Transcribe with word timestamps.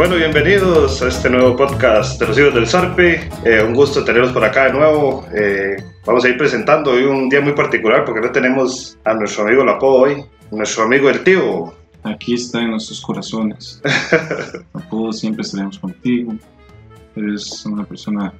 Bueno, 0.00 0.16
bienvenidos 0.16 1.02
a 1.02 1.08
este 1.08 1.28
nuevo 1.28 1.54
podcast 1.54 2.18
de 2.18 2.26
los 2.26 2.38
hijos 2.38 2.54
del 2.54 2.66
Sarpe. 2.66 3.28
Eh, 3.44 3.62
un 3.62 3.74
gusto 3.74 4.02
tenerlos 4.02 4.32
por 4.32 4.42
acá 4.42 4.64
de 4.64 4.72
nuevo. 4.72 5.26
Eh, 5.34 5.76
vamos 6.06 6.24
a 6.24 6.30
ir 6.30 6.38
presentando 6.38 6.92
hoy 6.92 7.02
un 7.04 7.28
día 7.28 7.42
muy 7.42 7.52
particular 7.52 8.06
porque 8.06 8.22
no 8.22 8.32
tenemos 8.32 8.96
a 9.04 9.12
nuestro 9.12 9.44
amigo 9.44 9.62
Lapo 9.62 9.86
hoy, 9.88 10.24
nuestro 10.52 10.84
amigo 10.84 11.10
el 11.10 11.22
tío. 11.22 11.74
Aquí 12.02 12.32
está 12.32 12.62
en 12.62 12.70
nuestros 12.70 12.98
corazones. 13.02 13.82
Lapo, 14.74 15.12
siempre 15.12 15.42
estaremos 15.42 15.78
contigo. 15.78 16.32
Eres 17.14 17.66
una 17.66 17.84
persona 17.84 18.32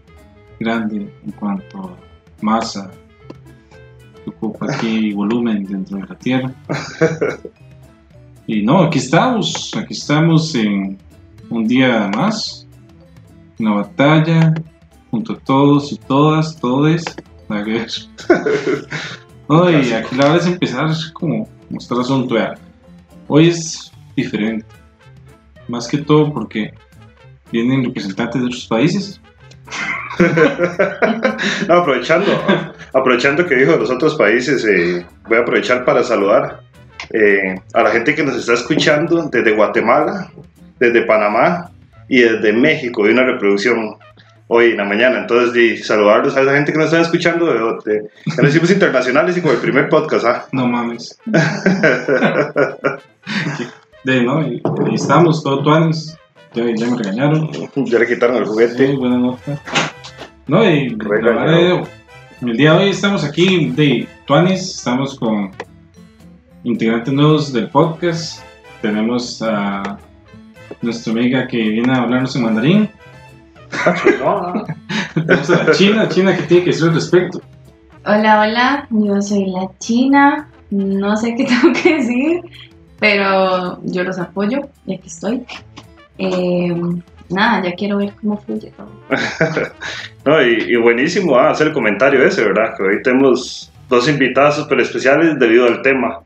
grande 0.58 1.12
en 1.26 1.32
cuanto 1.32 1.78
a 1.78 1.96
masa 2.40 2.90
que 4.24 4.30
ocupa 4.30 4.64
aquí 4.72 5.12
volumen 5.12 5.66
dentro 5.66 5.98
de 5.98 6.06
la 6.06 6.14
tierra. 6.14 6.54
Y 8.46 8.62
no, 8.62 8.78
aquí 8.84 8.98
estamos, 8.98 9.70
aquí 9.76 9.92
estamos 9.92 10.54
en 10.54 10.96
un 11.50 11.66
día 11.66 12.10
más, 12.14 12.66
una 13.58 13.74
batalla, 13.74 14.54
junto 15.10 15.34
a 15.34 15.38
todos 15.38 15.92
y 15.92 15.96
todas, 15.98 16.58
todes, 16.58 17.04
la 17.48 17.62
guerra. 17.62 17.92
No, 19.48 19.68
y 19.68 19.92
aquí 19.92 20.14
la 20.14 20.26
hora 20.26 20.36
es 20.36 20.46
empezar 20.46 20.90
como 21.12 21.48
mostrar 21.68 22.00
asunto. 22.00 22.36
Hoy 23.26 23.48
es 23.48 23.90
diferente, 24.16 24.64
más 25.66 25.88
que 25.88 25.98
todo 25.98 26.32
porque 26.32 26.72
vienen 27.50 27.84
representantes 27.84 28.40
de 28.40 28.46
otros 28.46 28.66
países. 28.66 29.20
No, 31.66 31.74
aprovechando, 31.74 32.26
aprovechando 32.92 33.46
que 33.46 33.54
dijo 33.54 33.72
de 33.72 33.78
los 33.78 33.90
otros 33.90 34.16
países, 34.16 34.64
eh, 34.64 35.06
voy 35.26 35.38
a 35.38 35.40
aprovechar 35.40 35.84
para 35.84 36.02
saludar 36.02 36.60
eh, 37.10 37.54
a 37.72 37.82
la 37.82 37.90
gente 37.90 38.14
que 38.14 38.22
nos 38.22 38.36
está 38.36 38.54
escuchando 38.54 39.28
desde 39.30 39.52
Guatemala, 39.52 40.30
desde 40.80 41.02
Panamá 41.02 41.70
y 42.08 42.22
desde 42.22 42.52
México 42.52 43.04
de 43.04 43.12
una 43.12 43.22
reproducción 43.22 43.96
hoy 44.48 44.72
en 44.72 44.78
la 44.78 44.84
mañana. 44.84 45.20
Entonces, 45.20 45.86
saludarlos 45.86 46.36
a 46.36 46.42
esa 46.42 46.54
gente 46.54 46.72
que 46.72 46.78
nos 46.78 46.86
está 46.86 47.00
escuchando 47.00 47.46
de, 47.46 47.60
de, 47.84 48.10
ya 48.26 48.42
lo 48.42 48.48
hicimos 48.48 48.72
internacionales 48.72 49.36
y 49.36 49.42
con 49.42 49.52
el 49.52 49.58
primer 49.58 49.88
podcast. 49.88 50.24
¿ah? 50.24 50.46
No 50.50 50.66
mames. 50.66 51.16
De, 54.02 54.22
no, 54.22 54.40
y 54.40 54.62
ahí 54.86 54.94
estamos, 54.94 55.44
todo 55.44 55.62
tuanis. 55.62 56.16
Ya, 56.54 56.64
ya 56.74 56.86
me 56.86 56.96
regañaron. 56.96 57.50
Ya 57.76 57.98
le 57.98 58.06
quitaron 58.06 58.36
el 58.38 58.46
juguete. 58.46 58.86
Sí, 58.86 58.96
buena 58.96 59.18
nota. 59.18 59.60
No, 60.46 60.68
y 60.68 60.94
verdad, 60.94 61.84
el 62.40 62.56
día 62.56 62.72
de 62.72 62.78
hoy 62.84 62.90
estamos 62.90 63.22
aquí 63.24 63.66
de 63.72 64.08
Tuanis, 64.24 64.78
estamos 64.78 65.18
con 65.18 65.50
integrantes 66.64 67.12
nuevos 67.12 67.52
del 67.52 67.68
podcast. 67.68 68.42
Tenemos 68.80 69.42
a 69.42 69.98
nuestra 70.82 71.12
amiga 71.12 71.46
que 71.46 71.56
viene 71.56 71.92
a 71.92 72.02
hablarnos 72.02 72.34
en 72.36 72.42
mandarín. 72.42 72.90
No, 74.20 74.64
Tenemos 75.14 75.50
a 75.50 75.64
la 75.64 75.72
China, 75.72 76.08
China 76.08 76.36
que 76.36 76.42
tiene 76.44 76.64
que 76.64 76.70
decir 76.70 76.88
al 76.88 76.94
respecto. 76.94 77.40
Hola, 78.04 78.40
hola, 78.40 78.86
yo 78.90 79.20
soy 79.20 79.46
la 79.46 79.70
China, 79.78 80.48
no 80.70 81.16
sé 81.16 81.34
qué 81.34 81.44
tengo 81.46 81.72
que 81.72 81.96
decir, 81.96 82.40
pero 82.98 83.78
yo 83.84 84.04
los 84.04 84.18
apoyo 84.18 84.60
y 84.86 84.94
aquí 84.94 85.08
estoy. 85.08 85.44
Eh, 86.18 86.74
nada, 87.28 87.62
ya 87.62 87.74
quiero 87.74 87.98
ver 87.98 88.12
cómo 88.20 88.38
fluye 88.38 88.72
todo. 88.76 88.90
no 90.24 90.42
y, 90.42 90.72
y 90.72 90.76
buenísimo 90.76 91.36
ah, 91.36 91.50
hacer 91.50 91.68
el 91.68 91.72
comentario 91.72 92.24
ese, 92.24 92.44
¿verdad? 92.44 92.74
Que 92.76 92.82
hoy 92.82 93.02
tenemos 93.02 93.69
dos 93.90 94.08
invitados 94.08 94.54
súper 94.56 94.80
especiales 94.80 95.38
debido 95.38 95.66
al 95.66 95.82
tema. 95.82 96.20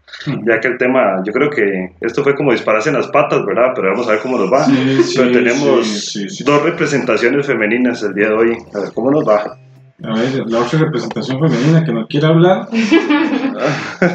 Ya 0.47 0.61
que 0.61 0.69
el 0.69 0.79
tema, 0.79 1.23
yo 1.25 1.33
creo 1.33 1.51
que 1.51 1.91
esto 2.01 2.23
fue 2.23 2.37
como 2.37 2.53
dispararse 2.53 2.91
en 2.91 2.97
las 2.97 3.09
patas, 3.09 3.45
¿verdad? 3.45 3.73
Pero 3.75 3.91
vamos 3.91 4.07
a 4.07 4.13
ver 4.13 4.21
cómo 4.21 4.39
nos 4.39 4.53
va. 4.53 4.65
Sí, 4.67 5.03
sí, 5.03 5.15
Pero 5.17 5.33
tenemos 5.33 5.87
sí, 5.87 6.29
sí, 6.29 6.29
sí. 6.31 6.45
dos 6.45 6.63
representaciones 6.63 7.47
femeninas 7.47 8.03
el 8.03 8.15
día 8.15 8.29
de 8.29 8.35
hoy. 8.35 8.57
A 8.75 8.81
ver 8.81 8.93
cómo 8.95 9.11
nos 9.11 9.27
va. 9.27 9.59
A 10.03 10.15
ver, 10.15 10.47
la 10.47 10.61
otra 10.61 10.79
representación 10.79 11.41
femenina 11.41 11.85
que 11.85 11.93
no 11.93 12.07
quiere 12.07 12.27
hablar. 12.27 12.69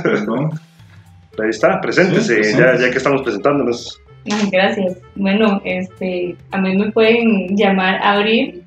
Perdón. 0.04 0.52
Ahí 1.42 1.50
está, 1.50 1.80
preséntese, 1.80 2.44
Sí, 2.44 2.52
ya, 2.52 2.58
preséntese. 2.58 2.84
ya 2.86 2.92
que 2.92 2.98
estamos 2.98 3.22
presentándonos. 3.22 4.00
Ay, 4.30 4.50
gracias. 4.52 4.98
Bueno, 5.16 5.62
este, 5.64 6.36
a 6.52 6.58
mí 6.60 6.78
me 6.78 6.92
pueden 6.92 7.56
llamar 7.58 8.00
Abril. 8.04 8.64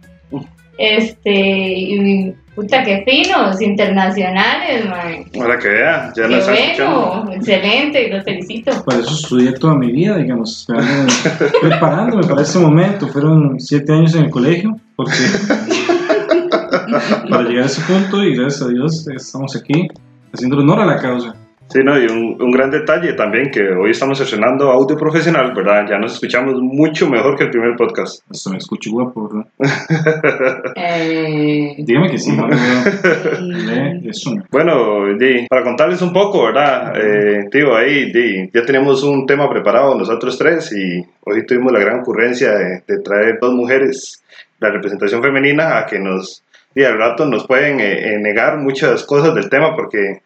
Este, 0.78 1.30
y 1.30 2.34
puta, 2.54 2.82
qué 2.84 3.04
finos, 3.06 3.60
internacionales, 3.60 4.88
man. 4.88 5.24
Para 5.36 5.58
que 5.58 5.68
vea, 5.68 6.12
ya 6.14 6.28
Qué 6.28 6.38
escuchando. 6.38 7.22
bueno, 7.24 7.32
excelente, 7.32 8.08
los 8.08 8.24
felicito. 8.24 8.84
Para 8.84 9.00
eso 9.00 9.14
estudié 9.14 9.52
toda 9.52 9.74
mi 9.74 9.90
vida, 9.90 10.16
digamos, 10.16 10.66
preparándome 11.60 12.26
para 12.26 12.42
este 12.42 12.58
momento. 12.58 13.08
Fueron 13.08 13.58
siete 13.60 13.92
años 13.92 14.14
en 14.14 14.24
el 14.24 14.30
colegio, 14.30 14.78
porque 14.96 15.12
para 17.30 17.42
llegar 17.42 17.64
a 17.64 17.66
ese 17.66 17.80
punto 17.82 18.22
y 18.22 18.36
gracias 18.36 18.62
a 18.62 18.68
Dios 18.68 19.06
estamos 19.08 19.56
aquí 19.56 19.88
haciendo 20.32 20.58
honor 20.58 20.80
a 20.80 20.86
la 20.86 20.96
causa. 20.96 21.34
Sí, 21.72 21.78
no, 21.82 21.98
y 21.98 22.04
un, 22.04 22.36
un 22.38 22.50
gran 22.50 22.70
detalle 22.70 23.14
también 23.14 23.50
que 23.50 23.62
hoy 23.62 23.92
estamos 23.92 24.20
estrenando 24.20 24.70
audio 24.70 24.94
profesional, 24.94 25.54
¿verdad? 25.56 25.86
Ya 25.88 25.96
nos 25.96 26.12
escuchamos 26.12 26.60
mucho 26.60 27.08
mejor 27.08 27.34
que 27.34 27.44
el 27.44 27.50
primer 27.50 27.76
podcast. 27.76 28.22
Hasta 28.30 28.50
me 28.50 28.58
escucho 28.58 28.90
guapo, 28.90 29.26
¿verdad? 29.26 29.46
Eh, 30.76 31.74
Dígame 31.78 32.10
que 32.10 32.18
sí, 32.18 32.36
no. 32.36 32.46
Eh, 32.50 34.00
eso. 34.04 34.32
Bueno, 34.50 35.16
di, 35.18 35.46
para 35.48 35.62
contarles 35.62 36.02
un 36.02 36.12
poco, 36.12 36.44
¿verdad? 36.44 36.92
Eh, 36.94 37.48
tío, 37.50 37.74
ahí 37.74 38.12
di, 38.12 38.50
ya 38.52 38.66
teníamos 38.66 39.02
un 39.02 39.24
tema 39.24 39.48
preparado 39.48 39.94
nosotros 39.94 40.36
tres 40.36 40.70
y 40.72 41.02
hoy 41.24 41.46
tuvimos 41.46 41.72
la 41.72 41.80
gran 41.80 42.00
ocurrencia 42.00 42.52
de, 42.52 42.82
de 42.86 43.02
traer 43.02 43.38
dos 43.40 43.54
mujeres, 43.54 44.22
la 44.60 44.70
representación 44.70 45.22
femenina, 45.22 45.78
a 45.78 45.86
que 45.86 45.98
nos, 45.98 46.44
di, 46.74 46.84
al 46.84 46.98
rato 46.98 47.24
nos 47.24 47.46
pueden 47.46 47.80
eh, 47.80 48.14
eh, 48.14 48.18
negar 48.18 48.58
muchas 48.58 49.04
cosas 49.04 49.34
del 49.34 49.48
tema 49.48 49.74
porque 49.74 50.20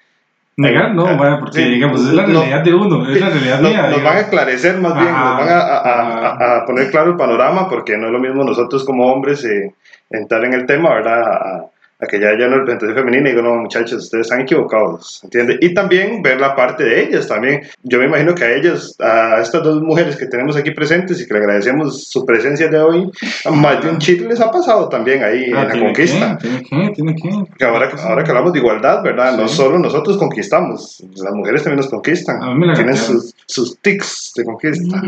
Negar, 0.58 0.94
no, 0.94 1.04
vaya, 1.18 1.38
porque 1.38 1.58
Sí, 1.58 1.64
digamos, 1.68 2.00
es 2.00 2.14
la 2.14 2.26
no. 2.26 2.40
realidad 2.40 2.64
de 2.64 2.74
uno, 2.74 3.08
es 3.10 3.20
la 3.20 3.28
realidad 3.28 3.60
mía. 3.60 3.72
nos 3.82 3.88
digamos. 3.90 4.02
van 4.04 4.16
a 4.16 4.20
esclarecer 4.20 4.78
más 4.78 4.94
bien, 4.94 5.08
Ajá. 5.08 5.24
nos 5.28 5.38
van 5.38 5.48
a, 5.50 5.60
a- 5.60 6.28
a- 6.54 6.56
a 6.62 6.64
poner 6.64 6.90
claro 6.90 7.10
el 7.10 7.16
panorama 7.16 7.68
porque 7.68 7.96
no 7.98 8.06
es 8.06 8.12
lo 8.12 8.18
mismo 8.20 8.42
nosotros 8.42 8.84
como 8.84 9.06
hombres 9.12 9.44
eh, 9.44 9.74
entrar 10.08 10.44
en 10.44 10.54
el 10.54 10.64
tema, 10.64 10.94
¿verdad? 10.94 11.66
A, 11.98 12.06
que 12.06 12.20
ya 12.20 12.28
haya 12.28 12.46
una 12.46 12.56
representación 12.58 12.94
femenina 12.96 13.28
y 13.28 13.32
digo, 13.32 13.42
no, 13.42 13.54
muchachos, 13.56 14.04
ustedes 14.04 14.26
están 14.26 14.42
equivocados, 14.42 15.20
¿entiendes? 15.24 15.56
Y 15.62 15.72
también 15.72 16.20
ver 16.22 16.38
la 16.40 16.54
parte 16.54 16.84
de 16.84 17.02
ellas 17.04 17.26
también. 17.26 17.62
Yo 17.82 17.98
me 17.98 18.04
imagino 18.04 18.34
que 18.34 18.44
a 18.44 18.54
ellas, 18.54 18.94
a 19.00 19.40
estas 19.40 19.62
dos 19.62 19.80
mujeres 19.82 20.16
que 20.16 20.26
tenemos 20.26 20.56
aquí 20.56 20.72
presentes 20.72 21.18
y 21.20 21.26
que 21.26 21.32
le 21.34 21.40
agradecemos 21.40 22.08
su 22.10 22.24
presencia 22.26 22.68
de 22.68 22.78
hoy, 22.78 23.10
a 23.44 23.50
más 23.50 23.82
de 23.82 23.90
un 23.90 23.98
chile 23.98 24.26
les 24.28 24.40
ha 24.40 24.50
pasado 24.50 24.88
también 24.88 25.22
ahí 25.24 25.50
Ah, 25.54 25.62
en 25.62 25.68
la 25.68 25.78
conquista. 25.86 26.38
Que, 26.38 26.48
tiene 26.48 26.62
que, 26.62 26.90
tiene 26.94 27.14
que. 27.14 27.30
Que 27.58 27.64
ahora, 27.64 27.88
ahora 28.04 28.22
que 28.24 28.30
hablamos 28.30 28.52
de 28.52 28.58
igualdad, 28.58 29.02
¿verdad? 29.02 29.36
No 29.36 29.48
Sí. 29.48 29.56
solo 29.56 29.78
nosotros 29.78 30.18
conquistamos, 30.18 31.02
las 31.16 31.32
mujeres 31.34 31.62
también 31.62 31.78
nos 31.78 31.88
conquistan. 31.88 32.42
A 32.42 32.52
mí 32.52 32.58
me 32.60 32.66
la 32.66 32.74
Tienen 32.74 32.96
sus, 32.96 33.34
sus 33.46 33.78
tics 33.80 34.32
de 34.36 34.44
conquista. 34.44 35.00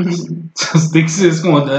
Esos 0.57 0.91
tics 0.93 1.21
es 1.23 1.41
como. 1.43 1.65
me, 1.67 1.73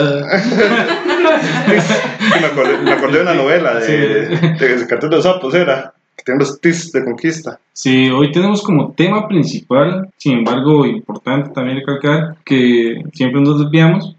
acordé, 2.45 2.77
me 2.83 2.91
acordé 2.91 3.17
de 3.17 3.21
una 3.23 3.33
novela 3.33 3.75
de, 3.79 3.85
Sí. 3.85 3.91
de, 3.93 4.27
de 4.57 4.67
Cartel 4.99 5.09
de 5.09 5.15
los 5.15 5.25
Sapos, 5.25 5.53
era. 5.53 5.93
Que 6.17 6.23
tienen 6.25 6.39
los 6.39 6.59
tics 6.59 6.91
de 6.91 7.05
conquista. 7.05 7.59
Sí, 7.71 8.09
hoy 8.09 8.31
tenemos 8.33 8.61
como 8.61 8.91
tema 8.91 9.27
principal, 9.27 10.09
sin 10.17 10.39
embargo, 10.39 10.85
importante 10.85 11.51
también 11.51 11.77
recalcar 11.77 12.35
que 12.43 13.01
siempre 13.13 13.39
nos 13.39 13.63
desviamos, 13.63 14.17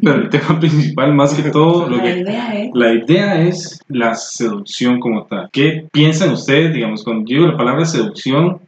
pero 0.00 0.14
el 0.14 0.28
tema 0.28 0.60
principal, 0.60 1.12
más 1.12 1.34
que 1.34 1.50
todo, 1.50 1.88
lo 1.88 1.96
la 1.96 2.02
que 2.04 2.18
idea 2.20 2.54
es 2.54 2.70
La 2.72 2.92
idea 2.94 3.42
es 3.42 3.80
la 3.88 4.14
seducción 4.14 5.00
como 5.00 5.24
tal. 5.24 5.48
¿Qué 5.52 5.88
piensan 5.90 6.30
ustedes, 6.30 6.72
digamos, 6.72 7.02
cuando 7.02 7.28
yo 7.28 7.38
digo 7.38 7.50
la 7.50 7.56
palabra 7.56 7.84
seducción, 7.84 8.60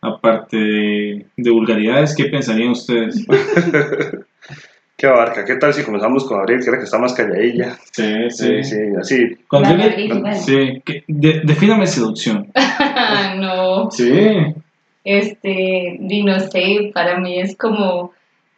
aparte 0.00 0.56
de, 0.56 1.26
de 1.36 1.50
vulgaridades, 1.52 2.16
qué 2.16 2.24
pensarían 2.24 2.70
ustedes? 2.70 3.24
Qué 5.02 5.08
abarca. 5.08 5.44
¿Qué 5.44 5.56
tal 5.56 5.74
si 5.74 5.82
comenzamos 5.82 6.24
con 6.28 6.38
Abril, 6.38 6.60
que 6.62 6.68
era 6.70 6.78
que 6.78 6.84
está 6.84 6.96
más 6.96 7.12
calladilla? 7.12 7.76
Sí, 7.90 8.30
Sí, 8.30 8.62
sí, 8.62 8.76
así. 9.00 9.16
Le- 9.18 9.36
Gabriel, 9.50 9.98
igual. 9.98 10.36
sí, 10.36 10.80
¿qué- 10.84 11.02
de- 11.08 11.40
defíname 11.42 11.88
seducción. 11.88 12.46
no, 13.38 13.90
Sí. 13.90 14.12
este, 15.02 15.96
no 15.98 16.38
sé, 16.38 16.92
para 16.94 17.18
mí 17.18 17.40
es 17.40 17.56
como 17.56 18.12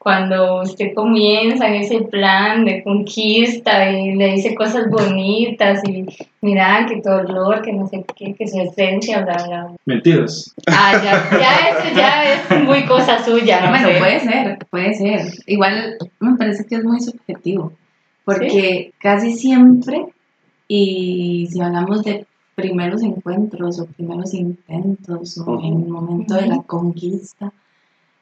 cuando 0.04 0.60
usted 0.60 0.92
comienza 0.94 1.66
en 1.66 1.76
ese 1.76 2.02
plan 2.02 2.66
de 2.66 2.82
conquista 2.84 3.90
y 3.90 4.14
le 4.14 4.32
dice 4.32 4.54
cosas 4.54 4.90
bonitas 4.90 5.80
y 5.88 6.04
mira 6.42 6.84
que 6.86 7.00
tu 7.00 7.08
olor, 7.08 7.62
que 7.62 7.72
no 7.72 7.88
sé 7.88 8.04
qué, 8.14 8.34
que 8.34 8.46
su 8.46 8.60
esencia, 8.60 9.22
bla, 9.22 9.42
bla. 9.46 9.70
Mentiras. 9.86 10.54
Ah, 10.66 10.92
ya, 11.02 11.38
ya 11.40 11.68
eso 11.70 11.96
ya 11.96 12.34
es 12.34 12.64
muy 12.64 12.84
cosa 12.84 13.24
suya, 13.24 13.62
no 13.62 13.70
Bueno, 13.70 13.88
sé. 13.88 13.98
puede 13.98 14.20
ser, 14.20 14.58
puede 14.68 14.92
ser. 14.94 15.20
Igual 15.46 15.96
me 16.20 16.36
parece 16.36 16.66
que 16.66 16.74
es 16.74 16.84
muy 16.84 17.00
subjetivo, 17.00 17.72
porque 18.26 18.92
casi 18.98 19.32
siempre, 19.32 20.04
y 20.68 21.48
si 21.50 21.62
hablamos 21.62 22.04
de 22.04 22.26
primeros 22.54 23.02
encuentros 23.02 23.80
o 23.80 23.86
primeros 23.86 24.34
intentos 24.34 25.38
o 25.38 25.60
en 25.60 25.82
el 25.82 25.88
momento 25.88 26.34
de 26.34 26.46
la 26.46 26.58
conquista, 26.58 27.54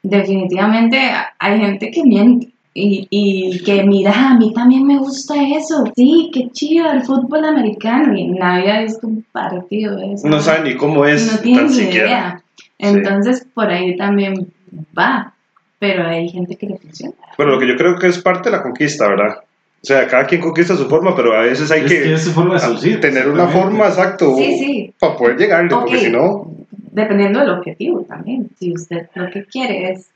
definitivamente 0.03 0.99
hay 1.39 1.59
gente 1.61 1.91
que 1.91 2.03
miente. 2.05 2.49
Y, 2.75 3.07
y 3.11 3.63
que 3.65 3.85
mira, 3.85 4.31
a 4.31 4.39
mí 4.39 4.51
también 4.55 4.87
me 4.87 4.97
gusta 4.99 5.35
eso. 5.47 5.85
Sí, 5.95 6.31
qué 6.33 6.49
chido 6.53 6.91
el 6.91 7.03
fútbol 7.03 7.45
americano. 7.45 8.17
Y 8.17 8.29
nadie 8.29 8.73
ha 8.73 8.81
visto 8.83 9.07
un 9.07 9.25
partido 9.31 9.97
de 9.97 10.15
eso. 10.15 10.27
No 10.27 10.41
saben 10.41 10.65
ni 10.65 10.77
cómo 10.77 11.05
es, 11.05 11.27
no 11.27 11.33
tan 11.35 11.43
tienen 11.43 11.67
ni 11.67 11.73
siquiera. 11.75 12.07
idea. 12.07 12.43
Entonces, 12.79 13.47
por 13.53 13.69
ahí 13.69 13.95
también 13.97 14.51
va. 14.99 15.35
Pero 15.79 16.07
hay 16.07 16.29
gente 16.31 16.57
que 16.57 16.67
le 16.67 16.79
funciona. 16.79 17.13
Pero 17.37 17.51
lo 17.51 17.59
que 17.59 17.69
yo 17.69 17.77
creo 17.77 17.97
que 17.99 18.07
es 18.07 18.19
parte 18.21 18.49
de 18.51 18.57
la 18.57 18.63
conquista, 18.63 19.07
¿verdad? 19.07 19.37
O 19.83 19.85
sea, 19.85 20.07
cada 20.07 20.25
quien 20.27 20.41
conquista 20.41 20.77
su 20.77 20.89
forma, 20.89 21.15
pero 21.15 21.37
a 21.37 21.43
veces 21.43 21.71
hay 21.73 21.81
es 21.85 21.93
que, 21.93 22.03
que 22.05 22.15
es 22.15 22.23
su 22.25 22.31
forma 22.31 22.55
de 22.55 22.61
seducir. 22.61 23.01
tener 23.01 23.29
una 23.29 23.49
forma 23.49 23.89
exacto 23.89 24.35
Sí, 24.37 24.57
sí. 24.59 24.95
para 24.99 25.17
poder 25.17 25.37
llegarle, 25.37 25.69
porque 25.71 25.99
si 25.99 26.11
no, 26.11 26.47
Dependiendo 26.93 27.41
del 27.41 27.51
objetivo 27.51 28.03
también. 28.03 28.49
Si 28.59 28.73
usted 28.73 29.09
lo 29.15 29.31
que 29.31 29.45
quiere 29.47 29.91
es 29.93 30.11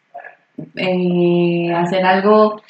eh, 0.77 1.73
hacer 1.75 2.05
algo 2.05 2.61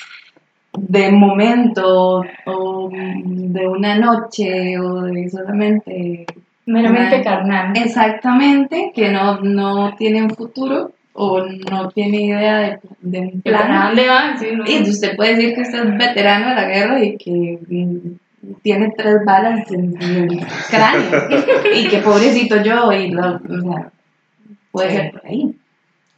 de 0.78 1.10
momento 1.10 2.22
o 2.46 2.90
de 2.90 3.68
una 3.68 3.96
noche 3.98 4.78
o 4.78 5.02
de 5.02 5.28
solamente 5.28 6.26
Meramente 6.66 7.22
carnal. 7.22 7.72
exactamente 7.76 8.92
que 8.94 9.10
no, 9.10 9.40
no 9.40 9.94
tiene 9.96 10.22
un 10.22 10.30
futuro 10.30 10.90
o 11.12 11.40
no 11.40 11.88
tiene 11.90 12.22
idea 12.22 12.58
de, 12.58 12.78
de 13.00 13.18
un 13.20 13.42
¿Para 13.42 13.66
plan 13.66 13.94
dónde? 13.94 14.02
Sí, 14.38 14.46
no. 14.54 14.64
y 14.66 14.90
usted 14.90 15.16
puede 15.16 15.36
decir 15.36 15.54
que 15.54 15.62
usted 15.62 15.84
es 15.84 15.96
veterano 15.98 16.48
de 16.50 16.54
la 16.56 16.68
guerra 16.68 17.04
y 17.04 17.16
que 17.16 17.58
mm, 17.68 18.52
tiene 18.62 18.92
tres 18.96 19.24
balas 19.24 19.70
en, 19.70 19.94
en 20.02 20.30
el 20.30 20.46
cráneo 20.68 21.10
y 21.74 21.88
que 21.88 21.98
pobrecito 21.98 22.62
yo 22.62 22.92
y 22.92 23.10
lo, 23.10 23.36
o 23.36 23.60
sea, 23.62 23.92
puede 24.76 24.90
ser 24.90 25.11
por 25.12 25.26
ahí 25.26 25.55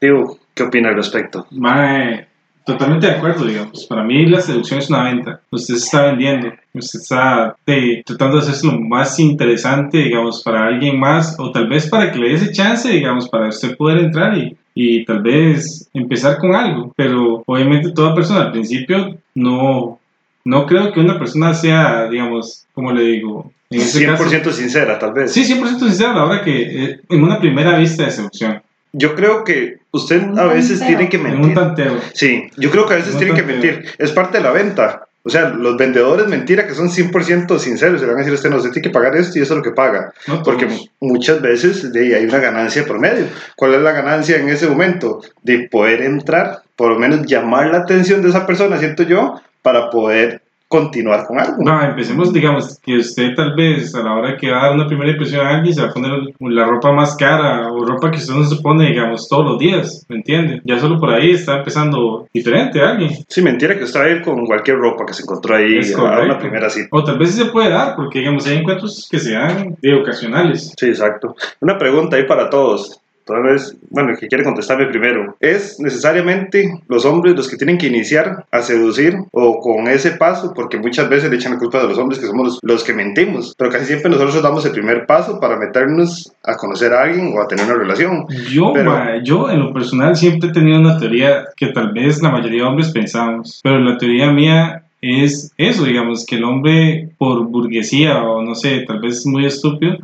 digo, 0.00 0.38
¿qué 0.54 0.62
opina 0.64 0.90
al 0.90 0.96
respecto? 0.96 1.46
Mae, 1.50 2.26
totalmente 2.64 3.06
de 3.06 3.14
acuerdo, 3.14 3.44
digamos. 3.44 3.86
Para 3.86 4.04
mí 4.04 4.26
la 4.26 4.40
seducción 4.40 4.78
es 4.78 4.90
una 4.90 5.04
venta. 5.04 5.40
Usted 5.50 5.74
se 5.74 5.84
está 5.84 6.06
vendiendo. 6.06 6.52
Usted 6.74 7.00
está 7.00 7.56
eh, 7.66 8.02
tratando 8.04 8.36
de 8.36 8.42
hacerse 8.42 8.66
lo 8.66 8.78
más 8.80 9.18
interesante, 9.18 9.98
digamos, 9.98 10.42
para 10.42 10.66
alguien 10.66 10.98
más. 10.98 11.36
O 11.38 11.50
tal 11.50 11.68
vez 11.68 11.88
para 11.88 12.12
que 12.12 12.18
le 12.18 12.28
dé 12.28 12.34
ese 12.34 12.52
chance, 12.52 12.88
digamos, 12.88 13.28
para 13.28 13.48
usted 13.48 13.76
poder 13.76 13.98
entrar 13.98 14.36
y, 14.36 14.56
y 14.74 15.04
tal 15.04 15.22
vez 15.22 15.88
empezar 15.94 16.38
con 16.38 16.54
algo. 16.54 16.92
Pero 16.96 17.42
obviamente 17.46 17.92
toda 17.92 18.14
persona 18.14 18.42
al 18.42 18.52
principio 18.52 19.16
no... 19.34 19.98
No 20.44 20.64
creo 20.64 20.92
que 20.92 21.00
una 21.00 21.18
persona 21.18 21.52
sea, 21.52 22.08
digamos, 22.08 22.66
como 22.72 22.90
le 22.92 23.02
digo, 23.02 23.52
en 23.70 23.80
ese 23.80 24.04
caso... 24.06 24.24
100% 24.24 24.52
sincera, 24.52 24.98
tal 24.98 25.12
vez. 25.12 25.32
Sí, 25.32 25.44
100% 25.44 25.78
sincero 25.78 26.10
a 26.10 26.14
la 26.14 26.24
hora 26.24 26.42
que 26.44 26.84
eh, 26.84 27.00
en 27.08 27.22
una 27.22 27.38
primera 27.40 27.76
vista 27.78 28.04
de 28.04 28.10
seducción, 28.10 28.62
Yo 28.92 29.14
creo 29.14 29.44
que 29.44 29.78
usted 29.90 30.22
Un 30.22 30.38
a 30.38 30.44
veces 30.44 30.78
tanteo. 30.78 30.96
tiene 30.96 31.10
que 31.10 31.16
en 31.18 31.26
un 31.26 31.32
mentir. 31.40 31.54
tanteo. 31.54 32.00
Sí, 32.14 32.44
yo 32.56 32.70
creo 32.70 32.86
que 32.86 32.94
a 32.94 32.96
veces 32.96 33.12
Un 33.14 33.18
tienen 33.18 33.36
que 33.36 33.42
mentir. 33.42 33.84
Es 33.98 34.12
parte 34.12 34.38
de 34.38 34.44
la 34.44 34.50
venta. 34.52 35.04
O 35.24 35.30
sea, 35.30 35.50
los 35.50 35.76
vendedores 35.76 36.26
mentira 36.28 36.66
que 36.66 36.72
son 36.74 36.88
100% 36.88 37.58
sinceros. 37.58 38.00
Le 38.00 38.06
van 38.06 38.16
a 38.16 38.18
decir 38.20 38.32
usted, 38.32 38.48
no, 38.48 38.56
usted 38.56 38.70
tiene 38.70 38.88
que 38.88 38.94
pagar 38.94 39.14
esto 39.14 39.38
y 39.38 39.42
eso 39.42 39.52
es 39.52 39.58
lo 39.58 39.62
que 39.62 39.72
paga. 39.72 40.12
No 40.26 40.42
Porque 40.42 40.64
todos. 40.66 40.90
muchas 41.00 41.42
veces 41.42 41.92
de 41.92 42.00
ahí 42.00 42.14
hay 42.14 42.24
una 42.24 42.38
ganancia 42.38 42.86
por 42.86 42.98
medio. 42.98 43.26
¿Cuál 43.54 43.74
es 43.74 43.82
la 43.82 43.92
ganancia 43.92 44.38
en 44.38 44.48
ese 44.48 44.66
momento? 44.68 45.20
De 45.42 45.68
poder 45.70 46.00
entrar, 46.00 46.62
por 46.76 46.92
lo 46.92 46.98
menos 46.98 47.26
llamar 47.26 47.66
la 47.66 47.78
atención 47.78 48.22
de 48.22 48.30
esa 48.30 48.46
persona, 48.46 48.78
siento 48.78 49.02
yo, 49.02 49.38
para 49.60 49.90
poder 49.90 50.40
continuar 50.68 51.26
con 51.26 51.40
algo. 51.40 51.56
No, 51.60 51.82
empecemos, 51.82 52.32
digamos, 52.32 52.78
que 52.80 52.98
usted 52.98 53.34
tal 53.34 53.54
vez 53.54 53.94
a 53.94 54.02
la 54.02 54.14
hora 54.14 54.36
que 54.36 54.50
va 54.50 54.60
a 54.60 54.66
dar 54.66 54.74
una 54.74 54.86
primera 54.86 55.10
impresión 55.10 55.46
a 55.46 55.56
alguien 55.56 55.74
se 55.74 55.80
va 55.80 55.88
a 55.88 55.92
poner 55.92 56.12
la 56.40 56.64
ropa 56.66 56.92
más 56.92 57.16
cara 57.16 57.72
o 57.72 57.84
ropa 57.84 58.10
que 58.10 58.18
usted 58.18 58.34
no 58.34 58.44
se 58.44 58.56
pone, 58.62 58.86
digamos, 58.86 59.28
todos 59.28 59.44
los 59.46 59.58
días, 59.58 60.04
¿me 60.08 60.16
entiende? 60.16 60.60
Ya 60.64 60.78
solo 60.78 61.00
por 61.00 61.10
ahí 61.10 61.30
está 61.30 61.58
empezando 61.58 62.28
diferente 62.34 62.82
alguien. 62.82 63.10
Sí, 63.28 63.40
mentira 63.40 63.78
que 63.78 63.84
usted 63.84 64.00
va 64.00 64.04
a 64.04 64.10
ir 64.10 64.22
con 64.22 64.44
cualquier 64.46 64.76
ropa 64.78 65.06
que 65.06 65.14
se 65.14 65.22
encontró 65.22 65.56
ahí 65.56 65.78
Es 65.78 65.94
a 65.94 66.02
una 66.02 66.10
correcto. 66.16 66.38
primera 66.40 66.68
cita. 66.68 66.88
O 66.92 67.02
tal 67.02 67.18
vez 67.18 67.30
sí 67.32 67.38
se 67.42 67.50
puede 67.50 67.70
dar, 67.70 67.96
porque, 67.96 68.18
digamos, 68.18 68.46
hay 68.46 68.58
encuentros 68.58 69.08
que 69.10 69.18
se 69.18 69.32
dan 69.32 69.74
de 69.80 69.94
ocasionales. 69.94 70.74
Sí, 70.78 70.86
exacto. 70.86 71.34
Una 71.60 71.78
pregunta 71.78 72.16
ahí 72.16 72.24
para 72.26 72.50
todos. 72.50 73.00
Tal 73.28 73.42
vez, 73.42 73.76
bueno, 73.90 74.10
el 74.10 74.18
que 74.18 74.26
quiere 74.26 74.42
contestarme 74.42 74.86
primero. 74.86 75.36
¿Es 75.38 75.78
necesariamente 75.78 76.80
los 76.88 77.04
hombres 77.04 77.36
los 77.36 77.46
que 77.48 77.56
tienen 77.56 77.76
que 77.78 77.86
iniciar 77.88 78.46
a 78.50 78.62
seducir 78.62 79.14
o 79.32 79.60
con 79.60 79.86
ese 79.86 80.12
paso? 80.12 80.52
Porque 80.54 80.78
muchas 80.78 81.08
veces 81.08 81.30
le 81.30 81.36
echan 81.36 81.52
la 81.52 81.58
culpa 81.58 81.80
a 81.80 81.84
los 81.84 81.98
hombres 81.98 82.18
que 82.18 82.26
somos 82.26 82.46
los, 82.46 82.58
los 82.62 82.84
que 82.84 82.94
mentimos. 82.94 83.54
Pero 83.56 83.70
casi 83.70 83.84
siempre 83.84 84.10
nosotros 84.10 84.42
damos 84.42 84.64
el 84.64 84.72
primer 84.72 85.04
paso 85.06 85.38
para 85.38 85.58
meternos 85.58 86.32
a 86.42 86.56
conocer 86.56 86.92
a 86.92 87.02
alguien 87.02 87.34
o 87.36 87.42
a 87.42 87.46
tener 87.46 87.66
una 87.66 87.74
relación. 87.74 88.24
Yo, 88.50 88.72
Pero- 88.72 88.90
ma, 88.90 89.22
yo 89.22 89.50
en 89.50 89.60
lo 89.60 89.72
personal 89.72 90.16
siempre 90.16 90.48
he 90.48 90.52
tenido 90.52 90.80
una 90.80 90.98
teoría 90.98 91.44
que 91.56 91.66
tal 91.68 91.92
vez 91.92 92.22
la 92.22 92.30
mayoría 92.30 92.62
de 92.62 92.68
hombres 92.68 92.90
pensamos, 92.90 93.60
pero 93.62 93.78
la 93.78 93.98
teoría 93.98 94.32
mía 94.32 94.82
es 95.00 95.52
eso, 95.56 95.84
digamos, 95.84 96.24
que 96.26 96.36
el 96.36 96.44
hombre 96.44 97.10
por 97.18 97.46
burguesía 97.46 98.22
o 98.22 98.42
no 98.42 98.54
sé, 98.54 98.84
tal 98.86 99.00
vez 99.00 99.24
muy 99.26 99.46
estúpido, 99.46 99.98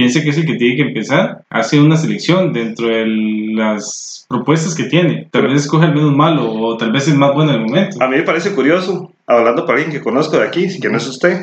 piensa 0.00 0.22
que 0.22 0.30
es 0.30 0.38
el 0.38 0.46
que 0.46 0.54
tiene 0.54 0.76
que 0.76 0.82
empezar, 0.88 1.42
hace 1.50 1.78
una 1.78 1.98
selección 1.98 2.54
dentro 2.54 2.86
de 2.86 3.04
las 3.54 4.24
propuestas 4.30 4.74
que 4.74 4.84
tiene, 4.84 5.28
tal 5.30 5.42
vez 5.42 5.60
escoge 5.60 5.84
el 5.84 5.94
menos 5.94 6.16
malo 6.16 6.50
o 6.50 6.78
tal 6.78 6.90
vez 6.90 7.06
el 7.08 7.18
más 7.18 7.34
bueno 7.34 7.52
en 7.52 7.60
el 7.60 7.66
momento. 7.66 8.02
A 8.02 8.08
mí 8.08 8.16
me 8.16 8.22
parece 8.22 8.52
curioso, 8.52 9.12
hablando 9.26 9.66
para 9.66 9.76
alguien 9.76 9.94
que 9.94 10.02
conozco 10.02 10.38
de 10.38 10.46
aquí, 10.46 10.80
que 10.80 10.88
no 10.88 10.96
es 10.96 11.06
usted, 11.06 11.42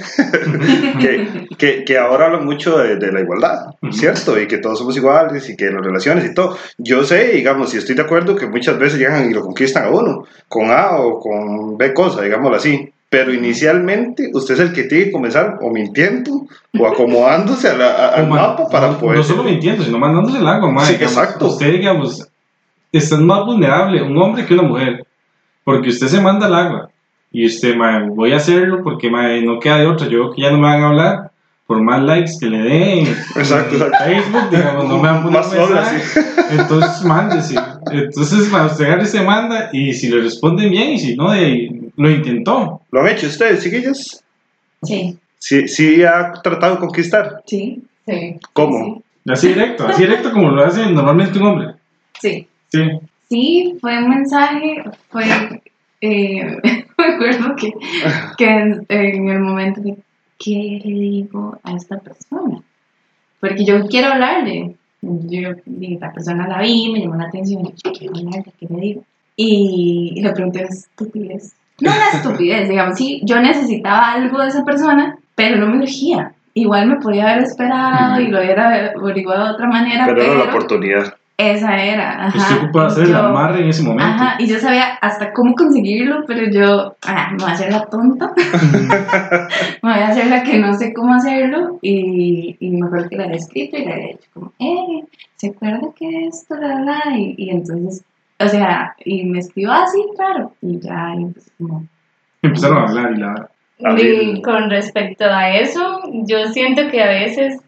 que, 0.99 1.47
que, 1.55 1.83
que 1.85 1.97
ahora 1.99 2.25
hablan 2.25 2.45
mucho 2.45 2.79
de, 2.79 2.95
de 2.95 3.11
la 3.11 3.21
igualdad. 3.21 3.75
¿cierto? 3.91 4.39
Y 4.41 4.47
que 4.47 4.57
todos 4.57 4.79
somos 4.79 4.97
iguales 4.97 5.47
y 5.49 5.55
que 5.55 5.69
las 5.69 5.85
relaciones 5.85 6.25
y 6.25 6.33
todo. 6.33 6.57
Yo 6.79 7.03
sé, 7.03 7.33
digamos, 7.33 7.75
y 7.75 7.77
estoy 7.77 7.95
de 7.95 8.01
acuerdo 8.01 8.35
que 8.35 8.47
muchas 8.47 8.79
veces 8.79 8.99
llegan 8.99 9.29
y 9.29 9.33
lo 9.35 9.43
conquistan 9.43 9.85
a 9.85 9.89
uno, 9.89 10.25
con 10.47 10.71
A 10.71 10.97
o 10.97 11.19
con 11.19 11.77
B 11.77 11.93
cosa, 11.93 12.23
digámoslo 12.23 12.57
así. 12.57 12.91
Pero 13.09 13.33
inicialmente 13.33 14.29
usted 14.33 14.55
es 14.55 14.59
el 14.59 14.73
que 14.73 14.83
tiene 14.83 15.05
que 15.05 15.11
comenzar 15.13 15.59
o 15.61 15.69
mintiendo 15.71 16.45
o 16.77 16.87
acomodándose 16.91 17.69
a 17.69 17.73
la- 17.77 17.93
a- 17.93 18.09
al 18.15 18.23
O 18.25 18.27
ma- 18.27 18.35
mapa 18.35 18.67
para 18.69 18.91
no, 18.91 18.97
poder... 18.99 19.17
no 19.17 19.23
solo 19.23 19.43
mintiendo, 19.43 19.83
sino 19.83 19.97
mandándose 19.97 20.39
el 20.39 20.47
agua, 20.47 20.69
Sí, 20.85 20.93
digamos, 20.93 21.17
exacto. 21.17 21.47
Usted, 21.47 21.71
digamos, 21.71 22.27
está 22.91 23.17
más 23.17 23.45
vulnerable 23.45 24.01
un 24.01 24.17
hombre 24.17 24.45
que 24.45 24.53
una 24.53 24.63
mujer, 24.63 25.05
porque 25.63 25.89
usted 25.89 26.07
se 26.07 26.19
manda 26.21 26.47
al 26.47 26.55
agua 26.55 26.89
y 27.31 27.45
usted, 27.45 27.75
ma, 27.75 28.03
voy 28.09 28.33
a 28.33 28.37
hacerlo 28.37 28.83
porque 28.83 29.09
ma, 29.09 29.27
no 29.43 29.59
queda 29.59 29.77
de 29.77 29.87
otra. 29.87 30.07
Yo 30.07 30.31
que 30.33 30.41
ya 30.41 30.51
no 30.51 30.57
me 30.57 30.63
van 30.63 30.81
a 30.83 30.87
hablar, 30.87 31.31
por 31.67 31.81
más 31.81 32.01
likes 32.01 32.31
que 32.39 32.47
le 32.49 32.59
den 32.59 33.07
Exacto. 33.35 33.77
Facebook, 33.77 34.49
digamos, 34.49 34.87
no 34.87 34.97
me 34.97 35.09
van 35.09 35.17
a 35.17 35.23
poner 35.23 35.39
Más 35.39 35.53
mensaje. 35.53 36.21
Entonces, 36.51 37.03
mándese. 37.03 37.55
Entonces, 37.91 38.49
ma, 38.49 38.65
usted 38.65 39.03
se 39.03 39.21
manda 39.21 39.69
y 39.73 39.93
si 39.93 40.07
le 40.07 40.21
responden 40.21 40.71
bien 40.71 40.93
y 40.93 40.99
si 40.99 41.15
no, 41.15 41.31
de 41.31 41.91
lo 41.97 42.09
intentó. 42.09 42.81
¿Lo 42.91 43.01
han 43.01 43.09
hecho 43.09 43.27
ustedes, 43.27 43.63
chiquillos? 43.63 44.23
sí 44.83 45.17
Sí, 45.39 45.67
sí 45.67 46.03
ha 46.03 46.33
tratado 46.41 46.75
de 46.75 46.79
conquistar. 46.79 47.43
sí 47.45 47.83
Sí. 48.07 48.37
¿Cómo? 48.53 49.03
Así 49.27 49.49
directo, 49.49 49.85
así 49.85 50.03
directo 50.03 50.31
como 50.31 50.49
lo 50.49 50.63
hace 50.63 50.89
normalmente 50.89 51.37
un 51.37 51.45
hombre. 51.45 51.67
sí 52.21 52.47
Sí. 52.71 52.79
Sí, 53.29 53.77
fue 53.81 53.97
un 53.97 54.09
mensaje, 54.09 54.83
fue, 55.09 55.25
eh, 55.99 56.57
me 56.97 57.05
acuerdo 57.05 57.55
que, 57.57 57.73
que 58.37 58.45
en, 58.45 58.85
en 58.87 59.27
el 59.29 59.39
momento 59.39 59.81
de, 59.81 59.97
¿qué 60.37 60.81
le 60.83 60.93
digo 60.93 61.59
a 61.63 61.73
esta 61.73 61.97
persona? 61.99 62.61
Porque 63.39 63.65
yo 63.65 63.85
quiero 63.87 64.09
hablarle, 64.09 64.75
yo, 65.01 65.49
la 65.65 66.11
persona 66.11 66.47
la 66.47 66.61
vi, 66.61 66.91
me 66.91 67.01
llamó 67.01 67.15
la 67.15 67.25
atención, 67.25 67.63
yo 67.63 67.91
quiero 67.91 68.15
hablarle, 68.15 68.53
¿qué 68.59 68.67
le 68.69 68.81
digo? 68.81 69.03
Y, 69.35 70.13
y 70.15 70.21
le 70.21 70.31
pregunté 70.31 70.59
una 70.59 70.69
estupidez. 70.69 71.55
No 71.79 71.91
una 71.91 72.09
estupidez, 72.11 72.69
digamos, 72.69 72.97
sí, 72.97 73.21
yo 73.23 73.39
necesitaba 73.39 74.13
algo 74.13 74.41
de 74.41 74.47
esa 74.47 74.65
persona, 74.65 75.17
pero 75.35 75.57
no 75.57 75.67
me 75.67 75.83
urgía. 75.83 76.33
Igual 76.53 76.87
me 76.87 76.95
podía 76.95 77.29
haber 77.29 77.43
esperado 77.43 78.19
y 78.19 78.29
lo 78.29 78.39
hubiera 78.39 78.91
averiguado 78.95 79.45
de 79.45 79.51
otra 79.51 79.67
manera, 79.67 80.05
Pero 80.07 80.17
pero, 80.17 80.33
era 80.33 80.45
la 80.45 80.49
oportunidad. 80.49 81.13
Esa 81.37 81.75
era. 81.83 82.25
Ajá. 82.25 82.65
Usted 82.65 82.79
hacer 82.79 83.03
el 83.05 83.11
Yo- 83.11 83.17
amarre 83.19 83.61
en 83.61 83.69
ese 83.69 83.83
momento. 83.83 84.03
Ajá, 84.03 84.35
y 84.39 84.47
yo 84.47 84.59
sabía 84.59 84.95
hasta 85.01 85.31
cómo 85.33 85.53
conseguirlo, 85.55 86.23
pero 86.25 86.49
yo, 86.49 86.95
ah, 87.05 87.29
me 87.31 87.37
voy 87.37 87.49
a 87.51 87.53
hacer 87.53 87.71
la 87.71 87.85
tonta, 87.85 88.33
me 89.83 89.93
voy 89.93 89.99
a 90.01 90.07
hacer 90.07 90.27
la 90.27 90.43
que 90.43 90.57
no 90.57 90.73
sé 90.73 90.93
cómo 90.93 91.13
hacerlo, 91.13 91.77
y, 91.81 92.57
y 92.59 92.69
me 92.71 92.87
acuerdo 92.87 93.09
que 93.09 93.17
le 93.17 93.23
había 93.25 93.35
escrito 93.37 93.77
y 93.77 93.85
le 93.85 93.93
había 93.93 94.07
dicho 94.07 94.29
como, 94.33 94.51
eh, 94.59 95.03
¿se 95.35 95.49
acuerda 95.49 95.81
que 95.95 96.25
esto, 96.27 96.55
la, 96.55 96.79
la? 96.81 97.01
Y, 97.17 97.35
y 97.37 97.49
entonces, 97.51 98.03
o 98.39 98.47
sea, 98.47 98.95
y 99.05 99.23
me 99.25 99.39
escribió 99.39 99.71
así, 99.73 100.03
claro, 100.15 100.53
y 100.61 100.79
ya, 100.79 101.13
y 101.17 101.25
pues 101.25 101.51
como, 101.57 101.85
Empezaron 102.41 102.77
a 102.77 102.83
hablar 102.87 103.11
y 103.13 103.17
la... 103.17 103.49
Y 103.99 104.41
con 104.41 104.69
respecto 104.71 105.25
a 105.25 105.51
eso, 105.55 106.01
yo 106.25 106.47
siento 106.47 106.89
que 106.89 107.01
a 107.03 107.07
veces, 107.09 107.59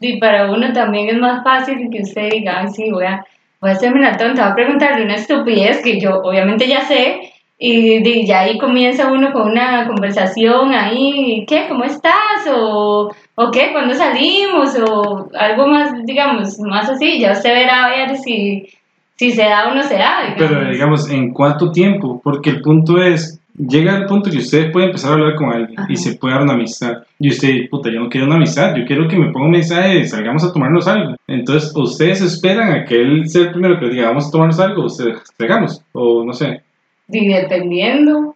y 0.00 0.18
para 0.18 0.50
uno 0.50 0.72
también 0.72 1.08
es 1.08 1.18
más 1.18 1.42
fácil 1.42 1.88
que 1.90 2.02
usted 2.02 2.30
diga, 2.30 2.60
ay, 2.60 2.68
sí, 2.68 2.90
voy 2.90 3.04
a, 3.04 3.24
voy 3.60 3.70
a 3.70 3.72
hacerme 3.74 4.00
la 4.00 4.16
tonta, 4.16 4.42
voy 4.42 4.52
a 4.52 4.54
preguntarle 4.54 5.04
una 5.04 5.16
estupidez 5.16 5.82
que 5.82 6.00
yo 6.00 6.20
obviamente 6.22 6.68
ya 6.68 6.82
sé, 6.82 7.32
y 7.60 8.00
de, 8.04 8.24
ya 8.24 8.40
ahí 8.40 8.56
comienza 8.56 9.10
uno 9.10 9.32
con 9.32 9.50
una 9.50 9.84
conversación 9.88 10.72
ahí, 10.72 11.44
¿qué? 11.48 11.66
¿Cómo 11.68 11.82
estás? 11.82 12.46
O, 12.48 13.12
o 13.34 13.50
qué, 13.50 13.72
¿cuándo 13.72 13.94
salimos? 13.94 14.78
O 14.78 15.28
algo 15.36 15.66
más, 15.66 15.92
digamos, 16.04 16.60
más 16.60 16.88
así, 16.88 17.18
ya 17.18 17.32
usted 17.32 17.50
verá 17.50 17.86
a 17.86 17.88
ver 17.88 18.16
si, 18.16 18.68
si 19.16 19.32
se 19.32 19.42
da 19.42 19.68
o 19.68 19.74
no 19.74 19.82
se 19.82 19.96
da. 19.96 20.34
Pero 20.36 20.70
digamos, 20.70 21.10
¿en 21.10 21.32
cuánto 21.32 21.72
tiempo? 21.72 22.20
Porque 22.22 22.50
el 22.50 22.60
punto 22.60 23.02
es, 23.02 23.40
llega 23.58 23.96
el 23.96 24.06
punto 24.06 24.30
que 24.30 24.38
usted 24.38 24.70
puede 24.72 24.86
empezar 24.86 25.10
a 25.10 25.14
hablar 25.14 25.34
con 25.34 25.50
alguien 25.52 25.78
Ajá. 25.78 25.86
y 25.90 25.96
se 25.96 26.14
puede 26.16 26.34
dar 26.34 26.42
una 26.44 26.54
amistad. 26.54 26.92
Y 27.18 27.30
usted, 27.30 27.68
puta, 27.70 27.90
yo 27.90 28.00
no 28.00 28.08
quiero 28.08 28.26
una 28.26 28.36
amistad, 28.36 28.74
yo 28.76 28.84
quiero 28.86 29.08
que 29.08 29.16
me 29.16 29.30
ponga 29.32 29.46
un 29.46 29.52
mensaje, 29.52 30.04
salgamos 30.06 30.44
a 30.44 30.52
tomarnos 30.52 30.86
algo. 30.88 31.16
Entonces, 31.26 31.72
ustedes 31.74 32.20
esperan 32.22 32.72
a 32.72 32.84
que 32.84 32.96
él 32.96 33.28
sea 33.28 33.42
el 33.42 33.50
primero 33.52 33.78
que 33.78 33.86
les 33.86 33.94
diga, 33.94 34.08
vamos 34.08 34.28
a 34.28 34.30
tomarnos 34.30 34.60
algo, 34.60 34.84
ustedes 34.86 35.18
salgamos, 35.38 35.82
o 35.92 36.24
no 36.24 36.32
sé. 36.32 36.62
Y 37.08 37.28
dependiendo. 37.28 38.34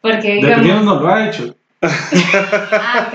Porque 0.00 0.34
digamos. 0.34 0.48
Dependiendo, 0.56 0.94
no 0.94 1.00
lo 1.00 1.08
ha 1.08 1.28
hecho. 1.28 1.54
Ah. 1.84 3.10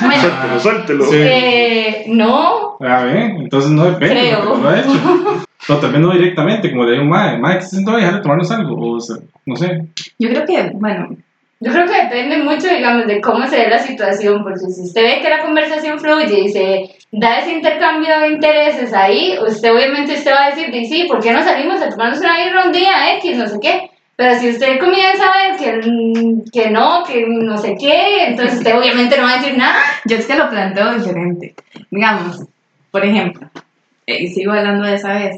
Bueno, 0.00 0.22
Suéltelo, 0.22 0.60
suéltelo. 0.60 1.04
Sí. 1.06 1.16
eh, 1.18 2.04
no, 2.08 2.76
A 2.80 3.04
ver, 3.04 3.16
entonces 3.38 3.70
no 3.70 3.84
depende, 3.84 4.14
Creo. 4.14 4.56
lo 4.56 4.68
ha 4.68 4.80
hecho. 4.80 4.90
O 5.68 5.76
también 5.76 6.02
no 6.02 6.12
directamente, 6.12 6.70
como 6.70 6.84
le 6.84 6.92
digo, 6.92 7.04
madre, 7.04 7.38
madre, 7.38 7.58
¿qué 7.58 7.64
se 7.64 7.70
siente 7.76 7.92
dejar 7.92 8.14
de 8.14 8.20
tomarnos 8.22 8.50
algo? 8.50 8.92
O 8.92 9.00
sea, 9.00 9.16
no 9.44 9.54
sé. 9.56 9.86
yo 10.18 10.28
creo 10.30 10.44
que, 10.46 10.70
bueno, 10.74 11.08
Yo 11.60 11.72
creo 11.72 11.86
que 11.86 12.02
depende 12.04 12.38
mucho, 12.38 12.68
digamos, 12.68 13.06
de 13.08 13.20
cómo 13.20 13.44
se 13.48 13.56
ve 13.56 13.68
la 13.68 13.80
situación, 13.80 14.44
porque 14.44 14.60
si 14.60 14.82
usted 14.82 15.02
ve 15.02 15.20
que 15.20 15.28
la 15.28 15.42
conversación 15.44 15.98
fluye 15.98 16.38
y 16.40 16.48
se 16.50 16.90
da 17.10 17.40
ese 17.40 17.52
intercambio 17.54 18.20
de 18.20 18.28
intereses 18.28 18.94
ahí, 18.94 19.36
usted 19.44 19.74
obviamente 19.74 20.14
usted 20.14 20.30
va 20.32 20.44
a 20.46 20.50
decir, 20.50 20.70
"Di, 20.70 20.86
sí, 20.86 21.06
¿por 21.08 21.20
qué 21.20 21.32
no 21.32 21.42
salimos 21.42 21.82
a 21.82 21.88
tomarnos 21.88 22.20
una 22.20 22.36
birra 22.44 22.64
un 22.64 22.72
día 22.72 23.16
X, 23.16 23.36
no 23.36 23.46
sé 23.48 23.58
qué? 23.60 23.90
Pero 24.14 24.38
si 24.38 24.50
usted 24.50 24.78
comienza 24.78 25.24
a 25.26 25.48
ver 25.48 25.56
que, 25.58 25.90
mm, 25.90 26.44
que 26.52 26.70
no, 26.70 27.02
que 27.04 27.26
no 27.26 27.58
sé 27.58 27.74
qué, 27.78 28.26
entonces 28.28 28.58
usted 28.58 28.76
obviamente 28.78 29.16
no 29.16 29.24
va 29.24 29.32
a 29.32 29.38
decir 29.38 29.56
nada. 29.58 29.80
yo 30.06 30.16
es 30.16 30.26
que 30.26 30.36
lo 30.36 30.48
planteo 30.48 30.94
diferente. 30.94 31.54
Digamos, 31.90 32.44
por 32.92 33.04
ejemplo, 33.04 33.48
eh, 34.06 34.22
y 34.22 34.28
sigo 34.28 34.52
hablando 34.52 34.86
de 34.86 34.94
esa 34.94 35.12
vez, 35.14 35.36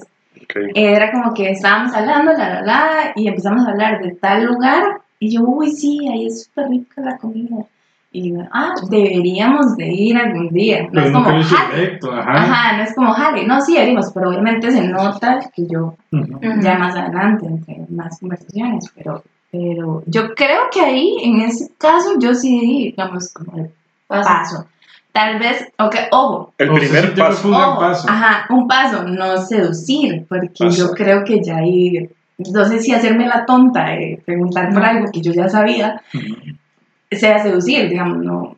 Era 0.75 1.13
como 1.13 1.35
que 1.35 1.51
estábamos 1.51 1.95
hablando, 1.95 2.33
la, 2.33 2.49
la, 2.49 2.63
la, 2.63 3.13
y 3.17 3.29
empezamos 3.29 3.67
a 3.67 3.71
hablar 3.71 4.03
de 4.03 4.13
tal 4.13 4.45
lugar, 4.45 5.01
y 5.19 5.31
yo, 5.31 5.43
uy, 5.43 5.71
sí, 5.73 6.09
ahí 6.09 6.27
es 6.27 6.45
súper 6.45 6.69
rica 6.69 7.03
la 7.03 7.19
comida. 7.19 7.65
Y 8.13 8.33
yo, 8.33 8.41
ah, 8.53 8.75
deberíamos 8.89 9.77
de 9.77 9.87
ir 9.87 10.17
algún 10.17 10.49
día. 10.49 10.83
No 10.85 10.89
Pero 10.93 11.07
es 11.07 11.13
como, 11.13 11.31
directo, 11.73 12.13
ajá. 12.13 12.33
Ajá, 12.33 12.77
no 12.77 12.83
es 12.83 12.95
como, 12.95 13.13
jale. 13.13 13.47
No, 13.47 13.61
sí, 13.61 13.75
deberíamos, 13.75 14.11
pero 14.13 14.31
obviamente 14.31 14.73
se 14.73 14.89
nota 14.89 15.39
que 15.55 15.67
yo, 15.67 15.95
ya 16.11 16.79
más 16.79 16.97
adelante, 16.97 17.47
entre 17.47 17.87
más 17.91 18.19
conversaciones, 18.19 18.91
pero, 18.97 19.23
pero 19.53 20.03
yo 20.07 20.35
creo 20.35 20.63
que 20.73 20.81
ahí, 20.81 21.19
en 21.23 21.43
ese 21.43 21.71
caso, 21.79 22.19
yo 22.19 22.35
sí, 22.35 22.59
digamos, 22.97 23.33
como 23.33 23.59
el 23.59 23.71
paso. 24.09 24.67
Tal 25.13 25.39
vez, 25.41 25.67
ok, 25.79 25.95
ojo, 26.13 26.55
El 26.59 26.71
O 26.71 26.77
sea, 26.77 26.81
primer 26.81 27.15
paso. 27.17 27.49
un 27.49 27.55
paso. 27.55 28.09
Ajá, 28.09 28.47
un 28.51 28.69
paso, 28.69 29.03
no 29.05 29.37
seducir, 29.45 30.25
porque 30.29 30.51
Paso. 30.59 30.77
yo 30.89 30.93
creo 30.95 31.25
que 31.25 31.43
ya 31.43 31.57
ahí, 31.57 32.09
no 32.39 32.65
sé 32.65 32.79
si 32.79 32.93
hacerme 32.93 33.27
la 33.27 33.45
tonta 33.45 33.87
de 33.91 34.23
preguntar 34.25 34.73
por 34.73 34.85
algo 34.85 35.11
que 35.13 35.21
yo 35.21 35.33
ya 35.33 35.49
sabía, 35.49 36.01
sea 37.11 37.43
seducir, 37.43 37.89
digamos, 37.89 38.19
no. 38.19 38.55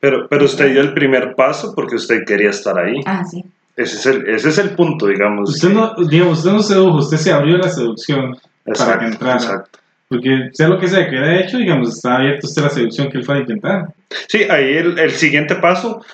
Pero, 0.00 0.28
pero 0.28 0.44
usted 0.44 0.72
dio 0.72 0.80
el 0.82 0.92
primer 0.94 1.34
paso 1.34 1.74
porque 1.74 1.96
usted 1.96 2.24
quería 2.26 2.50
estar 2.50 2.78
ahí. 2.78 3.00
Ah, 3.06 3.24
sí. 3.24 3.44
Ese 3.74 3.96
es 3.96 4.06
el, 4.06 4.28
ese 4.28 4.48
es 4.50 4.58
el 4.58 4.70
punto, 4.70 5.06
digamos. 5.06 5.48
Usted 5.50 5.70
no, 5.72 5.94
digamos, 6.06 6.38
usted 6.38 6.52
no 6.52 6.62
sedujo, 6.62 6.98
usted 6.98 7.16
se 7.16 7.32
abrió 7.32 7.56
a 7.56 7.60
la 7.60 7.70
seducción. 7.70 8.36
para 8.78 8.98
que 8.98 9.06
entrara. 9.06 9.34
exacto. 9.36 9.78
Porque 10.12 10.50
sea 10.52 10.68
lo 10.68 10.78
que 10.78 10.88
sea 10.88 11.04
que 11.08 11.16
hubiera 11.16 11.40
hecho, 11.40 11.56
digamos, 11.56 11.94
está 11.96 12.16
abierto 12.16 12.46
usted 12.46 12.62
la 12.62 12.68
seducción 12.70 13.08
que 13.10 13.18
él 13.18 13.24
fuera 13.24 13.38
a 13.40 13.42
intentar. 13.42 13.86
Sí, 14.28 14.42
ahí 14.50 14.76
el, 14.76 14.98
el 14.98 15.10
siguiente 15.12 15.54
paso, 15.56 16.04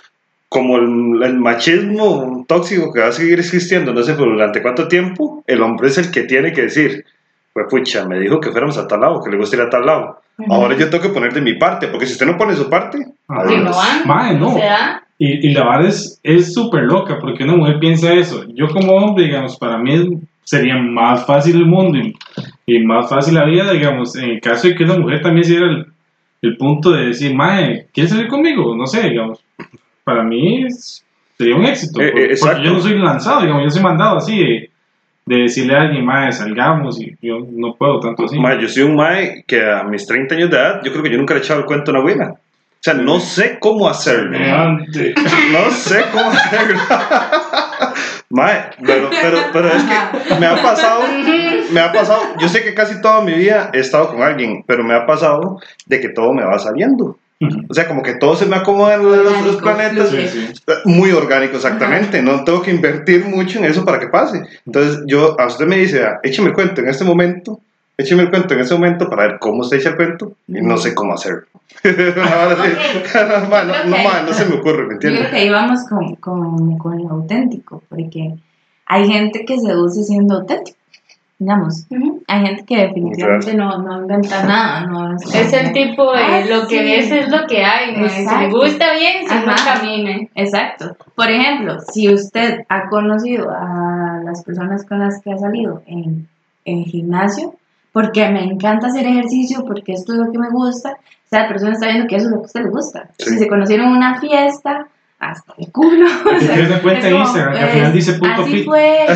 como 0.48 0.76
el, 0.76 1.22
el 1.24 1.34
machismo 1.38 2.44
tóxico 2.48 2.92
que 2.92 3.00
va 3.00 3.08
a 3.08 3.12
seguir 3.12 3.38
existiendo, 3.40 3.92
no 3.92 4.02
sé 4.02 4.14
por 4.14 4.28
durante 4.28 4.62
cuánto 4.62 4.86
tiempo, 4.88 5.42
el 5.46 5.60
hombre 5.62 5.88
es 5.88 5.98
el 5.98 6.10
que 6.10 6.22
tiene 6.22 6.52
que 6.52 6.62
decir, 6.62 7.04
pues 7.52 7.66
pucha, 7.68 8.06
me 8.06 8.20
dijo 8.20 8.40
que 8.40 8.50
fuéramos 8.52 8.78
a 8.78 8.86
tal 8.86 9.00
lado, 9.00 9.20
que 9.22 9.30
le 9.30 9.36
gusta 9.36 9.56
ir 9.56 9.62
a 9.62 9.70
tal 9.70 9.84
lado. 9.84 10.20
Ahora 10.48 10.76
yo 10.76 10.88
tengo 10.88 11.02
que 11.02 11.08
poner 11.10 11.32
de 11.34 11.40
mi 11.40 11.54
parte, 11.54 11.88
porque 11.88 12.06
si 12.06 12.12
usted 12.12 12.26
no 12.26 12.38
pone 12.38 12.54
su 12.54 12.70
parte, 12.70 12.98
Ajá. 13.26 13.48
Sí, 13.48 13.56
no 13.56 13.70
van, 13.72 14.06
Mae, 14.06 14.34
no. 14.38 14.54
Y, 15.18 15.48
y 15.48 15.52
la 15.52 15.64
vara 15.64 15.88
es 15.88 16.20
es 16.22 16.54
súper 16.54 16.84
loca, 16.84 17.18
porque 17.20 17.42
una 17.42 17.56
mujer 17.56 17.80
piensa 17.80 18.12
eso. 18.12 18.44
Yo 18.54 18.68
como 18.68 18.92
hombre, 18.92 19.24
digamos, 19.24 19.56
para 19.58 19.76
mí 19.78 19.92
es- 19.94 20.06
sería 20.48 20.76
más 20.76 21.26
fácil 21.26 21.56
el 21.56 21.66
mundo 21.66 21.98
y, 21.98 22.14
y 22.66 22.78
más 22.84 23.08
fácil 23.10 23.34
la 23.34 23.44
vida, 23.44 23.70
digamos, 23.70 24.16
en 24.16 24.30
el 24.30 24.40
caso 24.40 24.68
de 24.68 24.74
que 24.74 24.84
una 24.84 24.96
mujer 24.96 25.20
también 25.20 25.44
se 25.44 25.50
diera 25.52 25.66
el, 25.66 25.86
el 26.40 26.56
punto 26.56 26.90
de 26.92 27.06
decir, 27.08 27.34
mae, 27.34 27.86
¿quieres 27.92 28.12
salir 28.12 28.28
conmigo? 28.28 28.74
No 28.74 28.86
sé, 28.86 29.02
digamos, 29.10 29.44
para 30.04 30.22
mí 30.22 30.64
es- 30.64 31.04
sería 31.36 31.54
un 31.56 31.66
éxito. 31.66 32.00
Eh, 32.00 32.12
eh, 32.16 32.36
por- 32.40 32.48
porque 32.52 32.64
yo 32.64 32.72
no 32.72 32.80
soy 32.80 32.98
lanzado, 32.98 33.42
digamos, 33.42 33.62
yo 33.64 33.70
soy 33.70 33.82
mandado 33.82 34.16
así 34.16 34.38
de, 34.38 34.70
de 35.26 35.36
decirle 35.42 35.76
a 35.76 35.82
alguien, 35.82 36.06
mae, 36.06 36.32
salgamos 36.32 36.98
y 36.98 37.14
yo 37.20 37.46
no 37.52 37.74
puedo 37.74 38.00
tanto 38.00 38.24
así. 38.24 38.38
Mae, 38.38 38.58
yo 38.62 38.68
soy 38.68 38.84
un 38.84 38.96
mae 38.96 39.44
que 39.46 39.62
a 39.70 39.82
mis 39.84 40.06
30 40.06 40.34
años 40.34 40.48
de 40.50 40.56
edad, 40.56 40.80
yo 40.82 40.90
creo 40.92 41.02
que 41.04 41.10
yo 41.10 41.18
nunca 41.18 41.34
le 41.34 41.40
he 41.40 41.42
echado 41.42 41.60
el 41.60 41.66
cuento 41.66 41.90
a 41.90 41.92
una 41.92 42.00
abuela. 42.00 42.30
O 42.30 42.80
sea, 42.80 42.94
no 43.08 43.20
sé 43.20 43.58
cómo 43.60 43.86
hacerlo. 43.88 44.38
No 45.52 45.70
sé 45.72 46.04
cómo 46.12 46.30
hacerlo. 46.30 46.78
Mae, 48.30 48.60
pero, 48.84 49.08
pero, 49.10 49.38
pero 49.54 49.68
es 49.68 49.82
que 49.84 50.34
me 50.38 50.46
ha 50.46 50.62
pasado, 50.62 51.00
me 51.72 51.80
ha 51.80 51.90
pasado, 51.92 52.20
yo 52.38 52.48
sé 52.48 52.62
que 52.62 52.74
casi 52.74 53.00
toda 53.00 53.22
mi 53.22 53.32
vida 53.32 53.70
he 53.72 53.78
estado 53.80 54.10
con 54.10 54.22
alguien, 54.22 54.64
pero 54.66 54.84
me 54.84 54.94
ha 54.94 55.06
pasado 55.06 55.60
de 55.86 56.00
que 56.00 56.10
todo 56.10 56.34
me 56.34 56.44
va 56.44 56.58
saliendo. 56.58 57.18
O 57.70 57.72
sea, 57.72 57.86
como 57.86 58.02
que 58.02 58.14
todo 58.14 58.34
se 58.34 58.46
me 58.46 58.56
acomoda 58.56 58.94
en 58.94 59.04
los, 59.04 59.46
los 59.46 59.56
planetas. 59.56 60.10
Sí, 60.10 60.26
sí. 60.28 60.52
Muy 60.84 61.12
orgánico, 61.12 61.56
exactamente. 61.56 62.20
No 62.20 62.42
tengo 62.42 62.60
que 62.62 62.72
invertir 62.72 63.24
mucho 63.24 63.60
en 63.60 63.64
eso 63.66 63.84
para 63.84 64.00
que 64.00 64.08
pase. 64.08 64.42
Entonces, 64.66 65.04
yo, 65.06 65.40
a 65.40 65.46
usted 65.46 65.66
me 65.66 65.76
dice, 65.76 66.04
"Ah, 66.04 66.18
écheme 66.24 66.48
el 66.48 66.54
cuento 66.54 66.80
en 66.80 66.88
este 66.88 67.04
momento, 67.04 67.60
écheme 67.96 68.24
el 68.24 68.30
cuento 68.30 68.54
en 68.54 68.60
este 68.60 68.74
momento 68.74 69.08
para 69.08 69.28
ver 69.28 69.38
cómo 69.38 69.62
se 69.62 69.76
echa 69.76 69.90
el 69.90 69.96
cuento 69.96 70.32
y 70.48 70.60
no 70.60 70.76
sé 70.78 70.94
cómo 70.94 71.14
hacerlo. 71.14 71.46
Ahora 71.84 72.56
sí, 72.64 72.70
ma, 73.50 73.62
no, 73.64 73.84
no, 73.84 74.22
no 74.26 74.32
se 74.32 74.44
me 74.46 74.54
ocurre, 74.56 74.86
¿me 74.86 74.94
Yo 74.94 75.00
creo 75.00 75.10
entiendes? 75.12 75.28
que 75.30 75.36
ahí 75.36 75.50
vamos 75.50 75.84
con, 75.88 76.14
con, 76.16 76.78
con 76.78 76.98
lo 77.02 77.10
auténtico, 77.10 77.82
porque 77.88 78.34
hay 78.86 79.08
gente 79.10 79.44
que 79.44 79.58
seduce 79.58 80.02
siendo 80.02 80.36
auténtico. 80.36 80.76
Digamos, 81.40 81.86
ujú. 81.88 82.24
hay 82.26 82.46
gente 82.46 82.64
que 82.64 82.76
definitivamente 82.78 83.54
no, 83.54 83.78
no 83.78 84.00
inventa 84.00 84.42
nada. 84.42 84.80
No 84.86 85.14
es, 85.14 85.34
es 85.34 85.52
el 85.52 85.70
tipo 85.72 86.10
de 86.12 86.18
Ah, 86.20 86.44
lo 86.48 86.66
que 86.66 86.78
sí. 86.80 86.84
ves 86.84 87.10
es 87.12 87.28
lo 87.28 87.46
que 87.46 87.64
hay, 87.64 87.96
¿no? 87.96 88.08
Si 88.08 88.24
le 88.24 88.50
gusta 88.50 88.86
bien, 88.94 89.28
si 89.28 89.46
no 89.46 89.54
camine. 89.64 90.30
Exacto. 90.34 90.96
Por 91.14 91.30
ejemplo, 91.30 91.78
si 91.92 92.12
usted 92.12 92.64
ha 92.68 92.88
conocido 92.88 93.50
a 93.52 94.20
las 94.24 94.42
personas 94.42 94.84
con 94.84 94.98
las 94.98 95.22
que 95.22 95.30
ha 95.30 95.38
salido 95.38 95.82
en, 95.86 96.28
en 96.64 96.84
gimnasio, 96.84 97.54
porque 97.92 98.28
me 98.30 98.42
encanta 98.42 98.88
hacer 98.88 99.06
ejercicio, 99.06 99.64
porque 99.64 99.92
esto 99.92 100.14
es 100.14 100.18
lo 100.18 100.32
que 100.32 100.38
me 100.40 100.50
gusta, 100.50 100.96
o 101.28 101.30
sea, 101.30 101.42
la 101.42 101.48
persona 101.48 101.72
está 101.74 101.86
viendo 101.88 102.06
que 102.06 102.16
eso 102.16 102.26
es 102.26 102.30
lo 102.30 102.36
que 102.38 102.42
a 102.44 102.46
usted 102.46 102.62
le 102.62 102.70
gusta. 102.70 103.08
Sí. 103.18 103.30
Si 103.30 103.38
se 103.38 103.48
conocieron 103.48 103.88
en 103.88 103.92
una 103.96 104.18
fiesta, 104.18 104.86
hasta 105.18 105.52
el 105.58 105.70
culo. 105.72 106.06
o 106.06 106.40
sea, 106.40 106.66
una 106.66 106.80
cuenta 106.80 107.10
como, 107.10 107.22
Instagram 107.24 107.52
que 107.52 107.58
al 107.58 107.64
pues, 107.64 107.72
final 107.74 107.92
dice 107.92 108.12
punto 108.14 108.42
así 108.42 108.52
fit. 108.52 108.64
fue. 108.64 109.06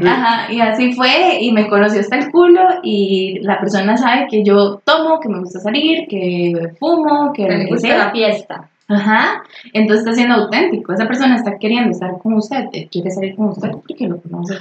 y- 0.00 0.06
Ajá, 0.06 0.52
y 0.52 0.60
así 0.60 0.92
fue, 0.94 1.38
y 1.40 1.52
me 1.52 1.68
conoció 1.68 2.00
hasta 2.00 2.16
el 2.16 2.30
culo, 2.30 2.60
y 2.82 3.38
la 3.42 3.60
persona 3.60 3.96
sabe 3.96 4.26
que 4.30 4.42
yo 4.42 4.80
tomo, 4.84 5.20
que 5.20 5.28
me 5.28 5.38
gusta 5.38 5.60
salir, 5.60 6.06
que 6.08 6.72
fumo, 6.80 7.32
que 7.32 7.46
que 7.46 7.66
gusta 7.66 7.88
sea. 7.88 7.98
la 7.98 8.10
fiesta. 8.10 8.68
Ajá, 8.88 9.42
entonces 9.72 10.04
está 10.04 10.14
siendo 10.14 10.34
auténtico. 10.34 10.92
Esa 10.92 11.06
persona 11.06 11.36
está 11.36 11.56
queriendo 11.58 11.90
estar 11.92 12.18
con 12.18 12.34
usted, 12.34 12.64
quiere 12.90 13.10
salir 13.10 13.36
con 13.36 13.50
usted 13.50 13.70
porque 13.70 14.06
lo 14.08 14.18
conoce. 14.20 14.56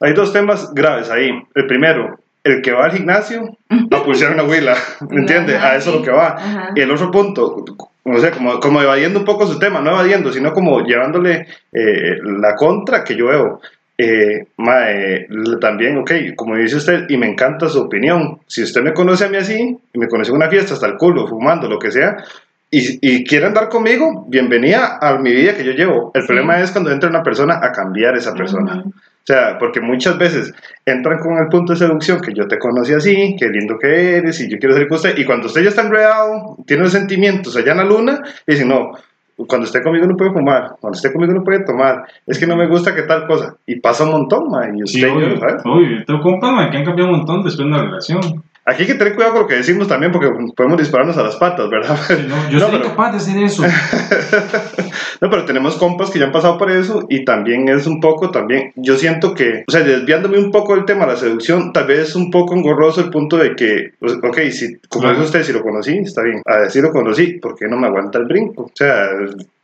Hay 0.00 0.12
dos 0.12 0.32
temas 0.32 0.72
graves 0.74 1.10
ahí. 1.10 1.30
El 1.54 1.66
primero, 1.66 2.18
el 2.44 2.62
que 2.62 2.72
va 2.72 2.86
al 2.86 2.92
gimnasio 2.92 3.56
a 3.90 4.02
pulsar 4.04 4.32
una 4.32 4.44
huila, 4.44 4.74
¿me 5.10 5.20
entiendes? 5.20 5.56
A 5.62 5.76
eso 5.76 5.90
es 5.90 5.96
lo 5.96 6.02
que 6.02 6.10
va. 6.10 6.34
Ajá. 6.36 6.70
Y 6.74 6.80
el 6.80 6.90
otro 6.90 7.10
punto, 7.10 7.64
o 8.04 8.18
sea, 8.18 8.30
como, 8.30 8.58
como 8.60 8.80
evadiendo 8.80 9.18
un 9.18 9.24
poco 9.24 9.46
su 9.46 9.58
tema, 9.58 9.80
no 9.80 9.90
evadiendo, 9.90 10.32
sino 10.32 10.52
como 10.52 10.80
llevándole 10.84 11.46
eh, 11.72 12.18
la 12.40 12.54
contra 12.54 13.04
que 13.04 13.16
yo 13.16 13.26
veo. 13.26 13.60
Eh, 14.00 14.46
mae, 14.58 15.26
también, 15.60 15.98
ok, 15.98 16.12
como 16.36 16.54
dice 16.56 16.76
usted, 16.76 17.06
y 17.08 17.16
me 17.16 17.26
encanta 17.26 17.68
su 17.68 17.80
opinión. 17.82 18.38
Si 18.46 18.62
usted 18.62 18.80
me 18.82 18.92
conoce 18.94 19.24
a 19.24 19.28
mí 19.28 19.36
así, 19.36 19.76
y 19.92 19.98
me 19.98 20.06
conoce 20.06 20.30
en 20.30 20.36
una 20.36 20.48
fiesta 20.48 20.74
hasta 20.74 20.86
el 20.86 20.96
culo, 20.96 21.26
fumando, 21.26 21.68
lo 21.68 21.78
que 21.80 21.90
sea, 21.90 22.16
y, 22.70 22.98
y 23.02 23.24
quiere 23.24 23.46
andar 23.46 23.68
conmigo, 23.68 24.24
bienvenida 24.28 24.98
a 25.02 25.18
mi 25.18 25.32
vida 25.32 25.54
que 25.56 25.64
yo 25.64 25.72
llevo. 25.72 26.12
El 26.14 26.22
Sí. 26.22 26.28
problema 26.28 26.60
es 26.60 26.70
cuando 26.70 26.92
entra 26.92 27.10
una 27.10 27.22
persona 27.24 27.58
a 27.60 27.72
cambiar 27.72 28.16
esa 28.16 28.34
persona. 28.34 28.84
O 29.28 29.30
sea, 29.30 29.58
porque 29.58 29.82
muchas 29.82 30.16
veces 30.16 30.54
entran 30.86 31.18
con 31.18 31.36
el 31.36 31.48
punto 31.48 31.74
de 31.74 31.78
seducción 31.78 32.18
que 32.18 32.32
yo 32.32 32.48
te 32.48 32.58
conocí 32.58 32.94
así, 32.94 33.36
qué 33.38 33.48
lindo 33.48 33.76
que 33.78 34.16
eres 34.16 34.40
y 34.40 34.50
yo 34.50 34.56
quiero 34.58 34.74
salir 34.74 34.88
con 34.88 34.96
usted. 34.96 35.18
Y 35.18 35.26
cuando 35.26 35.48
usted 35.48 35.64
ya 35.64 35.68
está 35.68 35.82
enredado, 35.82 36.56
tiene 36.66 36.84
los 36.84 36.92
sentimientos 36.92 37.54
allá 37.54 37.72
en 37.72 37.76
la 37.76 37.84
luna, 37.84 38.22
dicen, 38.46 38.68
no, 38.68 38.92
cuando 39.46 39.66
esté 39.66 39.82
conmigo 39.82 40.06
no 40.06 40.16
puede 40.16 40.32
fumar, 40.32 40.76
cuando 40.80 40.96
esté 40.96 41.12
conmigo 41.12 41.34
no 41.34 41.44
puede 41.44 41.62
tomar, 41.62 42.04
es 42.26 42.38
que 42.38 42.46
no 42.46 42.56
me 42.56 42.66
gusta 42.68 42.94
que 42.94 43.02
tal 43.02 43.26
cosa. 43.26 43.54
Y 43.66 43.78
pasa 43.80 44.04
un 44.04 44.12
montón, 44.12 44.48
ma, 44.50 44.66
y 44.74 44.82
usted 44.82 44.98
Sí, 44.98 44.98
y 45.00 45.02
yo, 45.02 45.14
obvio, 45.14 45.38
¿sabes? 45.38 45.62
obvio. 45.62 46.04
Tengo 46.06 46.20
compas 46.22 46.52
man, 46.52 46.70
que 46.70 46.78
han 46.78 46.84
cambiado 46.86 47.10
un 47.10 47.18
montón 47.18 47.42
después 47.42 47.58
de 47.58 47.74
una 47.74 47.82
relación. 47.82 48.20
Aquí 48.70 48.82
hay 48.82 48.88
que 48.88 48.94
tener 48.96 49.14
cuidado 49.14 49.32
con 49.32 49.42
lo 49.42 49.48
que 49.48 49.54
decimos 49.56 49.88
también 49.88 50.12
porque 50.12 50.28
podemos 50.54 50.78
dispararnos 50.78 51.16
a 51.16 51.22
las 51.22 51.36
patas, 51.36 51.70
¿verdad? 51.70 51.96
Sí, 52.06 52.26
no, 52.28 52.50
yo 52.50 52.58
No, 52.58 52.66
soy 52.68 52.76
pero- 52.78 52.90
capaz 52.90 53.12
de 53.12 53.16
hacer 53.16 53.42
eso. 53.42 53.62
No, 55.20 55.28
pero 55.30 55.44
tenemos 55.44 55.76
compas 55.76 56.10
que 56.10 56.18
ya 56.20 56.26
han 56.26 56.32
pasado 56.32 56.58
por 56.58 56.70
eso 56.70 57.04
y 57.08 57.24
también 57.24 57.68
es 57.68 57.86
un 57.88 58.00
poco, 58.00 58.30
también, 58.30 58.72
yo 58.76 58.96
siento 58.96 59.34
que, 59.34 59.64
o 59.66 59.70
sea, 59.70 59.80
desviándome 59.80 60.38
un 60.38 60.52
poco 60.52 60.76
del 60.76 60.84
tema 60.84 61.06
de 61.06 61.12
la 61.12 61.18
seducción, 61.18 61.72
tal 61.72 61.86
vez 61.88 62.10
es 62.10 62.14
un 62.16 62.30
poco 62.30 62.54
engorroso 62.54 63.00
el 63.00 63.10
punto 63.10 63.36
de 63.36 63.56
que, 63.56 63.90
pues, 63.98 64.12
ok, 64.22 64.38
si, 64.52 64.76
como 64.88 65.02
Claro. 65.02 65.16
dice 65.16 65.26
usted, 65.26 65.42
si 65.42 65.52
lo 65.52 65.62
conocí, 65.62 65.98
está 65.98 66.22
bien, 66.22 66.40
a 66.46 66.58
decir 66.58 66.82
lo 66.84 66.92
conocí, 66.92 67.38
¿por 67.40 67.56
qué 67.56 67.66
no 67.66 67.76
me 67.76 67.88
aguanta 67.88 68.18
el 68.18 68.26
brinco? 68.26 68.62
O 68.64 68.70
sea, 68.74 69.08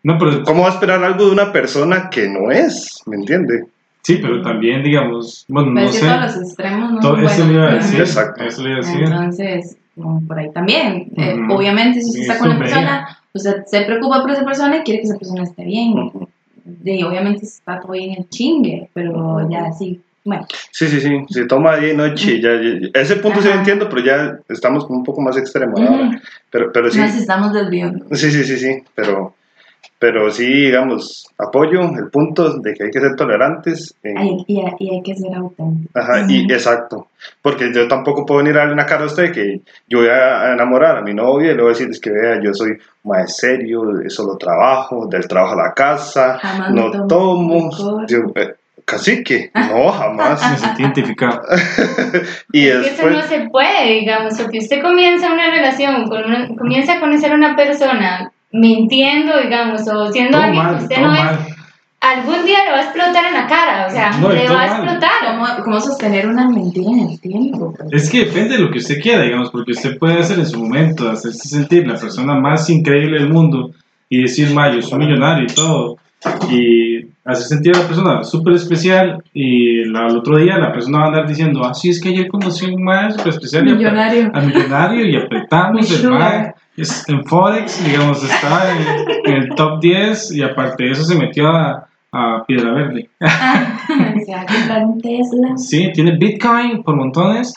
No, 0.03 0.19
pero 0.19 0.43
¿cómo 0.43 0.63
va 0.63 0.71
a 0.71 0.73
esperar 0.73 1.03
algo 1.05 1.27
de 1.27 1.31
una 1.33 1.53
persona 1.53 2.11
que 2.11 2.29
no 2.29 2.51
es? 2.51 3.01
¿Me 3.07 3.17
entiende? 3.17 3.65
Sí, 4.05 4.19
pero 4.23 4.41
también, 4.43 4.83
digamos, 4.85 5.45
bueno, 5.49 5.73
Pero 5.75 5.85
no 5.87 5.91
es 5.91 5.97
sé. 5.97 6.07
todos 6.07 6.21
los 6.21 6.37
extremos 6.37 6.93
no 6.93 7.01
Todo 7.01 7.17
eso 7.19 7.47
le 7.47 7.53
iba 7.55 7.63
a 7.63 7.67
buenos. 7.67 7.85
decir. 7.85 8.01
Exacto. 8.01 8.45
Eso 8.45 8.63
le 8.63 8.69
iba 8.71 8.79
a 8.79 8.83
decir. 8.83 9.03
Entonces, 9.03 9.77
por 10.29 10.39
ahí 10.39 10.51
también. 10.53 11.09
Eh, 11.17 11.35
Ujú. 11.43 11.55
obviamente, 11.55 12.01
si 12.01 12.09
usted 12.11 12.21
está 12.23 12.39
con 12.39 12.51
una 12.51 12.59
persona, 12.59 13.19
usted 13.33 13.65
se 13.67 13.81
preocupa 13.83 14.21
por 14.23 14.31
esa 14.31 14.45
persona 14.45 14.77
y 14.77 14.81
quiere 14.83 15.01
que 15.01 15.07
esa 15.09 15.19
persona 15.19 15.43
esté 15.43 15.65
bien. 15.65 15.93
Ujú. 15.99 16.29
Y 16.85 17.03
obviamente 17.03 17.45
está 17.45 17.81
todo 17.81 17.93
bien 17.93 18.15
en 18.17 18.29
chingue, 18.29 18.89
pero 18.95 19.49
ya 19.51 19.73
sí. 19.73 20.01
Bueno, 20.27 20.47
Sí, 20.71 20.87
sí, 20.89 21.01
sí, 21.03 21.11
se 21.29 21.45
toma 21.45 21.77
y 21.87 21.95
noche, 21.95 22.41
ya, 22.41 22.53
ya- 22.55 22.89
ese 22.99 23.17
punto 23.17 23.41
sí 23.43 23.45
lo 23.47 23.51
Ajá. 23.53 23.61
entiendo, 23.61 23.91
pero 23.91 24.03
ya 24.03 24.39
estamos 24.49 24.87
un 24.89 25.05
poco 25.05 25.21
más 25.21 25.37
extremos 25.37 25.79
ahora. 25.79 26.19
Pero, 26.51 26.73
pero 26.73 26.91
sí. 26.91 26.99
nos 26.99 27.15
estamos 27.15 27.53
desviando. 27.53 28.07
Sí, 28.17 28.31
sí, 28.31 28.43
sí, 28.45 28.57
sí, 28.57 28.83
pero, 28.95 29.35
pero 29.99 30.31
sí, 30.31 30.47
digamos, 30.47 31.29
apoyo 31.39 31.81
el 31.83 32.09
punto 32.11 32.59
de 32.59 32.75
que 32.75 32.85
hay 32.85 32.91
que 32.91 33.01
ser 33.01 33.17
tolerantes. 33.17 33.95
eh, 34.03 34.15
Ay, 34.17 34.45
y, 34.47 34.61
y 34.79 34.91
hay 34.95 35.03
que 35.03 35.15
ser 35.15 35.35
auténtico. 35.35 35.99
ajá, 35.99 36.25
y 36.29 36.45
exacto, 36.53 37.09
porque 37.43 37.73
yo 37.75 37.89
tampoco 37.89 38.25
puedo 38.27 38.39
venir 38.43 38.57
a 38.57 38.61
darle 38.61 38.75
una 38.75 38.87
cara 38.87 39.05
a 39.05 39.07
usted 39.07 39.33
que 39.33 39.61
yo 39.89 39.99
voy 40.01 40.09
a 40.09 40.53
enamorar 40.53 40.99
a 40.99 41.03
mi 41.03 41.15
novia 41.15 41.53
y 41.53 41.55
le 41.57 41.63
voy 41.63 41.71
a 41.71 41.75
decir, 41.75 41.89
es 41.91 42.01
que 42.01 42.11
vea, 42.11 42.41
yo 42.43 42.53
soy 42.55 42.77
más 43.05 43.37
serio, 43.37 43.83
solo 44.09 44.37
trabajo, 44.37 45.07
del 45.07 45.27
trabajo 45.29 45.55
a 45.59 45.67
la 45.69 45.73
casa, 45.75 46.39
Jamás 46.39 46.71
no 46.71 46.87
me 46.87 46.91
tomo 46.93 47.07
tomo, 47.71 48.07
yo, 48.07 48.19
eh, 48.35 48.55
cacique, 48.85 49.51
no, 49.55 49.85
Me 49.87 49.93
jamás. 49.93 50.41
sentí 50.61 50.83
identificado. 50.83 51.41
y 52.53 52.67
Es 52.69 52.81
que 52.81 52.87
eso 52.89 53.09
no 53.11 53.17
después, 53.17 53.27
se 53.27 53.49
puede, 53.49 53.93
digamos, 54.01 54.39
porque 54.41 54.59
usted 54.59 54.83
comienza 54.83 55.33
una 55.33 55.51
relación, 55.51 56.07
con 56.09 56.25
una- 56.25 56.49
comienza 56.57 56.95
a 56.95 57.01
conocer 57.01 57.33
a 57.33 57.35
una 57.35 57.57
persona 57.57 58.31
mintiendo, 58.55 59.41
digamos, 59.41 59.87
o 59.89 60.13
siendo 60.13 60.39
Todo 60.39 60.43
alguien 60.43 60.69
que 60.69 60.85
usted 60.85 61.01
no 61.01 61.13
es, 61.13 61.21
algún 62.01 62.45
día 62.45 62.65
le 62.65 62.71
va 62.71 62.79
a 62.79 62.83
explotar 62.83 63.27
en 63.27 63.35
la 63.35 63.47
cara, 63.49 63.87
o 63.89 63.91
sea, 63.91 64.13
No, 64.19 64.31
le 64.31 64.49
va 64.49 64.63
a 64.63 64.67
explotar. 64.67 65.11
¿Cómo, 65.27 65.65
cómo 65.65 65.81
sostener 65.81 66.29
una 66.29 66.49
mentira 66.49 66.91
en 66.91 67.09
el 67.11 67.21
tiempo? 67.21 67.75
Es 67.91 68.09
que 68.09 68.27
depende 68.27 68.57
de 68.57 68.63
lo 68.63 68.71
que 68.71 68.79
usted 68.79 69.01
quiera, 69.03 69.23
digamos, 69.23 69.51
porque 69.51 69.73
usted 69.73 69.99
puede 69.99 70.21
hacer 70.21 70.39
en 70.39 70.47
su 70.47 70.61
momento, 70.61 71.11
hacerse 71.11 71.49
sentir 71.49 71.87
la 71.87 71.97
persona 71.99 72.35
más 72.35 72.71
increíble 72.71 73.19
del 73.19 73.33
mundo 73.33 73.73
y 74.09 74.23
decir, 74.23 74.51
ma, 74.55 74.73
yo 74.73 74.81
soy 74.83 75.01
millonario 75.01 75.45
y 75.45 75.55
todo, 75.55 75.99
y 76.49 77.07
hacer 77.25 77.47
sentir 77.47 77.75
a 77.75 77.79
la 77.81 77.87
persona 77.87 78.23
súper 78.25 78.55
especial 78.55 79.23
y 79.33 79.85
la- 79.87 80.07
al 80.07 80.17
otro 80.19 80.37
día 80.37 80.59
la 80.59 80.73
persona 80.73 80.99
va 80.99 81.05
a 81.05 81.07
andar 81.09 81.27
diciendo, 81.29 81.63
ah, 81.65 81.73
sí, 81.75 81.89
es 81.91 82.01
que 82.01 82.11
ayer 82.11 82.29
conocí 82.29 82.67
a 82.67 82.69
un 82.69 83.13
súper 83.13 83.29
especial 83.29 83.65
Millonario. 83.65 84.31
a 84.35 84.41
millonario 84.41 85.07
y 85.07 85.17
apretamos 85.17 85.91
el 85.91 85.97
sugar. 85.99 86.19
mae 86.19 86.55
es 86.77 87.09
en 87.09 87.25
Forex, 87.25 87.85
digamos, 87.85 88.23
está 88.25 88.73
en, 88.73 89.33
en 89.33 89.43
el 89.43 89.49
top 89.55 89.81
10 89.81 90.33
y 90.33 90.43
aparte 90.43 90.85
de 90.85 90.91
eso 90.91 91.05
se 91.05 91.15
metió 91.17 91.49
a, 91.49 91.87
a 92.13 92.45
Piedra 92.47 92.73
Verde. 92.73 93.09
Se 93.21 94.33
va 94.33 94.41
a 94.43 94.47
comprar 94.47 94.85
un 94.87 95.01
Tesla. 95.01 95.57
Sí, 95.57 95.91
tiene 95.95 96.17
Bitcoin 96.17 96.83
por 96.83 96.97
montones. 96.97 97.55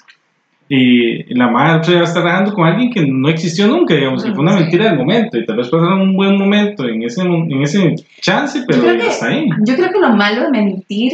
Y 0.70 1.34
la 1.34 1.50
madre 1.50 1.94
va 1.96 2.02
a 2.02 2.04
estar 2.04 2.24
trabajando 2.24 2.54
con 2.54 2.66
alguien 2.68 2.92
que 2.92 3.06
no 3.08 3.30
existió 3.30 3.68
nunca, 3.68 3.94
digamos, 3.96 4.24
que 4.24 4.32
fue 4.34 4.42
una 4.42 4.54
Sí. 4.58 4.60
mentira 4.64 4.86
del 4.90 4.98
momento. 4.98 5.38
Y 5.38 5.46
tal 5.46 5.58
vez 5.58 5.70
pasaron 5.70 6.02
un 6.02 6.16
buen 6.16 6.38
momento 6.38 6.86
en 6.88 7.04
ese, 7.04 7.22
en 7.22 7.62
ese 7.62 7.96
chance, 8.22 8.64
pero 8.68 8.84
hasta 9.08 9.28
ahí. 9.28 9.48
Yo 9.66 9.76
creo 9.76 9.90
que 9.92 10.00
lo 10.00 10.10
malo 10.16 10.44
de 10.44 10.50
mentir 10.52 11.14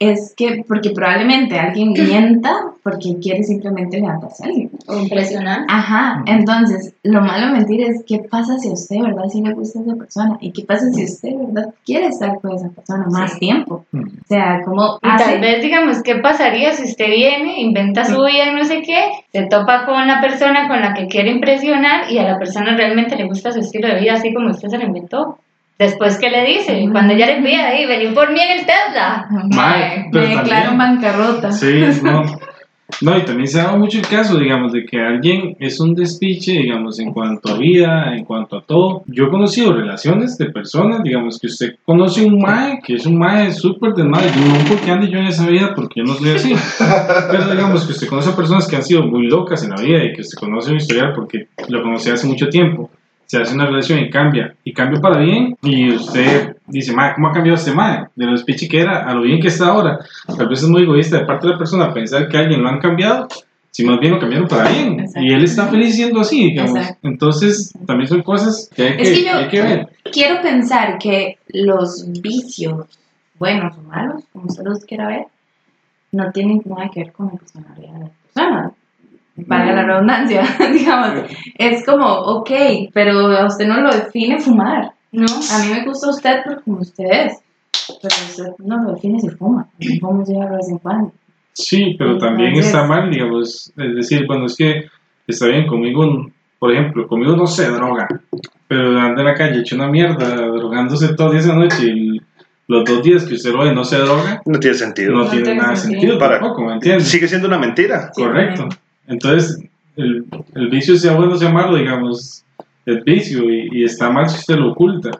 es 0.00 0.32
que, 0.36 0.64
porque 0.66 0.90
probablemente 0.90 1.58
alguien 1.58 1.92
mienta 1.92 2.52
porque 2.84 3.18
quiere 3.20 3.42
simplemente 3.42 3.98
levantarse 4.00 4.44
a 4.44 4.46
alguien. 4.46 4.70
O 4.86 4.96
impresionante. 4.96 5.66
Ajá, 5.68 6.22
entonces, 6.26 6.94
lo 7.02 7.20
malo 7.20 7.52
mentir 7.52 7.82
es 7.82 8.04
qué 8.06 8.20
pasa 8.20 8.58
si 8.58 8.68
a 8.68 8.72
usted, 8.72 9.00
¿verdad? 9.00 9.24
Si 9.28 9.42
le 9.42 9.52
gusta 9.52 9.80
esa 9.80 9.96
persona 9.96 10.38
y 10.40 10.52
qué 10.52 10.62
pasa 10.64 10.88
si 10.92 11.04
usted, 11.04 11.30
¿verdad? 11.36 11.74
Quiere 11.84 12.06
estar 12.06 12.40
con 12.40 12.52
esa 12.54 12.68
persona 12.70 13.06
más 13.10 13.32
Sí. 13.32 13.40
tiempo. 13.40 13.84
O 13.92 14.28
sea, 14.28 14.62
como 14.64 14.98
Y 15.02 15.16
tal 15.16 15.40
vez, 15.40 15.62
digamos, 15.62 16.02
¿qué 16.02 16.16
pasaría 16.16 16.72
si 16.72 16.84
usted 16.84 17.08
viene, 17.08 17.60
inventa 17.60 18.04
su 18.04 18.16
vida 18.22 18.50
y 18.52 18.54
no 18.54 18.64
sé 18.64 18.82
qué, 18.82 19.10
se 19.32 19.46
topa 19.46 19.84
con 19.84 20.06
la 20.06 20.20
persona 20.20 20.68
con 20.68 20.80
la 20.80 20.94
que 20.94 21.08
quiere 21.08 21.30
impresionar 21.30 22.10
y 22.10 22.18
a 22.18 22.22
la 22.22 22.38
persona 22.38 22.76
realmente 22.76 23.16
le 23.16 23.26
gusta 23.26 23.52
su 23.52 23.60
estilo 23.60 23.88
de 23.88 24.00
vida 24.00 24.14
así 24.14 24.32
como 24.32 24.50
usted 24.50 24.68
se 24.68 24.78
lo 24.78 24.84
inventó? 24.84 25.38
Después, 25.78 26.18
¿qué 26.18 26.28
le 26.28 26.44
dice? 26.44 26.82
Ujú. 26.82 26.92
Cuando 26.92 27.14
ya 27.14 27.26
le 27.26 27.36
pide 27.36 27.62
ahí, 27.62 27.86
vení 27.86 28.12
por 28.12 28.32
mí 28.32 28.40
en 28.40 28.58
el 28.58 28.66
Tesla. 28.66 29.28
Mae, 29.54 30.08
me 30.12 30.26
declaro 30.26 30.76
bancarrota. 30.76 31.52
Sí, 31.52 31.84
no. 32.02 32.24
No, 33.02 33.16
y 33.16 33.24
también 33.24 33.46
se 33.46 33.60
ha 33.60 33.64
dado 33.64 33.78
mucho 33.78 33.98
el 33.98 34.06
caso, 34.06 34.38
digamos, 34.38 34.72
de 34.72 34.84
que 34.86 34.98
alguien 34.98 35.54
es 35.60 35.78
un 35.78 35.94
despiche, 35.94 36.52
digamos, 36.52 36.98
en 36.98 37.12
cuanto 37.12 37.50
a 37.50 37.58
vida, 37.58 38.16
en 38.16 38.24
cuanto 38.24 38.56
a 38.56 38.62
todo. 38.62 39.02
Yo 39.06 39.26
he 39.26 39.28
conocido 39.28 39.74
relaciones 39.74 40.38
de 40.38 40.46
personas, 40.46 41.02
digamos, 41.02 41.38
que 41.38 41.48
usted 41.48 41.76
conoce 41.84 42.24
un 42.24 42.40
mae, 42.40 42.80
que 42.82 42.94
es 42.94 43.04
un 43.04 43.18
mae 43.18 43.52
súper 43.52 43.92
de 43.92 44.04
madre, 44.04 44.30
yo 44.34 44.40
no 44.40 44.64
porque 44.68 44.90
ande 44.90 45.10
yo 45.10 45.18
en 45.18 45.26
esa 45.26 45.46
vida, 45.46 45.74
porque 45.76 46.00
yo 46.00 46.04
no 46.04 46.14
soy 46.14 46.30
así. 46.30 46.54
Pero 47.30 47.50
digamos 47.50 47.84
que 47.84 47.92
usted 47.92 48.08
conoce 48.08 48.30
a 48.30 48.36
personas 48.36 48.66
que 48.66 48.76
han 48.76 48.82
sido 48.82 49.02
muy 49.02 49.28
locas 49.28 49.62
en 49.62 49.70
la 49.70 49.80
vida 49.80 50.02
y 50.02 50.14
que 50.14 50.22
usted 50.22 50.38
conoce 50.38 50.70
un 50.70 50.78
historial 50.78 51.12
porque 51.14 51.48
lo 51.68 51.82
conocí 51.82 52.10
hace 52.10 52.26
mucho 52.26 52.48
tiempo. 52.48 52.90
Se 53.30 53.36
hace 53.36 53.54
una 53.54 53.66
relación 53.66 53.98
y 53.98 54.08
cambia, 54.08 54.54
y 54.64 54.72
cambia 54.72 55.00
para 55.02 55.18
bien, 55.18 55.54
y 55.62 55.90
usted 55.94 56.56
dice, 56.66 56.94
mae, 56.94 57.12
¿cómo 57.14 57.28
ha 57.28 57.32
cambiado 57.32 57.58
este 57.58 57.72
mae? 57.72 58.06
De 58.16 58.24
lo 58.24 58.32
despiche 58.32 58.66
que 58.66 58.80
era 58.80 59.06
a 59.06 59.12
lo 59.14 59.20
bien 59.20 59.38
que 59.38 59.48
está 59.48 59.66
ahora. 59.66 59.98
Tal 60.34 60.48
vez 60.48 60.62
es 60.62 60.68
muy 60.68 60.82
egoísta 60.84 61.18
de 61.18 61.26
parte 61.26 61.46
de 61.46 61.52
la 61.52 61.58
persona 61.58 61.92
pensar 61.92 62.26
que 62.26 62.38
alguien 62.38 62.62
lo 62.62 62.70
han 62.70 62.80
cambiado, 62.80 63.28
si 63.70 63.84
más 63.84 64.00
bien 64.00 64.14
lo 64.14 64.18
cambiaron 64.18 64.48
para 64.48 64.70
bien. 64.70 65.00
Exacto. 65.00 65.20
Y 65.20 65.30
él 65.34 65.44
está 65.44 65.66
feliz 65.68 65.94
siendo 65.94 66.20
así, 66.20 66.42
digamos. 66.52 66.78
Exacto. 66.78 67.06
Entonces, 67.06 67.72
también 67.86 68.08
son 68.08 68.22
cosas 68.22 68.70
que 68.74 68.82
hay 68.82 68.96
que, 68.96 69.02
Es 69.02 69.10
que 69.18 69.24
yo- 69.26 69.36
hay 69.36 69.48
que 69.48 69.60
ver. 69.62 69.88
Quiero 70.10 70.40
pensar 70.40 70.96
que 70.98 71.36
los 71.48 72.10
vicios, 72.10 72.86
buenos 73.38 73.76
o 73.76 73.82
malos, 73.82 74.24
como 74.32 74.46
usted 74.46 74.64
los 74.64 74.86
quiera 74.86 75.06
ver, 75.06 75.26
no 76.12 76.32
tienen 76.32 76.62
nada 76.64 76.88
que 76.92 77.00
ver 77.04 77.12
con 77.12 77.26
la 77.26 77.32
personalidad 77.32 77.92
de 77.92 77.98
la 78.00 78.10
persona. 78.32 78.72
Valga 79.46 79.72
la 79.72 79.84
redundancia, 79.84 80.42
digamos. 80.72 81.30
Es 81.56 81.84
como, 81.86 82.06
ok, 82.06 82.50
pero 82.92 83.12
a 83.36 83.46
usted 83.46 83.66
no 83.66 83.80
lo 83.80 83.90
define 83.94 84.38
fumar. 84.40 84.92
¿No? 85.10 85.24
A 85.26 85.58
mí 85.64 85.72
me 85.72 85.84
gusta 85.86 86.10
usted 86.10 86.42
por 86.44 86.62
como 86.64 86.80
usted 86.80 87.04
es, 87.06 87.38
pero 88.02 88.14
usted 88.28 88.64
no 88.64 88.82
lo 88.84 88.92
define 88.94 89.18
si 89.20 89.30
fuma. 89.30 89.66
Si 89.80 89.98
fuma 89.98 90.22
ya 90.26 90.44
de 90.50 90.56
vez 90.56 90.68
en 90.68 90.78
cuando. 90.78 91.12
Sí, 91.54 91.96
pero 91.98 92.18
también 92.18 92.50
Entonces- 92.50 92.72
está 92.74 92.86
mal, 92.86 93.10
digamos. 93.10 93.72
Es 93.76 93.94
decir, 93.94 94.26
bueno, 94.26 94.46
es 94.46 94.54
que 94.56 94.84
está 95.26 95.46
bien 95.46 95.66
conmigo, 95.66 96.26
por 96.58 96.72
ejemplo, 96.72 97.06
conmigo 97.08 97.36
no 97.36 97.46
se 97.46 97.70
droga, 97.70 98.06
pero 98.66 99.00
anda 99.00 99.22
en 99.22 99.26
la 99.28 99.34
calle 99.34 99.60
hecho 99.60 99.76
una 99.76 99.88
mierda, 99.88 100.36
drogándose 100.36 101.08
días 101.30 101.46
de 101.46 101.54
noche 101.54 101.84
y 101.86 102.20
los 102.66 102.84
dos 102.84 103.02
días 103.02 103.24
que 103.24 103.34
usted 103.34 103.52
lo 103.52 103.64
ve 103.64 103.72
no 103.74 103.84
se 103.84 103.96
droga, 103.96 104.42
no 104.44 104.58
tiene 104.60 104.76
sentido. 104.76 105.12
no, 105.12 105.24
No 105.24 105.30
tiene 105.30 105.44
tiene 105.44 105.60
nada 105.60 105.70
de 105.70 105.76
sentido. 105.78 106.00
sentido 106.00 106.18
Para- 106.18 106.38
tampoco, 106.38 106.64
¿me 106.66 106.74
entiendes? 106.74 107.08
Sigue 107.08 107.26
siendo 107.26 107.48
una 107.48 107.58
mentira. 107.58 108.10
Sí, 108.14 108.22
Correcto. 108.22 108.60
también. 108.62 108.80
Entonces, 109.08 109.58
el, 109.96 110.24
el 110.54 110.68
vicio 110.68 110.96
sea 110.96 111.14
bueno 111.16 111.34
o 111.34 111.36
sea 111.38 111.50
malo, 111.50 111.76
digamos, 111.76 112.44
es 112.86 113.04
vicio 113.04 113.50
y, 113.50 113.68
y 113.72 113.84
está 113.84 114.10
mal 114.10 114.28
si 114.28 114.36
usted 114.38 114.56
lo 114.56 114.72
oculta. 114.72 115.10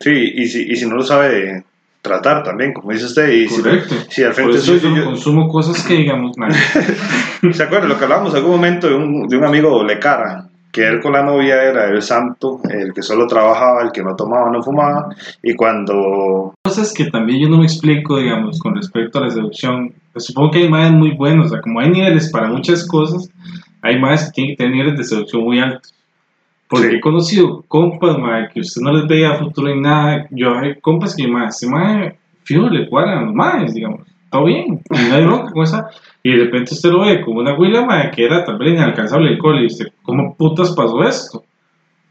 Sí, 0.00 0.32
y 0.34 0.46
si, 0.48 0.62
y 0.70 0.76
si 0.76 0.86
no 0.86 0.96
lo 0.96 1.02
sabe 1.02 1.64
tratar 2.00 2.42
también, 2.42 2.72
como 2.72 2.90
dice 2.90 3.04
usted, 3.04 3.30
y 3.30 3.48
si, 3.48 3.62
Correcto. 3.62 3.94
si 4.08 4.22
al 4.24 4.28
Por 4.32 4.34
frente 4.36 4.56
eso 4.58 4.76
yo 4.76 4.96
yo- 4.96 5.04
consumo 5.04 5.48
cosas 5.48 5.84
que, 5.86 5.94
digamos, 5.94 6.36
nadie. 6.36 6.56
¿se 7.52 7.62
acuerda 7.62 7.86
lo 7.86 7.96
que 7.96 8.04
hablábamos 8.04 8.30
en 8.32 8.36
algún 8.38 8.52
momento 8.52 8.88
de 8.88 8.94
un, 8.96 9.28
de 9.28 9.36
un 9.36 9.44
amigo 9.44 9.70
doble 9.70 9.98
cara? 10.00 10.48
Que 10.72 10.88
él 10.88 11.00
con 11.00 11.12
la 11.12 11.22
novia 11.22 11.62
era 11.62 11.88
el 11.90 12.00
santo, 12.00 12.60
el 12.70 12.94
que 12.94 13.02
solo 13.02 13.26
trabajaba, 13.26 13.82
el 13.82 13.92
que 13.92 14.02
no 14.02 14.16
tomaba, 14.16 14.50
no 14.50 14.62
fumaba, 14.62 15.14
y 15.42 15.54
cuando 15.54 16.54
cosas 16.64 16.94
que 16.94 17.10
también 17.10 17.40
yo 17.42 17.48
no 17.50 17.58
me 17.58 17.64
explico, 17.64 18.18
digamos, 18.18 18.58
con 18.58 18.74
respecto 18.74 19.18
a 19.18 19.22
la 19.22 19.30
seducción. 19.30 19.92
Pues 20.12 20.24
supongo 20.24 20.50
que 20.52 20.58
hay 20.60 20.68
madres 20.70 20.92
muy 20.92 21.12
buenos, 21.14 21.46
o 21.46 21.48
sea, 21.50 21.60
como 21.60 21.80
hay 21.80 21.90
niveles 21.90 22.30
para 22.30 22.48
muchas 22.48 22.86
cosas, 22.86 23.30
hay 23.82 23.98
madres 24.00 24.24
que 24.24 24.32
tienen 24.32 24.52
que 24.52 24.56
tener 24.56 24.72
niveles 24.72 24.98
de 24.98 25.04
seducción 25.04 25.44
muy 25.44 25.60
altos. 25.60 25.94
Porque 26.68 26.88
Sí. 26.88 26.94
he 26.96 27.00
conocido 27.00 27.62
compas, 27.68 28.18
madre, 28.18 28.48
que 28.54 28.60
usted 28.60 28.80
no 28.80 28.92
les 28.92 29.06
veía 29.06 29.34
futuro 29.34 29.68
en 29.68 29.82
nada. 29.82 30.26
Yo 30.30 30.58
hay 30.58 30.76
compas 30.80 31.14
que, 31.14 31.28
madre, 31.28 31.48
ese 31.48 31.68
madre, 31.68 32.16
fijo, 32.44 32.70
le 32.70 32.88
cuadran 32.88 33.26
los 33.26 33.34
madres, 33.34 33.74
digamos. 33.74 34.00
Todo 34.30 34.44
bien, 34.46 34.80
y 34.90 35.08
no 35.10 35.14
hay 35.14 35.24
bronca 35.26 35.52
con 35.52 35.64
esa. 35.64 35.90
Y 36.22 36.32
de 36.32 36.44
repente 36.44 36.74
usted 36.74 36.90
lo 36.90 37.00
ve 37.00 37.20
como 37.20 37.40
una 37.40 37.58
huila, 37.58 37.84
madre, 37.84 38.10
que 38.14 38.24
era 38.24 38.44
tal 38.44 38.58
vez 38.58 38.74
inalcanzable 38.74 39.30
el 39.30 39.38
cole, 39.38 39.62
y 39.62 39.66
usted, 39.66 39.86
¿cómo 40.02 40.36
putas 40.36 40.70
pasó 40.72 41.02
esto? 41.02 41.44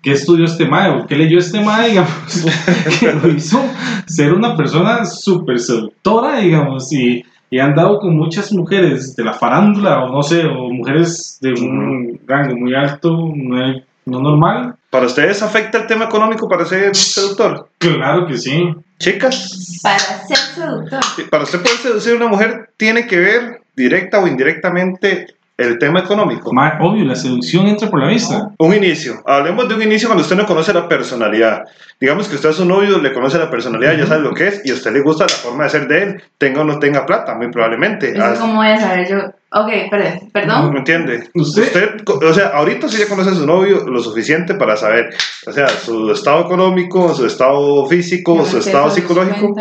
¿Qué 0.02 0.12
estudió 0.12 0.46
este 0.46 0.68
mae? 0.68 0.90
¿O 0.90 1.06
qué 1.06 1.16
leyó 1.16 1.38
este 1.38 1.62
mae, 1.62 1.90
digamos? 1.90 2.46
que 3.00 3.14
lo 3.14 3.30
hizo 3.30 3.64
ser 4.08 4.34
una 4.34 4.58
persona 4.58 5.06
súper 5.06 5.60
seductora, 5.60 6.40
digamos, 6.40 6.92
y, 6.92 7.24
y 7.50 7.60
han 7.60 7.76
dado 7.76 8.00
con 8.00 8.18
muchas 8.18 8.52
mujeres 8.52 9.16
de 9.16 9.24
la 9.24 9.34
farándula, 9.34 10.04
o 10.04 10.12
no 10.12 10.24
sé, 10.24 10.46
o 10.46 10.70
mujeres 10.70 11.38
de 11.42 11.52
un 11.54 12.20
rango 12.28 12.58
muy 12.58 12.74
alto, 12.76 13.32
no, 13.34 13.74
no 14.06 14.20
normal. 14.20 14.76
¿Para 14.90 15.06
ustedes 15.06 15.42
afecta 15.42 15.78
el 15.78 15.88
tema 15.88 16.06
económico 16.06 16.50
para 16.50 16.66
ser 16.66 16.94
seductor? 16.96 17.70
Claro 17.78 18.28
que 18.28 18.38
sí. 18.38 18.74
Chicas, 19.00 19.80
Para 19.82 20.00
ser 20.00 20.38
seductor. 20.38 21.00
para 21.30 21.44
usted 21.44 21.62
poder 21.62 21.78
seducir 21.78 22.14
a 22.14 22.18
una 22.18 22.28
mujer, 22.28 22.70
tiene 22.76 23.08
que 23.08 23.18
ver 23.18 23.61
directa 23.76 24.20
o 24.20 24.28
indirectamente 24.28 25.28
el 25.58 25.78
tema 25.78 26.00
económico. 26.00 26.52
Ma- 26.52 26.78
obvio, 26.82 27.06
la 27.06 27.16
seducción 27.16 27.68
entra 27.68 27.88
por 27.88 28.00
la 28.02 28.08
vista. 28.08 28.50
Un 28.58 28.74
inicio. 28.74 29.22
Hablemos 29.28 29.70
de 29.70 29.76
un 29.76 29.84
inicio 29.84 30.08
cuando 30.08 30.24
usted 30.24 30.36
no 30.36 30.48
conoce 30.48 30.74
la 30.74 30.88
personalidad. 30.90 31.64
Digamos 32.00 32.28
que 32.28 32.36
usted 32.36 32.50
a 32.50 32.54
su 32.54 32.66
novio 32.66 32.98
le 32.98 33.14
conoce 33.14 33.38
la 33.38 33.52
personalidad, 33.52 33.96
ya 33.96 34.08
sabe 34.08 34.22
lo 34.24 34.34
que 34.34 34.48
es, 34.48 34.62
y 34.66 34.72
a 34.72 34.74
usted 34.74 34.92
le 34.92 35.02
gusta 35.02 35.26
la 35.26 35.30
forma 35.36 35.66
de 35.66 35.70
ser 35.70 35.88
de 35.88 36.02
él, 36.04 36.24
tenga 36.40 36.62
o 36.62 36.64
no 36.64 36.80
tenga 36.80 37.06
plata, 37.06 37.36
muy 37.36 37.52
probablemente. 37.52 38.12
Eso 38.12 38.24
Ah, 38.24 38.32
es 38.34 38.40
como 38.40 38.56
voy 38.56 38.68
a 38.70 38.80
saber 38.80 39.08
yo. 39.08 39.18
Ok, 39.54 39.70
perdón. 39.92 40.30
¿Perdón? 40.34 40.72
¿Me 40.72 40.80
entiende? 40.80 41.30
¿Usted? 41.36 42.04
co- 42.06 42.20
o 42.28 42.34
sea, 42.34 42.48
ahorita 42.48 42.88
sí 42.90 42.98
ya 42.98 43.08
conoce 43.08 43.30
a 43.30 43.36
su 43.36 43.46
novio 43.46 43.86
lo 43.88 44.00
suficiente 44.02 44.56
para 44.56 44.76
saber, 44.78 45.14
o 45.46 45.52
sea, 45.52 45.68
su 45.68 46.10
estado 46.12 46.42
económico, 46.42 47.14
su 47.14 47.28
estado 47.28 47.86
físico, 47.86 48.44
su 48.46 48.58
estado 48.58 48.90
psicológico, 48.90 49.54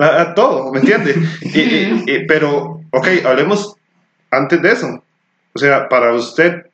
a, 0.00 0.20
a 0.22 0.34
todo, 0.34 0.72
¿me 0.72 0.80
entiende? 0.80 1.14
Y- 1.42 1.60
y- 1.60 2.04
y- 2.06 2.26
pero, 2.26 2.75
ok, 2.92 3.08
hablemos 3.24 3.76
antes 4.30 4.60
de 4.62 4.72
eso. 4.72 5.02
O 5.54 5.58
sea, 5.58 5.88
para 5.88 6.12
usted, 6.12 6.66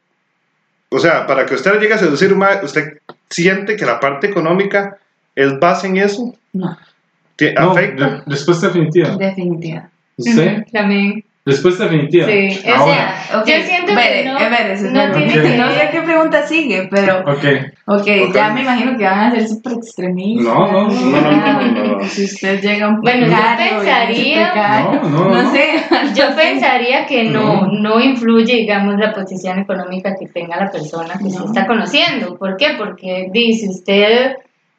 o 0.91 0.99
sea, 0.99 1.27
para 1.27 1.47
que 1.47 1.55
usted 1.55 1.79
llegue 1.81 1.95
a 1.95 1.99
seducir, 1.99 2.35
ma- 2.35 2.61
¿usted 2.63 2.99
siente 3.31 3.77
que 3.77 3.87
la 3.87 4.01
parte 4.01 4.27
económica 4.27 4.99
es 5.35 5.59
base 5.61 5.87
en 5.87 5.97
eso? 5.99 6.35
No, 6.53 6.77
¿Tie- 7.39 7.55
No, 7.55 7.71
¿Afecta? 7.73 8.09
re- 8.09 8.23
respuesta 8.27 8.67
definitiva. 8.69 9.17
definitiva. 9.17 9.89
¿Usted? 10.17 10.59
Ujú, 10.63 10.65
También. 10.73 11.25
Respuesta 11.45 11.85
definitiva. 11.85 12.27
Sí, 12.29 12.61
o 12.71 12.75
Ahora. 12.75 12.95
sea, 12.95 13.45
yo 13.45 13.65
siento 13.67 13.87
que 13.97 14.25
no, 14.25 15.13
tiene 15.13 15.33
que 15.33 15.57
No 15.57 15.71
sé 15.73 15.89
qué 15.91 16.01
pregunta 16.03 16.47
sigue, 16.47 16.89
pero. 16.89 17.19
Ok. 17.21 17.45
Ok, 17.87 18.07
Ok. 18.29 18.33
ya 18.35 18.51
me 18.51 18.61
imagino 18.63 18.97
que 18.97 19.03
van 19.03 19.19
a 19.19 19.31
ser 19.33 19.49
súper 19.49 19.73
extremistas. 19.73 20.45
No, 20.55 20.71
no, 20.71 20.89
no, 20.89 21.21
no, 21.21 21.21
no, 21.21 21.61
no, 21.63 21.99
no. 21.99 22.05
Si 22.05 22.25
usted 22.27 22.61
llega 22.61 22.87
a 22.87 22.89
un 22.91 23.01
Bueno, 23.01 23.27
yo 23.27 23.33
precario 23.33 23.79
pensaría- 23.79 24.53
precario, 24.53 25.01
No, 25.03 25.09
no, 25.09 25.25
no. 25.31 25.43
no 25.43 25.51
sé. 25.51 25.67
Yo 26.15 26.37
pensaría 26.37 27.07
que 27.07 27.25
no, 27.25 27.67
No. 27.67 28.01
influye, 28.01 28.55
digamos, 28.59 28.97
la 29.01 29.13
posición 29.13 29.59
económica 29.59 30.15
que 30.17 30.29
tenga 30.29 30.57
la 30.57 30.71
persona 30.71 31.15
que 31.21 31.29
se 31.29 31.45
está 31.45 31.67
conociendo. 31.67 32.37
¿Por 32.39 32.57
qué? 32.57 32.75
Porque 32.79 33.31
dice 33.33 33.69
usted 33.69 34.37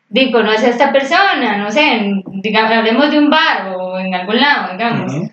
di, 0.08 0.32
conoce 0.32 0.68
a 0.68 0.70
esta 0.70 0.94
persona, 0.94 1.58
no 1.58 1.70
sé, 1.72 2.22
digamos, 2.28 2.72
hablemos 2.72 3.12
de 3.12 3.18
un 3.20 3.30
bar 3.30 3.74
o 3.76 4.00
en 4.00 4.14
algún 4.16 4.40
lado, 4.40 4.72
digamos, 4.74 5.12
Ujú. 5.14 5.30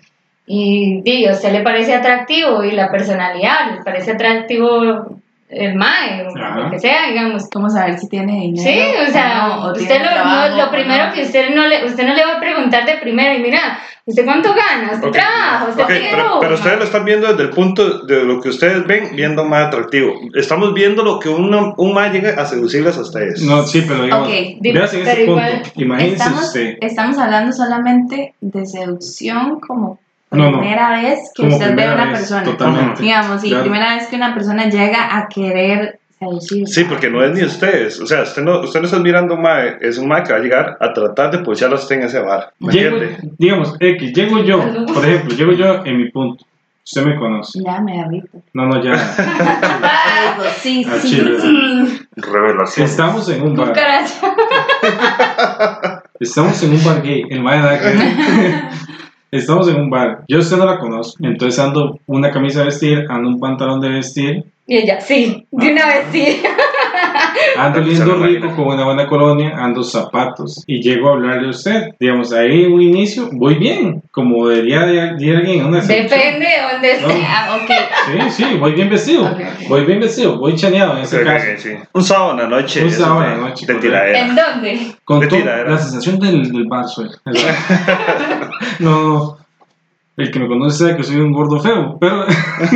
Y 0.53 1.01
di, 1.01 1.25
a 1.25 1.31
usted 1.31 1.51
le 1.53 1.61
parece 1.61 1.93
atractivo 1.93 2.63
y 2.63 2.71
la 2.71 2.91
personalidad, 2.91 3.71
le 3.77 3.83
parece 3.83 4.11
atractivo 4.11 5.05
el 5.49 5.75
mae, 5.75 6.25
Ajá. 6.33 6.59
lo 6.59 6.71
que 6.71 6.79
sea, 6.79 7.07
digamos. 7.09 7.49
¿Cómo 7.51 7.69
saber 7.69 7.97
si 7.99 8.07
tiene 8.09 8.33
dinero? 8.39 8.63
Sí, 8.69 8.79
o 9.07 9.11
sea, 9.11 9.47
no, 9.47 9.65
o 9.65 9.71
usted 9.71 9.99
lo, 9.99 10.05
no- 10.05 10.11
trabajo, 10.11 10.57
lo 10.57 10.71
primero 10.71 11.07
no. 11.07 11.13
que 11.13 11.23
usted 11.23 11.55
no 11.55 11.67
le, 11.67 11.85
usted 11.85 12.05
no 12.07 12.13
le 12.13 12.25
va 12.25 12.33
a 12.37 12.39
preguntar 12.39 12.85
de 12.85 12.97
primero, 12.97 13.37
y 13.37 13.41
mira, 13.41 13.79
¿usted 14.05 14.23
cuánto 14.25 14.53
gana? 14.53 14.93
¿Usted 14.93 15.09
trabaja? 15.11 15.67
¿Usted 15.69 15.83
Ok, 15.83 15.89
tiene 15.89 16.07
pero, 16.11 16.37
pero 16.39 16.53
ustedes 16.55 16.77
lo 16.79 16.83
están 16.85 17.03
viendo 17.05 17.27
desde 17.27 17.43
el 17.43 17.49
punto 17.49 17.99
de 18.05 18.23
lo 18.23 18.39
que 18.41 18.47
ustedes 18.49 18.85
ven, 18.87 19.09
viendo 19.15 19.43
más 19.45 19.67
atractivo. 19.67 20.13
Estamos 20.35 20.73
viendo 20.73 21.03
lo 21.03 21.19
que 21.19 21.27
uno, 21.29 21.73
un 21.77 21.93
más 21.93 22.11
llega 22.13 22.41
a 22.41 22.45
seducirles 22.45 22.97
a 22.97 23.01
ustedes. 23.01 23.41
No, 23.41 23.63
sí, 23.63 23.83
pero 23.87 24.03
digamos, 24.03 24.27
Ok, 24.29 24.33
di- 24.61 24.71
veas 24.71 24.93
en 24.93 25.01
ese 25.01 25.15
pero 25.15 25.33
punto. 25.35 25.99
Estamos, 25.99 26.43
usted. 26.43 26.77
estamos 26.81 27.17
hablando 27.17 27.51
solamente 27.53 28.33
de 28.39 28.65
seducción 28.65 29.59
como 29.59 29.99
No, 30.31 30.49
no. 30.51 30.59
primera 30.59 30.91
vez 31.01 31.19
que 31.35 31.43
Como 31.43 31.55
usted 31.57 31.67
ve 31.67 31.71
a 31.71 31.75
primera 31.75 31.93
una 31.95 32.05
vez, 32.05 32.19
persona. 32.19 32.43
totalmente. 32.43 33.01
Digamos, 33.03 33.43
y 33.43 33.49
Claro. 33.49 33.63
primera 33.63 33.95
vez 33.95 34.07
que 34.07 34.15
una 34.15 34.33
persona 34.33 34.69
llega 34.69 35.17
a 35.17 35.27
querer 35.27 35.99
seducir. 36.19 36.67
Sí, 36.67 36.83
porque 36.85 37.09
no 37.09 37.23
es 37.23 37.31
ni 37.33 37.43
ustedes. 37.43 37.99
O 37.99 38.05
sea, 38.05 38.21
usted 38.23 38.41
no, 38.41 38.61
usted 38.61 38.79
no 38.79 38.85
está 38.85 38.99
mirando 38.99 39.35
un 39.35 39.41
mae, 39.41 39.77
es 39.81 39.97
un 39.97 40.07
mae 40.07 40.23
que 40.23 40.31
va 40.31 40.39
a 40.39 40.41
llegar 40.41 40.77
a 40.79 40.93
tratar 40.93 41.31
de 41.31 41.39
pulsar 41.39 41.71
a 41.71 41.75
usted 41.75 41.97
en 41.97 42.03
ese 42.03 42.19
bar. 42.19 42.53
¿Me 42.59 42.71
Llego, 42.71 42.97
entiende? 42.97 43.33
digamos, 43.37 43.75
X, 43.79 44.13
llego 44.13 44.43
yo, 44.43 44.59
por 44.93 45.03
ejemplo, 45.05 45.35
llego 45.35 45.51
yo 45.53 45.83
en 45.85 45.97
mi 45.97 46.09
punto. 46.11 46.45
Usted 46.83 47.05
me 47.05 47.15
conoce. 47.19 47.59
Ya 47.63 47.79
me 47.79 47.95
derrito. 47.97 48.39
No, 48.53 48.65
no, 48.67 48.83
ya. 48.83 48.93
Digo, 48.93 50.49
sí, 50.61 50.85
Al 50.89 50.99
sí. 50.99 51.09
chile. 51.09 51.37
Revelación. 52.15 52.85
Estamos 52.87 53.29
en 53.29 53.41
un 53.43 53.55
bar. 53.55 53.73
Estamos 56.19 56.61
en 56.63 56.71
un 56.73 56.83
bar 56.83 57.01
gay. 57.01 57.23
El 57.29 57.41
mae 57.43 57.61
da 57.61 57.79
que- 57.79 57.91
Estamos 59.31 59.69
en 59.69 59.77
un 59.77 59.89
bar. 59.89 60.25
Yo 60.27 60.37
a 60.37 60.41
usted 60.41 60.57
no 60.57 60.65
la 60.65 60.77
conozco. 60.77 61.25
Entonces 61.25 61.57
ando 61.57 61.97
una 62.05 62.31
camisa 62.31 62.59
de 62.59 62.65
vestir, 62.65 63.05
ando 63.09 63.29
un 63.29 63.39
pantalón 63.39 63.79
de 63.79 63.87
vestir, 63.87 64.43
Y 64.67 64.77
ella, 64.77 64.99
sí, 64.99 65.47
de 65.51 65.71
una 65.71 65.85
vez 65.87 66.05
sí. 66.11 66.41
ando 67.57 67.81
lo 67.81 68.25
rico 68.25 68.55
con 68.55 68.67
una 68.67 68.85
buena 68.85 69.07
colonia, 69.07 69.55
ando 69.57 69.83
zapatos 69.83 70.63
y 70.67 70.81
llego 70.81 71.09
a 71.09 71.13
hablarle 71.13 71.47
a 71.47 71.49
usted. 71.51 71.95
Digamos, 71.99 72.31
ahí 72.33 72.65
en 72.65 72.73
un 72.73 72.81
inicio 72.81 73.29
voy 73.31 73.55
bien, 73.55 74.01
como 74.11 74.47
debería 74.47 74.85
de, 74.85 75.01
alguien 75.01 75.47
en 75.47 75.65
una. 75.65 75.81
Depende 75.81 76.45
de 76.45 76.61
dónde 76.71 77.01
No. 77.01 77.25
Ah, 77.27 77.59
ok. 77.61 77.71
Sí, 78.05 78.43
sí, 78.43 78.57
voy 78.57 78.73
bien 78.73 78.89
vestido. 78.89 79.23
Ok, 79.25 79.39
ok. 79.39 79.69
Voy 79.69 79.85
bien 79.85 79.99
vestido, 79.99 80.37
voy 80.37 80.55
chaneado 80.55 80.97
en 80.97 81.03
ese 81.03 81.17
ok, 81.17 81.23
caso. 81.23 81.45
ok, 81.51 81.57
sí. 81.57 81.69
Un 81.93 82.03
sábado 82.03 82.31
en 82.31 82.37
la 82.37 82.47
noche. 82.47 82.83
Un 82.83 82.91
sábado 82.91 83.23
en 83.23 83.29
la 83.41 83.49
noche, 83.49 83.65
De 83.65 83.75
tiradera. 83.75 84.19
¿En 84.19 84.35
dónde? 84.35 84.95
Con 85.03 85.19
De 85.19 85.27
tiradera. 85.27 85.71
la 85.71 85.77
sensación 85.77 86.19
del, 86.19 86.51
del 86.51 86.65
bar 86.65 86.87
soy. 86.87 87.09
no, 88.79 89.01
no. 89.03 89.41
El 90.17 90.29
que 90.29 90.39
me 90.39 90.47
conoce 90.47 90.77
sabe 90.77 90.97
que 90.97 91.03
soy 91.03 91.15
un 91.17 91.31
gordo 91.31 91.59
feo, 91.59 91.97
pero 91.99 92.25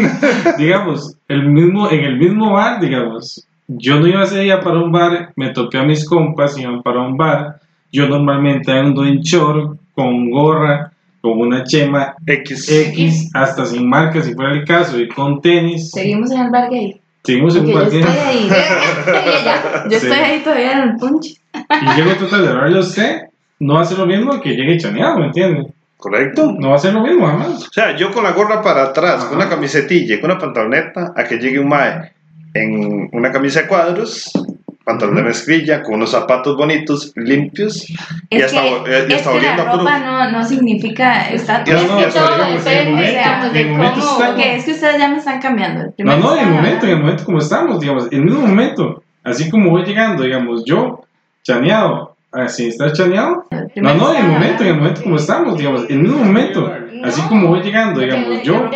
digamos, 0.58 1.16
el 1.28 1.48
mismo, 1.50 1.90
en 1.92 2.00
el 2.04 2.18
mismo 2.18 2.54
bar, 2.54 2.80
digamos, 2.80 3.46
yo 3.68 4.00
no 4.00 4.08
iba 4.08 4.24
ese 4.24 4.42
día 4.42 4.60
para 4.62 4.80
un 4.80 4.92
bar, 4.92 5.32
me 5.36 5.50
topé 5.50 5.78
a 5.80 5.84
mis 5.84 6.08
compas, 6.08 6.58
iban 6.58 6.82
para 6.84 7.02
un 7.02 7.18
bar, 7.18 7.60
yo 7.92 8.08
normalmente 8.08 8.72
ando 8.72 9.06
en 9.06 9.22
short, 9.22 9.80
con 9.94 10.30
gorra, 10.30 10.92
con 11.22 11.40
una 11.40 11.64
chema 11.64 12.14
X. 12.26 12.70
X, 12.70 13.32
hasta 13.34 13.66
sin 13.66 13.90
marca 13.90 14.22
si 14.22 14.34
fuera 14.34 14.52
el 14.54 14.66
caso, 14.66 15.00
y 15.00 15.08
con 15.10 15.42
tenis. 15.42 15.90
Seguimos 15.92 16.32
en 16.32 16.42
el 16.42 16.52
bar 16.52 16.70
gay. 16.70 17.00
Seguimos 17.24 17.56
en 17.56 17.66
yo 17.66 17.74
bar 17.74 17.84
estoy 17.86 18.02
gay. 18.04 18.12
ahí. 18.12 18.50
Y 19.26 19.30
ella, 19.42 19.84
Yo 19.90 19.90
Sí. 20.00 20.08
estoy 20.08 20.12
ahí 20.20 20.40
todavía 20.44 20.72
en 20.74 20.90
el 20.90 20.96
punch. 20.98 21.26
Y 21.54 21.96
llego 21.96 22.12
tratar 22.20 22.42
de 22.42 22.50
hablarle 22.50 22.78
a 22.78 22.82
usted, 22.82 23.22
no 23.60 23.80
hace 23.80 23.96
lo 23.98 24.06
mismo 24.06 24.40
que 24.42 24.50
llegue 24.56 24.78
chaneado, 24.78 25.18
¿me 25.20 25.28
entiende? 25.28 25.66
¿Correcto? 25.98 26.52
No 26.60 26.70
va 26.70 26.76
a 26.76 26.80
ser 26.80 26.94
lo 26.94 27.02
mismo, 27.02 27.26
jamás. 27.26 27.48
O 27.68 27.74
sea, 27.74 27.96
yo 27.96 28.12
con 28.12 28.24
la 28.24 28.34
gorra 28.34 28.62
para 28.62 28.84
atrás, 28.84 29.16
Ajá. 29.22 29.28
con 29.30 29.38
una 29.38 29.50
camisetilla 29.50 30.20
con 30.22 30.30
una 30.30 30.40
pantaloneta, 30.40 31.14
a 31.16 31.24
que 31.24 31.38
llegue 31.40 31.58
un 31.60 31.70
mae 31.70 32.12
en 32.56 33.10
una 33.12 33.32
camisa 33.32 33.62
de 33.62 33.68
cuadros, 33.68 34.32
pantalón 34.86 35.16
de 35.16 35.24
mezclilla, 35.24 35.84
con 35.84 35.96
unos 35.96 36.12
zapatos 36.12 36.56
bonitos, 36.56 37.12
limpios, 37.16 37.86
y 38.30 38.38
Es 38.38 38.46
hasta, 38.46 38.62
que, 38.62 38.68
eh, 38.68 39.06
y 39.10 39.14
es 39.14 39.18
hasta 39.20 39.32
que 39.32 39.38
oliendo 39.38 39.64
la 39.64 39.70
a 39.70 39.72
puro. 39.72 39.84
ropa 39.84 40.00
no, 40.00 40.32
no 40.32 40.46
significa 40.46 41.30
estatus. 41.30 41.74
Ya 41.74 41.82
es 41.82 41.88
no, 41.88 41.98
que 41.98 42.06
todo 42.06 42.54
depende, 42.54 43.08
digamos, 43.10 43.54
de 43.54 43.66
momento 43.66 44.00
cómo... 44.00 44.26
Porque 44.26 44.56
es 44.56 44.66
que 44.66 44.72
ustedes 44.72 44.98
ya 44.98 45.08
me 45.10 45.18
están 45.18 45.42
cambiando. 45.42 45.94
El 45.98 46.06
No, 46.06 46.18
no, 46.18 46.38
en 46.38 46.48
el 46.48 46.54
momento, 46.54 46.86
en 46.86 46.92
el 46.94 47.00
momento 47.00 47.26
como 47.26 47.40
estamos, 47.40 47.80
digamos, 47.80 48.08
en 48.12 48.20
el 48.20 48.26
mismo 48.26 48.48
momento, 48.48 49.04
así 49.24 49.50
como 49.50 49.72
voy 49.72 49.84
llegando, 49.84 50.24
digamos, 50.24 50.64
yo, 50.66 51.04
chaneado, 51.44 52.15
así 52.36 52.68
está 52.68 52.92
chaneado. 52.92 53.46
el 53.52 53.84
No, 53.84 53.94
no, 53.96 54.14
en 54.14 54.26
el 54.26 54.32
momento, 54.32 54.64
en 54.64 54.70
el 54.70 54.76
momento 54.76 55.04
como 55.04 55.16
estamos, 55.16 55.58
digamos, 55.58 55.84
en 55.90 55.92
el 55.98 56.00
mismo 56.04 56.20
momento, 56.24 56.72
así 57.04 57.22
como 57.24 57.48
voy 57.50 57.62
llegando, 57.62 58.00
digamos, 58.02 58.42
yo, 58.44 58.70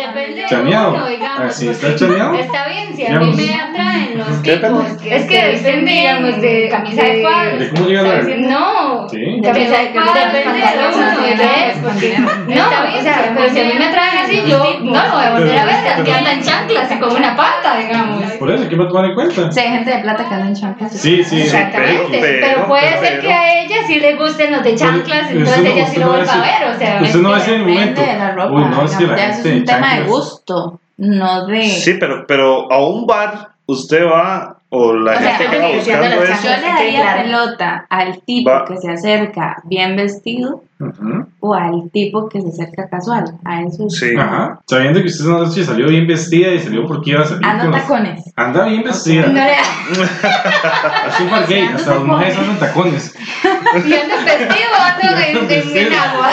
chaneado, 0.48 0.96
así 1.38 1.68
está 1.68 1.88
porque 1.88 2.04
chaneado. 2.06 2.34
Está 2.34 2.68
bien, 2.68 2.94
si 2.96 3.06
a 3.06 3.18
mí 3.20 3.32
me 3.36 3.54
atraen 3.54 4.18
los 4.18 4.42
Depende. 4.42 4.68
tipos. 4.68 5.06
Es 5.12 5.24
que 5.26 5.44
depende, 5.56 5.92
digamos, 5.92 6.40
de 6.40 6.68
camisa 6.70 7.02
de 7.04 7.22
cuadros. 7.22 7.58
¿De 7.60 7.68
cómo 7.70 7.86
llega 7.88 8.02
la 8.02 8.20
¿Sabes? 8.20 8.38
No, 8.40 9.08
Sí. 9.08 9.40
camisa 9.42 9.78
de 9.78 9.90
cuadros 9.92 10.14
depende 10.32 10.60
de 10.60 10.66
uno. 10.94 11.82
Porque 11.82 12.18
no, 12.18 12.98
o 12.98 13.02
sea, 13.02 13.32
pero 13.36 13.48
si 13.52 13.60
a 13.60 13.64
mí 13.64 13.72
me 13.78 13.86
atraen 13.86 14.09
yo 14.48 14.58
no 14.80 15.06
lo 15.06 15.12
voy 15.14 15.24
a 15.24 15.30
volver 15.32 15.58
a 15.58 15.64
ver, 15.64 15.74
así 15.74 16.10
anda 16.10 16.32
en 16.32 16.42
chanclas 16.42 16.90
y 16.92 16.98
con 16.98 17.14
una 17.16 17.36
pata, 17.36 17.76
digamos. 17.78 18.24
Por 18.32 18.50
eso, 18.50 18.68
¿qué 18.68 18.76
va 18.76 18.84
a 18.84 18.88
tomar 18.88 19.04
en 19.06 19.14
cuenta? 19.14 19.52
Sí, 19.52 19.60
hay 19.60 19.68
gente 19.70 19.90
de 19.90 19.98
plata 19.98 20.28
que 20.28 20.34
anda 20.34 20.46
en 20.48 20.54
chanclas. 20.54 20.92
Sí, 20.92 21.22
sí. 21.24 21.42
Exactamente, 21.42 22.06
pero- 22.10 22.22
pero, 22.22 22.46
pero- 22.54 22.66
puede 22.68 22.98
ser 22.98 23.20
que 23.20 23.32
a 23.32 23.62
ella 23.62 23.76
sí 23.86 24.00
le 24.00 24.16
gusten 24.16 24.52
los 24.52 24.62
de 24.62 24.74
chanclas, 24.74 25.30
entonces 25.30 25.62
no- 25.62 25.70
ella 25.70 25.86
sí 25.86 25.98
lo 26.00 26.08
vuelva 26.08 26.32
a 26.32 26.40
ver, 26.40 26.74
o 26.74 26.78
sea, 26.78 27.00
usted 27.02 27.20
no 27.20 27.30
va 27.30 27.36
a 27.36 27.44
en 27.44 27.50
el 27.52 27.58
Depende 27.66 27.72
momento. 27.80 28.00
de 28.02 28.18
la 28.18 28.30
ropa. 28.32 28.50
Uy, 28.52 28.64
no, 28.64 28.84
es 28.84 28.96
que 28.96 29.06
la 29.06 29.16
gente 29.18 29.48
es 29.50 29.56
un 29.56 29.64
tema 29.64 29.94
de 29.94 30.02
gusto, 30.02 30.80
no 30.98 31.46
de... 31.46 31.62
Sí, 31.62 31.94
pero, 31.98 32.26
pero 32.26 32.70
a 32.70 32.84
un 32.86 33.06
bar 33.06 33.48
usted 33.66 34.04
va 34.06 34.56
o 34.72 34.92
la 34.94 35.12
O 35.12 35.18
sea, 35.18 35.34
gente 35.36 35.44
estoy 35.56 35.60
va 35.60 35.76
diciendo 35.76 36.02
buscando 36.06 36.24
eso. 36.32 36.42
Yo 36.44 36.50
le 36.60 36.66
daría 36.68 37.00
Claro. 37.02 37.22
pelota 37.22 37.86
al 37.90 38.20
tipo 38.22 38.50
Va. 38.50 38.64
que 38.64 38.76
se 38.76 38.90
acerca 38.92 39.56
bien 39.64 39.96
vestido 39.96 40.62
Ujú. 40.78 41.26
o 41.40 41.54
al 41.54 41.90
tipo 41.92 42.28
que 42.28 42.40
se 42.40 42.48
acerca 42.50 42.88
casual. 42.88 43.24
A 43.44 43.62
eso 43.62 43.86
es- 43.88 43.98
Sí. 43.98 44.14
Ajá. 44.16 44.60
Sabiendo 44.66 45.00
que 45.00 45.06
usted 45.06 45.24
esa 45.24 45.32
noche 45.38 45.64
salió 45.64 45.88
bien 45.88 46.06
vestida 46.06 46.48
y 46.52 46.60
salió 46.60 46.86
porque 46.86 47.10
iba 47.10 47.22
a 47.22 47.24
salir 47.26 47.44
Anda 47.44 47.64
con- 47.64 47.72
tacones. 47.72 48.32
Anda 48.36 48.64
bien 48.66 48.84
vestida. 48.84 49.26
no 49.26 49.32
le 49.32 49.40
bar 51.30 51.46
gay, 51.48 51.62
hasta 51.64 51.72
las 51.76 51.84
tacones. 51.86 52.06
mujeres 52.06 52.38
andan 52.38 52.58
tacones. 52.60 53.14
y 53.86 53.92
ando 53.92 54.14
vestido, 54.24 54.76
ando 54.86 55.20
en, 55.26 55.50
en, 55.50 55.76
en 55.76 55.94
agua. 55.94 56.30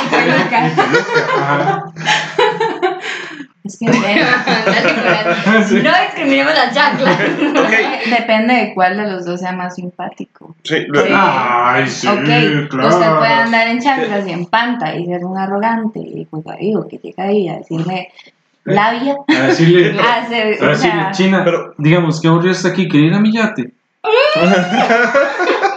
Es 3.67 3.77
que. 3.77 3.85
No 5.83 5.91
discriminemos 6.05 6.53
las 6.53 6.73
chanclas. 6.73 7.19
Ok, 7.19 8.09
depende 8.17 8.53
de 8.53 8.73
cuál 8.73 8.97
de 8.97 9.07
los 9.11 9.25
dos 9.25 9.39
sea 9.39 9.51
más 9.51 9.75
simpático. 9.75 10.55
sí, 10.63 10.85
lo- 10.87 11.01
Sí. 11.01 11.09
Ay, 11.13 11.87
sí, 11.87 12.07
claro. 12.07 12.87
usted 12.89 13.11
puede 13.17 13.33
andar 13.33 13.67
en 13.67 13.79
chanclas 13.81 14.27
y 14.27 14.31
en 14.31 14.45
panta 14.45 14.95
y 14.95 15.05
ser 15.05 15.23
un 15.25 15.37
arrogante 15.37 15.99
y 15.99 16.25
pues 16.25 16.43
digo 16.59 16.87
que 16.87 16.97
llega 16.97 17.23
ahí 17.25 17.47
a 17.49 17.57
decirme 17.57 18.09
labia, 18.63 19.15
A 19.27 19.33
decirle, 19.47 19.97
a 20.01 20.15
hacer, 20.21 20.57
a 20.61 20.65
o 20.65 20.69
decirle, 20.69 20.75
sea, 21.01 21.11
China, 21.11 21.41
Pero- 21.45 21.73
digamos, 21.77 22.19
¿qué 22.21 22.27
aburrido 22.27 22.51
está 22.53 22.69
aquí? 22.69 22.87
¿Quería 22.87 23.07
ir 23.07 23.13
a 23.13 23.19
mi 23.19 23.31
yate? 23.33 23.71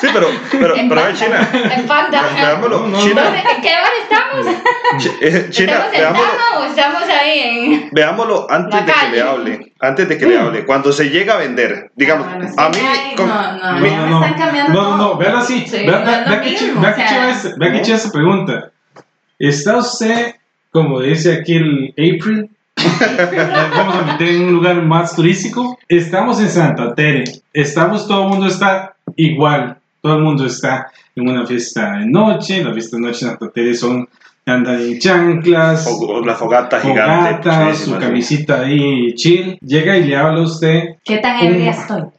sí, 0.00 0.06
pero, 0.12 0.28
pero, 0.50 0.76
En 0.76 0.88
pero. 0.88 1.12
China, 1.14 1.48
En 1.52 1.86
panda. 1.86 2.22
veámoslo, 2.34 2.80
No, 2.80 2.86
no, 2.88 2.98
China, 3.00 3.22
¿Dónde- 3.24 3.38
¿En 3.40 3.60
qué 3.62 3.70
bar 3.74 3.92
estamos? 4.02 4.46
Chi- 4.98 5.10
eh, 5.20 5.46
China, 5.50 5.72
¿Estamos 5.72 5.94
en 5.94 6.00
veámoslo, 6.00 6.58
o 6.58 6.64
estamos 6.64 7.02
ahí 7.08 7.38
en.? 7.40 7.88
veámoslo 7.92 8.46
antes 8.50 8.86
de 8.86 8.92
que 8.92 9.08
le 9.16 9.22
hable, 9.22 9.72
antes 9.80 10.08
de 10.08 10.18
que 10.18 10.26
le 10.26 10.38
hable, 10.38 10.64
cuando 10.66 10.92
se 10.92 11.10
llega 11.10 11.34
a 11.34 11.38
vender, 11.38 11.90
digamos, 11.96 12.26
Ah, 12.28 12.36
bueno, 12.36 12.48
sí, 12.48 12.56
a 12.58 12.68
mí, 13.08 13.14
con- 13.16 13.28
no, 13.28 13.52
no, 13.52 13.80
mi- 13.80 13.90
ya 13.90 13.96
me 14.02 14.14
están 14.14 14.34
cambiando 14.34 14.72
no, 14.72 14.90
no, 14.90 14.96
no, 14.96 15.16
véalo 15.16 15.38
así. 15.38 15.66
Sí, 15.66 15.86
vea, 15.86 16.24
no 16.26 16.40
que 16.42 16.54
chi- 16.54 16.64
mismo, 16.66 16.80
vea 16.82 16.90
o 16.90 16.94
que 16.94 17.00
sea. 17.02 17.08
chiva 17.08 17.30
es- 17.30 17.58
vea 17.58 17.72
que 17.72 17.82
chiva 17.82 17.96
esa 17.96 18.10
pregunta. 18.10 18.70
¿Está 19.38 19.76
usted, 19.78 20.34
como 20.70 21.00
dice 21.00 21.38
aquí 21.40 21.56
el 21.56 21.90
April, 21.92 22.50
vamos 23.76 23.94
a 23.96 24.02
meter 24.12 24.28
en 24.28 24.42
un 24.48 24.52
lugar 24.54 24.76
más 24.82 25.14
turístico? 25.14 25.78
Estamos 25.88 26.40
en 26.40 26.48
Santa 26.48 26.94
Tere. 26.94 27.24
Estamos, 27.52 28.06
todo 28.06 28.22
el 28.24 28.28
mundo 28.28 28.46
está 28.46 28.94
igual. 29.16 29.76
Todo 30.00 30.16
el 30.16 30.22
mundo 30.22 30.46
está 30.46 30.90
en 31.14 31.28
una 31.28 31.46
fiesta 31.46 31.98
de 31.98 32.06
noche. 32.06 32.64
Las 32.64 32.72
fiestas 32.72 33.00
de 33.00 33.06
noche 33.06 33.24
en 33.24 33.30
Santa 33.30 33.50
Tere 33.50 33.74
son 33.74 34.08
andan 34.50 34.80
en 34.80 34.98
chanclas. 34.98 35.86
o- 35.86 36.20
la 36.24 36.34
fogata 36.34 36.80
gigante, 36.80 37.36
Fogata, 37.42 37.64
pues, 37.66 37.78
sí, 37.78 37.84
su 37.90 37.98
camisita 37.98 38.60
ahí 38.60 39.14
chill, 39.14 39.58
llega 39.60 39.96
y 39.96 40.04
le 40.04 40.16
habla 40.16 40.40
a 40.40 40.44
usted, 40.44 40.82
¿Qué 41.04 41.18
tan 41.18 41.38
ebria 41.38 41.70
estoy? 41.70 42.02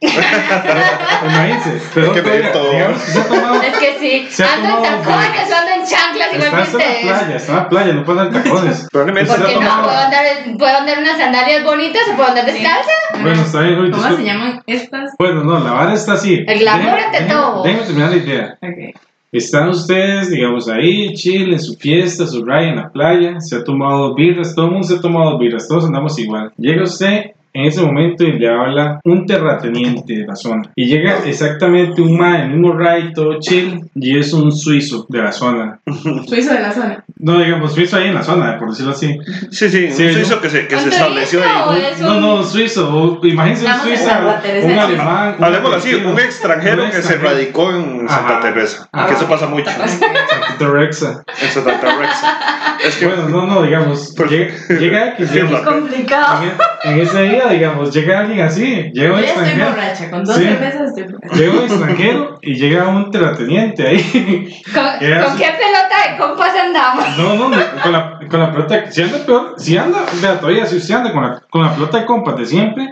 imagínense, 1.24 1.82
pero 1.94 2.06
Es 2.06 2.12
que 2.12 2.22
todavía, 2.22 2.46
ve 2.48 2.52
todo. 2.52 2.70
digamos 2.72 3.02
que 3.02 3.10
se 3.12 3.20
ha 3.20 3.24
tomado, 3.28 3.62
Es 3.62 3.76
que 3.78 3.98
sí. 4.00 4.26
Se 4.30 4.44
ha 4.44 4.54
Ando 4.54 4.68
en 4.68 4.82
tacones, 4.82 5.52
ando 5.52 5.72
en 5.72 5.84
chanclas, 5.86 6.28
igual 6.34 6.62
está, 6.62 6.84
en 7.00 7.06
la 7.06 7.18
playa, 7.18 7.36
está 7.36 7.52
en 7.52 7.58
la 7.58 7.68
playa, 7.68 7.92
no 7.94 8.04
puede 8.04 8.18
dar 8.18 8.30
tacones. 8.42 8.88
Probablemente 8.92 9.30
Se 9.32 9.36
ha 9.36 9.40
Porque 9.40 9.54
no 9.54 9.60
tomado- 9.60 9.82
puedo 9.84 9.98
andar, 9.98 10.24
puedo 10.58 10.76
andar 10.78 10.98
unas 10.98 11.18
sandalias 11.18 11.64
bonitas 11.64 12.02
o 12.12 12.16
puedo 12.16 12.28
andar 12.28 12.46
descalza. 12.46 12.90
Bueno, 13.20 13.42
está 13.42 13.60
bien, 13.60 13.90
¿Cómo 13.90 14.16
se 14.16 14.24
llaman 14.24 14.62
estas? 14.66 15.10
Bueno, 15.18 15.44
no, 15.44 15.58
la 15.60 15.72
vara 15.72 15.92
está 15.94 16.14
así. 16.14 16.44
El 16.46 16.58
glamour 16.58 16.98
ante 16.98 17.20
todo. 17.22 17.62
Déjeme 17.62 17.84
terminar 17.86 18.10
la 18.10 18.16
idea. 18.16 18.58
Ok. 18.62 18.96
Están 19.32 19.70
ustedes, 19.70 20.30
digamos, 20.30 20.68
ahí, 20.68 21.14
chill, 21.14 21.54
en 21.54 21.58
su 21.58 21.74
fiesta, 21.74 22.26
su 22.26 22.44
raya 22.44 22.68
en 22.68 22.76
la 22.76 22.92
playa, 22.92 23.40
se 23.40 23.56
ha 23.56 23.64
tomado 23.64 24.08
dos 24.08 24.14
birras, 24.14 24.54
todo 24.54 24.66
el 24.66 24.72
mundo 24.72 24.86
se 24.86 24.96
ha 24.96 25.00
tomado 25.00 25.30
dos 25.30 25.40
birras, 25.40 25.66
todos 25.66 25.86
andamos 25.86 26.18
igual. 26.18 26.52
Llega 26.58 26.82
usted 26.82 27.30
en 27.54 27.64
ese 27.66 27.80
momento 27.82 28.24
y 28.24 28.32
le 28.38 28.48
habla 28.48 29.00
un 29.04 29.26
terrateniente 29.26 30.14
de 30.14 30.26
la 30.26 30.34
zona. 30.36 30.62
Y 30.74 30.86
llega 30.86 31.18
exactamente 31.24 32.00
un 32.02 32.16
ma 32.16 32.36
en 32.36 32.42
el 32.42 32.50
mismo 32.58 32.72
ride, 32.76 33.12
todo 33.14 33.38
chill, 33.40 33.80
y 33.94 34.18
es 34.18 34.32
un 34.32 34.50
suizo 34.52 35.06
de 35.08 35.22
la 35.22 35.32
zona. 35.32 35.78
Suizo 36.26 36.52
de 36.54 36.60
la 36.60 36.72
zona. 36.72 37.04
No, 37.18 37.38
digamos, 37.38 37.72
suizo 37.74 37.96
ahí 37.98 38.08
en 38.08 38.14
la 38.14 38.22
zona, 38.22 38.58
por 38.58 38.70
decirlo 38.70 38.92
así. 38.92 39.18
Sí, 39.50 39.68
sí, 39.68 39.84
un 39.86 39.92
suizo 40.14 40.36
¿no? 40.36 40.40
que 40.40 40.50
se, 40.50 40.66
que 40.66 40.74
¿Un 40.74 40.80
se 40.82 40.88
estableció 40.88 41.40
ahí. 41.42 41.82
es 41.92 42.00
No, 42.00 42.14
un- 42.16 42.20
no, 42.20 42.42
suizo, 42.42 43.20
imagínense 43.22 43.66
un 43.66 43.72
suizo, 43.80 44.10
Teresa. 44.42 44.66
un 44.66 44.78
alemán. 44.78 45.34
un 45.38 45.44
Hablemoslo 45.44 45.76
así, 45.76 45.94
un 45.94 46.18
extranjero 46.18 46.84
Un 46.84 46.90
que 46.90 47.02
se 47.02 47.18
radicó 47.18 47.70
en 47.70 48.08
Santa 48.08 48.38
Ajá. 48.38 48.40
Teresa. 48.40 48.88
Ajá. 48.92 49.06
Que 49.08 49.14
eso 49.14 49.26
pasa 49.28 49.46
mucho. 49.46 49.70
Santa 49.70 50.68
Rexa. 50.68 51.22
En 51.42 51.48
Santa 51.50 51.80
Teresa. 51.80 52.78
Es 52.84 52.96
que, 52.96 53.06
Bueno, 53.06 53.28
no, 53.28 53.46
no, 53.46 53.62
digamos, 53.62 54.12
Por- 54.16 54.28
llega, 54.28 54.54
llega 54.68 55.16
que, 55.16 55.26
Sí, 55.26 55.38
Complicado. 55.64 56.42
en, 56.84 56.92
en 56.94 57.00
ese 57.00 57.22
día, 57.22 57.41
digamos, 57.50 57.92
llega 57.94 58.20
alguien 58.20 58.40
así, 58.40 58.90
llega 58.92 59.08
Yo 59.08 59.12
un 59.14 59.18
estoy 59.20 59.30
extranjero, 59.42 59.70
borracha, 59.70 60.10
con 60.10 60.24
dos 60.24 60.36
Sí. 60.36 60.44
cervezas 60.44 60.88
estoy 60.88 61.02
borracha. 61.12 61.34
llega 61.36 61.52
un 61.52 61.58
extranjero 61.64 62.38
y 62.42 62.54
llega 62.54 62.88
un 62.88 63.10
terrateniente 63.10 63.86
ahí. 63.88 64.62
¿Con, 64.74 64.84
¿Qué 65.00 65.20
¿con 65.24 65.36
qué 65.36 65.44
pelota 65.58 66.10
de 66.10 66.18
compas 66.18 66.54
andamos? 66.56 67.18
No, 67.18 67.34
no, 67.36 67.48
no, 67.48 67.56
con 67.82 67.92
la, 67.92 68.18
con 68.28 68.40
la 68.40 68.52
pelota, 68.52 68.90
si 68.90 69.02
anda 69.02 69.18
peor, 69.26 69.54
si 69.58 69.76
anda, 69.76 69.98
vea, 70.20 70.38
todavía, 70.40 70.66
si 70.66 70.76
usted 70.76 70.94
anda 70.94 71.12
con 71.12 71.22
la, 71.22 71.40
con 71.50 71.62
la 71.62 71.74
pelota 71.74 71.98
de 72.00 72.06
compas 72.06 72.36
de 72.36 72.46
siempre, 72.46 72.88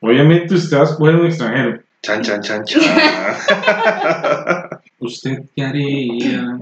obviamente 0.00 0.54
usted 0.54 0.76
va 0.76 0.82
a 0.82 0.84
escoger 0.84 1.14
un 1.16 1.26
extranjero. 1.26 1.80
chan, 2.02 2.22
chan, 2.22 2.40
chan, 2.42 2.64
chan. 2.64 2.80
¿Usted 4.98 5.38
qué 5.54 5.64
haría? 5.64 6.56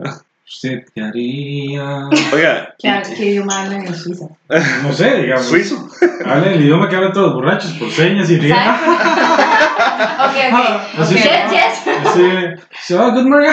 ¿Usted 0.47 0.85
qué 0.95 1.01
haría? 1.03 2.09
Oiga, 2.33 2.75
¿Qué, 2.79 3.03
qué 3.17 3.25
idioma 3.31 3.63
hablan 3.63 3.87
en 3.87 3.95
Suiza? 3.95 4.27
No 4.83 4.93
sé, 4.93 5.23
digamos. 5.23 5.47
suizo. 5.47 5.89
Habla 6.27 6.53
el 6.53 6.61
idioma 6.63 6.89
que 6.89 6.97
hablan 6.97 7.13
todos 7.13 7.29
los 7.29 7.35
borrachos, 7.37 7.73
por 7.73 7.91
señas 7.91 8.29
y 8.31 8.39
ríen. 8.39 8.57
Ok, 9.95 10.37
ok. 10.53 11.01
Así 11.01 11.15
ok. 11.15 11.21
es. 11.21 11.51
Yes, 11.51 11.85
yes. 11.85 12.07
Así, 12.07 12.23
so, 12.95 13.05
"Oh, 13.07 13.11
good 13.13 13.27
morning. 13.27 13.51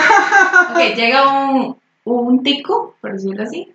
Ok, 0.72 0.78
llega 0.96 1.22
un, 1.50 1.78
un 2.06 2.44
tico, 2.44 2.96
por 3.02 3.14
decirlo 3.14 3.44
así, 3.44 3.68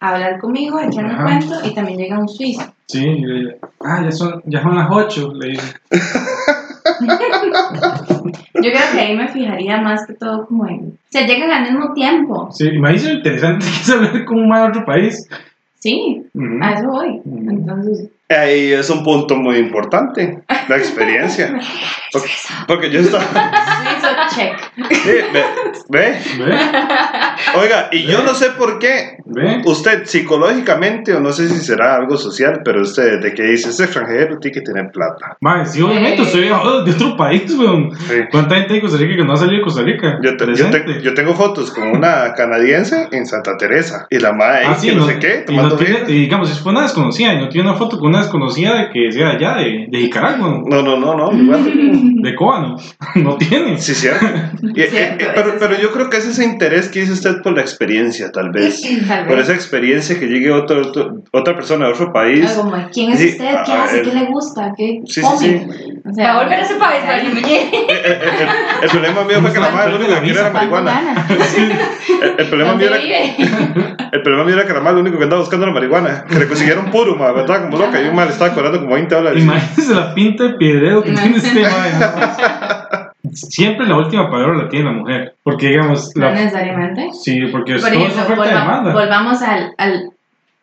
a 0.00 0.08
hablar 0.10 0.38
conmigo, 0.40 0.78
a 0.78 0.86
echarme 0.86 1.14
Ajá. 1.14 1.24
cuento, 1.24 1.54
y 1.66 1.74
también 1.74 1.98
llega 1.98 2.18
un 2.18 2.28
suizo. 2.28 2.72
Sí, 2.86 3.04
y 3.04 3.24
le- 3.24 3.58
ah, 3.84 4.02
ya 4.04 4.12
son, 4.12 4.42
ya 4.46 4.62
son 4.62 4.76
las 4.76 4.88
8, 4.90 5.32
le 5.34 5.48
dice. 5.50 5.74
Yo 8.54 8.60
creo 8.70 8.92
que 8.92 9.00
ahí 9.00 9.16
me 9.16 9.28
fijaría 9.28 9.80
más 9.80 10.06
que 10.06 10.14
todo 10.14 10.46
como 10.46 10.66
en... 10.66 10.80
O 10.80 10.92
sea, 11.10 11.26
llegan 11.26 11.50
al 11.50 11.70
mismo 11.70 11.92
tiempo. 11.94 12.48
Sí, 12.52 12.68
imagínese 12.68 13.08
lo 13.08 13.14
interesante 13.18 13.66
que 14.12 14.24
con 14.24 14.38
un 14.40 14.48
man 14.48 14.62
de 14.62 14.68
otro 14.68 14.84
país. 14.84 15.28
Sí, 15.78 16.22
Ujú. 16.34 16.58
a 16.62 16.72
eso 16.74 16.88
voy. 16.88 17.20
Ujú. 17.24 17.50
Entonces, 17.50 18.08
Ahí 18.28 18.72
es 18.72 18.88
un 18.88 19.04
punto 19.04 19.36
muy 19.36 19.56
importante, 19.58 20.42
la 20.68 20.76
experiencia. 20.76 21.54
Porque, 22.12 22.28
porque 22.66 22.90
yo 22.90 23.00
estaba... 23.00 23.24
suizo 23.24 24.08
check. 24.36 24.52
Sí, 25.02 25.12
ve, 25.32 25.44
ve. 25.88 26.14
¿Ve? 26.44 26.58
Oiga, 27.58 27.88
y 27.90 28.02
yo 28.02 28.22
no 28.22 28.34
sé 28.34 28.50
por 28.50 28.78
qué 28.78 29.16
¿Ve? 29.24 29.62
usted 29.64 30.04
psicológicamente, 30.04 31.14
o 31.14 31.20
no 31.20 31.32
sé 31.32 31.48
si 31.48 31.58
será 31.60 31.96
algo 31.96 32.18
social, 32.18 32.60
pero 32.66 32.82
usted 32.82 33.18
de 33.22 33.32
que 33.32 33.44
dice, 33.44 33.70
este 33.70 33.84
extranjero 33.84 34.38
tiene 34.38 34.54
que 34.54 34.60
tener 34.60 34.90
plata. 34.92 35.38
Man, 35.40 35.66
sí, 35.66 35.80
obviamente, 35.80 36.20
oh, 36.52 36.82
de 36.84 36.90
otro 36.92 37.16
país, 37.16 37.50
weón. 37.54 37.96
Sí. 37.96 38.14
¿Cuánta 38.30 38.56
gente 38.56 38.74
de 38.74 38.80
Costa 38.82 38.98
Rica 38.98 39.16
que 39.16 39.24
no 39.24 39.32
ha 39.32 39.36
salido 39.38 39.56
de 39.56 39.62
Costa 39.64 39.80
Rica? 39.80 40.18
Yo, 40.22 40.36
te- 40.36 40.54
yo, 40.54 40.68
te- 40.68 41.00
yo 41.02 41.14
tengo 41.14 41.34
fotos 41.34 41.70
con 41.70 41.88
una 41.88 42.34
canadiense 42.34 43.08
en 43.10 43.24
Santa 43.26 43.56
Teresa 43.56 44.06
y 44.10 44.18
la 44.18 44.34
madre 44.34 44.66
Ah, 44.66 44.70
ahí, 44.72 44.76
sí, 44.78 44.88
que 44.90 44.94
no, 44.96 45.00
no- 45.00 45.06
sé 45.06 45.18
qué, 45.18 45.46
y, 45.48 45.56
no 45.56 45.62
tomando 45.70 45.76
tiene, 45.76 46.00
y 46.08 46.12
digamos, 46.12 46.50
si 46.50 46.60
fue 46.62 46.72
una 46.72 46.82
desconocida, 46.82 47.32
y 47.32 47.38
no 47.38 47.48
tiene 47.48 47.70
una 47.70 47.78
foto 47.78 47.98
con 47.98 48.11
una 48.12 48.22
desconocida 48.22 48.74
de 48.76 48.90
que 48.90 49.10
sea 49.12 49.30
allá, 49.30 49.54
de, 49.56 49.86
de 49.88 49.98
Nicaragua, 49.98 50.62
No, 50.66 50.82
no, 50.82 50.96
no, 50.98 51.14
no. 51.16 51.32
igual. 51.32 51.62
de 52.22 52.34
Cóbano. 52.34 52.76
No 53.16 53.36
tiene. 53.36 53.76
Sí, 53.78 53.94
cierto. 53.94 54.24
Y- 54.74 54.80
Cierto, 54.82 55.24
eh, 55.24 55.28
pero, 55.34 55.54
pero 55.58 55.74
sí. 55.76 55.82
yo 55.82 55.90
creo 55.92 56.08
que 56.08 56.16
es 56.18 56.26
ese 56.26 56.44
interés 56.44 56.88
que 56.88 57.00
dice 57.00 57.12
usted 57.12 57.42
por 57.42 57.52
la 57.54 57.60
experiencia, 57.60 58.30
tal 58.32 58.50
vez. 58.50 58.80
Tal 59.08 59.26
Por 59.26 59.36
vez. 59.36 59.44
esa 59.48 59.54
experiencia 59.54 60.18
que 60.18 60.26
llegue 60.26 60.50
otro, 60.50 60.80
otro- 60.80 61.22
otra 61.32 61.54
persona 61.54 61.86
de 61.86 61.92
otro 61.92 62.12
país. 62.12 62.48
Algo 62.50 62.70
como, 62.70 62.88
¿quién 62.92 63.12
es 63.12 63.18
Sí, 63.18 63.28
usted? 63.30 63.50
¿Qué 63.66 63.72
a 63.72 63.84
hace? 63.84 63.96
ver. 63.96 64.04
¿Qué 64.04 64.14
le 64.14 64.24
gusta? 64.26 64.72
¿Qué 64.76 65.00
Sí, 65.06 65.14
sí, 65.14 65.20
come? 65.20 65.38
sí. 65.38 65.66
O 66.04 66.12
sea, 66.14 66.34
Va 66.34 66.40
a 66.40 66.42
volver 66.44 66.60
a 66.60 66.64
su 66.68 66.78
país, 66.78 67.02
sea, 67.04 67.20
pero 67.22 67.34
me 67.34 67.40
llegue. 67.42 67.86
El, 67.88 68.84
el 68.84 68.90
problema 68.90 69.24
mío 69.24 69.40
fue 69.40 69.52
que 69.52 69.60
la 69.60 69.70
madre 69.70 69.90
lo 69.92 69.96
único 69.98 70.14
que 70.14 70.20
quería 70.20 70.40
era 70.40 70.50
¿cuánto 70.52 70.74
marihuana. 70.74 71.26
El, 71.56 72.40
el 72.40 72.46
problema 72.48 72.74
mío 72.74 72.88
¿Dónde 72.90 72.96
era, 72.96 72.96
vive? 72.98 73.34
el 74.12 74.22
problema 74.22 74.44
mío 74.44 74.54
era 74.56 74.66
que 74.66 74.72
la 74.72 74.80
madre 74.80 74.94
lo 74.96 75.00
único 75.02 75.18
que 75.18 75.24
andaba 75.24 75.40
buscando 75.42 75.66
era 75.66 75.72
marihuana. 75.74 76.24
Que 76.28 76.38
le 76.40 76.48
consiguieron 76.48 76.90
puro, 76.90 77.14
madre. 77.16 77.40
Estaba 77.42 77.62
como 77.66 77.78
loca 77.78 78.00
y 78.04 78.08
un 78.08 78.14
mal 78.16 78.28
estaba 78.28 78.54
cobrando 78.54 78.80
como 78.80 78.94
20 78.94 79.14
dólares. 79.14 79.42
Imagínese 79.42 79.94
la 79.94 80.14
pinta 80.14 80.44
de 80.44 80.54
piedrero 80.54 81.02
que 81.02 81.12
tiene 81.12 81.36
este 81.36 81.62
más. 81.62 83.12
Siempre 83.32 83.86
la 83.86 83.96
última 83.96 84.30
palabra 84.30 84.64
la 84.64 84.68
tiene 84.68 84.86
la 84.86 84.92
mujer. 84.92 85.34
Porque, 85.42 85.68
digamos, 85.68 86.10
No 86.16 86.26
la, 86.26 86.32
necesariamente. 86.32 87.10
sí, 87.12 87.40
porque 87.50 87.76
es 87.76 87.82
Por 87.82 87.92
es 87.92 87.98
ejemplo, 87.98 88.22
oferta 88.22 88.34
y 88.34 88.36
volvamos, 88.36 88.66
demanda. 88.84 88.92
volvamos 88.92 89.42
al, 89.42 89.72
al 89.78 90.10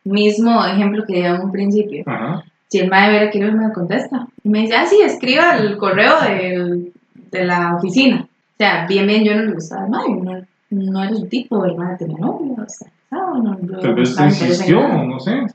mismo 0.04 0.66
ejemplo 0.66 1.04
que 1.08 1.14
di 1.14 1.22
en 1.22 1.42
un 1.42 1.52
principio. 1.52 2.04
Ajá. 2.06 2.44
Si 2.68 2.80
el 2.80 2.90
madre 2.90 3.14
vera 3.14 3.32
quiere, 3.32 3.52
me 3.52 3.72
contesta. 3.74 4.28
Y 4.44 4.50
me 4.50 4.60
dice, 4.62 4.76
ah, 4.76 4.86
sí, 4.86 4.98
escriba 5.04 5.58
el 5.58 5.78
correo 5.78 6.20
del- 6.22 6.92
de 7.32 7.46
la 7.46 7.76
oficina. 7.76 8.22
O 8.28 8.56
sea, 8.58 8.86
bien, 8.88 9.08
bien, 9.08 9.24
yo 9.24 9.36
no 9.36 9.44
le 9.44 9.54
gustaba 9.54 9.84
al 9.86 9.90
madre. 9.90 10.14
No, 10.22 10.42
no 10.72 11.04
era 11.04 11.16
su 11.16 11.26
tipo, 11.28 11.66
el 11.66 11.76
madre 11.76 11.98
tenía 11.98 12.18
novio, 12.20 12.56
o 12.64 12.70
sea, 12.70 12.88
no, 13.12 13.42
no, 13.42 13.58
yo 13.62 13.80
Tal 13.80 13.96
vez 13.96 14.16
insistió, 14.20 14.88
no 14.88 15.20
sé. 15.20 15.48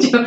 Yo, 0.12 0.18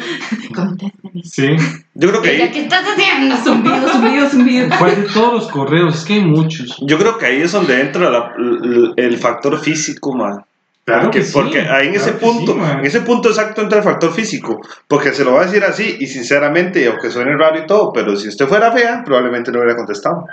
contéstame. 0.54 1.24
Sí. 1.24 1.56
Yo 1.94 2.10
creo 2.10 2.22
que 2.22 2.30
ahí, 2.30 2.52
¿Qué 2.52 2.62
estás 2.62 2.84
haciendo? 2.86 3.36
Zumbido, 3.38 3.88
zumbido, 3.90 4.30
zumbido. 4.30 4.70
¿Cuál 4.78 4.96
de 5.04 5.08
todos 5.14 5.34
los 5.34 5.48
correos? 5.52 5.96
Es 5.96 6.06
que 6.06 6.14
hay 6.14 6.26
muchos. 6.26 6.78
yo 6.82 6.98
creo 6.98 7.18
que 7.18 7.26
ahí 7.26 7.42
es 7.42 7.52
donde 7.52 7.80
entra 7.82 8.10
la- 8.10 8.32
l- 8.38 8.94
el 8.98 9.18
factor 9.18 9.60
físico, 9.60 10.14
man. 10.14 10.44
Claro 10.84 11.04
porque, 11.06 11.20
que 11.20 11.26
sí, 11.26 11.32
porque 11.34 11.62
ahí 11.62 11.88
en 11.88 11.94
claro 11.96 12.10
ese 12.10 12.12
punto, 12.20 12.54
sí, 12.54 12.60
en 12.80 12.86
ese 12.86 13.02
punto 13.02 13.30
exacto 13.30 13.62
entra 13.64 13.80
el 13.80 13.84
factor 13.84 14.14
físico, 14.14 14.62
porque 14.88 15.14
se 15.14 15.26
lo 15.26 15.34
va 15.34 15.42
a 15.42 15.46
decir 15.46 15.64
así 15.64 15.98
y 16.00 16.06
sinceramente, 16.06 16.86
aunque 16.88 17.10
suene 17.10 17.36
raro 17.36 17.58
y 17.58 17.66
todo, 17.66 17.92
pero 17.92 18.16
si 18.16 18.28
usted 18.28 18.46
fuera 18.46 18.72
fea, 18.72 19.02
probablemente 19.04 19.52
no 19.52 19.58
hubiera 19.60 19.76
contestado. 19.76 20.26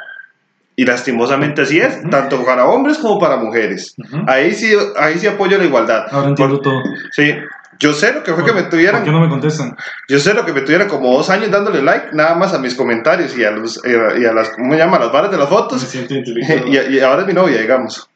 Y 0.77 0.85
lastimosamente 0.87 1.63
así 1.63 1.79
es, 1.81 1.99
Ujú. 2.01 2.11
tanto 2.11 2.45
para 2.45 2.67
hombres 2.67 2.99
como 2.99 3.19
para 3.19 3.37
mujeres. 3.37 3.95
Ujú. 3.99 4.25
Ahí 4.27 4.53
sí, 4.53 4.75
ahí 4.99 5.19
sí 5.19 5.27
apoyo 5.27 5.57
la 5.59 5.65
igualdad. 5.65 6.05
Ahora 6.11 6.29
entiendo 6.29 6.61
todo. 6.61 6.83
Sí, 7.13 7.31
Yo 7.83 7.93
sé 7.93 8.13
lo 8.15 8.23
que 8.23 8.33
fue 8.33 8.45
que 8.45 8.53
me 8.53 8.61
¿Por 8.63 8.71
qué 8.71 8.77
tuvieran. 8.77 9.05
no 9.05 9.21
me 9.21 9.29
contestan? 9.29 9.77
Yo 10.09 10.19
sé 10.21 10.35
lo 10.35 10.45
que 10.47 10.53
me 10.53 10.61
tuvieran 10.61 10.89
como 10.89 11.13
dos 11.13 11.29
años 11.31 11.51
dándole 11.51 11.83
like 11.83 12.09
nada 12.13 12.35
más 12.37 12.55
a 12.55 12.59
mis 12.59 12.75
comentarios 12.75 13.37
y 13.37 13.45
a, 13.45 13.51
los, 13.51 13.85
eh, 13.85 13.99
y 14.21 14.25
a 14.25 14.33
las, 14.33 14.51
¿cómo 14.51 14.73
se 14.73 14.79
llama? 14.79 14.99
Las 15.01 15.11
varas 15.11 15.31
de 15.33 15.37
las 15.37 15.51
Me 15.51 15.57
fotos. 15.57 15.81
siento 15.83 16.15
inteligente. 16.15 16.65
Y, 16.91 16.97
y 16.97 17.01
ahora 17.01 17.23
es 17.23 17.27
mi 17.27 17.33
novia, 17.35 17.61
digamos. 17.61 18.09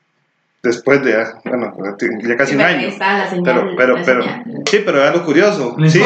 Después 0.62 1.02
de, 1.05 1.24
bueno, 1.44 1.74
ya 2.22 2.37
casi 2.37 2.52
Sí, 2.52 2.57
un 2.57 2.62
año. 2.64 2.88
está 2.88 3.18
la 3.18 3.31
señal. 3.31 3.44
Pero, 3.44 3.76
pero, 3.76 3.96
la 3.98 4.02
pero, 4.05 4.22
señal. 4.22 4.42
sí, 4.68 4.83
pero 4.85 5.05
es 5.05 5.12
lo 5.14 5.24
curioso. 5.24 5.76
Sí. 5.88 6.00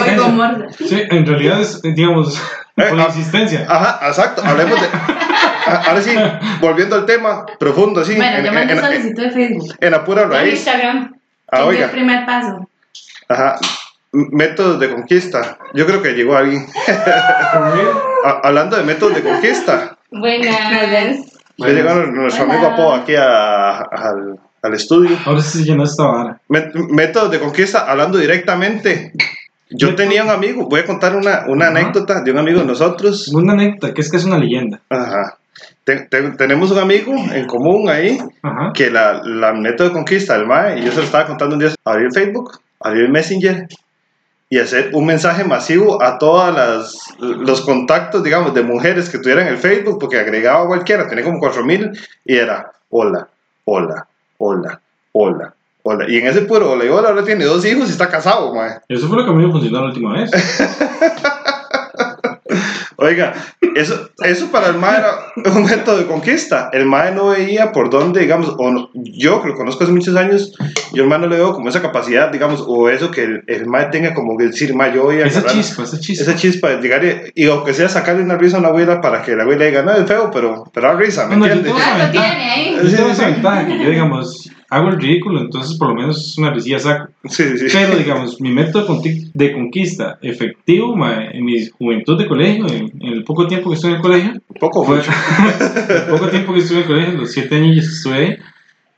Sí, 0.89 1.03
en 1.11 1.27
realidad 1.27 1.61
es, 1.61 1.81
digamos, 1.83 2.41
Eh, 2.77 2.85
por 2.89 2.97
la 2.97 3.05
ah. 3.05 3.07
insistencia. 3.09 3.67
Ajá, 3.69 4.07
exacto. 4.09 4.43
Hablemos 4.45 4.81
de. 4.81 4.87
a- 4.87 5.83
Ahora 5.87 6.01
sí, 6.01 6.15
volviendo 6.63 6.97
al 6.97 7.05
tema 7.05 7.45
profundo, 7.59 8.03
sí. 8.05 8.15
Bueno, 8.17 8.39
en, 8.39 8.45
yo 8.47 8.53
mandé 8.53 8.73
en- 8.73 8.79
en- 8.79 8.85
solicitud 8.85 9.23
de 9.25 9.31
Facebook. 9.33 9.75
en 9.81 9.91
la 9.91 10.05
pura 10.05 10.23
En 10.23 10.31
raíz. 10.31 10.55
Instagram. 10.55 11.15
Ah, 11.51 11.57
es 11.57 11.63
el 11.63 11.69
oiga. 11.69 11.89
primer 11.89 12.25
paso. 12.25 12.70
Ajá. 13.31 13.57
Métodos 14.13 14.81
de 14.81 14.91
conquista. 14.91 15.57
Yo 15.73 15.87
creo 15.87 16.03
que 16.03 16.13
llegó 16.15 16.37
alguien. 16.37 16.67
A- 18.25 18.41
hablando 18.43 18.77
de 18.77 18.83
métodos 18.83 19.15
de 19.15 19.23
conquista. 19.23 19.97
Buenas. 20.11 21.33
Ya 21.57 21.69
llegó 21.69 21.95
nuestro 21.95 22.45
Hola. 22.45 22.55
amigo 22.55 22.71
Apo 22.71 22.93
aquí 22.95 23.15
a- 23.15 23.79
al, 23.79 24.39
al 24.63 24.75
estudio. 24.75 25.17
Ahora 25.25 25.41
sí 25.41 25.59
se 25.59 25.65
llenó 25.65 25.85
esta 25.85 26.05
vara. 26.05 26.41
Mé- 26.49 26.71
Métodos 26.91 27.31
de 27.31 27.39
conquista, 27.39 27.91
hablando 27.91 28.19
directamente. 28.19 29.13
Yo 29.71 29.95
tenía 29.95 30.25
un 30.25 30.31
amigo, 30.31 30.67
voy 30.69 30.81
a 30.81 30.85
contar 30.85 31.15
una, 31.15 31.45
una 31.47 31.67
Ajá. 31.69 31.79
anécdota 31.79 32.21
de 32.23 32.33
un 32.33 32.39
amigo 32.39 32.59
de 32.61 32.67
nosotros. 32.67 33.29
Una 33.29 33.53
anécdota, 33.53 33.95
que 33.95 34.01
es 34.01 34.11
que 34.11 34.17
es 34.17 34.25
una 34.25 34.39
leyenda. 34.39 34.81
Ajá. 34.91 35.37
Te- 35.85 36.07
te- 36.07 36.31
tenemos 36.33 36.71
un 36.73 36.79
amigo 36.79 37.15
en 37.33 37.47
común 37.47 37.89
ahí 37.89 38.19
Ajá. 38.43 38.73
que 38.75 38.91
la, 38.91 39.21
la 39.25 39.53
método 39.53 39.89
de 39.89 39.95
conquista 39.95 40.37
del 40.37 40.47
MAE, 40.47 40.81
y 40.81 40.85
yo 40.85 40.91
se 40.91 40.99
lo 40.99 41.05
estaba 41.05 41.27
contando 41.27 41.55
un 41.55 41.61
día, 41.61 41.71
abrir 41.85 42.07
el 42.07 42.13
Facebook, 42.13 42.59
abrir 42.81 43.09
Messenger 43.09 43.69
y 44.49 44.59
hacer 44.59 44.91
un 44.95 45.07
mensaje 45.07 45.45
masivo 45.45 46.03
a 46.03 46.19
todas 46.19 46.53
las 46.55 47.15
los 47.21 47.61
contactos, 47.61 48.25
digamos, 48.25 48.53
de 48.53 48.63
mujeres 48.63 49.09
que 49.09 49.19
tuvieran 49.19 49.47
el 49.47 49.59
Facebook, 49.59 49.99
porque 50.01 50.19
agregaba 50.19 50.67
cualquiera, 50.67 51.09
tenía 51.09 51.25
como 51.25 51.39
4000 51.39 51.93
y 52.25 52.37
era 52.37 52.73
hola, 52.89 53.29
hola, 53.65 54.07
hola, 54.39 54.81
hola, 55.13 55.55
hola. 55.85 56.05
Y 56.09 56.19
en 56.19 56.27
ese 56.27 56.43
puro 56.43 56.73
hola 56.73 56.85
y 56.85 56.89
hola 56.89 57.11
ahora 57.11 57.25
tiene 57.25 57.45
dos 57.45 57.65
hijos 57.65 57.89
y 57.89 57.93
está 57.93 58.09
casado, 58.09 58.53
mae. 58.55 58.81
Eso 58.89 59.07
fue 59.07 59.19
lo 59.19 59.25
que 59.25 59.31
a 59.31 59.35
mí 59.35 59.47
me 59.47 59.53
funcionó 59.53 59.83
la 59.83 59.87
última 59.87 60.15
vez. 60.15 60.31
Oiga, 63.03 63.33
eso, 63.75 64.11
eso 64.23 64.51
para 64.53 64.69
el 64.69 64.75
MAE 64.77 64.99
era 64.99 65.11
un 65.57 65.65
método 65.65 65.97
de 65.99 66.07
conquista. 66.07 66.69
El 66.73 66.85
MAE 66.85 67.13
no 67.15 67.29
veía 67.31 67.73
por 67.73 67.89
dónde, 67.89 68.21
digamos, 68.21 68.55
o 68.59 68.71
no- 68.71 68.91
yo 68.95 69.41
que 69.41 69.49
lo 69.49 69.55
conozco 69.55 69.85
hace 69.85 69.93
muchos 69.93 70.15
años, 70.17 70.53
yo 70.93 71.03
el 71.05 71.09
MAE 71.09 71.19
no 71.21 71.27
le 71.29 71.37
veo 71.37 71.55
como 71.55 71.71
esa 71.71 71.81
capacidad, 71.81 72.31
digamos, 72.31 72.63
o 72.67 72.91
eso 72.91 73.11
que 73.11 73.23
el, 73.25 73.43
el 73.47 73.67
MAE 73.67 73.87
tenga 73.87 74.13
como 74.13 74.37
que 74.37 74.45
decir, 74.49 74.75
MAE, 74.75 74.93
yo 74.95 75.05
voy 75.05 75.17
a 75.23 75.27
Esa 75.27 75.39
agarrar 75.39 75.57
chispa, 75.57 75.83
esa 75.85 75.99
chispa. 75.99 76.23
esa 76.25 76.37
chispa 76.37 76.69
de 76.69 76.77
llegar 76.83 77.05
y, 77.35 77.43
y 77.43 77.47
aunque 77.49 77.73
sea 77.73 77.89
sacarle 77.89 78.23
una 78.23 78.37
risa 78.37 78.57
a 78.59 78.61
una 78.61 78.69
abuela 78.69 79.01
para 79.01 79.23
que 79.23 79.35
la 79.35 79.45
abuela 79.45 79.65
diga, 79.65 79.83
no, 79.83 79.93
es 79.93 80.07
feo, 80.07 80.31
pero, 80.31 80.65
pero 80.73 80.89
da 80.89 80.95
risa, 80.95 81.27
¿me 81.27 81.37
No, 81.37 81.41
no, 81.41 81.47
yo 81.47 81.53
entiendes? 81.55 81.83
tengo- 81.83 82.23
Ah. 82.23 82.77
Yo 82.83 82.91
tengo 82.91 83.07
Sí, 83.09 83.11
esa 83.13 83.27
ventaja 83.29 83.67
que 83.67 83.79
yo, 83.83 83.91
digamos, 83.91 84.50
hago 84.71 84.89
el 84.89 85.01
ridículo, 85.01 85.41
entonces 85.41 85.77
por 85.79 85.89
lo 85.89 85.95
menos 85.97 86.39
una 86.39 86.51
risilla 86.53 86.79
saco. 86.79 87.13
Sí, 87.25 87.43
sí. 87.59 87.67
Pero, 87.73 87.97
digamos, 87.99 88.41
mi 88.41 88.51
método 88.51 89.03
de 89.35 89.53
conquista 89.53 90.19
efectivo 90.23 90.97
ma, 90.97 91.25
en 91.27 91.45
mi 91.45 91.67
juventud 91.67 92.17
de 92.19 92.27
colegio, 92.27 92.67
en, 92.69 92.91
en 93.03 93.13
el 93.13 93.25
poco 93.25 93.47
tiempo 93.47 93.69
que 93.71 93.75
estuve 93.75 93.91
en 93.93 93.97
el 93.97 94.03
colegio, 94.03 94.31
Un 94.33 94.57
poco 94.61 94.85
fue, 94.85 95.01
el 95.97 96.03
poco 96.11 96.29
tiempo 96.29 96.53
que 96.55 96.61
estuve 96.61 96.79
en 96.79 96.83
el 96.85 96.89
colegio, 96.89 97.15
los 97.21 97.33
siete 97.33 97.57
años 97.57 97.75
que 97.87 97.93
estuve 97.93 98.15
ahí, 98.15 98.37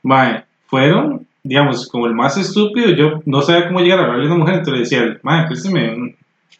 ma, 0.03 0.45
fueron, 0.67 1.25
digamos, 1.43 1.87
como 1.87 2.05
el 2.07 2.13
más 2.13 2.37
estúpido. 2.37 2.91
Yo 2.91 3.21
no 3.25 3.41
sabía 3.41 3.67
cómo 3.67 3.79
llegar 3.81 3.99
a 3.99 4.03
hablarle 4.03 4.25
a 4.25 4.27
una 4.27 4.37
mujer, 4.37 4.55
entonces 4.55 4.73
le 4.73 4.79
decía, 4.99 5.19
ma, 5.23 5.47
préstame 5.47 5.95
un- 5.95 6.15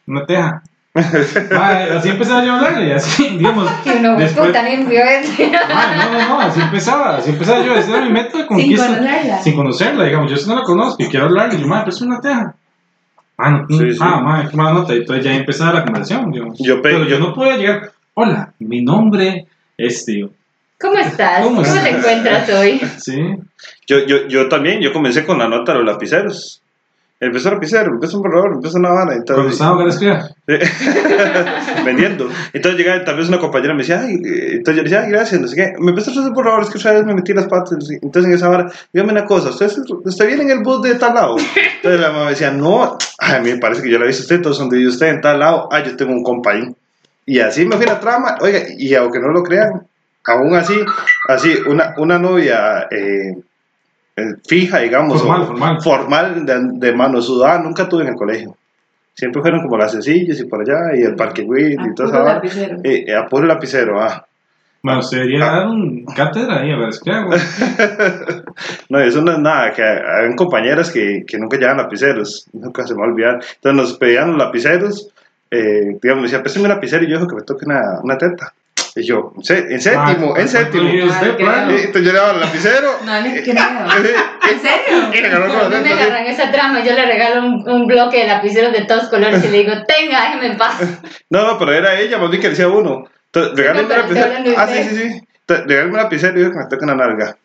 una 0.07 0.25
teja. 0.25 0.61
Ma, 0.93 1.69
así 1.97 2.09
empezaba 2.09 2.45
yo 2.45 2.51
a 2.53 2.55
hablarle, 2.57 2.87
y 2.89 2.91
así, 2.91 3.29
digamos. 3.37 3.67
Y 3.85 3.89
uno, 3.97 4.15
Después- 4.15 4.53
ma, 4.53 5.95
no, 5.95 6.11
no, 6.11 6.27
no, 6.29 6.39
así 6.41 6.61
empezaba, 6.61 7.17
así 7.17 7.31
empezaba 7.31 7.63
yo, 7.65 7.73
ese 7.75 7.91
era 7.91 8.01
mi 8.01 8.11
método 8.11 8.37
de 8.43 8.43
Sin 8.43 8.47
conquista. 8.47 8.87
conocerla. 8.87 9.41
sin 9.41 9.55
conocerla, 9.55 10.03
digamos, 10.05 10.31
yo 10.31 10.37
si 10.37 10.47
no 10.49 10.55
la 10.55 10.61
conozco 10.63 11.01
y 11.01 11.07
quiero 11.07 11.25
hablarle, 11.25 11.59
yo, 11.59 11.67
madre, 11.67 11.85
préstame 11.85 12.11
una 12.11 12.21
teja. 12.21 12.55
Ah, 13.37 13.49
no, 13.49 13.65
Sí, 13.77 13.91
sí. 13.91 13.97
ah, 13.99 14.19
madre, 14.21 14.49
qué 14.51 14.55
mala 14.57 14.73
nota, 14.73 14.93
y 14.93 14.97
entonces 14.97 15.25
ya 15.25 15.33
empezaba 15.33 15.73
la 15.73 15.83
conversación, 15.83 16.31
digamos. 16.31 16.57
Yo 16.59 16.75
pe- 16.81 16.89
Pero 16.89 17.03
yo 17.05 17.17
yo- 17.17 17.19
no 17.19 17.33
podía 17.33 17.57
llegar, 17.57 17.91
hola, 18.13 18.53
mi 18.59 18.83
nombre 18.83 19.47
es 19.77 20.05
tío. 20.05 20.29
¿Cómo 20.79 20.97
estás? 20.99 21.41
¿Cómo 21.43 21.55
¿Cómo, 21.55 21.61
estás? 21.67 21.83
te 21.83 21.89
encuentras 21.89 22.49
hoy? 22.49 22.79
Sí, 22.99 23.19
Yo, 23.87 24.05
yo, 24.05 24.27
yo 24.27 24.47
también, 24.47 24.79
yo 24.81 24.93
comencé 24.93 25.25
con 25.25 25.39
la 25.39 25.47
nota 25.47 25.71
de 25.73 25.79
los 25.79 25.87
lapiceros. 25.87 26.61
Empezó 27.19 27.51
lapicero, 27.51 27.93
empezó 27.93 28.17
un 28.17 28.23
borrador, 28.23 28.53
empezó 28.55 28.77
una 28.79 28.89
vara. 28.89 29.15
Entonces, 29.15 29.53
estaba 29.53 29.83
a 29.83 29.87
escribir. 29.87 30.17
vendiendo. 31.85 32.29
Entonces 32.51 32.77
llegaba 32.77 33.03
tal 33.05 33.15
vez 33.15 33.29
una 33.29 33.39
compañera 33.39 33.73
me 33.73 33.83
decía, 33.83 34.01
ay, 34.01 34.15
eh, 34.15 34.55
entonces 34.55 34.75
yo 34.75 34.83
le 34.83 34.89
decía, 34.89 35.01
ay, 35.03 35.11
gracias, 35.11 35.39
no 35.39 35.47
sé 35.47 35.55
qué. 35.55 35.73
Me 35.79 35.91
empezó 35.91 36.11
a 36.11 36.21
hacer 36.21 36.33
por 36.33 36.43
favor, 36.43 36.63
es 36.63 36.69
que 36.69 36.77
otra 36.77 36.93
vez 36.93 37.05
me 37.05 37.13
metí 37.13 37.33
las 37.33 37.47
patas. 37.47 37.89
Entonces 37.89 38.29
en 38.29 38.35
esa 38.35 38.49
hora, 38.49 38.69
dígame 38.91 39.13
una 39.13 39.25
cosa, 39.25 39.49
¿usted, 39.49 39.71
usted 40.03 40.27
viene 40.27 40.43
en 40.43 40.51
el 40.51 40.59
bus 40.63 40.81
de 40.81 40.95
tal 40.95 41.13
lado? 41.13 41.37
Entonces 41.37 42.01
la 42.01 42.11
mamá 42.11 42.25
me 42.25 42.31
decía, 42.31 42.51
no, 42.51 42.97
ay, 43.19 43.35
a 43.35 43.39
mí 43.39 43.51
me 43.53 43.57
parece 43.57 43.81
que 43.81 43.89
yo 43.89 43.99
la 43.99 44.05
he 44.05 44.09
visto 44.09 44.23
a 44.23 44.25
usted, 44.25 44.41
todos 44.41 44.57
son 44.57 44.69
de 44.69 44.85
usted 44.85 45.07
en 45.07 45.21
tal 45.21 45.39
lado. 45.39 45.69
Ah, 45.71 45.81
yo 45.81 45.95
tengo 45.95 46.11
un 46.11 46.23
compa 46.23 46.51
ahí. 46.51 46.75
Y 47.25 47.39
así 47.39 47.65
me 47.65 47.77
fui 47.77 47.85
a 47.85 47.93
la 47.93 47.99
trama, 48.01 48.35
oiga, 48.41 48.59
y 48.77 48.93
aunque 48.95 49.19
no 49.19 49.29
lo 49.29 49.43
crean, 49.43 49.87
aún 50.25 50.55
así, 50.55 50.75
así, 51.29 51.55
una, 51.67 51.93
una 51.97 52.19
novia 52.19 52.87
eh, 52.91 53.37
fija, 54.47 54.79
digamos, 54.79 55.19
Formal, 55.21 55.41
o 55.41 55.45
formal. 55.47 55.81
formal 55.81 56.45
de, 56.45 56.59
de 56.87 56.95
mano 56.95 57.21
sudada, 57.21 57.59
nunca 57.59 57.87
tuve 57.89 58.03
en 58.03 58.09
el 58.09 58.15
colegio. 58.15 58.55
Siempre 59.15 59.41
fueron 59.41 59.61
como 59.61 59.77
las 59.77 59.91
sencillas 59.91 60.39
y 60.39 60.45
por 60.45 60.61
allá, 60.61 60.95
y 60.95 61.03
el 61.03 61.15
parque 61.15 61.43
Wii 61.43 61.77
A 61.77 61.83
y 61.85 61.93
puro 61.95 62.11
vara. 62.11 62.33
lapicero. 62.35 62.77
Eh, 62.83 63.05
eh, 63.07 63.15
a 63.15 63.25
puro 63.27 63.45
lapicero, 63.45 64.01
ah. 64.01 64.25
Bueno, 64.81 64.99
usted 64.99 65.17
debería 65.19 65.45
dar 65.45 65.67
un 65.67 66.03
cátedra 66.05 66.59
ahí 66.61 66.71
a 66.71 66.77
ver 66.77 66.89
escribir, 66.89 67.23
güey. 67.25 67.39
No, 68.89 68.99
eso 68.99 69.21
no 69.21 69.31
es 69.31 69.39
nada, 69.39 69.71
que 69.71 69.81
hay 69.81 70.35
compañeras 70.35 70.91
que, 70.91 71.23
que 71.25 71.37
nunca 71.37 71.57
llevan 71.57 71.77
lapiceros, 71.77 72.47
nunca 72.53 72.85
se 72.85 72.93
me 72.93 73.01
va 73.01 73.05
a 73.07 73.09
olvidar. 73.11 73.33
Entonces 73.55 73.73
nos 73.73 73.97
pedían 73.97 74.29
los 74.29 74.37
lapiceros, 74.37 75.09
eh, 75.51 75.97
digamos, 76.01 76.23
me 76.23 76.27
decía, 76.27 76.41
préstame 76.41 76.65
un 76.65 76.71
lapicero 76.71 77.03
y 77.03 77.07
yo 77.09 77.17
dijo 77.17 77.27
que 77.29 77.35
me 77.35 77.43
toque 77.43 77.65
una, 77.65 77.99
una 78.03 78.17
teta. 78.17 78.51
Y 78.95 79.01
yo, 79.03 79.33
en 79.35 79.43
sé- 79.43 79.65
en 79.71 79.81
séptimo, 79.81 80.33
Ah, 80.37 80.41
en 80.41 80.47
séptimo. 80.47 80.87
¿y 80.87 81.01
usted, 81.03 81.31
Ah, 81.31 81.35
plan? 81.37 81.71
Y 81.71 81.73
entonces 81.81 82.03
yo 82.03 82.11
le 82.13 82.19
daba 82.19 82.31
el 82.33 82.39
lapicero. 82.41 82.89
No 83.03 83.21
le 83.21 83.29
y- 83.29 83.41
creo. 83.41 83.43
y- 83.45 83.49
¿En 84.51 84.59
serio? 84.61 85.09
y 85.13 85.21
le 85.21 85.27
agarró 85.27 85.47
con 85.47 85.57
la 85.71 85.77
No 85.79 85.83
me 85.83 85.93
agarran 85.93 86.25
esa 86.27 86.51
trama, 86.51 86.83
yo 86.83 86.93
le 86.93 87.05
regalo 87.05 87.41
un, 87.47 87.67
un 87.69 87.87
bloque 87.87 88.19
de 88.19 88.27
lapiceros 88.27 88.71
de 88.71 88.85
todos 88.85 89.09
colores 89.09 89.43
y 89.43 89.47
le 89.47 89.57
digo, 89.59 89.73
tenga, 89.87 90.21
déjeme 90.21 90.45
en 90.47 90.57
paz. 90.57 90.75
No, 91.31 91.47
no, 91.47 91.57
pero 91.57 91.73
era 91.73 91.99
ella, 91.99 92.19
más 92.19 92.29
bien 92.29 92.41
que 92.41 92.49
decía 92.49 92.67
uno. 92.67 93.05
Entonces, 93.31 93.57
regálame 93.57 93.83
un 93.83 93.89
lapicero. 93.89 94.31
Ah, 94.57 94.67
sí, 94.67 94.83
sí, 94.83 94.95
sí. 94.95 95.21
Regálame 95.47 95.89
un 95.91 95.97
lapicero 95.97 96.39
y 96.39 96.43
yo 96.43 96.51
que 96.51 96.57
me 96.59 96.65
toque 96.69 96.83
una 96.85 96.95
nalga. 96.95 97.35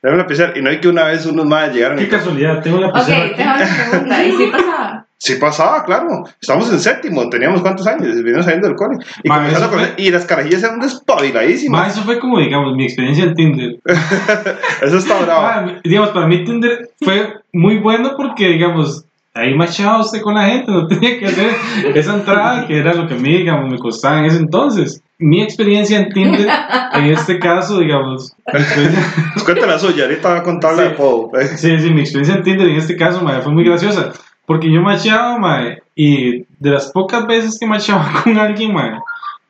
Regálame 0.00 0.22
un 0.22 0.26
lapicero. 0.28 0.52
Y 0.58 0.62
no 0.62 0.70
hay 0.70 0.80
que 0.80 0.88
una 0.88 1.04
vez 1.04 1.26
unos 1.26 1.44
más 1.44 1.70
llegaron 1.70 1.98
Qué 1.98 2.04
y 2.04 2.08
casualidad, 2.08 2.62
tengo 2.62 2.78
la 2.78 2.88
Ok, 2.88 2.94
lapicero 2.94 3.20
aquí. 3.24 3.34
déjame 3.36 3.62
una 3.62 3.90
pregunta. 3.90 4.24
¿Y 4.24 4.32
si 4.32 4.46
pasaba? 4.46 5.06
Sí 5.24 5.36
pasaba, 5.36 5.82
claro. 5.84 6.24
Estamos 6.38 6.70
en 6.70 6.78
séptimo, 6.78 7.30
teníamos 7.30 7.62
cuántos 7.62 7.86
años, 7.86 8.14
venimos 8.22 8.44
saliendo 8.44 8.68
del 8.68 8.76
cole. 8.76 8.98
Y, 9.22 9.28
Ma, 9.30 9.36
comenzando 9.36 9.68
fue- 9.70 9.94
y 9.96 10.10
las 10.10 10.26
carajillas 10.26 10.62
eran 10.62 10.80
despabiladísimas. 10.80 11.80
Ma, 11.80 11.88
eso 11.88 12.02
fue 12.02 12.18
como, 12.20 12.38
digamos, 12.40 12.76
mi 12.76 12.84
experiencia 12.84 13.24
en 13.24 13.34
Tinder. 13.34 13.76
Eso 14.82 14.98
está 14.98 15.22
bravo. 15.22 15.46
Ah, 15.46 15.66
digamos, 15.82 16.10
para 16.10 16.26
mí 16.26 16.44
Tinder 16.44 16.90
fue 17.00 17.32
muy 17.54 17.78
bueno 17.78 18.10
porque, 18.18 18.48
digamos, 18.48 19.06
ahí 19.32 19.54
machaba 19.54 20.00
usted 20.00 20.20
con 20.20 20.34
la 20.34 20.44
gente, 20.44 20.70
no 20.70 20.86
tenía 20.88 21.18
que 21.18 21.24
hacer 21.26 21.48
esa 21.94 22.14
entrada 22.16 22.66
que 22.66 22.78
era 22.78 22.92
lo 22.92 23.08
que 23.08 23.14
a 23.14 23.16
mí, 23.16 23.30
digamos, 23.38 23.70
me 23.72 23.78
costaba 23.78 24.18
en 24.18 24.26
ese 24.26 24.36
entonces. 24.36 25.00
Mi 25.18 25.42
experiencia 25.42 26.00
en 26.00 26.10
Tinder, 26.12 26.48
en 26.92 27.04
este 27.06 27.38
caso, 27.38 27.78
digamos, 27.78 28.34
Pues 28.52 29.42
cuenta 29.44 29.66
la 29.66 29.78
suya, 29.78 30.04
ahorita 30.04 30.28
va 30.28 30.38
a 30.40 30.42
contar 30.42 30.74
la 30.74 30.82
Sí. 30.82 30.88
de 30.90 30.94
Pau. 30.96 31.30
sí, 31.56 31.78
sí, 31.78 31.90
mi 31.94 32.00
experiencia 32.00 32.34
en 32.34 32.42
Tinder 32.42 32.68
en 32.68 32.76
este 32.76 32.94
caso, 32.96 33.22
mae, 33.22 33.40
fue 33.40 33.52
muy 33.52 33.64
graciosa. 33.64 34.12
Porque 34.46 34.70
yo 34.70 34.82
machaba, 34.82 35.38
mae, 35.38 35.82
y 35.94 36.44
de 36.58 36.70
las 36.70 36.90
pocas 36.92 37.26
veces 37.26 37.58
que 37.58 37.66
machaba 37.66 38.10
con 38.24 38.38
alguien, 38.38 38.72
mae, 38.72 38.98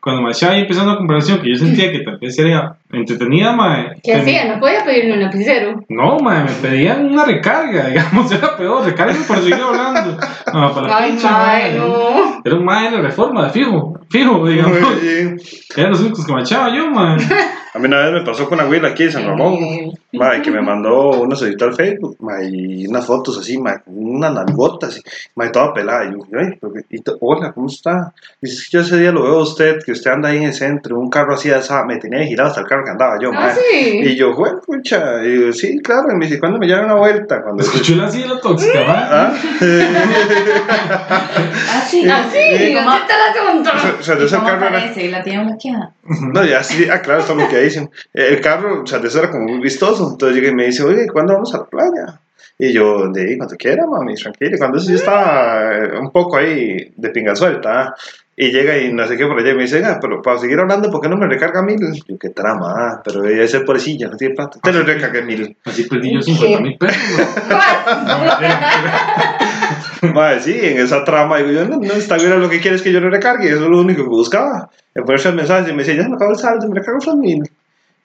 cuando 0.01 0.23
machaba 0.23 0.57
y 0.57 0.61
empezó 0.61 0.85
una 0.85 0.97
conversación 0.97 1.41
que 1.41 1.51
yo 1.51 1.57
sentía 1.57 1.91
que 1.91 2.01
tal 2.01 2.19
vez 2.19 2.37
sería 2.95 3.01
entretenida, 3.01 3.53
mae. 3.53 4.01
¿Qué 4.03 4.15
hacía? 4.15 4.55
No 4.55 4.61
podía 4.61 4.85
pedirle 4.85 5.15
un 5.15 5.21
lapicero. 5.23 5.85
No, 5.89 6.19
mae, 6.19 6.45
me 6.45 6.51
pedían 6.51 7.07
una 7.07 7.25
recarga, 7.25 7.87
digamos, 7.89 8.31
era 8.31 8.57
peor, 8.57 8.85
recarga 8.85 9.15
por 9.27 9.38
seguir 9.38 9.55
hablando. 9.55 10.17
No, 10.53 10.75
para 10.75 10.88
la 10.88 10.97
Ay, 10.99 11.11
pincha, 11.11 11.31
mae, 11.31 11.79
no. 11.79 12.42
Era 12.45 12.55
un 12.55 12.65
mae 12.65 12.90
de 12.90 12.97
la 12.97 13.03
reforma, 13.03 13.45
de 13.45 13.51
fijo, 13.51 13.99
fijo, 14.09 14.47
digamos. 14.47 14.79
Eran 15.77 15.90
los 15.90 16.01
únicos 16.01 16.27
que 16.27 16.33
machaba 16.33 16.75
yo, 16.75 16.90
mae. 16.90 17.17
A 17.75 17.81
mí 17.81 17.87
una 17.87 18.05
vez 18.05 18.13
me 18.13 18.21
pasó 18.23 18.49
con 18.49 18.61
una 18.61 18.69
Will 18.69 18.85
aquí 18.87 19.03
en 19.03 19.11
San 19.11 19.27
Ramón. 19.27 19.59
Mae, 20.13 20.40
que 20.42 20.51
me 20.53 20.63
mandó 20.63 21.11
una 21.23 21.35
solicitud 21.35 21.67
al 21.67 21.75
Facebook, 21.75 22.17
mae, 22.21 22.49
y 22.49 22.87
unas 22.87 23.05
fotos 23.05 23.37
así, 23.37 23.59
mae, 23.59 23.81
con 23.83 23.95
unas 23.99 24.33
nalgotas, 24.33 24.97
y, 24.97 25.03
mae, 25.35 25.51
toda 25.51 25.75
pelada. 25.75 26.05
Y 26.05 26.13
yo, 26.13 26.19
ay, 26.38 26.57
y 26.88 27.03
hola, 27.21 27.51
¿cómo 27.53 27.67
está? 27.67 28.13
Dice, 28.40 28.55
"Es 28.55 28.69
que 28.69 28.77
yo 28.77 28.81
ese 28.83 28.99
día 28.99 29.11
lo 29.11 29.25
veo 29.25 29.40
a 29.40 29.42
usted, 29.42 29.83
que 29.85 29.90
usted 29.90 30.13
anda 30.13 30.29
ahí 30.29 30.37
en 30.37 30.45
el 30.45 30.53
centro, 30.55 31.01
un 31.01 31.11
carro 31.11 31.35
así, 31.35 31.51
asa, 31.51 31.85
me 31.85 31.97
tenía 31.97 32.25
girado 32.25 32.51
hasta 32.51 32.61
el 32.61 32.69
carro 32.69 32.84
que 32.85 32.91
andaba 32.91 33.17
yo, 33.21 33.31
Ah, 33.35 33.53
sí. 33.53 34.01
Y 34.03 34.17
yo, 34.17 34.35
güey, 34.35 34.53
pucha, 34.65 35.25
y 35.25 35.47
yo, 35.47 35.53
sí, 35.53 35.79
claro, 35.81 36.13
y 36.13 36.17
me 36.17 36.27
dice, 36.27 36.39
¿cuándo 36.39 36.59
me 36.59 36.67
llevan 36.67 36.85
una 36.85 36.95
vuelta? 36.97 37.43
Cuando 37.43 37.63
Escuchó 37.63 37.97
la 37.97 38.07
así 38.07 38.23
de 38.23 38.29
la 38.29 38.41
tóxica, 38.41 38.81
¿va? 38.83 39.09
¿Ah? 39.11 39.35
Sí. 39.59 39.67
Sí, 41.89 42.09
así 42.09 42.39
asunto. 43.71 43.97
O 44.01 44.03
sea, 44.03 44.15
de 44.17 44.25
ese 44.25 44.37
¿Cómo 44.37 44.49
carro 44.49 44.67
era... 44.67 45.11
La 45.11 45.23
tiene 45.23 45.45
bloqueada. 45.45 45.93
No, 46.33 46.45
ya 46.45 46.63
sí, 46.63 46.87
ah, 46.91 47.01
claro, 47.01 47.21
está 47.21 47.33
bloqueadísimo. 47.33 47.91
El 48.13 48.41
carro, 48.41 48.83
o 48.83 48.87
sea, 48.87 48.99
de 48.99 49.09
eso 49.09 49.19
era 49.19 49.31
como 49.31 49.45
muy 49.45 49.61
vistoso. 49.61 50.09
Entonces 50.13 50.37
llega 50.37 50.51
y 50.51 50.55
me 50.55 50.67
dice, 50.67 50.83
oye, 50.85 51.07
¿cuándo 51.13 51.35
vamos 51.35 51.55
a 51.55 51.59
la 51.59 51.65
playa? 51.65 52.21
Y 52.59 52.73
yo, 52.73 53.09
de 53.11 53.23
ahí, 53.23 53.37
cuando 53.37 53.57
quiera, 53.57 53.85
mami, 53.87 54.15
tranquilo. 54.15 54.57
Cuando 54.59 54.79
eso 54.79 54.91
yo 54.91 54.97
estaba 54.97 55.75
eh, 55.75 55.99
un 55.99 56.11
poco 56.11 56.37
ahí 56.37 56.93
de 56.97 57.11
pinga 57.11 57.35
suelta. 57.35 57.83
ah. 57.83 57.95
Y 58.37 58.51
llega 58.51 58.77
y 58.79 58.93
no 58.93 59.07
sé 59.07 59.17
qué 59.17 59.27
por 59.27 59.39
allá 59.39 59.53
y 59.53 59.55
me 59.55 59.63
dice, 59.63 59.77
"Venga, 59.77 59.99
pero 60.01 60.21
para 60.21 60.39
seguir 60.39 60.59
hablando, 60.59 60.91
¿por 60.91 61.01
qué 61.01 61.09
no 61.09 61.17
me 61.17 61.29
recarga 61.29 61.63
mil? 61.63 61.79
Yo, 62.09 62.19
qué 62.19 62.31
trama, 62.31 62.75
ah, 62.77 63.01
pero 63.05 63.23
debe 63.23 63.47
ser 63.47 63.65
pobrecilla, 63.65 64.09
no 64.09 64.17
tiene 64.17 64.35
plata. 64.35 64.59
Te 64.61 64.73
lo 64.73 64.83
recargué 64.83 65.23
mil. 65.23 65.57
Así 65.65 65.85
perdí 65.85 66.13
yo 66.15 66.21
50 66.21 66.61
mil 66.61 66.77
pesos. 66.77 66.99
Madre, 70.15 70.41
sí, 70.41 70.59
en 70.61 70.79
esa 70.79 71.05
trama, 71.05 71.39
digo 71.39 71.51
yo, 71.53 71.65
no, 71.67 71.77
no, 71.77 71.93
está 71.95 72.17
bien 72.17 72.39
lo 72.41 72.49
que 72.51 72.61
quieres 72.61 72.83
que 72.83 72.93
yo 72.93 73.01
le 73.01 73.11
recargue, 73.11 73.49
eso 73.49 73.65
es 73.65 73.71
lo 73.71 73.81
único 73.81 74.03
que 74.03 74.09
buscaba. 74.09 74.69
Me 74.95 75.03
pone 75.03 75.21
el 75.23 75.35
mensaje 75.35 75.71
y 75.71 75.73
me 75.73 75.83
decía, 75.85 76.03
ya 76.03 76.09
me 76.09 76.17
acabo 76.17 76.33
el 76.33 76.39
saldo, 76.39 76.69
me 76.69 76.75
recargo 76.79 77.01
son 77.01 77.21
mil. 77.21 77.43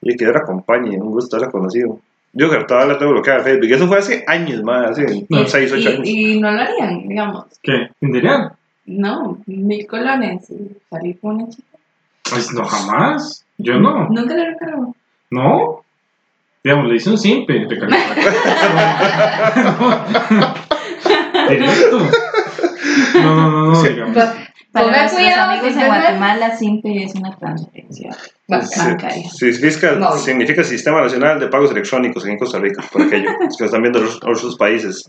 Y 0.02 0.16
que 0.16 0.24
era 0.24 0.42
compañía, 0.42 0.98
un 0.98 1.10
gusto, 1.10 1.36
era 1.36 1.50
conocido. 1.50 1.98
Yo 2.32 2.48
que 2.48 2.58
todavía 2.64 2.92
la 2.94 2.98
tengo 2.98 3.12
bloqueada 3.12 3.40
en 3.40 3.44
Facebook, 3.44 3.72
eso 3.72 3.88
fue 3.88 3.98
hace 3.98 4.24
años, 4.26 4.62
más, 4.62 4.92
hace 4.92 5.26
No, 5.28 5.44
6, 5.46 5.72
8 5.72 5.76
y, 5.80 5.86
años. 5.88 6.00
y 6.04 6.40
no 6.40 6.50
lo 6.52 6.60
harían, 6.60 7.08
digamos. 7.08 7.44
¿Qué? 7.62 7.88
¿Tinderear? 7.98 8.52
No, 8.90 9.38
mil 9.46 9.86
colones 9.86 10.50
y 10.50 10.76
salir 10.90 11.18
con 11.20 11.36
una 11.36 11.48
chica. 11.48 11.78
Pues 12.28 12.52
no, 12.52 12.64
jamás. 12.64 13.44
Yo 13.58 13.78
no. 13.78 14.08
Nunca 14.08 14.34
le 14.34 14.46
recargo. 14.50 14.94
No. 15.30 15.82
Digamos, 16.64 16.88
le 16.88 16.96
hice 16.96 17.10
un 17.10 17.18
simple. 17.18 17.68
cara. 17.78 17.88
Directo. 21.48 21.98
No, 23.14 23.34
no, 23.34 23.50
no, 23.50 23.66
no. 23.66 23.74
Sí. 23.76 23.88
digamos. 23.88 24.16
Para 24.72 24.86
Ponga 24.86 24.98
nuestros 25.00 25.20
cuidado, 25.20 25.50
amigos 25.50 25.76
en 25.76 25.86
Guatemala, 25.88 26.56
simple 26.56 27.02
es 27.02 27.14
una 27.16 27.36
transferencia 27.36 28.16
bancaria. 28.46 29.28
Sí, 29.28 29.52
significa, 29.52 29.92
No. 29.96 30.16
significa 30.16 30.62
Sistema 30.62 31.02
Nacional 31.02 31.40
de 31.40 31.48
Pagos 31.48 31.72
Electrónicos 31.72 32.24
en 32.26 32.38
Costa 32.38 32.58
Rica, 32.60 32.84
por 32.92 33.02
aquello. 33.02 33.30
es 33.48 33.56
que 33.56 33.64
lo 33.64 33.66
están 33.66 33.82
viendo 33.82 33.98
los 34.00 34.16
otros 34.16 34.56
países. 34.56 35.04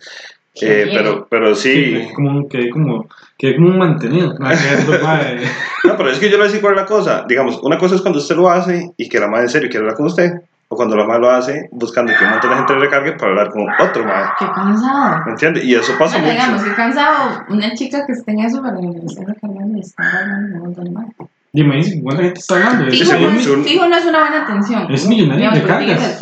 Eh, 0.60 0.92
pero, 0.94 1.28
pero 1.30 1.56
Sí, 1.56 1.72
sí, 1.74 1.96
es 1.96 2.14
como 2.14 2.30
un, 2.32 2.50
que 2.50 2.70
como, 2.70 3.08
que 3.38 3.56
como 3.56 3.70
un 3.70 3.78
mantenido. 3.78 4.36
Pues, 4.86 5.02
madre. 5.04 5.42
No, 5.86 5.96
pero 5.98 6.10
es 6.12 6.20
que 6.20 6.26
yo 6.26 6.32
le 6.32 6.38
voy 6.38 6.44
a 6.46 6.48
decir 6.48 6.62
cuál 6.62 6.76
es 6.76 6.82
la 6.82 6.86
cosa. 6.88 7.26
Digamos, 7.28 7.60
una 7.64 7.78
cosa 7.78 7.96
es 7.96 8.02
cuando 8.02 8.20
usted 8.20 8.36
lo 8.36 8.50
hace 8.50 8.92
y 8.98 9.08
que 9.10 9.20
la 9.20 9.28
madre 9.28 9.44
en 9.46 9.50
serio 9.50 9.70
quiere 9.70 9.84
hablar 9.84 9.96
con 9.98 10.08
usted, 10.08 10.42
o 10.68 10.76
cuando 10.76 10.96
la 10.96 11.06
madre 11.06 11.22
lo 11.22 11.32
hace 11.32 11.70
buscando 11.72 12.14
que 12.18 12.24
un 12.24 12.32
montón 12.32 12.50
de 12.52 12.56
gente 12.58 12.74
le 12.74 12.80
recargue 12.80 13.12
para 13.14 13.32
hablar 13.32 13.50
con 13.50 13.64
otro 13.80 14.04
madre. 14.06 14.30
Qué 14.40 14.46
cansado. 14.54 15.24
¿Me 15.26 15.32
entiende? 15.32 15.64
Y 15.66 15.76
eso 15.76 15.94
pasa 15.98 16.18
Bueno, 16.18 16.32
digamos, 16.32 16.62
mucho. 16.62 16.70
qué 16.70 16.76
cansado 16.76 17.44
una 17.50 17.74
chica 17.74 18.06
que 18.06 18.14
esté 18.14 18.32
en 18.32 18.40
eso 18.42 18.62
para 18.62 18.76
que 18.78 18.88
le 18.88 19.06
esté 19.06 19.26
recargando 19.26 19.78
y 19.78 19.82
esté 19.82 20.04
hablando 20.04 20.56
un 20.58 20.64
montón 20.64 20.94
más. 20.94 21.06
Y 21.54 21.64
me 21.66 21.76
dice, 21.78 22.00
¿cuánta 22.02 22.24
gente 22.24 22.40
está? 22.40 22.60
Es, 22.88 22.98
Sí, 22.98 23.04
Fijo, 23.04 23.18
sí, 23.18 23.24
no, 23.26 23.40
sí. 23.64 23.70
fijo 23.70 23.86
no 23.88 23.98
es 23.98 24.06
una 24.06 24.20
buena 24.22 24.44
atención. 24.44 24.94
Es 24.94 25.06
millonario 25.06 25.52
de 25.52 25.62
cargas. 25.64 26.18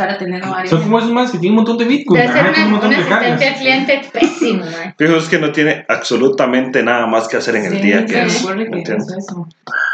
Son 0.67 0.81
como 0.81 0.97
esos 0.97 1.11
más 1.11 1.31
que 1.31 1.37
tienen 1.37 1.51
un 1.59 1.63
montón 1.65 1.77
de 1.77 1.85
bitcoin. 1.85 2.19
Debe 2.19 2.33
ser 2.33 2.45
un 2.45 2.49
una, 2.49 2.65
montón 2.71 2.89
de 2.89 2.95
cargas. 2.95 3.11
asistencia 3.21 3.47
al 3.49 3.59
cliente 3.59 4.01
pésimo, 4.11 4.63
man. 4.65 4.95
Fijo 4.97 5.15
es 5.17 5.27
que 5.29 5.37
no 5.37 5.51
tiene 5.51 5.85
absolutamente 5.87 6.81
nada 6.81 7.05
más 7.05 7.27
que 7.27 7.37
hacer 7.37 7.55
en 7.57 7.65
el 7.65 7.71
Sí, 7.73 7.77
día 7.81 8.05
que 8.07 8.23
eso. 8.23 8.55
¿me 8.55 8.69
que 8.71 8.81
es 8.81 8.89
eso. 9.17 9.47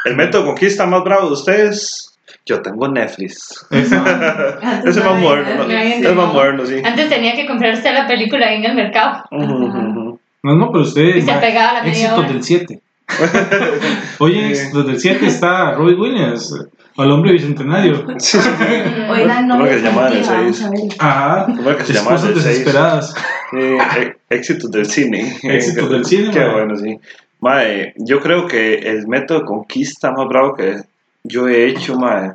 El 0.06 0.16
método 0.16 0.44
de 0.44 0.48
conquista 0.48 0.86
más 0.86 1.04
bravo 1.04 1.28
de 1.28 1.34
ustedes, 1.34 2.18
yo 2.46 2.62
tengo 2.62 2.88
Netflix. 2.88 3.66
Ese 3.72 3.94
es 3.94 5.04
más 5.04 5.20
moderno. 5.20 5.66
Es 5.70 6.16
más 6.16 6.34
moderno, 6.34 6.66
sí. 6.66 6.76
Antes 6.82 7.10
tenía 7.10 7.36
que 7.36 7.46
comprar 7.46 7.74
usted 7.74 7.94
la 7.94 8.08
película 8.08 8.48
ahí 8.48 8.58
en 8.60 8.66
el 8.72 8.76
mercado. 8.76 9.24
Ujú, 9.32 9.54
ujú. 9.66 10.20
No, 10.44 10.56
no, 10.56 10.72
pero 10.72 10.84
Y 10.86 10.88
ustedes. 10.88 11.26
se 11.26 11.34
pegaba 11.34 11.74
la 11.74 11.82
media 11.84 11.92
Éxitos 12.06 12.20
hora. 12.20 12.28
del 12.30 12.44
7. 12.44 12.80
Oye, 14.20 14.52
éxitos 14.52 14.88
del 14.88 15.00
7 15.00 15.26
está 15.28 15.74
Robbie 15.74 15.96
Williams, 15.96 16.54
el 16.98 17.12
hombre 17.12 17.34
bicentenario. 17.34 18.06
Oigan, 19.10 19.48
no 19.48 19.56
¿Cómo 19.58 19.68
que 19.68 19.76
se 19.76 19.82
llamaban 19.82 20.22
vamos 20.22 20.56
esos? 20.58 20.66
a 20.66 20.70
ver. 20.70 20.82
Ajá. 21.00 21.46
¿Cómo 21.46 21.70
era 21.70 21.78
que 21.78 21.86
se 21.86 21.94
llamaba? 21.94 22.16
El 22.16 22.22
seis? 22.22 22.36
desesperadas. 22.36 23.16
Eh, 23.54 24.16
éxitos 24.30 24.72
del 24.72 24.86
cine. 24.86 25.38
Éxitos 25.44 25.90
del 25.90 26.06
cine, 26.06 26.32
Qué 26.32 26.46
bueno, 26.46 26.76
sí. 26.76 27.00
Mae, 27.42 27.94
yo 27.98 28.20
creo 28.22 28.48
que 28.48 28.76
el 28.76 29.08
método 29.08 29.40
de 29.40 29.46
conquista 29.46 30.12
más 30.12 30.28
bravo 30.28 30.56
que 30.56 30.82
yo 31.24 31.48
he 31.48 31.68
hecho, 31.68 31.98
mae, 31.98 32.32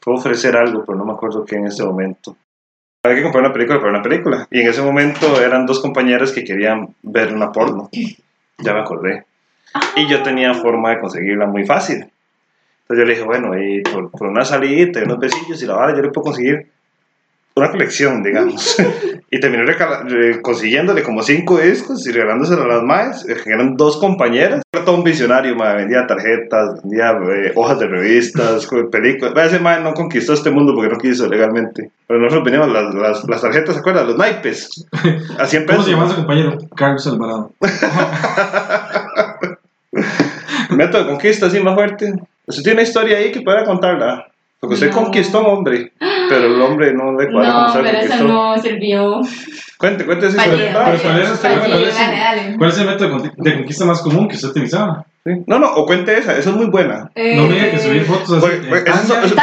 fue 0.00 0.14
ofrecer 0.14 0.56
algo, 0.56 0.84
pero 0.86 0.96
no 0.96 1.04
me 1.04 1.12
acuerdo 1.12 1.44
qué 1.44 1.56
en 1.56 1.66
ese 1.66 1.84
momento. 1.84 2.36
Había 3.02 3.16
que 3.18 3.22
comprar 3.24 3.44
una 3.44 3.52
película 3.52 3.78
para 3.78 3.92
una 3.92 4.02
película. 4.02 4.46
Y 4.50 4.60
en 4.60 4.68
ese 4.68 4.82
momento 4.82 5.40
eran 5.40 5.66
dos 5.66 5.80
compañeras 5.80 6.32
que 6.32 6.44
querían 6.44 6.94
ver 7.02 7.34
una 7.34 7.50
porno. 7.50 7.88
Ya 8.58 8.74
me 8.74 8.80
acordé. 8.80 9.24
Y 9.96 10.08
yo 10.08 10.22
tenía 10.22 10.54
forma 10.54 10.90
de 10.90 11.00
conseguirla 11.00 11.46
muy 11.46 11.64
fácil. 11.64 11.96
Entonces 12.82 12.98
yo 12.98 13.04
le 13.04 13.10
dije, 13.14 13.24
bueno, 13.24 13.56
y 13.56 13.82
por, 13.82 14.10
por 14.10 14.26
una 14.28 14.44
salida 14.44 15.00
unos 15.04 15.18
besillos 15.18 15.62
y 15.62 15.66
la 15.66 15.74
vara, 15.76 15.94
yo 15.94 16.02
le 16.02 16.08
puedo 16.10 16.24
conseguir 16.24 16.66
una 17.54 17.70
colección, 17.70 18.22
digamos. 18.22 18.76
y 19.30 19.38
terminé 19.38 19.64
recala- 19.64 20.02
re- 20.08 20.40
consiguiéndole 20.40 21.02
como 21.02 21.22
cinco 21.22 21.58
discos 21.58 22.06
y 22.06 22.12
regalándoselo 22.12 22.62
a 22.62 22.66
las 22.66 22.82
maes, 22.82 23.28
eh, 23.28 23.36
que 23.44 23.50
eran 23.50 23.76
dos 23.76 23.98
compañeras. 23.98 24.62
Era 24.72 24.84
todo 24.84 24.96
un 24.96 25.04
visionario, 25.04 25.54
mae, 25.56 25.76
vendía 25.76 26.06
tarjetas, 26.06 26.80
vendía 26.82 27.10
eh, 27.32 27.52
hojas 27.54 27.78
de 27.80 27.86
revistas, 27.88 28.66
películas. 28.90 29.34
Ese 29.46 29.60
mae 29.60 29.80
no 29.82 29.92
conquistó 29.94 30.32
este 30.32 30.50
mundo 30.50 30.72
porque 30.74 30.90
no 30.90 30.98
quiso 30.98 31.28
legalmente. 31.28 31.90
Pero 32.06 32.20
nosotros 32.20 32.44
veníamos 32.44 32.72
las, 32.72 32.94
las, 32.94 33.28
las 33.28 33.40
tarjetas, 33.42 33.74
¿se 33.74 33.80
acuerdan? 33.80 34.06
Los 34.08 34.16
naipes. 34.16 34.68
A 35.38 35.46
100 35.46 35.66
¿Cómo 35.66 35.78
pesos. 35.78 35.84
se 35.84 35.90
llama 35.92 36.08
su 36.08 36.16
compañero? 36.16 36.56
Carlos 36.74 37.06
Alvarado. 37.06 37.52
Método 40.86 41.04
de 41.04 41.10
conquista 41.10 41.46
así 41.46 41.60
más 41.60 41.74
fuerte. 41.74 42.12
Usted 42.46 42.62
tiene 42.62 42.80
una 42.80 42.82
historia 42.88 43.18
ahí 43.18 43.30
que 43.30 43.40
pueda 43.42 43.64
contarla. 43.64 44.26
Porque 44.58 44.74
usted 44.74 44.90
No. 44.90 44.96
conquistó 45.04 45.38
a 45.38 45.40
un 45.40 45.46
hombre, 45.58 45.92
pero 46.28 46.44
el 46.46 46.60
hombre 46.60 46.92
no 46.92 47.18
le 47.18 47.30
cuadra 47.32 47.48
No, 47.50 47.72
pero 47.72 47.86
eso 47.98 48.08
conquistó. 48.08 48.24
no 48.28 48.58
sirvió. 48.58 49.20
Cuente, 49.78 50.04
cuente 50.04 50.26
esa 50.26 50.44
historia. 50.44 50.72
¿cuál 50.74 50.94
es- 50.94 51.02
vale, 51.02 51.58
cuál 51.58 51.82
es- 51.84 51.94
dale, 51.96 52.18
dale. 52.18 52.56
¿Cuál 52.58 52.70
es 52.70 52.78
el 52.78 52.86
método 52.86 53.08
de 53.08 53.10
con- 53.30 53.32
de 53.44 53.54
conquista 53.54 53.84
más 53.86 54.02
común 54.02 54.28
que 54.28 54.34
usted 54.36 54.48
utilizaba? 54.50 55.06
Sí. 55.24 55.32
No, 55.46 55.58
no, 55.58 55.66
o 55.74 55.86
cuente 55.86 56.16
esa, 56.18 56.36
esa 56.36 56.50
es 56.50 56.56
muy 56.56 56.66
buena. 56.66 57.10
No 57.16 57.46
me 57.46 57.54
diga 57.54 57.70
que 57.70 57.78
subir 57.78 58.04
fotos 58.04 58.32
así. 58.44 58.52
Eh, 58.70 58.84
eso- 58.86 59.18
eso-. 59.22 59.34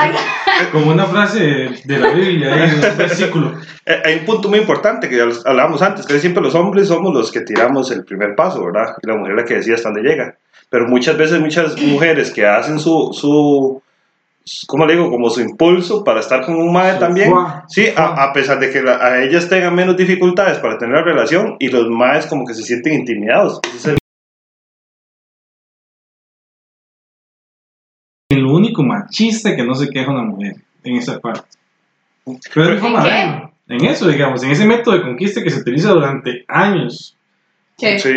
Como 0.72 0.92
una 0.92 1.06
frase 1.06 1.70
de 1.84 2.00
la 2.00 2.10
Biblia, 2.10 2.54
ahí, 2.54 2.70
en 2.70 2.76
un 2.76 2.82
versículo. 2.98 3.54
Eh, 3.88 4.02
Hay 4.06 4.16
un 4.20 4.26
punto 4.26 4.50
muy 4.50 4.60
importante 4.60 5.10
que 5.10 5.18
ya 5.18 5.26
hablábamos 5.46 5.82
antes, 5.82 6.06
que 6.06 6.20
siempre 6.20 6.44
los 6.44 6.54
hombres 6.54 6.88
somos 6.90 7.12
los 7.14 7.32
que 7.32 7.42
tiramos 7.42 7.90
el 7.92 8.04
primer 8.06 8.36
paso, 8.36 8.64
¿verdad? 8.66 8.94
Y 9.02 9.08
la 9.08 9.16
mujer 9.16 9.32
es 9.34 9.38
la 9.42 9.46
que 9.46 9.56
decide 9.56 9.76
hasta 9.76 9.90
dónde 9.90 10.08
llega. 10.08 10.36
Pero 10.70 10.88
muchas 10.88 11.18
veces 11.18 11.40
muchas 11.40 11.82
mujeres 11.82 12.32
que 12.32 12.46
hacen 12.46 12.80
su, 12.80 13.12
su 13.14 13.82
¿cómo 14.68 14.86
le 14.86 14.94
digo? 14.96 15.10
Como 15.10 15.30
su 15.30 15.42
impulso 15.42 16.04
para 16.04 16.20
estar 16.20 16.46
con 16.46 16.56
un 16.56 16.72
madre 16.74 16.94
Su 16.96 17.00
también. 17.00 17.34
Sí, 17.68 17.88
a, 17.96 18.24
a 18.26 18.34
pesar 18.34 18.60
de 18.60 18.70
que 18.70 18.82
la- 18.82 18.98
a 18.98 19.24
ellas 19.24 19.48
tengan 19.50 19.76
menos 19.76 19.96
dificultades 19.98 20.58
para 20.60 20.78
tener 20.78 20.96
la 20.96 21.04
relación 21.04 21.56
y 21.60 21.70
los 21.70 21.88
madres 21.90 22.26
como 22.28 22.46
que 22.46 22.54
se 22.54 22.64
sienten 22.64 22.94
intimidados. 22.94 23.60
Ese 23.68 23.78
es 23.78 23.86
el- 23.88 23.98
El 28.30 28.46
único 28.46 28.84
machista 28.84 29.56
que 29.56 29.64
no 29.64 29.74
se 29.74 29.90
queja 29.90 30.12
una 30.12 30.24
mujer 30.24 30.56
en 30.84 30.96
esa 30.98 31.20
parte. 31.20 31.48
Pero 32.54 32.72
¿En 32.72 32.82
de 32.82 33.10
qué? 33.10 33.50
En 33.70 33.86
eso, 33.86 34.08
digamos, 34.08 34.44
en 34.44 34.52
ese 34.52 34.66
método 34.66 34.96
de 34.96 35.02
conquista 35.04 35.42
que 35.44 35.50
se 35.50 35.60
utiliza 35.62 35.92
durante 35.92 36.44
años. 36.48 37.16
¿Qué? 37.78 38.00
Sí, 38.00 38.10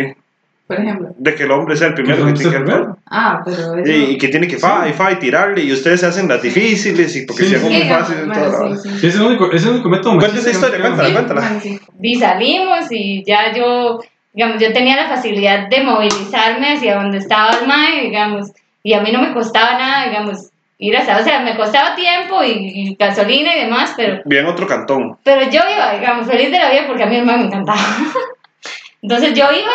Por 0.70 0.80
ejemplo. 0.80 1.08
de 1.18 1.34
que 1.34 1.42
el 1.42 1.50
hombre 1.50 1.76
sea 1.76 1.88
el 1.88 1.94
primero 1.94 2.24
que 2.26 2.32
tiene 2.32 2.50
que 2.52 2.58
primero. 2.60 2.96
Ah, 3.10 3.42
pero 3.44 3.56
eso... 3.76 3.90
Y, 3.90 4.12
y 4.12 4.18
que 4.18 4.28
tiene 4.28 4.46
que 4.46 4.56
fa 4.56 4.86
y 4.88 4.92
fa 4.92 5.10
y 5.10 5.16
tirarle 5.16 5.62
y 5.62 5.72
ustedes 5.72 5.98
se 6.00 6.06
hacen 6.06 6.28
las 6.28 6.40
difíciles 6.42 7.16
y 7.16 7.26
porque 7.26 7.42
Sí, 7.42 7.48
si 7.48 7.54
hago 7.56 7.68
sí, 7.68 7.74
muy 7.74 7.88
fácil 7.88 8.16
en 8.18 8.28
bueno, 8.28 8.76
sí, 8.76 8.88
sí. 8.88 8.98
Sí, 9.00 9.06
es 9.08 9.14
el 9.16 9.22
único, 9.22 9.50
es 9.52 9.64
el 9.64 9.70
único 9.72 9.88
método 9.88 10.14
machista. 10.14 10.38
esa 10.38 10.50
historia, 10.50 10.80
cuéntala, 10.80 11.12
cuéntala. 11.12 11.40
Bueno, 11.40 11.60
sí. 11.60 11.80
Y 12.00 12.14
salimos 12.20 12.86
y 12.90 13.24
ya 13.26 13.52
yo, 13.52 13.98
digamos, 14.32 14.62
yo 14.62 14.72
tenía 14.72 14.94
la 14.96 15.08
facilidad 15.08 15.68
de 15.68 15.82
movilizarme 15.82 16.74
hacia 16.74 16.94
donde 16.96 17.18
estaba 17.18 17.50
el 17.60 17.66
mae, 17.66 18.02
digamos, 18.02 18.52
y 18.84 18.94
a 18.94 19.00
mí 19.00 19.10
no 19.12 19.20
me 19.20 19.32
costaba 19.34 19.76
nada, 19.76 20.06
digamos, 20.08 20.50
ir 20.78 20.96
hasta, 20.96 21.18
o 21.18 21.22
sea, 21.24 21.40
me 21.40 21.56
costaba 21.56 21.94
tiempo 21.96 22.42
y, 22.42 22.50
y 22.52 22.96
gasolina 22.98 23.54
y 23.56 23.64
demás, 23.64 23.92
pero, 23.96 24.22
Bien 24.24 24.46
otro 24.46 24.66
cantón. 24.66 25.18
pero 25.24 25.42
yo 25.50 25.60
iba, 25.74 25.92
digamos, 25.98 26.26
feliz 26.26 26.50
de 26.50 26.58
la 26.58 26.70
vida 26.70 26.84
porque 26.86 27.02
a 27.02 27.06
mí 27.06 27.16
el 27.16 27.26
mae 27.26 27.36
me 27.38 27.44
encantaba. 27.46 27.78
Entonces 29.02 29.32
yo 29.34 29.44
iba 29.50 29.72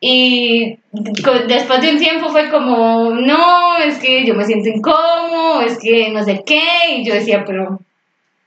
Y 0.00 0.78
después 0.92 1.80
de 1.80 1.90
un 1.92 1.98
tiempo 1.98 2.28
fue 2.28 2.50
como, 2.50 3.10
no, 3.14 3.78
es 3.78 3.98
que 3.98 4.24
yo 4.26 4.34
me 4.34 4.44
siento 4.44 4.68
incómodo, 4.68 5.62
es 5.62 5.78
que 5.78 6.10
no 6.10 6.22
sé 6.22 6.42
qué. 6.46 6.60
Y 6.98 7.04
yo 7.04 7.14
decía, 7.14 7.44
pero, 7.46 7.80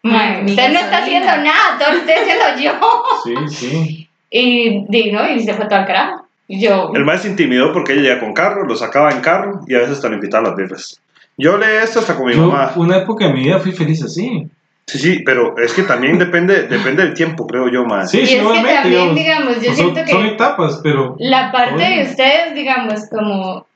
Mi 0.04 0.12
usted 0.52 0.72
no 0.72 0.80
está 0.80 1.00
haciendo 1.00 1.28
nada, 1.28 1.78
todo 1.80 1.94
lo 1.94 2.00
estoy 2.00 2.16
haciendo 2.16 2.46
yo. 2.62 3.44
Sí, 3.48 3.56
sí. 3.56 4.10
Y, 4.32 4.86
di, 4.88 5.12
¿no? 5.12 5.28
y 5.28 5.40
se 5.42 5.54
fue 5.54 5.66
todo 5.66 5.80
al 5.80 5.88
carajo. 5.88 6.26
Y 6.48 6.62
yo, 6.62 6.92
El 6.96 7.06
más 7.06 7.22
se 7.22 7.30
intimidó 7.30 7.74
porque 7.74 7.94
ella 7.94 8.02
llega 8.02 8.20
con 8.20 8.34
carro, 8.34 8.66
lo 8.66 8.76
sacaba 8.76 9.12
en 9.12 9.22
carro 9.22 9.62
y 9.68 9.76
a 9.76 9.80
veces 9.80 9.98
hasta 9.98 10.10
le 10.10 10.16
invitaba 10.16 10.48
a 10.48 10.50
las 10.50 10.58
birras. 10.58 11.00
Yo 11.38 11.58
leí 11.58 11.78
esto 11.84 12.00
hasta 12.00 12.16
con 12.16 12.26
mi 12.26 12.34
Yo, 12.34 12.48
mamá. 12.48 12.74
una 12.76 12.98
época 12.98 13.28
de 13.28 13.34
mi 13.34 13.44
vida 13.44 13.60
fui 13.60 13.72
feliz 13.72 14.04
así. 14.04 14.48
Sí, 14.90 14.98
sí, 14.98 15.22
pero 15.24 15.56
es 15.58 15.74
que 15.74 15.84
también 15.84 16.18
depende, 16.18 16.64
depende 16.64 17.04
del 17.04 17.14
tiempo, 17.14 17.46
creo 17.46 17.70
yo, 17.72 17.86
más. 17.86 18.10
Sí, 18.10 18.22
Y 18.22 18.26
sí, 18.26 18.34
es 18.36 18.40
que 18.42 18.48
obviamente. 18.48 18.74
también, 18.82 19.14
digamos, 19.16 19.16
digamos, 19.16 19.56
yo 19.58 19.62
pues 19.66 19.76
siento 19.78 19.96
son, 19.98 20.06
que- 20.06 20.12
son 20.12 20.26
etapas, 20.26 20.80
pero. 20.82 21.16
la 21.20 21.52
parte 21.52 21.84
de 21.84 22.02
ustedes, 22.04 22.56
digamos, 22.56 23.08
como 23.10 23.68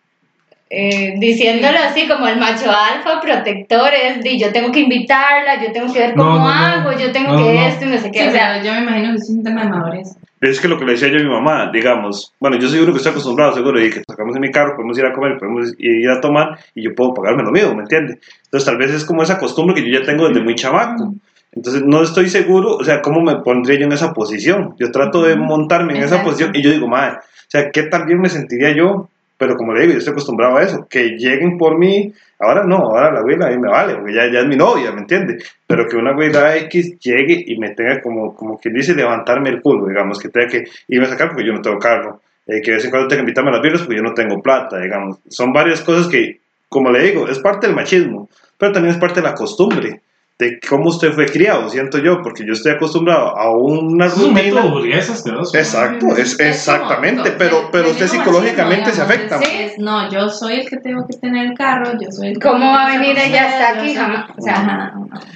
eh, 0.72 1.14
diciéndolo 1.20 1.78
así, 1.88 2.07
como 2.07 2.28
el 2.28 2.39
macho 2.39 2.72
alfa 2.72 3.22
protector 3.22 3.91
es 3.93 4.24
de 4.24 4.39
yo 4.39 4.51
tengo 4.51 4.72
que 4.72 4.80
invitarla, 4.80 5.61
yo 5.64 5.72
tengo 5.72 5.93
que 5.93 5.99
ver 5.99 6.16
cómo 6.16 6.32
no, 6.32 6.39
no. 6.39 6.49
hago, 6.49 6.91
yo 6.97 7.11
tengo 7.11 7.34
No, 7.34 7.38
que 7.45 7.53
no. 7.53 7.66
esto 7.68 7.86
y 7.86 7.89
no 7.89 7.97
sé 7.99 8.09
qué. 8.11 8.22
Sí, 8.24 8.28
o 8.30 8.32
sea, 8.32 8.64
yo 8.64 8.74
me 8.74 8.80
imagino 8.80 9.09
que 9.11 9.18
es 9.18 9.30
un 9.30 9.43
tema 9.43 9.64
de 9.66 9.70
madurez. 9.70 10.18
Es 10.50 10.60
que 10.60 10.68
lo 10.68 10.78
que 10.78 10.84
le 10.84 10.91
decía 10.94 11.08
yo 11.08 11.20
a 11.20 11.24
mi 11.24 11.30
mamá, 11.30 11.70
digamos, 11.72 12.34
bueno, 12.39 12.58
yo 12.58 12.68
soy 12.68 12.80
uno 12.80 12.91
que 12.91 12.98
estoy 12.98 13.12
acostumbrado, 13.12 13.54
seguro, 13.54 13.80
y 13.80 13.89
que 13.89 14.04
sacamos 14.06 14.36
en 14.36 14.41
mi 14.41 14.52
carro, 14.52 14.76
podemos 14.76 14.98
ir 14.98 15.06
a 15.06 15.14
comer, 15.14 15.38
podemos 15.39 15.74
ir 15.78 16.10
a 16.10 16.20
tomar, 16.20 16.60
y 16.76 16.84
yo 16.84 16.94
puedo 16.94 17.14
pagarme 17.14 17.44
lo 17.44 17.52
mío, 17.52 17.74
¿me 17.74 17.84
entiendes? 17.84 18.18
Entonces, 18.44 18.66
tal 18.66 18.78
vez 18.78 18.91
es 18.91 19.06
como 19.06 19.24
esa 19.24 19.38
costumbre 19.38 19.74
que 19.74 19.89
yo 19.89 20.00
ya 20.00 20.06
tengo 20.06 20.28
desde 20.28 20.44
muy 20.44 20.56
chamaco. 20.56 21.14
Entonces, 21.54 21.84
no 21.86 22.04
estoy 22.04 22.30
seguro, 22.30 22.76
o 22.76 22.84
sea, 22.84 23.02
cómo 23.02 23.22
me 23.22 23.38
pondría 23.38 23.80
yo 23.80 23.86
en 23.86 23.94
esa 23.94 24.12
posición. 24.12 24.76
Yo 24.80 24.91
trato 24.91 25.24
de 25.24 25.36
montarme 25.38 25.94
en 25.94 26.00
esa 26.00 26.16
Exacto. 26.16 26.32
posición, 26.32 26.52
y 26.56 26.62
yo 26.62 26.72
digo, 26.72 26.88
madre, 26.88 27.18
o 27.20 27.48
sea, 27.48 27.70
¿qué 27.72 27.84
tan 27.84 28.06
bien 28.06 28.20
me 28.20 28.30
sentiría 28.30 28.76
yo? 28.76 29.10
Pero 29.38 29.56
como 29.56 29.74
le 29.74 29.82
digo, 29.82 29.94
yo 29.94 30.00
estoy 30.00 30.12
acostumbrado 30.12 30.58
a 30.58 30.64
eso, 30.64 30.88
que 30.90 31.18
lleguen 31.18 31.58
por 31.58 31.78
mí, 31.78 32.14
ahora 32.40 32.64
no, 32.64 32.78
ahora 32.78 33.12
la 33.12 33.20
abuela 33.20 33.48
a 33.48 33.50
mí 33.50 33.58
me 33.58 33.70
vale, 33.70 33.96
porque 33.96 34.14
ya, 34.14 34.32
ya 34.32 34.40
es 34.42 34.48
mi 34.48 34.56
novia, 34.56 34.92
¿me 34.92 35.02
entiendes? 35.02 35.56
Pero 35.66 35.88
que 35.88 35.98
una 35.98 36.12
abuela 36.12 36.56
X 36.58 37.00
llegue 37.00 37.44
y 37.48 37.58
me 37.58 37.72
tenga 37.72 38.02
como, 38.02 38.36
como 38.36 38.60
quien 38.60 38.76
dice, 38.76 38.96
levantarme 38.96 39.50
el 39.50 39.62
culo, 39.62 39.88
digamos, 39.88 40.20
que 40.20 40.30
tenga 40.30 40.48
que 40.48 40.66
irme 40.88 41.08
a 41.08 41.10
sacar 41.10 41.30
porque 41.30 41.46
yo 41.46 41.54
no 41.54 41.62
tengo 41.62 41.80
carro, 41.80 42.22
eh, 42.48 42.62
que 42.62 42.72
de 42.72 42.78
vez 42.78 42.86
en 42.86 42.92
cuando 42.92 43.08
tenga 43.08 43.22
que 43.22 43.24
invitarme 43.24 43.50
a 43.50 43.54
las 43.54 43.62
birras 43.62 43.82
porque 43.82 43.98
yo 43.98 44.04
no 44.04 44.14
tengo 44.14 44.42
plata, 44.42 44.80
digamos. 44.80 45.18
Son 45.30 45.52
varias 45.52 45.82
cosas 45.82 46.08
que, 46.08 46.40
como 46.70 46.92
le 46.92 47.04
digo, 47.04 47.28
es 47.28 47.40
parte 47.40 47.68
del 47.68 47.76
machismo, 47.76 48.30
pero 48.58 48.72
también 48.72 48.94
es 48.94 49.00
parte 49.00 49.22
de 49.22 49.28
la 49.28 49.34
costumbre, 49.34 50.02
de 50.40 50.60
cómo 50.68 50.90
usted 50.90 51.14
fue 51.14 51.26
criado, 51.28 51.70
siento 51.70 52.00
yo, 52.00 52.22
porque 52.22 52.46
yo 52.46 52.54
estoy 52.54 52.74
acostumbrado 52.74 53.38
a 53.38 53.56
una 53.56 54.08
Es 54.08 54.18
un 54.18 54.34
método 54.34 54.62
rutina. 54.62 54.74
burgués 54.74 55.10
asqueroso. 55.10 55.58
Exacto, 55.58 56.08
es 56.18 56.40
exactamente, 56.40 57.32
pero, 57.32 57.70
pero 57.72 57.92
usted 57.92 58.08
psicológicamente 58.08 58.92
se 58.92 59.02
afecta. 59.02 59.40
no, 59.78 60.10
yo 60.12 60.30
soy 60.30 60.62
el 60.62 60.70
que 60.70 60.78
tengo 60.78 61.06
que 61.08 61.18
tener 61.18 61.48
el 61.48 61.54
carro, 61.58 61.92
yo 62.00 62.12
soy 62.12 62.30
el 62.30 62.34
que 62.34 62.48
¿Cómo 62.48 62.66
va 62.66 62.88
a 62.88 62.98
venir 62.98 63.18
ella 63.18 63.48
hasta 63.48 63.80
aquí? 63.80 63.96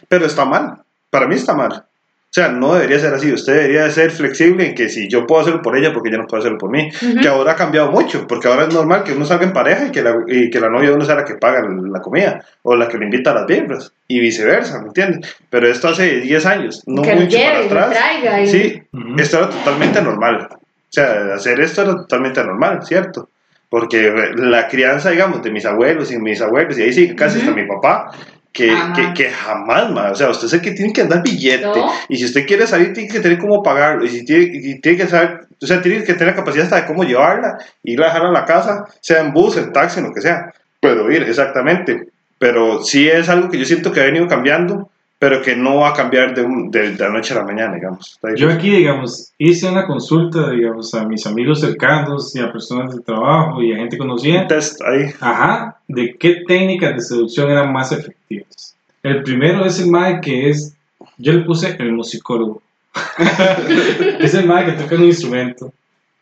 Pero 0.07 0.25
está 0.25 0.45
mal. 0.45 0.81
Para 1.09 1.27
mí 1.27 1.35
está 1.35 1.53
mal. 1.53 1.85
O 2.29 2.33
sea, 2.37 2.49
no 2.49 2.75
debería 2.75 2.99
ser 2.99 3.13
así. 3.13 3.31
Usted 3.31 3.53
debería 3.53 3.85
de 3.85 3.91
ser 3.91 4.11
flexible 4.11 4.67
en 4.67 4.75
que 4.75 4.89
si 4.89 5.07
yo 5.07 5.25
puedo 5.25 5.41
hacerlo 5.41 5.61
por 5.61 5.77
ella, 5.77 5.93
porque 5.93 6.09
ella 6.09 6.19
no 6.19 6.27
puede 6.27 6.41
hacerlo 6.41 6.57
por 6.57 6.69
mí. 6.69 6.89
Que 7.21 7.27
ahora 7.27 7.53
ha 7.53 7.55
cambiado 7.55 7.89
mucho, 7.89 8.27
porque 8.27 8.47
ahora 8.47 8.65
es 8.67 8.73
normal 8.73 9.03
que 9.03 9.13
uno 9.13 9.25
salga 9.25 9.45
en 9.45 9.53
pareja 9.53 9.87
y 9.87 9.91
que 9.91 10.03
la, 10.03 10.15
y 10.27 10.49
que 10.49 10.59
la 10.59 10.69
novia 10.69 10.89
de 10.89 10.95
uno 10.97 11.05
sea 11.05 11.15
la 11.15 11.25
que 11.25 11.35
paga 11.35 11.61
la 11.67 12.01
comida 12.01 12.43
o 12.63 12.75
la 12.75 12.89
que 12.89 12.97
le 12.97 13.05
invita 13.05 13.31
a 13.31 13.35
las 13.35 13.47
birras 13.47 13.93
y 14.07 14.19
viceversa, 14.19 14.81
¿me 14.81 14.87
entiendes? 14.87 15.35
Pero 15.49 15.67
esto 15.67 15.87
hace 15.87 16.19
10 16.19 16.45
años, 16.45 16.83
no 16.85 17.01
que 17.01 17.15
mucho 17.15 17.27
lleve 17.37 17.69
para 17.69 17.85
atrás. 17.85 17.97
traiga. 17.97 18.41
Y... 18.41 18.47
Sí, 18.47 18.81
esto 19.17 19.37
era 19.37 19.49
totalmente 19.49 20.01
normal. 20.01 20.49
O 20.51 20.59
sea, 20.89 21.33
hacer 21.33 21.59
esto 21.61 21.81
era 21.83 21.95
totalmente 21.95 22.43
normal, 22.43 22.81
¿cierto? 22.85 23.29
Porque 23.69 24.13
la 24.35 24.67
crianza, 24.67 25.09
digamos, 25.11 25.41
de 25.43 25.51
mis 25.51 25.65
abuelos 25.65 26.11
y 26.11 26.19
mis 26.19 26.41
abuelos, 26.41 26.77
y 26.77 26.83
ahí 26.83 26.93
sí, 26.93 27.15
casi 27.15 27.39
Ujú. 27.39 27.49
hasta 27.49 27.61
mi 27.61 27.67
papá, 27.67 28.11
que 28.57 28.69
Jamás. 28.71 28.97
que, 28.97 29.13
que 29.23 29.29
jamás, 29.29 29.91
ma, 29.91 30.11
o 30.11 30.15
sea, 30.15 30.29
usted 30.31 30.47
es 30.47 30.53
el 30.53 30.61
que 30.61 30.71
tiene 30.71 30.91
que 30.91 31.01
andar 31.01 31.21
billete, 31.21 31.63
No. 31.65 31.91
y 32.09 32.17
si 32.17 32.25
usted 32.25 32.45
quiere 32.47 32.65
salir, 32.65 32.91
tiene 32.93 33.07
que 33.07 33.19
tener 33.19 33.37
cómo 33.37 33.61
pagarlo, 33.61 34.03
y 34.03 34.09
si 34.09 34.25
tiene, 34.25 34.45
y 34.51 34.81
tiene 34.81 34.97
que 34.97 35.07
saber, 35.07 35.41
o 35.61 35.65
sea, 35.67 35.79
tiene 35.81 36.03
que 36.03 36.13
tener 36.13 36.33
la 36.33 36.39
capacidad 36.39 36.63
hasta 36.65 36.81
de 36.81 36.87
cómo 36.87 37.03
llevarla, 37.03 37.57
irla 37.83 38.07
a 38.07 38.09
dejar 38.09 38.25
a 38.27 38.31
la 38.31 38.45
casa, 38.45 38.85
sea 38.99 39.21
en 39.21 39.31
bus, 39.33 39.57
en 39.57 39.71
taxi, 39.71 39.99
en 39.99 40.07
lo 40.07 40.13
que 40.13 40.21
sea, 40.21 40.51
puedo 40.81 41.11
ir, 41.11 41.21
exactamente, 41.23 42.07
pero 42.39 42.83
sí 42.83 43.07
es 43.07 43.29
algo 43.29 43.49
que 43.49 43.59
yo 43.59 43.65
siento 43.65 43.91
que 43.91 44.01
ha 44.01 44.05
venido 44.05 44.27
cambiando, 44.27 44.89
pero 45.19 45.41
que 45.41 45.55
no 45.55 45.77
va 45.77 45.89
a 45.89 45.93
cambiar 45.93 46.35
de, 46.35 46.43
un- 46.43 46.69
de, 46.69 46.91
de 46.91 47.03
la 47.03 47.09
noche 47.09 47.33
a 47.33 47.37
la 47.37 47.43
mañana, 47.43 47.73
digamos. 47.73 48.19
Yo 48.35 48.51
aquí, 48.51 48.69
digamos, 48.69 49.31
hice 49.39 49.67
una 49.67 49.87
consulta, 49.87 50.51
digamos, 50.51 50.93
a 50.93 51.05
mis 51.07 51.25
amigos 51.25 51.59
cercanos 51.61 52.35
y 52.35 52.39
a 52.39 52.51
personas 52.51 52.95
de 52.95 53.01
trabajo 53.01 53.61
y 53.63 53.73
a 53.73 53.77
gente 53.77 53.97
conocida. 53.97 54.41
Un 54.43 54.47
test 54.47 54.79
ahí. 54.83 55.05
Ajá, 55.19 55.76
de 55.87 56.15
qué 56.17 56.43
técnicas 56.47 56.95
de 56.95 57.01
seducción 57.01 57.49
eran 57.49 57.71
más 57.71 57.91
efectivas. 57.91 58.75
El 59.03 59.23
primero 59.23 59.65
es 59.65 59.79
el 59.79 59.89
MAE 59.89 60.21
que 60.21 60.49
es, 60.49 60.75
yo 61.17 61.33
le 61.33 61.43
puse 61.43 61.75
el 61.79 61.93
musicólogo. 61.93 62.61
es 64.19 64.33
el 64.33 64.47
MAE 64.47 64.65
que 64.65 64.71
toca 64.73 64.95
un 64.95 65.05
instrumento. 65.05 65.73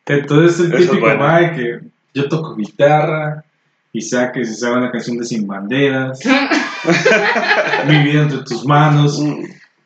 Entonces 0.06 0.60
el 0.60 0.68
Eso 0.68 0.78
es 0.78 0.90
típico 0.90 1.06
bueno. 1.06 1.20
MAE 1.20 1.56
que 1.56 1.80
yo 2.14 2.30
toco 2.30 2.56
guitarra 2.56 3.44
y 3.92 4.02
saque 4.02 4.44
se 4.44 4.54
sabe 4.54 4.78
una 4.78 4.92
canción 4.92 5.18
de 5.18 5.26
Sin 5.26 5.48
Banderas, 5.48 6.20
Mi 7.88 8.04
vida 8.04 8.24
entre 8.24 8.40
tus 8.40 8.66
manos. 8.66 9.24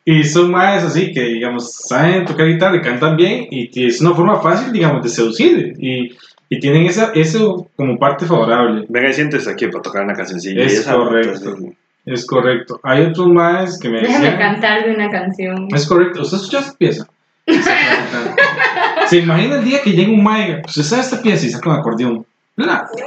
Y 0.04 0.24
son 0.24 0.50
maes 0.50 0.84
así 0.84 1.14
que, 1.14 1.22
digamos, 1.22 1.72
saben 1.88 2.26
tocar 2.26 2.48
guitarra 2.48 2.78
y 2.78 2.82
cantan 2.82 3.16
bien 3.16 3.48
y 3.52 3.86
es 3.86 4.02
una 4.02 4.16
forma 4.16 4.42
fácil, 4.42 4.72
digamos, 4.74 5.04
de 5.04 5.10
seducir. 5.10 5.76
Y, 5.80 6.18
y 6.50 6.60
tienen 6.60 6.86
esa, 6.88 7.12
eso 7.14 7.68
como 7.76 7.98
parte 8.00 8.26
favorable. 8.26 8.86
Venga 8.90 9.10
y 9.10 9.14
siéntese 9.14 9.50
aquí 9.52 9.68
para 9.68 9.82
tocar 9.84 10.04
una 10.04 10.14
cancioncilla. 10.14 10.64
Es 10.64 10.74
esa- 10.80 10.96
correcto. 10.96 11.34
entonces, 11.38 11.74
Es 12.06 12.26
correcto. 12.26 12.80
Hay 12.84 13.04
otros 13.04 13.28
maes 13.28 13.78
que 13.80 13.88
me 13.90 14.02
Déjame 14.02 14.26
decían... 14.32 14.40
cantarle 14.40 14.96
una 14.96 15.10
canción. 15.12 15.68
Es 15.74 15.86
correcto. 15.88 16.22
¿Usted 16.22 16.38
escucha 16.38 16.60
esta 16.60 16.74
pieza? 16.78 17.08
Se 19.08 19.18
imagina 19.18 19.56
el 19.56 19.64
día 19.66 19.82
que 19.84 19.92
llega 19.92 20.12
un 20.12 20.24
mae, 20.24 20.62
pues 20.62 20.86
sabe 20.88 21.02
esta 21.02 21.22
pieza 21.22 21.46
y 21.46 21.50
saca 21.50 21.70
un 21.70 21.76
acordeón. 21.78 22.26
La- 22.56 22.88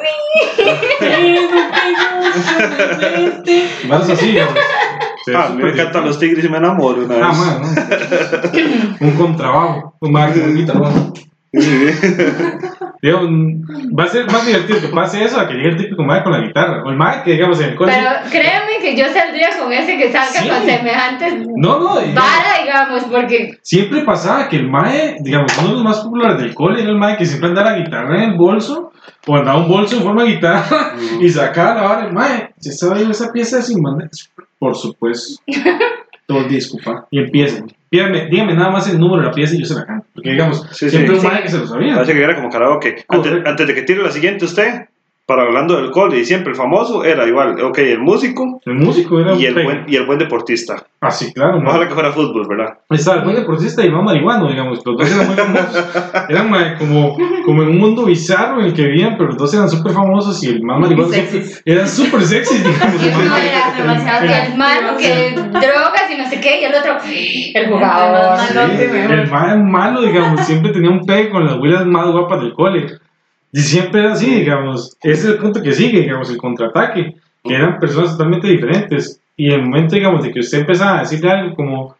Vas 3.88 4.09
así. 4.11 4.38
Se 5.24 5.30
ve 5.30 5.36
Ah, 5.36 5.51
me 5.57 5.70
encantan 5.70 6.05
los 6.05 6.18
tigres 6.18 6.45
y 6.45 6.49
me 6.49 6.59
enamoro 6.59 7.05
una 7.05 7.14
vez. 7.14 7.24
Ah, 7.24 7.32
man, 7.32 7.62
¿no? 9.01 9.07
un 9.07 9.12
contrabajo, 9.16 9.95
un 10.01 10.12
con 10.12 10.43
un 10.43 10.57
guitarrón. 10.57 11.12
Digo, 13.03 13.18
mm, 13.22 13.98
va 13.98 14.05
a 14.05 14.09
ser 14.09 14.30
más 14.30 14.46
divertido 14.46 14.80
que 14.80 14.86
pase 14.86 15.24
eso 15.24 15.40
a 15.40 15.48
que 15.48 15.55
llegue 15.55 15.70
el 15.70 15.76
típico 15.76 16.05
mae 16.05 16.22
con 16.22 16.30
la 16.30 16.38
guitarra. 16.38 16.84
O 16.84 16.90
el 16.90 16.96
mae 16.96 17.24
que, 17.24 17.32
digamos, 17.32 17.61
en 17.61 17.70
el 17.70 17.74
colegio. 17.74 18.00
Pero 18.00 18.30
créeme 18.30 18.78
que 18.80 18.96
yo 18.96 19.07
saldría 19.12 19.48
con 19.59 19.72
ese 19.72 19.98
que 19.98 20.12
salga 20.12 20.40
Sí. 20.40 20.48
con 20.48 20.64
semejantes 20.64 21.34
No, 21.57 21.80
no, 21.80 21.94
vara, 21.96 22.62
digamos, 22.62 23.03
porque 23.11 23.59
siempre 23.61 24.03
pasaba 24.03 24.48
que 24.48 24.55
el 24.57 24.70
mae, 24.70 25.16
digamos, 25.20 25.50
uno 25.59 25.68
de 25.68 25.74
los 25.74 25.82
más 25.82 25.98
populares 25.98 26.38
del 26.38 26.55
cole 26.55 26.80
era 26.80 26.90
el 26.90 26.96
mae 26.96 27.16
que 27.16 27.26
siempre 27.26 27.48
andaba 27.48 27.72
la 27.72 27.78
guitarra 27.78 28.22
en 28.22 28.30
el 28.30 28.36
bolso, 28.36 28.92
o 29.26 29.36
andaba 29.36 29.59
un 29.59 29.68
bolso 29.68 29.96
en 29.96 30.03
forma 30.05 30.22
de 30.22 30.30
guitarra, 30.34 30.94
y 31.20 31.28
sacaba 31.28 31.74
la 31.74 31.82
vara, 31.82 32.07
el 32.07 32.12
mae, 32.12 32.50
si 32.61 32.68
estaba 32.68 32.94
viendo 32.94 33.11
esa 33.11 33.32
pieza 33.32 33.57
de 33.57 33.62
sin 33.62 33.82
banderas, 33.82 34.30
por 34.61 34.76
supuesto. 34.76 35.42
Todo 36.26 36.38
el 36.38 36.48
día, 36.48 36.59
disculpa. 36.59 37.09
Y 37.11 37.18
empieza. 37.18 37.64
Dígame, 37.93 38.26
dígame 38.30 38.55
nada 38.55 38.70
más 38.70 38.88
el 38.88 38.99
número 38.99 39.20
de 39.22 39.28
la 39.28 39.34
pieza 39.34 39.55
y 39.55 39.59
yo 39.61 39.66
se 39.66 39.74
la 39.74 39.84
canto. 39.84 40.07
Porque, 40.14 40.30
digamos, 40.30 40.66
Sí, 40.72 40.88
siempre 40.88 41.14
sí. 41.18 41.26
un 41.26 41.32
mae 41.32 41.43
que 41.43 41.49
se 41.51 41.59
lo 41.59 41.66
sabía. 41.66 41.95
Parece 41.95 42.14
que 42.14 42.22
era 42.24 42.34
como 42.34 42.49
karaoke. 42.49 43.05
Antes 43.09 43.66
de 43.66 43.74
que 43.74 43.82
tire 43.82 44.03
la 44.03 44.11
siguiente 44.11 44.47
usted, 44.47 44.86
para 45.33 45.45
hablando 45.49 45.76
del 45.76 45.91
cole, 45.91 46.18
y 46.18 46.24
siempre 46.26 46.51
el 46.51 46.57
famoso 46.57 47.03
era 47.05 47.26
igual, 47.26 47.59
ok, 47.62 47.78
el 47.78 48.01
músico 48.01 48.61
El 48.66 48.74
músico 48.74 49.18
era 49.18 49.33
y 49.35 49.47
el, 49.47 49.55
buen, 49.55 49.85
y 49.89 49.97
el 49.97 50.05
buen 50.05 50.18
deportista. 50.18 50.85
Ah, 51.01 51.11
sí, 51.11 51.33
claro. 51.33 51.59
Ojalá 51.66 51.89
que 51.89 51.95
fuera 51.95 52.12
fútbol, 52.12 52.47
¿verdad? 52.47 52.74
Estaba 52.91 53.16
el 53.18 53.24
buen 53.24 53.37
deportista 53.37 53.83
y 53.83 53.87
el 53.87 53.93
más 53.93 54.05
marihuano, 54.05 54.47
digamos. 54.49 54.80
Los 54.85 54.97
dos 54.97 55.11
eran 55.11 55.26
muy 55.26 55.35
famosos. 55.37 55.89
Eran 56.28 56.76
como, 56.78 57.16
como 57.47 57.62
en 57.62 57.68
un 57.70 57.78
mundo 57.78 58.05
bizarro 58.05 58.61
en 58.61 58.66
el 58.66 58.74
que 58.74 58.83
vivían, 58.85 59.16
pero 59.16 59.28
los 59.30 59.39
dos 59.39 59.55
eran 59.55 59.68
súper 59.70 59.93
famosos 59.93 60.43
y 60.45 60.51
el 60.51 60.62
más 60.62 60.78
marihuano 60.78 61.11
eran 61.64 61.89
súper 61.89 62.22
sexy, 62.22 62.59
digamos. 62.59 63.03
Y 63.03 63.09
el 63.09 63.14
uno 63.16 63.30
mae- 63.30 63.49
era 63.49 63.74
demasiado 63.76 64.24
el 64.51 64.57
malo 64.59 64.97
que 64.99 65.30
drogas 65.35 66.11
y 66.14 66.18
no 66.18 66.28
sé 66.28 66.41
qué, 66.41 66.61
y 66.61 66.64
el 66.66 66.74
otro, 66.74 66.97
el 67.55 67.68
jugador. 67.68 68.37
Malo, 68.37 68.72
Sí, 68.76 68.83
el 68.83 69.30
mae 69.30 69.57
malo, 69.57 70.03
digamos, 70.03 70.41
siempre 70.43 70.72
tenía 70.72 70.91
un 70.91 71.05
pegue 71.07 71.30
con 71.30 71.47
las 71.47 71.57
huilas 71.59 71.87
más 71.87 72.07
guapas 72.12 72.41
del 72.43 72.53
cole. 72.53 72.87
Y 73.53 73.61
siempre 73.61 74.00
era 74.00 74.12
así, 74.14 74.30
digamos. 74.34 74.96
Ese 75.03 75.12
es 75.20 75.24
el 75.34 75.38
punto 75.38 75.61
que 75.62 75.72
sigue, 75.72 76.00
digamos, 76.00 76.30
el 76.30 76.38
contraataque. 76.38 77.16
Que 77.44 77.55
eran 77.55 77.78
personas 77.78 78.12
totalmente 78.12 78.48
diferentes. 78.48 79.20
Y 79.36 79.48
en 79.48 79.61
el 79.61 79.62
momento, 79.62 79.94
digamos, 79.94 80.22
de 80.24 80.32
que 80.32 80.40
usted 80.40 80.61
empezaba 80.61 80.98
a 80.98 81.00
decirle 81.00 81.30
algo 81.30 81.55
como... 81.55 81.96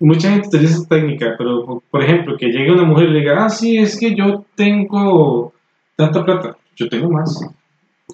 Mucha 0.00 0.28
gente 0.30 0.48
utiliza 0.48 0.74
esta 0.78 0.96
técnica, 0.96 1.34
pero 1.38 1.80
por- 1.90 2.02
ejemplo, 2.02 2.36
que 2.36 2.46
llegue 2.48 2.72
una 2.72 2.82
mujer 2.82 3.08
y 3.08 3.12
le 3.12 3.20
diga, 3.20 3.44
ah, 3.44 3.48
sí, 3.48 3.78
es 3.78 3.98
que 3.98 4.14
yo 4.14 4.44
tengo 4.56 5.52
tanta 5.96 6.24
plata, 6.24 6.56
yo 6.74 6.88
tengo 6.88 7.08
más. 7.10 7.38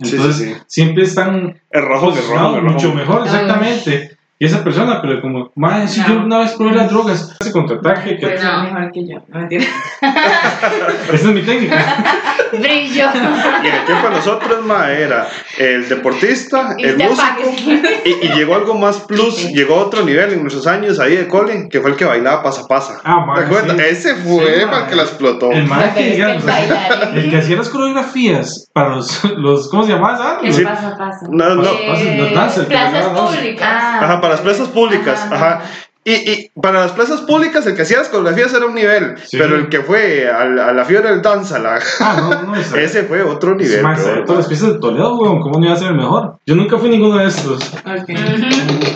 Sí, 0.03 0.15
Entonces, 0.17 0.37
sí, 0.37 0.45
sí. 0.55 0.61
siempre 0.67 1.05
están 1.05 1.59
El 1.71 1.83
rojo, 1.87 2.11
el 2.11 2.17
rojo, 2.29 2.57
el 2.57 2.63
rojo. 2.63 2.75
mucho 2.75 2.95
mejor, 2.95 3.23
exactamente. 3.25 4.11
Y 4.43 4.47
esa 4.47 4.65
persona, 4.65 5.03
pero 5.03 5.21
como, 5.21 5.53
madre, 5.55 5.87
si 5.87 6.01
No. 6.01 6.09
yo 6.09 6.15
una 6.21 6.39
vez 6.39 6.53
probé 6.53 6.73
las 6.75 6.89
drogas, 6.91 7.37
ese 7.39 7.53
contraataque, 7.53 8.17
que 8.17 8.27
Pues 8.27 8.43
No. 8.43 8.63
mejor 8.65 8.91
que 8.91 9.07
yo. 9.07 9.19
No, 9.29 9.39
mentira. 9.41 9.65
esa 11.13 11.15
es 11.15 11.25
mi 11.35 11.43
técnica. 11.43 11.77
Brillo. 12.53 13.05
Y 13.63 13.67
en 13.69 13.75
el 13.75 13.85
tiempo 13.85 14.09
de 14.09 14.15
nosotros, 14.17 14.65
ma, 14.65 14.91
era 14.91 15.29
el 15.59 15.89
deportista, 15.89 16.75
Y 16.79 16.85
el 16.85 16.97
músico, 16.97 17.55
y, 18.05 18.27
y 18.27 18.29
llegó 18.35 18.55
algo 18.55 18.75
más 18.75 19.01
plus, 19.01 19.51
llegó 19.53 19.75
a 19.75 19.85
otro 19.85 20.03
nivel 20.05 20.33
en 20.33 20.41
nuestros 20.41 20.67
años 20.67 20.99
ahí 20.99 21.17
de 21.17 21.29
cole, 21.29 21.69
que 21.71 21.81
fue 21.81 21.91
el 21.91 21.97
que 21.97 22.07
bailaba 22.07 22.43
pasa 22.43 22.67
pasa. 22.67 22.99
Ah, 23.05 23.25
ma, 23.27 23.35
¿Te 23.35 23.43
acuerdas? 23.45 23.77
sí. 23.77 23.83
Ese 23.91 24.15
fue 24.17 24.61
Sí, 24.61 24.65
para 24.67 24.81
ma. 24.81 24.87
que 24.89 24.97
la 24.97 25.03
explotó. 25.03 25.53
El 25.53 25.69
Pero 25.69 25.95
que, 25.95 26.03
digamos, 26.13 26.45
el 26.45 27.19
el 27.19 27.31
que 27.31 27.37
hacía 27.37 27.57
las 27.57 27.69
coreografías 27.69 28.69
para 28.73 28.89
los, 28.97 29.23
los 29.37 29.69
¿cómo 29.69 29.85
se 29.85 29.93
llama? 29.93 30.15
esa? 30.15 30.39
¿Qué 30.41 30.47
Los- 30.49 30.57
Sí. 30.57 30.65
pasa, 30.65 30.97
pasa? 30.99 31.27
No, 31.31 31.55
no. 31.57 31.63
Pases, 31.63 32.19
los 32.19 32.33
dancers, 32.33 32.67
plazas 32.67 33.07
públicas. 33.07 33.69
Ah. 33.71 34.01
Ajá, 34.03 34.21
para 34.21 34.30
las 34.31 34.41
plazas 34.41 34.69
públicas, 34.69 35.21
Ajá. 35.31 35.35
ajá. 35.37 35.63
Y, 36.03 36.13
y 36.13 36.51
para 36.59 36.81
las 36.81 36.93
plazas 36.93 37.21
públicas, 37.21 37.67
el 37.67 37.77
que 37.77 37.83
hacía 37.83 37.99
las 37.99 38.09
coreografías 38.09 38.55
era 38.55 38.65
un 38.65 38.75
nivel, 38.75 39.19
Sí. 39.23 39.37
pero 39.37 39.55
el 39.57 39.69
que 39.69 39.81
fue 39.83 40.27
al- 40.31 40.59
a, 40.59 40.73
la 40.73 40.85
fiebre 40.87 41.11
del 41.11 41.21
danza, 41.21 41.59
la- 41.59 41.79
Ah, 42.01 42.17
no, 42.43 42.43
no, 42.53 42.57
esa- 42.57 42.81
ese 42.81 43.03
fue 43.03 43.23
otro 43.23 43.55
ese 43.61 43.69
nivel. 43.77 43.85
bro. 43.85 43.97
sabe 44.03 44.23
todas 44.23 44.39
las 44.39 44.47
piezas 44.49 44.73
de 44.73 44.79
Toledo, 44.79 45.19
weón, 45.19 45.41
¿cómo 45.43 45.59
no 45.59 45.67
iba 45.67 45.75
a 45.75 45.79
ser 45.79 45.89
el 45.89 45.97
mejor? 45.99 46.39
Yo 46.47 46.55
nunca 46.55 46.79
fui 46.79 46.89
ninguno 46.89 47.19
de 47.19 47.27
estos. 47.27 47.61
Ok. 47.85 48.09
Ujú. 48.09 48.17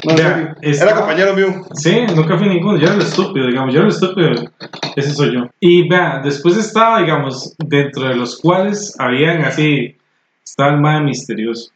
No, 0.07 0.11
en 0.11 0.17
Vea, 0.17 0.17
serio. 0.17 0.55
estaba- 0.63 0.91
Era 0.93 1.01
compañero 1.01 1.35
mío. 1.35 1.63
Sí, 1.75 2.07
nunca 2.17 2.39
fui 2.39 2.49
ninguno, 2.49 2.79
yo 2.79 2.87
era 2.87 2.95
el 2.95 3.03
estúpido, 3.03 3.47
digamos, 3.49 3.75
yo 3.75 3.81
era 3.81 3.89
el 3.89 3.95
estúpido, 3.95 4.31
ese 4.97 5.11
soy 5.15 5.35
yo. 5.35 5.41
Y 5.61 5.87
vea, 5.87 6.23
después 6.25 6.57
estaba, 6.57 7.01
digamos, 7.01 7.55
dentro 7.59 8.09
de 8.09 8.15
los 8.17 8.41
cuales 8.41 8.95
habían 8.99 9.45
así, 9.45 9.95
estaba 10.43 10.71
el 10.73 10.81
mae 10.81 11.03
misterioso. 11.03 11.71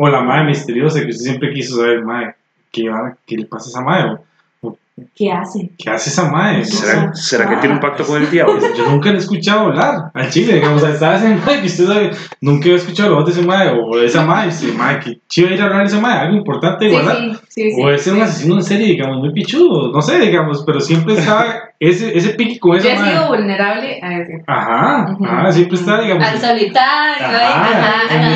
O 0.00 0.08
la 0.08 0.20
mae 0.20 0.44
misteriosa 0.44 1.00
que 1.00 1.10
usted 1.10 1.24
siempre 1.24 1.52
quiso 1.52 1.76
saber, 1.76 2.04
mae, 2.04 2.32
¿qué, 2.70 2.88
va- 2.88 3.16
qué 3.26 3.36
le 3.36 3.46
pasa 3.46 3.68
a 3.78 3.82
esa? 3.82 4.20
O, 4.60 4.76
¿Qué 5.14 5.30
hace? 5.32 5.70
¿Qué 5.76 5.90
hace 5.90 6.10
esa 6.10 6.30
mae? 6.30 6.64
¿Será, 6.64 7.12
será 7.14 7.48
que 7.48 7.56
tiene 7.56 7.74
un 7.74 7.80
pacto 7.80 8.04
con 8.04 8.22
el 8.22 8.30
diablo? 8.30 8.60
Yo 8.76 8.88
nunca 8.88 9.10
le 9.10 9.16
he 9.16 9.18
escuchado 9.18 9.66
hablar 9.66 10.10
al 10.14 10.30
chile, 10.30 10.54
digamos, 10.54 10.84
estaba 10.84 11.16
ese 11.16 11.34
mae 11.34 11.60
que 11.60 11.66
usted 11.66 11.86
sabe, 11.86 12.10
nunca 12.40 12.68
he 12.68 12.74
escuchado 12.76 13.10
la 13.10 13.16
voz 13.16 13.26
de 13.26 13.32
ese 13.32 13.42
mae 13.42 13.70
o 13.70 13.96
de 13.96 14.06
esa 14.06 14.24
y 14.46 14.48
usted, 14.48 14.72
mae, 14.74 15.00
que 15.00 15.18
chido 15.28 15.50
ir 15.50 15.60
a 15.60 15.64
hablar 15.64 15.80
de 15.80 15.86
esa 15.88 16.00
mae, 16.00 16.18
algo 16.18 16.36
importante 16.36 16.84
de 16.84 16.90
Sí, 16.92 16.96
sí, 16.96 17.36
sí, 17.48 17.70
sí. 17.72 17.82
O 17.82 17.90
es 17.90 18.02
ser 18.02 18.14
un 18.14 18.22
asesino 18.22 18.54
en 18.54 18.62
serie, 18.62 18.86
digamos, 18.86 19.18
muy 19.18 19.32
pichudo, 19.32 19.90
no 19.90 20.00
sé, 20.00 20.20
digamos, 20.20 20.62
pero 20.64 20.80
siempre 20.80 21.14
está 21.14 21.67
ese, 21.80 22.16
ese 22.18 22.30
pique 22.30 22.58
con 22.58 22.72
Yo 22.72 22.78
esa 22.78 22.92
he 23.06 23.10
sido 23.12 23.28
vulnerable 23.28 24.00
a 24.02 24.18
ese. 24.18 24.42
Ajá, 24.46 25.06
Ujú. 25.12 25.24
ajá, 25.24 25.52
siempre 25.52 25.76
está, 25.78 26.00
digamos. 26.00 26.24
Al 26.28 26.38
solitario, 26.38 27.26
Ajá, 27.26 27.60
ajá, 27.62 27.94
ajá, 28.08 28.28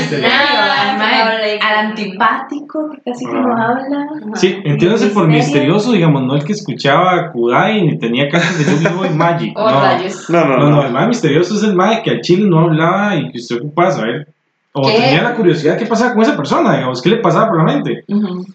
al, 0.92 1.34
habla 1.34 1.46
al 1.60 1.86
antipático, 1.88 2.90
que 2.90 3.10
casi 3.10 3.24
que 3.26 3.32
Ah. 3.32 3.40
no 3.40 3.52
habla. 3.62 4.06
Ajá. 4.26 4.36
Sí, 4.36 4.58
entiéndase 4.64 5.08
por 5.08 5.26
misterio. 5.26 5.34
misterioso, 5.72 5.92
digamos, 5.92 6.22
no 6.22 6.36
el 6.36 6.44
que 6.44 6.52
escuchaba 6.52 7.32
Kudai 7.32 7.82
ni 7.82 7.98
tenía 7.98 8.28
cartas 8.28 8.58
de 8.58 8.64
Yu-Gi-Oh! 8.64 9.06
y 9.06 9.10
Magic. 9.10 9.52
Oh, 9.56 9.70
no. 9.70 9.80
rayos. 9.80 10.30
No, 10.30 10.44
no, 10.44 10.56
No, 10.58 10.70
no, 10.70 10.70
no. 10.76 10.86
el 10.86 10.92
mae 10.92 11.08
misterioso 11.08 11.54
es 11.56 11.62
el 11.64 11.74
mae 11.74 12.02
que 12.02 12.10
al 12.12 12.20
chile 12.20 12.46
no 12.48 12.60
hablaba 12.60 13.16
y 13.16 13.30
que 13.30 13.38
usted 13.38 13.56
ocupaba 13.58 13.90
saber. 13.90 14.28
O 14.72 14.82
¿Qué? 14.88 14.94
tenía 15.00 15.22
la 15.22 15.34
curiosidad 15.34 15.76
qué 15.76 15.84
pasaba 15.86 16.14
con 16.14 16.22
esa 16.22 16.36
persona, 16.36 16.74
digamos, 16.76 17.02
qué 17.02 17.10
le 17.10 17.16
pasaba 17.16 17.48
por 17.48 17.58
la 17.58 17.64
mente. 17.64 18.04
Ujú. 18.08 18.46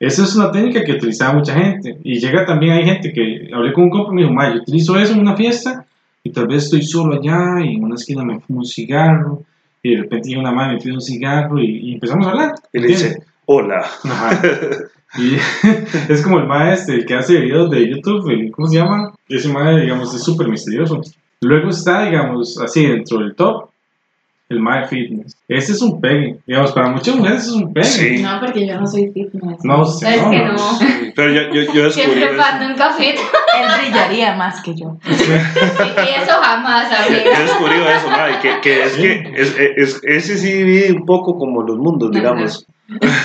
Esa 0.00 0.22
es 0.24 0.36
una 0.36 0.50
técnica 0.52 0.84
que 0.84 0.92
utilizaba 0.92 1.34
mucha 1.34 1.54
gente. 1.54 1.98
Y 2.04 2.20
llega 2.20 2.46
también, 2.46 2.72
hay 2.74 2.84
gente 2.84 3.12
que 3.12 3.50
hablé 3.52 3.72
con 3.72 3.84
un 3.84 3.90
compa 3.90 4.12
y 4.12 4.14
me 4.14 4.22
dijo, 4.22 4.32
mae, 4.34 4.54
yo 4.54 4.60
utilizo 4.62 4.96
eso 4.98 5.12
en 5.12 5.20
una 5.20 5.36
fiesta 5.36 5.84
y 6.22 6.30
tal 6.30 6.46
vez 6.46 6.64
estoy 6.64 6.82
solo 6.82 7.14
allá 7.18 7.64
y 7.64 7.76
en 7.76 7.84
una 7.84 7.96
esquina 7.96 8.22
me 8.24 8.38
fumo 8.40 8.60
un 8.60 8.64
cigarro 8.66 9.42
y 9.82 9.94
de 9.96 10.02
repente 10.02 10.28
llega 10.28 10.40
una 10.40 10.52
madre 10.52 10.74
me 10.74 10.80
pide 10.80 10.92
un 10.94 11.00
cigarro 11.00 11.58
y, 11.60 11.90
y 11.90 11.94
empezamos 11.94 12.26
a 12.26 12.30
hablar. 12.30 12.54
Y 12.72 12.78
le 12.78 12.88
dice, 12.88 13.22
hola. 13.46 13.84
Ajá. 14.04 14.40
Y 15.18 15.36
es 16.12 16.20
como 16.22 16.38
el 16.38 16.46
maestro, 16.46 16.94
el 16.94 17.06
que 17.06 17.14
hace 17.14 17.40
videos 17.40 17.70
de 17.70 17.88
YouTube, 17.88 18.28
el- 18.28 18.50
¿cómo 18.52 18.68
se 18.68 18.76
llama? 18.76 19.14
Ese 19.26 19.48
maestro, 19.48 19.80
digamos, 19.80 20.14
es 20.14 20.22
súper 20.22 20.48
misterioso. 20.48 21.00
Luego 21.40 21.70
está, 21.70 22.04
digamos, 22.04 22.58
así 22.60 22.84
dentro 22.86 23.20
del 23.20 23.34
top, 23.34 23.70
el 24.50 24.60
mae 24.60 24.86
fitness. 24.86 25.36
Ese 25.46 25.72
es 25.72 25.82
un 25.82 26.00
pegue. 26.00 26.38
Digamos, 26.46 26.72
para 26.72 26.88
muchas 26.88 27.14
mujeres 27.16 27.42
es 27.42 27.50
un 27.52 27.72
pegue. 27.72 27.86
Sí. 27.86 28.22
No, 28.22 28.40
porque 28.40 28.66
yo 28.66 28.80
no 28.80 28.86
soy 28.86 29.10
fitness. 29.12 29.62
No 29.62 29.84
sé. 29.84 30.14
Es 30.16 30.22
que 30.22 30.38
no. 30.44 30.78
Pero 31.14 31.32
yo, 31.32 31.40
yo, 31.52 31.72
yo 31.72 31.84
descubrí 31.84 31.92
Siempre 31.92 32.28
falta 32.36 32.66
un 32.66 32.74
café. 32.74 33.10
Él 33.10 33.16
brillaría 33.82 34.34
más 34.36 34.60
que 34.62 34.74
yo. 34.74 34.96
Y 35.06 36.22
eso 36.22 36.32
jamás, 36.40 36.88
Yo 36.90 37.14
he 37.14 37.20
amiga. 37.20 37.40
descubierto 37.40 37.88
eso, 37.90 38.08
madre, 38.10 38.34
que, 38.40 38.60
que 38.62 38.82
es 38.84 38.92
que 38.94 39.32
es, 39.36 39.54
es- 39.76 40.00
ese 40.04 40.38
sí 40.38 40.62
vive 40.62 40.92
un 40.92 41.04
poco 41.04 41.36
como 41.38 41.62
los 41.62 41.76
mundos, 41.76 42.10
digamos. 42.10 42.66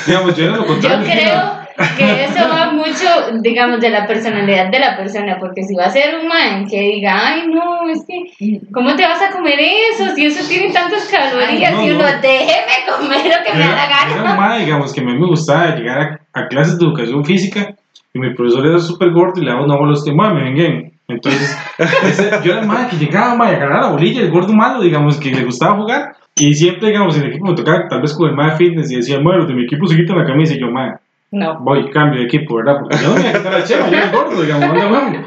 Digamos, 0.06 0.36
yo 0.36 0.44
era 0.44 0.58
lo 0.58 0.62
Yo 0.64 0.68
contrario. 0.68 1.06
creo 1.10 1.63
que 1.98 2.24
eso 2.26 2.48
va 2.50 2.72
mucho, 2.72 3.40
digamos, 3.42 3.80
de 3.80 3.90
la 3.90 4.06
personalidad 4.06 4.70
de 4.70 4.80
la 4.80 4.96
persona, 4.98 5.38
porque 5.40 5.64
si 5.64 5.76
va 5.76 5.86
a 5.86 5.90
ser 5.90 6.16
un 6.20 6.28
man 6.28 6.68
que 6.70 6.80
diga, 6.82 7.14
ay, 7.30 7.48
no, 7.48 7.90
es 7.90 8.04
que, 8.08 8.60
¿cómo 8.72 8.96
te 8.96 9.04
vas 9.04 9.22
a 9.22 9.32
comer 9.32 9.60
eso? 9.60 10.14
Si 10.16 10.26
eso 10.26 10.48
tiene 10.48 10.72
tantas 10.74 11.08
calorías, 11.10 11.74
Ay, 11.76 11.86
y 11.86 11.90
no, 11.90 11.96
uno, 11.96 12.04
no. 12.12 12.22
déjeme 12.22 12.74
comer 12.88 13.26
lo 13.26 13.44
que 13.46 13.54
me 13.54 13.60
da 13.60 13.76
la 13.76 13.86
Era, 13.86 14.12
era 14.12 14.22
gana. 14.24 14.36
mae, 14.36 14.66
digamos, 14.66 14.94
que 14.94 15.02
a 15.02 15.04
mí 15.04 15.14
me 15.14 15.28
gustaba 15.28 15.76
llegar 15.76 16.20
a, 16.34 16.40
a 16.42 16.48
clases 16.48 16.78
de 16.78 16.86
educación 16.86 17.26
física 17.26 17.74
y 18.14 18.20
mi 18.20 18.34
profesor 18.34 18.66
era 18.68 18.80
súper 18.80 19.12
gordo 19.12 19.42
y 19.42 19.46
le 19.46 19.52
daba 19.52 19.64
una 19.66 19.76
bola 19.76 19.94
a 19.98 20.14
mae, 20.14 20.34
me 20.34 20.44
vengan. 20.44 20.92
Entonces, 21.08 21.58
ese- 22.04 22.32
yo 22.44 22.52
era 22.54 22.62
el 22.62 22.68
mae 22.68 22.88
que 22.88 22.96
llegaba, 22.98 23.36
mae, 23.36 23.54
a 23.54 23.58
agarrar 23.58 23.82
la 23.84 23.90
bolilla, 23.92 24.22
el 24.22 24.32
gordo 24.32 24.54
malo, 24.54 24.82
digamos, 24.82 25.18
que 25.20 25.32
le 25.32 25.44
gustaba 25.44 25.76
jugar. 25.76 26.16
Y 26.36 26.54
siempre, 26.56 26.88
digamos, 26.88 27.16
en 27.18 27.24
el 27.24 27.30
equipo 27.30 27.46
me 27.48 27.56
tocaba 27.56 27.88
tal 27.88 28.02
vez 28.02 28.14
con 28.14 28.30
el 28.30 28.36
mae 28.36 28.56
fitness 28.58 28.92
y 28.92 28.96
decía, 28.96 29.20
bueno, 29.20 29.46
de 29.46 29.54
mi 29.54 29.66
equipo 29.66 29.86
se 29.86 29.96
quitan 29.96 30.18
la 30.18 30.26
camisa 30.26 30.54
y 30.56 30.60
yo, 30.60 30.72
mae, 30.72 30.94
No. 31.34 31.60
voy, 31.62 31.90
cambio 31.90 32.20
de 32.20 32.26
equipo, 32.28 32.56
¿verdad? 32.58 32.78
Porque 32.80 32.96
yo 32.98 33.10
no 33.10 33.16
me 33.16 33.22
voy 33.22 33.30
a 33.30 33.34
quitar 33.34 33.54
la 33.54 33.64
chema, 33.64 33.90
yo 33.90 33.98
el 33.98 34.12
gordo, 34.12 34.42
digamos, 34.44 34.70
anda 34.70 34.88
huevo. 34.92 35.26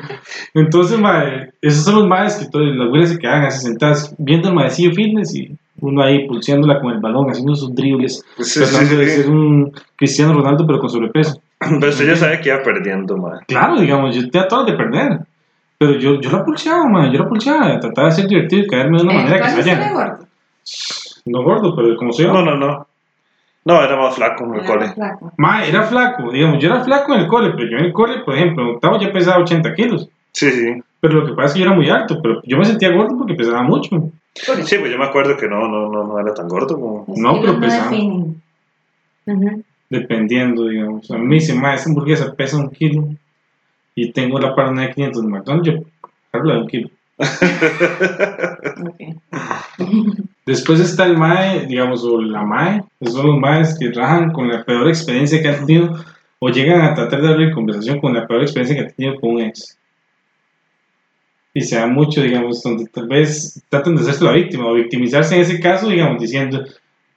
Entonces, 0.54 0.98
mae, 1.00 1.50
esos 1.60 1.84
son 1.84 1.96
los 1.96 2.06
maes 2.06 2.36
que 2.36 2.46
todas 2.46 2.68
las 2.76 2.88
güeyes 2.88 3.10
se 3.10 3.18
quedan 3.18 3.44
así 3.44 3.66
sentadas 3.66 4.14
viendo 4.16 4.48
el 4.48 4.54
maecillo 4.54 4.92
fitness 4.94 5.34
y 5.34 5.50
uno 5.80 6.02
ahí 6.02 6.26
pulseándola 6.28 6.80
con 6.80 6.92
el 6.92 7.00
balón, 7.00 7.28
haciendo 7.28 7.54
sus 7.56 7.74
dribles, 7.74 8.24
Sí, 8.38 8.44
sí, 8.44 8.60
tratando 8.60 8.96
de 8.98 9.08
sí. 9.08 9.16
ser 9.22 9.30
un 9.30 9.72
Cristiano 9.96 10.32
Ronaldo 10.34 10.64
pero 10.66 10.78
con 10.78 10.88
sobrepeso. 10.88 11.40
Pero 11.58 11.88
usted 11.88 12.06
ya 12.06 12.16
sabe 12.16 12.40
que 12.40 12.50
iba 12.50 12.62
perdiendo, 12.62 13.16
madre. 13.16 13.44
Claro, 13.48 13.80
digamos, 13.80 14.14
yo 14.14 14.28
tenía 14.30 14.46
todas 14.46 14.66
de 14.66 14.72
perder. 14.74 15.18
Pero 15.78 15.92
yo, 15.98 16.20
yo 16.20 16.30
la 16.30 16.44
pulseaba, 16.44 16.86
man, 16.86 17.10
yo 17.12 17.18
la 17.18 17.28
pulseaba, 17.28 17.78
trataba 17.80 18.08
de 18.08 18.14
ser 18.14 18.28
divertido 18.28 18.62
y 18.62 18.66
caerme 18.68 18.98
de 18.98 19.04
una 19.04 19.12
manera 19.14 19.38
que 19.40 19.48
se 19.50 19.54
¿Cuándo 19.62 19.72
vaya. 19.82 19.92
gordo? 19.92 20.26
No 21.26 21.42
gordo, 21.42 21.74
pero 21.76 21.96
como 21.96 22.12
soy 22.12 22.26
yo. 22.26 22.32
No, 22.32 22.42
no, 22.44 22.56
no. 22.56 22.86
No, 23.66 23.82
era 23.82 23.96
más 23.96 24.14
flaco 24.14 24.44
en 24.44 24.54
el 24.54 24.60
Era 24.60 24.66
cole. 24.68 24.88
flaco. 24.94 25.32
Ma, 25.36 25.64
era 25.66 25.82
flaco, 25.82 26.30
digamos, 26.30 26.62
yo 26.62 26.68
era 26.70 26.84
flaco 26.84 27.14
en 27.14 27.20
el 27.22 27.26
cole, 27.26 27.50
pero 27.50 27.68
yo 27.68 27.78
en 27.78 27.84
el 27.86 27.92
cole, 27.92 28.20
por 28.24 28.34
ejemplo, 28.36 28.62
en 28.62 28.74
octavo 28.76 28.98
ya 29.00 29.12
pesaba 29.12 29.42
80 29.42 29.74
kilos. 29.74 30.08
Sí, 30.32 30.50
sí. 30.52 30.80
Pero 31.00 31.14
lo 31.20 31.26
que 31.26 31.32
pasa 31.32 31.48
es 31.48 31.52
que 31.54 31.58
yo 31.60 31.66
era 31.66 31.74
muy 31.74 31.90
alto, 31.90 32.20
pero 32.22 32.40
yo 32.44 32.56
me 32.58 32.64
sentía 32.64 32.92
gordo 32.92 33.18
porque 33.18 33.34
pesaba 33.34 33.62
mucho. 33.62 33.90
Sí, 34.34 34.76
pues 34.78 34.90
yo 34.92 34.98
me 34.98 35.06
acuerdo 35.06 35.36
que 35.36 35.48
no, 35.48 35.66
no, 35.68 35.90
no, 35.90 36.04
no 36.04 36.20
era 36.20 36.32
tan 36.32 36.46
gordo 36.46 36.78
como. 36.78 37.04
No, 37.16 37.40
pero. 37.40 37.58
Ujú. 39.26 39.62
Dependiendo, 39.90 40.68
digamos. 40.68 41.10
A 41.10 41.18
mí 41.18 41.26
me 41.26 41.34
dicen, 41.36 41.60
ma, 41.60 41.74
esa 41.74 41.88
hamburguesa 41.88 42.34
pesa 42.34 42.56
un 42.58 42.70
kilo 42.70 43.08
y 43.96 44.12
tengo 44.12 44.38
la 44.38 44.54
parada 44.54 44.80
de 44.82 44.92
500 44.92 45.22
de 45.22 45.28
McDonald's, 45.28 45.68
yo 45.68 45.78
hablo 46.32 46.52
de 46.54 46.60
un 46.60 46.68
kilo. 46.68 46.90
Ok. 48.78 49.00
Después 50.46 50.78
está 50.78 51.04
el 51.06 51.16
MAE, 51.18 51.66
digamos, 51.66 52.04
o 52.04 52.20
la 52.20 52.42
MAE, 52.42 52.82
son 53.02 53.26
los 53.26 53.38
MAEs 53.38 53.76
que 53.78 53.88
trabajan 53.90 54.30
con 54.32 54.48
la 54.48 54.62
peor 54.64 54.86
experiencia 54.88 55.42
que 55.42 55.48
han 55.48 55.66
tenido 55.66 56.04
o 56.38 56.48
llegan 56.50 56.82
a 56.82 56.94
tratar 56.94 57.20
de 57.20 57.28
abrir 57.28 57.52
conversación 57.52 58.00
con 58.00 58.14
la 58.14 58.26
peor 58.26 58.42
experiencia 58.42 58.76
que 58.76 58.82
han 58.88 58.94
tenido 58.94 59.20
con 59.20 59.30
un 59.30 59.40
ex. 59.42 59.76
Y 61.52 61.62
se 61.62 61.76
da 61.76 61.86
mucho, 61.86 62.20
digamos, 62.20 62.62
donde 62.62 62.86
tal 62.86 63.08
vez 63.08 63.60
tratan 63.70 63.96
de 63.96 64.02
hacerse 64.02 64.22
la 64.24 64.32
víctima 64.32 64.66
o 64.68 64.74
victimizarse 64.74 65.34
en 65.34 65.40
ese 65.40 65.58
caso, 65.58 65.88
digamos, 65.88 66.20
diciendo, 66.20 66.62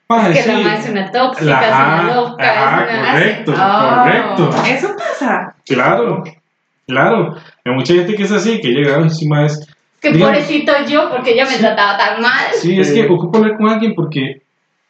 "Mae, 0.07 0.31
Que 0.33 0.45
la 0.47 0.59
más 0.59 0.85
es 0.85 0.91
una 0.91 1.11
tóxica, 1.11 1.45
La- 1.45 1.67
es 1.67 1.75
una 1.75 2.15
loca, 2.15 2.43
ajá, 2.67 2.85
es 2.85 2.99
una... 2.99 3.11
correcto, 3.11 3.53
Oh, 3.55 3.95
correcto. 4.39 4.63
Eso 4.67 4.95
pasa. 4.97 5.55
Claro, 5.67 6.23
claro. 6.87 7.35
Hay 7.65 7.73
mucha 7.73 7.93
gente 7.93 8.15
que 8.15 8.23
es 8.23 8.31
así, 8.31 8.59
que 8.61 8.69
llega 8.69 8.97
encima 8.97 9.45
es, 9.45 9.67
Que 10.01 10.11
Digamos- 10.11 10.37
pobrecito 10.37 10.71
yo, 10.89 11.09
porque 11.09 11.31
ella 11.33 11.45
me 11.45 11.57
trataba 11.57 11.97
tan 11.97 12.21
mal. 12.21 12.45
sí, 12.53 12.79
es 12.79 12.91
que 12.93 13.05
ocupo 13.07 13.37
hablar 13.37 13.57
con 13.57 13.69
alguien 13.69 13.93
porque 13.95 14.41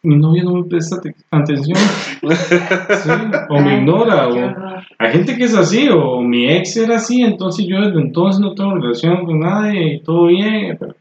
mi 0.04 0.16
novio 0.16 0.44
no 0.44 0.54
me 0.56 0.64
presta 0.66 1.02
te- 1.02 1.16
atención. 1.32 1.78
Sí, 2.22 3.10
o 3.50 3.60
me 3.60 3.72
Ay, 3.72 3.78
ignora, 3.80 4.28
o 4.28 4.56
hay 4.98 5.12
gente 5.12 5.36
que 5.36 5.46
es 5.46 5.56
así, 5.56 5.88
o 5.90 6.22
mi 6.22 6.50
ex 6.52 6.76
era 6.78 6.98
así, 6.98 7.22
entonces 7.24 7.66
yo 7.68 7.80
desde 7.82 8.00
entonces 8.02 8.40
no 8.42 8.54
tengo 8.54 8.76
relación 8.76 9.26
con 9.26 9.40
nadie 9.40 9.96
y 9.96 10.00
todo 10.02 10.28
bien. 10.28 10.78
Pero 10.80 10.94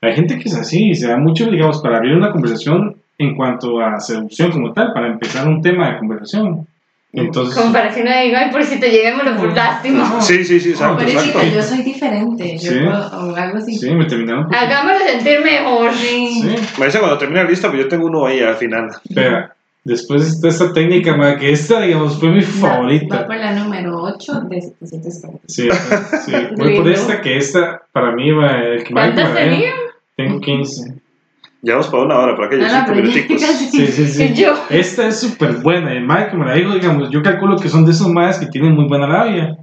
hay 0.00 0.14
gente 0.14 0.38
que 0.38 0.48
es 0.48 0.56
así, 0.56 0.90
y 0.90 0.94
se 0.94 1.08
da 1.08 1.16
mucho, 1.16 1.46
digamos, 1.50 1.80
para 1.80 1.98
abrir 1.98 2.16
una 2.16 2.30
conversación 2.32 2.96
en 3.18 3.36
cuanto 3.36 3.80
a 3.80 4.00
seducción 4.00 4.50
como 4.50 4.72
tal, 4.72 4.92
para 4.92 5.08
empezar 5.08 5.46
un 5.46 5.60
tema 5.62 5.90
de 5.92 5.98
conversación. 5.98 6.66
Entonces, 7.14 7.54
Como 7.54 7.72
para 7.74 7.90
que 7.94 8.02
no 8.02 8.10
diga, 8.10 8.40
ay, 8.40 8.50
pobrecito, 8.50 8.86
llevémoslo 8.86 9.36
por 9.36 9.54
lástima. 9.54 10.20
Sí, 10.22 10.42
sí, 10.44 10.58
sí, 10.58 10.70
exacto, 10.70 10.96
Pero 10.98 11.10
exacto. 11.10 11.40
chica, 11.42 11.54
yo 11.54 11.62
soy 11.62 11.82
diferente. 11.82 12.56
Yo 12.58 12.72
Sí. 12.72 12.78
puedo- 12.80 13.30
o 13.32 13.36
algo 13.36 13.58
así. 13.58 13.76
sí, 13.76 13.90
me 13.94 14.06
terminaron 14.06 14.46
por... 14.46 14.56
Hagámoslo 14.56 14.98
sentir 15.06 15.40
mejor. 15.44 15.92
Sí. 15.92 16.40
Sí, 16.42 16.56
Me 16.80 16.86
dice 16.86 16.98
cuando 17.00 17.18
termine 17.18 17.44
la 17.44 17.50
lista, 17.50 17.68
pues 17.70 17.82
yo 17.82 17.88
tengo 17.88 18.06
uno 18.06 18.24
ahí 18.26 18.40
al 18.40 18.56
final. 18.56 18.90
Vea, 19.10 19.52
Después 19.84 20.40
de 20.40 20.48
esta 20.48 20.72
técnica, 20.72 21.16
ma, 21.16 21.36
que 21.36 21.50
esta, 21.50 21.80
digamos, 21.80 22.16
fue 22.20 22.28
mi 22.30 22.40
Va 22.40 22.46
favorita. 22.46 23.26
por 23.26 23.34
la 23.36 23.52
número 23.52 24.00
8 24.00 24.42
de 24.48 24.60
740. 24.62 25.40
Sí, 25.48 25.68
sí. 26.24 26.32
Voy 26.56 26.76
por 26.78 26.88
esta, 26.88 27.20
que 27.20 27.36
esta, 27.36 27.82
para 27.90 28.12
mí, 28.12 28.30
ma, 28.32 28.62
el 28.62 28.84
que 28.84 28.94
más 28.94 29.06
¿Cuántas 29.10 29.34
me 29.34 29.40
la 29.44 29.50
tenía? 29.50 29.70
Tengo 30.16 30.40
15. 30.40 30.94
Llevamos 31.62 31.86
para 31.88 32.02
una 32.02 32.18
hora, 32.18 32.34
para 32.34 32.48
aquellos 32.48 32.66
No, 32.66 32.72
no, 32.72 32.84
cinco 32.86 32.94
ya 32.94 33.02
minuticos. 33.02 33.40
Sí, 33.70 33.86
sí, 33.86 34.06
sí. 34.08 34.34
Yo. 34.34 34.52
Esta 34.68 35.06
es 35.06 35.20
súper 35.20 35.52
buena. 35.58 35.92
El 35.92 36.04
mae 36.04 36.28
que 36.28 36.36
me 36.36 36.44
la 36.44 36.54
dijo, 36.54 36.74
digamos, 36.74 37.08
yo 37.10 37.22
calculo 37.22 37.56
que 37.56 37.68
son 37.68 37.84
de 37.84 37.92
esos 37.92 38.08
maes 38.08 38.38
que 38.38 38.46
tienen 38.46 38.72
muy 38.74 38.86
buena 38.86 39.06
labia. 39.06 39.56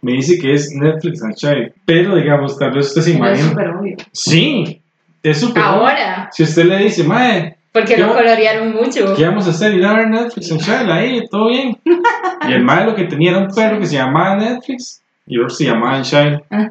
Me 0.00 0.12
dice 0.12 0.38
que 0.38 0.52
es 0.54 0.70
Netflix 0.72 1.22
and 1.22 1.34
Chill. 1.34 1.72
Pero, 1.84 2.14
digamos, 2.16 2.56
tal 2.58 2.72
vez 2.72 2.86
usted 2.88 3.02
se 3.02 3.12
Pero 3.12 3.24
es 3.26 3.40
imagina. 3.40 3.48
súper 3.50 3.68
obvio. 3.70 3.96
Sí, 4.12 4.80
es 5.22 5.40
súper. 5.40 5.62
Ahora. 5.62 6.28
Si 6.32 6.42
usted 6.44 6.64
le 6.64 6.78
dice, 6.78 7.02
mae, 7.04 7.56
Porque 7.72 7.96
lo 7.96 8.08
Yo- 8.08 8.14
colorearon 8.14 8.72
mucho. 8.74 9.14
¿qué 9.16 9.24
vamos 9.26 9.46
a 9.46 9.50
hacer? 9.50 9.74
Ir 9.74 9.84
a 9.86 9.94
ver 9.94 10.08
Netflix 10.10 10.52
and 10.52 10.60
Chill 10.60 10.90
ahí, 10.92 11.22
todo 11.30 11.48
bien. 11.48 11.76
Y 12.48 12.52
el 12.52 12.62
mae 12.64 12.84
lo 12.84 12.94
que 12.94 13.04
tenía 13.04 13.30
era 13.30 13.38
un 13.38 13.48
perro 13.54 13.78
que 13.80 13.86
se 13.86 13.94
llamaba 13.94 14.36
Netflix 14.36 15.00
y 15.26 15.38
otro 15.38 15.50
se 15.50 15.64
llamaba 15.64 16.02
Child. 16.02 16.42
Ah. 16.50 16.70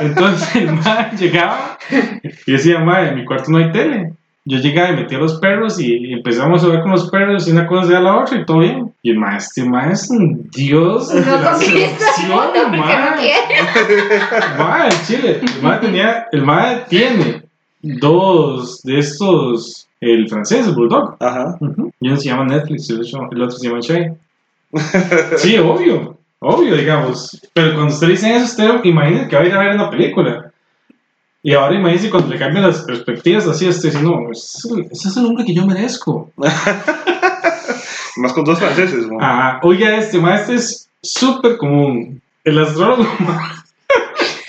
Entonces 0.00 0.56
el 0.56 0.72
mae 0.72 1.10
llegaba 1.16 1.78
y 2.46 2.52
decía, 2.52 2.78
mae, 2.80 3.08
en 3.08 3.16
mi 3.16 3.24
cuarto 3.24 3.50
no 3.50 3.58
hay 3.58 3.70
tele. 3.72 4.12
Yo 4.46 4.58
llegaba 4.58 4.90
y 4.90 4.96
metía 4.96 5.18
a 5.18 5.20
los 5.20 5.38
perros 5.38 5.78
y 5.78 6.12
empezamos 6.12 6.64
a 6.64 6.68
ver 6.68 6.80
con 6.80 6.92
los 6.92 7.10
perros 7.10 7.46
y 7.46 7.52
una 7.52 7.66
cosa 7.66 7.92
de 7.92 8.00
la 8.00 8.16
otra 8.16 8.38
y 8.40 8.46
todo 8.46 8.60
bien. 8.60 8.92
Y 9.02 9.10
el 9.10 9.18
mae, 9.18 9.36
este 9.36 9.64
mae 9.64 9.92
es 9.92 10.08
un 10.10 10.48
dios 10.50 11.12
de 11.12 11.20
No 11.20 11.26
la 11.26 11.36
el 11.36 11.42
mundo 11.42 11.58
seducción, 11.58 12.50
porque 12.54 12.96
no. 12.96 14.64
Mae, 14.64 14.88
chile. 15.06 15.40
El 15.42 15.62
mae, 15.62 15.78
tenía, 15.78 16.26
el 16.32 16.42
mae 16.42 16.84
tiene 16.88 17.42
dos 17.82 18.82
de 18.82 18.98
estos, 18.98 19.86
el 20.00 20.28
francés, 20.28 20.66
el 20.66 20.74
bulldog. 20.74 21.16
Ajá. 21.20 21.56
Ujú. 21.60 21.92
Y 22.00 22.08
uno 22.08 22.16
se 22.16 22.28
llama 22.30 22.44
Netflix 22.46 22.88
y 22.88 22.94
el 22.94 23.00
otro, 23.02 23.28
el 23.30 23.42
otro 23.42 23.58
se 23.58 23.68
llama 23.68 23.80
Shine. 23.80 24.16
Sí, 25.36 25.58
obvio. 25.58 26.16
Obvio, 26.40 26.74
digamos. 26.76 27.38
Pero 27.52 27.74
cuando 27.74 27.92
usted 27.94 28.08
dice 28.08 28.34
eso, 28.34 28.44
usted 28.46 28.84
imagina 28.84 29.28
que 29.28 29.36
va 29.36 29.42
a 29.42 29.46
ir 29.46 29.52
a 29.54 29.58
ver 29.58 29.74
una 29.74 29.90
película. 29.90 30.50
Y 31.42 31.54
ahora 31.54 31.74
imagínese 31.74 32.10
cuando 32.10 32.28
le 32.28 32.38
cambian 32.38 32.66
las 32.66 32.80
perspectivas 32.82 33.46
así, 33.46 33.68
usted 33.68 33.90
dice, 33.90 34.02
no, 34.02 34.30
ese 34.30 34.58
es 34.58 34.64
el- 34.70 34.88
ese 34.90 35.08
es 35.08 35.16
el 35.16 35.26
hombre 35.26 35.44
que 35.44 35.54
yo 35.54 35.66
merezco. 35.66 36.30
Más 38.16 38.32
con 38.32 38.44
dos 38.44 38.58
franceses, 38.58 39.06
¿no? 39.06 39.16
Ah, 39.20 39.60
oiga, 39.62 39.96
este 39.96 40.18
maestro 40.18 40.54
es 40.56 40.88
súper 41.02 41.56
común. 41.56 42.20
El 42.44 42.58
astrólogo. 42.58 43.06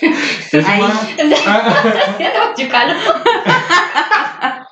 es 0.52 0.66
Ay. 0.66 0.80
ma- 0.80 1.00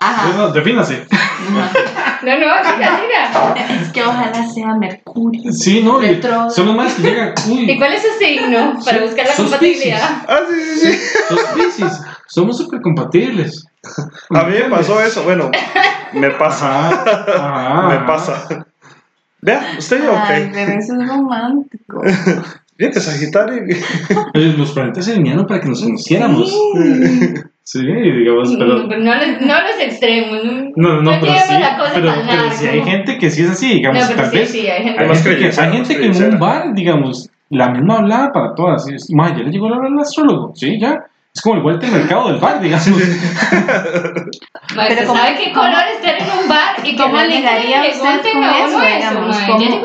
Ajá. 0.01 0.29
no, 0.33 0.39
no, 0.39 0.53
defínase. 0.53 1.07
No, 2.23 2.39
no, 2.39 2.47
siga, 2.65 3.01
siga. 3.01 3.55
Es 3.83 3.89
que 3.93 4.03
ojalá 4.03 4.47
sea 4.49 4.75
Mercurio. 4.75 5.53
Sí, 5.53 5.83
no, 5.83 6.03
y 6.03 6.07
Retrógrado. 6.09 6.51
son 6.51 6.67
los 6.67 6.77
más 6.77 6.95
que 6.95 7.03
llegan. 7.03 7.35
¿Y 7.49 7.51
Uy, 7.71 7.79
cuál 7.79 7.93
es 7.93 8.03
su 8.03 8.09
signo? 8.19 8.79
Para 8.85 8.99
Sos- 8.99 9.07
buscar 9.07 9.27
la 9.27 9.33
sos 9.35 9.45
compatibilidad. 9.51 10.11
Ah, 10.29 10.39
sí, 10.51 10.61
sí, 10.81 10.93
sí. 10.93 10.99
los 11.31 11.41
Piscis. 11.45 12.01
Somos 12.29 12.57
súper 12.59 12.81
compatibles. 12.81 13.67
A 14.31 14.45
mí 14.45 14.55
me 14.55 14.69
pasó 14.71 15.01
eso, 15.01 15.23
bueno, 15.25 15.51
me 16.13 16.31
pasa. 16.33 16.89
Ajá, 16.91 17.25
ajá. 17.37 17.89
Me 18.01 18.07
pasa. 18.07 18.67
Vea, 19.43 19.75
usted 19.79 20.03
ya, 20.05 20.27
Ay, 20.29 20.43
ok. 20.45 20.51
pero 20.53 20.73
eso 20.79 20.95
es 21.01 21.09
romántico. 21.09 22.03
Bien 22.79 22.93
que 22.93 23.01
Sagitario. 23.01 23.63
Los 24.35 24.73
planetas 24.73 25.05
se 25.07 25.13
alinearon 25.13 25.47
para 25.47 25.61
que 25.61 25.69
nos 25.69 25.83
conociéramos. 25.83 26.51
Sí. 26.51 27.35
Sí, 27.73 27.87
digamos, 27.87 28.53
pero. 28.59 28.79
No, 28.79 28.97
no, 28.99 29.15
los- 29.15 29.41
no 29.43 29.61
los 29.63 29.79
extremos. 29.81 30.43
No, 30.75 30.95
No, 30.95 31.03
no, 31.03 31.21
pero 31.21 31.35
sí. 31.35 31.55
la 31.61 31.79
cosa 31.79 31.93
Pero, 31.95 32.13
tan 32.15 32.27
pero 32.27 32.51
sí 32.51 32.67
hay 32.67 32.83
gente 32.83 33.17
que 33.19 33.31
sí 33.31 33.43
es 33.45 33.51
así, 33.51 33.75
digamos, 33.75 34.01
No, 34.03 34.09
pero 34.09 34.23
tal 34.23 34.31
sí, 34.33 34.39
vez. 34.39 34.51
sí, 34.51 34.67
hay 34.69 34.83
gente 34.83 35.01
Hay 35.01 35.09
gente, 35.15 35.37
que, 35.39 35.61
hay 35.61 35.73
gente 35.73 35.97
que 35.97 36.07
en 36.07 36.35
un 36.35 36.39
bar, 36.41 36.75
digamos, 36.75 37.31
la 37.49 37.69
misma 37.71 37.99
hablaba 37.99 38.33
para 38.33 38.55
todas. 38.57 38.89
es, 38.89 39.09
Ma, 39.13 39.29
ya 39.37 39.45
le 39.45 39.51
llegó 39.53 39.69
la 39.69 39.77
hora 39.79 39.87
al 39.87 39.99
astrólogo. 40.01 40.53
Sí, 40.57 40.81
ya. 40.81 41.05
Es 41.33 41.43
como 41.43 41.55
el 41.55 41.63
vuelta 41.63 41.87
del 41.87 41.95
mercado 42.01 42.27
del 42.27 42.39
bar, 42.41 42.61
digamos. 42.61 42.89
Pero 42.91 44.25
¿sabe 44.75 45.07
¿cómo- 45.07 45.21
qué 45.39 45.53
cómo- 45.53 45.67
color 45.67 45.85
estar 45.95 46.19
en 46.19 46.43
un 46.43 46.49
bar 46.49 46.77
y 46.83 46.91
que 46.97 47.03
¿Cómo 47.03 47.21
ligaría 47.23 47.83
le 47.83 47.89
usted 47.91 48.33
con 48.33 48.43
a 48.45 48.59
eso, 48.67 48.81
digamos? 48.81 49.37
¿Cómo-. 49.47 49.81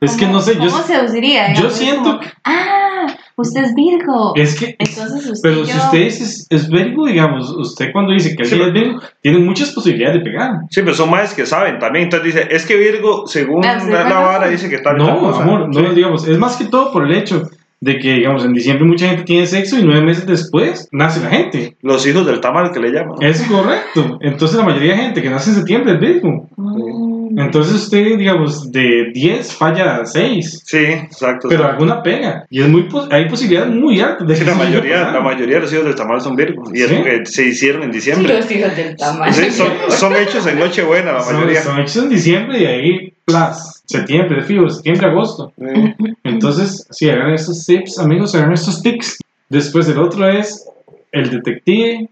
Es 0.00 0.16
que 0.16 0.26
no 0.26 0.40
sé, 0.40 0.54
yo, 0.54 0.60
¿Cómo 0.70 0.82
seduciría? 0.82 1.52
yo 1.54 1.70
siento. 1.70 2.20
Ah, 2.44 3.06
usted 3.36 3.64
es 3.64 3.74
Virgo. 3.74 4.32
Es 4.36 4.58
que. 4.58 4.76
Entonces 4.78 5.26
usted 5.30 5.48
Pero 5.48 5.62
y 5.62 5.66
si 5.66 5.72
yo- 5.72 5.84
usted 5.84 5.98
es, 6.02 6.46
es 6.50 6.68
Virgo, 6.68 7.06
digamos, 7.06 7.50
usted 7.50 7.90
cuando 7.92 8.12
dice 8.12 8.34
que 8.36 8.44
Sí, 8.44 8.60
es 8.60 8.72
Virgo, 8.72 9.00
tiene 9.20 9.38
muchas 9.38 9.70
posibilidades 9.72 10.18
de 10.18 10.24
pegar. 10.30 10.50
Sí, 10.70 10.80
pero 10.82 10.94
son 10.94 11.10
más 11.10 11.34
que 11.34 11.44
saben 11.46 11.78
también. 11.78 12.04
Entonces 12.04 12.34
dice, 12.34 12.48
es 12.50 12.64
que 12.66 12.76
Virgo, 12.76 13.26
según 13.26 13.64
Ah, 13.64 13.80
sí, 13.80 13.90
la, 13.90 14.08
la 14.08 14.18
vara, 14.20 14.48
dice 14.48 14.68
que 14.68 14.78
tal 14.78 14.96
No, 14.98 15.18
cosa. 15.18 15.42
amor, 15.42 15.68
no, 15.74 15.80
Sí. 15.90 15.94
digamos, 15.94 16.26
es 16.28 16.38
más 16.38 16.56
que 16.56 16.64
todo 16.66 16.92
por 16.92 17.04
el 17.04 17.14
hecho 17.14 17.48
de 17.84 17.98
que, 17.98 18.14
digamos, 18.14 18.44
en 18.44 18.54
diciembre 18.54 18.86
mucha 18.86 19.08
gente 19.08 19.24
tiene 19.24 19.46
sexo 19.46 19.78
y 19.78 19.82
nueve 19.82 20.00
meses 20.02 20.26
después 20.26 20.88
nace 20.90 21.20
la 21.22 21.28
gente. 21.30 21.76
Los 21.82 22.06
hijos 22.06 22.26
del 22.26 22.40
tamal 22.40 22.70
que 22.72 22.80
le 22.80 22.90
llaman. 22.90 23.16
Es 23.20 23.42
correcto. 23.42 24.18
Entonces 24.22 24.56
la 24.56 24.64
mayoría 24.64 24.92
de 24.92 25.02
gente 25.02 25.22
que 25.22 25.28
nace 25.30 25.50
en 25.50 25.56
septiembre 25.56 25.92
es 25.94 26.00
Virgo. 26.00 26.48
Mm. 26.56 27.38
Entonces 27.38 27.74
usted, 27.74 28.16
digamos, 28.16 28.70
de 28.72 29.10
10 29.12 29.52
falla 29.54 30.04
6. 30.06 30.62
Sí, 30.64 30.78
exacto. 30.78 31.48
Pero 31.48 31.66
alguna 31.66 32.02
pega. 32.02 32.46
Y 32.48 32.62
es 32.62 32.68
muy 32.68 32.84
pos- 32.84 33.08
hay 33.10 33.28
posibilidades 33.28 33.70
muy 33.74 34.00
altas 34.00 34.26
de 34.28 34.34
Sí, 34.36 34.44
que 34.44 34.50
la 34.50 34.56
mayoría, 34.56 35.10
la 35.10 35.20
mayoría 35.20 35.56
de 35.56 35.60
los 35.62 35.72
hijos 35.72 35.84
del 35.84 35.94
tamal 35.94 36.20
son 36.20 36.36
Virgo. 36.36 36.62
Y 36.72 36.82
es 36.82 36.88
¿Sí? 36.88 36.94
porque 36.94 37.26
se 37.26 37.46
hicieron 37.48 37.82
en 37.82 37.90
diciembre. 37.90 38.34
Los 38.36 38.50
hijos 38.50 38.74
del 38.76 38.96
tamaño. 38.96 39.32
Sí, 39.32 39.50
son, 39.50 39.68
son 39.88 40.14
hechos 40.16 40.46
en 40.46 40.58
Nochebuena, 40.60 41.12
la 41.12 41.20
Son, 41.20 41.34
mayoría. 41.34 41.62
son 41.62 41.78
hechos 41.80 41.96
en 42.04 42.08
diciembre 42.08 42.60
y 42.60 42.66
ahí, 42.66 43.12
plus, 43.24 43.73
septiembre, 43.84 44.42
fijo, 44.42 44.68
septiembre, 44.68 45.06
agosto. 45.06 45.52
Sí. 45.58 45.94
Entonces, 46.24 46.86
sí, 46.90 47.08
hagan 47.10 47.32
estos 47.32 47.64
tips, 47.64 47.98
amigos, 47.98 48.34
hagan 48.34 48.52
estos 48.52 48.82
tips. 48.82 49.18
Después 49.48 49.88
el 49.88 49.98
otro 49.98 50.28
es 50.28 50.66
el 51.12 51.30
detective, 51.30 52.08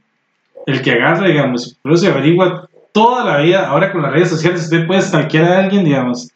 el 0.66 0.82
que 0.82 0.92
agarra, 0.92 1.26
digamos, 1.26 1.76
pero 1.82 1.96
se 1.96 2.08
averigua 2.08 2.68
toda 2.92 3.24
la 3.24 3.38
vida. 3.38 3.68
Ahora 3.68 3.90
con 3.90 4.02
las 4.02 4.12
redes 4.12 4.28
sociales 4.28 4.62
usted 4.62 4.86
puede 4.86 5.02
stalkear 5.02 5.44
a 5.44 5.58
alguien, 5.60 5.84
digamos. 5.84 6.30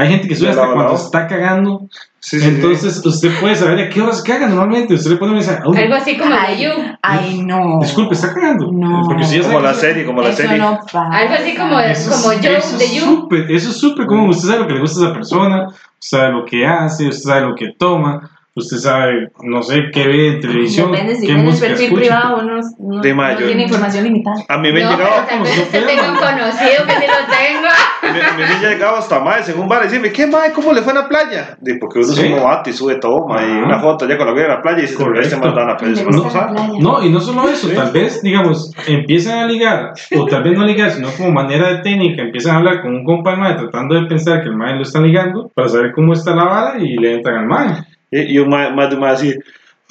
Hay 0.00 0.08
gente 0.08 0.26
que 0.28 0.34
sube 0.34 0.46
De 0.46 0.50
hasta 0.52 0.62
lado 0.62 0.72
a 0.72 0.74
cuando 0.76 0.92
lado. 0.94 1.04
está 1.06 1.26
cagando. 1.26 1.88
Sí, 2.22 2.38
sí, 2.38 2.42
sí. 2.42 2.48
Entonces 2.48 3.04
usted 3.04 3.30
puede 3.40 3.54
saber 3.56 3.78
a 3.80 3.88
qué 3.88 4.00
horas 4.02 4.22
caga 4.22 4.46
normalmente. 4.46 4.94
Usted 4.94 5.10
le 5.12 5.16
pone 5.16 5.30
un 5.32 5.38
mensaje. 5.38 5.62
"Uy, 5.66 5.76
Algo 5.78 5.94
así 5.94 6.18
como 6.18 6.30
de 6.34 6.36
Ay, 6.38 6.62
You. 6.64 6.70
ay, 7.02 7.42
no. 7.42 7.78
Disculpe, 7.80 8.14
está 8.14 8.34
cagando. 8.34 8.70
No. 8.72 9.02
Porque 9.06 9.24
si 9.24 9.38
ya 9.38 9.42
Como 9.44 9.60
la 9.60 9.72
serie, 9.74 10.04
como 10.04 10.20
la 10.22 10.28
Eso 10.28 10.42
serie. 10.42 10.58
no. 10.58 10.78
Algo 10.92 11.34
así 11.34 11.56
como 11.56 11.78
de- 11.78 11.92
Eso 11.92 12.10
es- 12.10 12.16
como 12.22 12.34
Joe 12.42 12.56
eso 12.58 12.76
de 12.78 12.94
You. 12.94 13.00
súper- 13.04 13.50
Eso 13.50 13.70
es 13.70 13.76
súper 13.78 14.06
común. 14.06 14.28
Usted 14.30 14.48
sabe 14.48 14.60
lo 14.60 14.66
que 14.68 14.74
le 14.74 14.80
gusta 14.80 15.00
a 15.00 15.04
esa 15.06 15.14
persona, 15.14 15.66
usted 15.68 16.18
sabe 16.18 16.32
lo 16.32 16.44
que 16.44 16.66
hace, 16.66 17.08
usted 17.08 17.22
sabe 17.28 17.40
lo 17.42 17.54
que 17.54 17.72
toma, 17.78 18.30
usted 18.54 18.76
sabe, 18.78 19.28
no 19.42 19.62
sé, 19.62 19.90
qué 19.92 20.06
ve 20.06 20.28
en 20.34 20.40
televisión, 20.40 20.90
Depende 20.92 21.14
si 21.16 21.26
qué 21.26 21.34
música 21.34 21.68
perfil 21.68 21.84
escucha. 21.86 22.00
privado 22.00 22.42
no, 22.42 22.56
no, 22.78 23.00
De 23.00 23.10
no 23.10 23.16
mayo. 23.16 23.46
tiene 23.46 23.62
información 23.62 24.04
limitada. 24.04 24.36
A 24.48 24.58
mí 24.58 24.72
me 24.72 24.82
no, 24.82 24.90
llegaba, 24.90 25.26
pero 25.28 25.28
tal 25.28 25.42
vez 25.42 25.58
usted 25.58 25.86
tenga 25.86 26.02
un 26.12 26.16
conocido 26.18 26.84
que 26.86 26.92
sí 26.92 27.06
lo 27.06 27.34
tenga. 27.36 27.74
me, 28.02 28.22
a 28.22 28.32
mí 28.48 28.54
me 28.60 28.68
llegaba 28.68 28.98
hasta 28.98 29.20
más 29.20 29.48
en 29.48 29.58
un 29.60 29.68
bar 29.68 29.82
y 29.82 29.84
decirme, 29.84 30.10
¿qué 30.12 30.26
mae? 30.26 30.52
¿Cómo 30.52 30.72
le 30.72 30.82
fue 30.82 30.92
en 30.92 30.98
la 30.98 31.08
playa? 31.08 31.56
Di, 31.60 31.78
porque 31.78 32.00
uno 32.00 32.08
Sí. 32.08 32.20
es 32.26 32.30
un 32.32 32.36
novato 32.38 32.70
y 32.70 32.72
sube 32.72 32.94
todo, 32.96 33.26
mae, 33.28 33.46
y 33.48 33.52
una 33.58 33.78
foto 33.78 34.06
ya 34.08 34.18
con 34.18 34.26
la 34.26 34.34
que 34.34 34.40
en 34.42 34.48
la 34.48 34.62
playa 34.62 34.78
y 34.84 34.96
pero 34.96 35.20
este 35.20 35.36
da 35.36 35.64
la 35.64 35.76
playa, 35.76 35.94
se 35.96 36.04
playa. 36.04 36.50
No, 36.80 37.04
y 37.04 37.10
no 37.10 37.20
solo 37.20 37.48
eso, 37.48 37.68
Sí. 37.68 37.74
tal 37.74 37.92
vez, 37.92 38.20
digamos, 38.22 38.72
empiezan 38.86 39.38
a 39.38 39.46
ligar, 39.46 39.92
o 40.18 40.26
tal 40.26 40.42
vez 40.42 40.58
no 40.58 40.64
ligar, 40.64 40.90
sino 40.90 41.08
como 41.16 41.30
manera 41.30 41.68
de 41.68 41.78
técnica, 41.82 42.22
empiezan 42.22 42.56
a 42.56 42.58
hablar 42.58 42.82
con 42.82 42.94
un 42.94 43.04
compa 43.04 43.36
mae 43.36 43.54
tratando 43.54 43.94
de 43.94 44.06
pensar 44.06 44.42
que 44.42 44.48
el 44.48 44.56
mae 44.56 44.74
lo 44.74 44.82
están 44.82 45.04
ligando 45.04 45.50
para 45.54 45.68
saber 45.68 45.92
cómo 45.94 46.12
está 46.12 46.34
la 46.34 46.44
vara 46.44 46.78
y 46.78 46.96
le 46.96 47.14
entran 47.14 47.36
al 47.38 47.46
mae. 47.46 47.70
Y, 48.10 48.34
y 48.34 48.38
un 48.38 48.48
mae, 48.48 48.72
más 48.72 48.88
de 48.90 48.94
un 48.96 49.00
mae 49.02 49.12
así, 49.12 49.34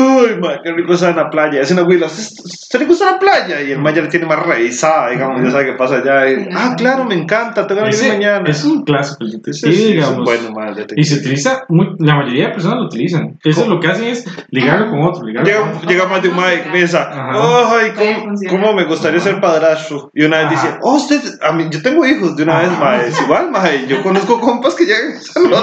Uy, 0.01 0.37
mae, 0.39 0.61
qué 0.63 0.71
rico 0.71 0.93
está 0.93 1.09
en 1.09 1.17
la 1.17 1.29
playa. 1.29 1.59
Es 1.59 1.71
una 1.71 1.81
güey, 1.81 2.01
¿usted 2.01 2.79
le 2.79 2.85
gusta 2.85 3.11
la 3.11 3.19
playa? 3.19 3.61
Y 3.61 3.73
el 3.73 3.79
mae 3.79 3.93
ya 3.93 4.01
le 4.01 4.07
tiene 4.07 4.25
más 4.25 4.39
revisada, 4.39 5.09
digamos, 5.09 5.43
ya 5.43 5.51
sabe 5.51 5.65
qué 5.65 5.73
pasa 5.73 5.97
allá. 5.97 6.29
Y, 6.31 6.47
ah, 6.55 6.73
claro, 6.77 7.03
me 7.03 7.15
encanta, 7.15 7.67
tengo 7.67 7.83
que 7.83 7.89
ir 7.89 8.13
mañana. 8.13 8.49
es 8.49 8.63
un 8.63 8.85
clásico, 8.85 9.25
el 9.25 9.31
Sí, 9.31 9.37
detective, 9.39 9.73
sí, 9.75 9.83
digamos. 9.95 10.23
bueno, 10.23 10.51
mae, 10.51 10.69
el 10.69 10.75
detective. 10.75 11.01
Y 11.01 11.03
se 11.03 11.15
utiliza, 11.15 11.65
muy, 11.67 11.97
la 11.99 12.15
mayoría 12.15 12.45
de 12.47 12.53
personas 12.53 12.77
lo 12.77 12.85
utilizan. 12.85 13.37
Eso 13.43 13.67
lo 13.67 13.81
que 13.81 13.87
hacen 13.89 14.05
es 14.05 14.23
ligarlo 14.51 14.89
con 14.89 15.01
otro, 15.01 15.25
ligarlo 15.25 15.51
con 15.51 15.59
Llega, 15.65 15.75
otro. 15.77 15.89
llega 15.89 16.05
más 16.07 16.23
de 16.23 16.29
un 16.29 16.35
mae 16.37 16.63
que 16.63 16.69
piensa, 16.69 17.09
ay, 17.11 17.91
¿cómo, 17.97 18.35
cómo 18.49 18.73
me 18.73 18.85
gustaría 18.85 19.19
ser 19.19 19.41
padrastro. 19.41 20.11
Y 20.13 20.23
una 20.23 20.37
vez 20.37 20.45
Ajá. 20.45 20.55
dice, 20.67 20.77
oh, 20.81 20.95
usted, 20.95 21.21
a 21.41 21.51
mí, 21.51 21.67
yo 21.69 21.81
tengo 21.81 22.05
hijos 22.05 22.37
de 22.37 22.43
una 22.43 22.59
vez, 22.59 22.71
mae. 22.79 23.07
Es 23.09 23.21
igual, 23.21 23.51
mae. 23.51 23.85
Yo 23.85 24.01
conozco 24.01 24.39
compas 24.39 24.75
que 24.75 24.85
llegan 24.85 25.11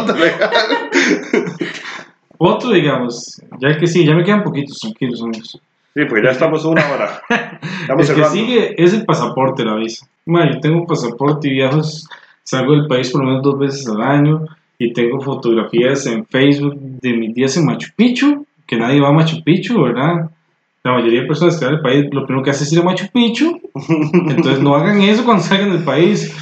a 0.09 0.13
legal. 0.13 0.51
Otro, 2.39 2.71
digamos, 2.71 3.41
ya 3.61 3.77
que 3.79 3.87
sí, 3.87 4.05
ya 4.05 4.15
me 4.15 4.25
quedan 4.25 4.43
poquitos, 4.43 4.79
tranquilos, 4.79 5.23
amigos. 5.23 5.61
Sí, 5.95 6.05
pues 6.09 6.23
ya 6.23 6.31
estamos 6.31 6.65
una 6.67 6.87
hora. 6.91 7.23
Estamos 7.81 8.11
el 8.11 8.17
que 8.17 8.25
sigue 8.27 8.83
es 8.83 8.93
el 8.93 9.07
pasaporte, 9.07 9.65
la 9.65 9.77
visa. 9.77 10.07
Ma, 10.27 10.51
yo 10.51 10.61
tengo 10.61 10.81
un 10.81 10.87
pasaporte 10.87 11.49
y 11.49 11.53
viajo, 11.53 11.81
salgo 12.43 12.73
del 12.73 12.87
país 12.87 13.11
por 13.11 13.23
lo 13.23 13.29
menos 13.29 13.43
dos 13.43 13.59
veces 13.59 13.89
al 13.89 14.03
año 14.03 14.45
y 14.79 14.93
tengo 14.93 15.23
fotografías 15.23 16.05
en 16.05 16.27
Facebook 16.27 16.75
de 16.79 17.15
mis 17.15 17.35
días 17.35 17.57
en 17.57 17.65
Machu 17.65 17.89
Picchu, 17.97 18.45
que 18.67 18.77
nadie 18.77 19.01
va 19.01 19.09
a 19.09 19.13
Machu 19.13 19.43
Picchu, 19.43 19.81
¿verdad? 19.83 20.31
La 20.85 20.93
mayoría 20.93 21.23
de 21.23 21.27
personas 21.27 21.59
que 21.59 21.65
van 21.65 21.77
al 21.77 21.81
país 21.81 22.07
lo 22.13 22.27
primero 22.27 22.45
que 22.45 22.51
hacen 22.51 22.67
es 22.67 22.73
ir 22.75 22.81
a 22.81 22.83
Machu 22.83 23.07
Picchu, 23.11 23.59
entonces 24.29 24.61
no 24.61 24.75
hagan 24.75 25.01
eso 25.01 25.25
cuando 25.25 25.43
salgan 25.43 25.73
del 25.73 25.83
país. 25.83 26.35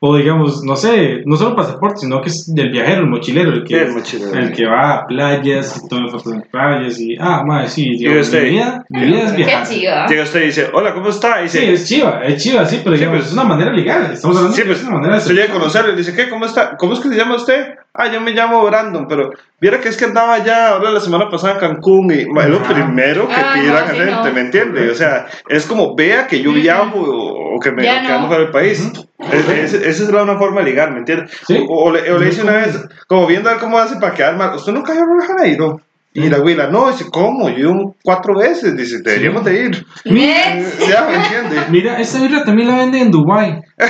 O 0.00 0.16
digamos, 0.16 0.62
no 0.64 0.76
sé, 0.76 1.22
no 1.24 1.34
solo 1.36 1.56
pasaporte, 1.56 2.00
sino 2.00 2.20
que 2.20 2.28
es 2.28 2.52
del 2.54 2.70
viajero, 2.70 3.02
el 3.02 3.08
mochilero, 3.08 3.52
el 3.52 3.64
que, 3.64 3.82
El 3.84 3.92
mochilero. 3.92 4.34
el 4.34 4.52
que 4.52 4.66
va 4.66 4.94
a 4.96 5.06
playas 5.06 5.80
y 5.82 5.88
toma 5.88 6.10
fotos 6.10 6.32
en 6.34 6.42
playas 6.42 7.00
y, 7.00 7.16
ah, 7.18 7.42
madre, 7.46 7.68
sí, 7.68 7.96
digamos, 7.96 8.26
usted? 8.26 8.42
mi 8.42 8.50
vida, 8.50 8.84
mi 8.90 9.00
vida 9.06 9.22
es 9.22 9.30
Qué 9.30 9.36
viajar. 9.38 9.66
chiva. 9.66 10.06
Llega 10.06 10.22
usted 10.24 10.42
y 10.42 10.46
dice, 10.46 10.68
hola, 10.74 10.92
¿cómo 10.92 11.08
está? 11.08 11.42
Y 11.42 11.48
Sí, 11.48 11.58
dice, 11.60 11.72
es 11.72 11.88
chiva, 11.88 12.20
es 12.26 12.42
chiva, 12.42 12.66
sí, 12.66 12.80
pero 12.84 12.96
digamos, 12.96 13.18
pues. 13.18 13.28
es 13.28 13.32
una 13.32 13.44
manera 13.44 13.72
legal, 13.72 14.10
estamos 14.12 14.36
hablando 14.36 14.54
Sí, 14.56 14.62
pues, 14.66 14.78
es 14.80 14.84
una 14.84 14.96
manera 14.96 15.14
de 15.14 15.20
usted 15.20 15.34
llega 15.34 15.46
a 15.48 15.52
conocerlo 15.58 15.92
y 15.92 15.96
dice, 15.96 16.14
¿qué? 16.14 16.28
¿Cómo 16.28 16.44
está? 16.44 16.76
¿Cómo 16.76 16.92
es 16.92 17.00
que 17.00 17.08
se 17.08 17.16
llama 17.16 17.36
usted? 17.36 17.64
Ah, 17.96 18.08
yo 18.08 18.20
me 18.20 18.32
llamo 18.32 18.64
Brandon, 18.64 19.06
pero 19.08 19.30
viera 19.60 19.78
que 19.80 19.88
es 19.88 19.96
que 19.96 20.04
andaba 20.04 20.38
ya 20.42 20.70
ahora 20.70 20.90
la 20.90 20.98
semana 21.00 21.28
pasada 21.30 21.54
en 21.54 21.60
Cancún 21.60 22.10
y 22.10 22.22
es 22.22 22.26
lo 22.26 22.56
Ajá. 22.58 22.74
primero 22.74 23.28
que 23.28 23.34
Ah, 23.34 23.54
no, 23.56 23.62
sí, 23.92 23.96
gente, 23.98 24.10
no. 24.28 24.32
¿me 24.32 24.40
entiende? 24.40 24.90
O 24.90 24.94
sea, 24.96 25.26
es 25.48 25.64
como 25.64 25.94
vea 25.94 26.26
que 26.26 26.40
yo 26.42 26.52
viajo 26.52 26.98
o, 26.98 27.54
o 27.56 27.60
que 27.60 27.70
me 27.70 27.84
Ya 27.84 27.98
o 27.98 28.02
que 28.02 28.08
no. 28.08 28.14
ando 28.16 28.26
fuera 28.26 28.42
del 28.42 28.50
país. 28.52 28.92
Es- 29.32 29.48
es- 29.48 29.74
esa 29.74 30.02
es 30.02 30.08
la 30.10 30.24
una 30.24 30.36
forma 30.36 30.60
de 30.62 30.70
ligar, 30.70 30.90
¿me 30.90 30.98
entiende? 30.98 31.26
Sí. 31.46 31.64
O, 31.68 31.84
o 31.84 31.92
le, 31.92 32.00
o 32.10 32.18
le 32.18 32.26
Muy 32.26 32.40
una 32.40 32.52
vez, 32.52 32.84
como 33.06 33.28
viendo 33.28 33.48
a 33.48 33.52
ver 33.52 33.60
cómo 33.62 33.78
hace 33.78 33.94
para 34.00 34.12
quedar 34.12 34.36
mal, 34.36 34.54
¿usted 34.56 34.72
nunca 34.72 34.92
ha 34.92 34.96
ido 34.96 35.04
a 35.04 35.26
Janeiro? 35.26 35.80
Y 36.16 36.28
la 36.30 36.38
güila, 36.38 36.68
no, 36.68 36.90
dice, 36.92 37.06
¿cómo? 37.10 37.48
Yo 37.50 37.72
cuatro 38.04 38.36
veces, 38.38 38.76
dice, 38.76 38.98
deberíamos 39.02 39.44
de 39.44 39.64
ir. 39.64 39.86
Next. 40.04 40.88
ya, 40.88 41.06
¿me 41.10 41.16
entiende? 41.16 41.56
Mira, 41.70 41.98
esta 42.00 42.20
birra 42.20 42.44
también 42.44 42.68
la 42.68 42.76
venden 42.76 43.02
en 43.02 43.10
Dubai. 43.10 43.60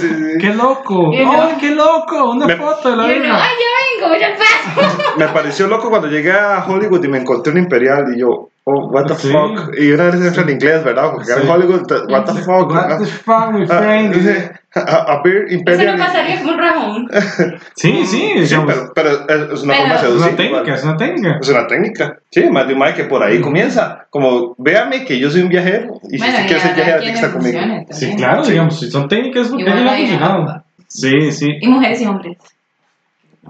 Sí, 0.00 0.08
sí. 0.08 0.38
¡Qué 0.40 0.54
loco! 0.54 1.12
¡Ay, 1.12 1.54
qué 1.60 1.70
loco! 1.74 2.30
Una 2.32 2.46
Me- 2.46 2.56
foto 2.56 2.90
de 2.90 2.96
la 2.96 3.06
birra. 3.06 3.36
ay, 3.42 3.50
ya 3.60 4.08
vengo, 4.08 4.20
ya 4.20 4.28
paso. 4.36 5.12
Me 5.18 5.28
pareció 5.28 5.66
loco 5.68 5.90
cuando 5.90 6.08
llegué 6.08 6.32
a 6.32 6.64
Hollywood 6.66 7.04
y 7.04 7.08
me 7.08 7.18
encontré 7.18 7.52
un 7.52 7.58
Imperial 7.58 8.04
y 8.16 8.20
yo, 8.20 8.48
oh, 8.64 8.88
what 8.90 9.06
the 9.06 9.14
Sí. 9.14 9.30
fuck. 9.30 9.70
Y 9.78 9.92
una 9.92 10.04
vez 10.04 10.14
entra 10.16 10.42
en 10.42 10.50
inglés, 10.50 10.82
¿verdad? 10.82 11.10
Porque 11.12 11.26
Sí. 11.32 11.40
en 11.42 11.48
Hollywood, 11.50 11.82
what 12.10 12.24
the 12.24 12.32
fuck. 12.40 12.70
What 12.72 12.98
the 12.98 13.04
fuck, 13.06 13.50
my 13.52 13.66
Ah, 13.70 13.78
friend? 13.78 14.58
A, 14.74 14.80
a 15.12 15.22
beer 15.22 15.44
Eso 15.46 15.54
Imperial. 15.54 15.96
no 15.98 16.04
pasaría 16.04 16.38
como 16.40 16.52
un 16.52 16.58
rajón. 16.58 17.08
Sí, 17.76 18.04
sí, 18.06 18.32
Sí, 18.34 18.40
digamos, 18.40 18.74
pero, 18.94 19.24
pero 19.26 19.44
es, 19.44 19.52
es 19.52 19.62
una 19.62 19.74
Pero- 19.74 19.82
forma 19.88 19.94
de 19.94 19.94
es 19.94 20.00
seducir. 20.00 20.28
una 20.28 20.36
técnica, 20.36 20.74
es 20.74 20.84
una 20.84 20.96
técnica. 20.96 21.38
Es 21.40 21.48
una 21.48 21.66
técnica. 21.66 22.18
Sí, 22.30 22.44
más 22.50 22.66
de 22.68 22.74
un 22.74 22.82
que 22.94 23.04
por 23.04 23.22
ahí 23.22 23.40
comienza. 23.40 24.06
Como, 24.10 24.54
véame 24.58 25.04
que 25.04 25.18
yo 25.18 25.30
soy 25.30 25.42
un 25.42 25.48
viajero 25.48 26.00
y 26.04 26.10
si 26.12 26.18
Bueno, 26.18 26.32
usted 26.34 26.44
y 26.44 26.46
quiere 26.46 26.60
ser 26.62 26.74
viajero, 26.74 26.98
tiene 27.00 27.12
que 27.12 27.18
estar 27.18 27.32
conmigo. 27.32 27.58
funcione 27.58 27.86
Sí, 27.90 28.00
también. 28.00 28.16
claro, 28.18 28.44
Sí. 28.44 28.50
digamos, 28.52 28.80
si 28.80 28.90
son 28.90 29.08
técnicas 29.08 29.48
porque 29.48 29.64
ya 29.64 29.74
le 29.74 29.90
ha 29.90 29.96
funcionado. 29.96 30.64
Sí, 30.88 31.32
sí. 31.32 31.48
Y 31.60 31.68
mujeres 31.68 32.02
y 32.02 32.06
hombres. 32.06 32.36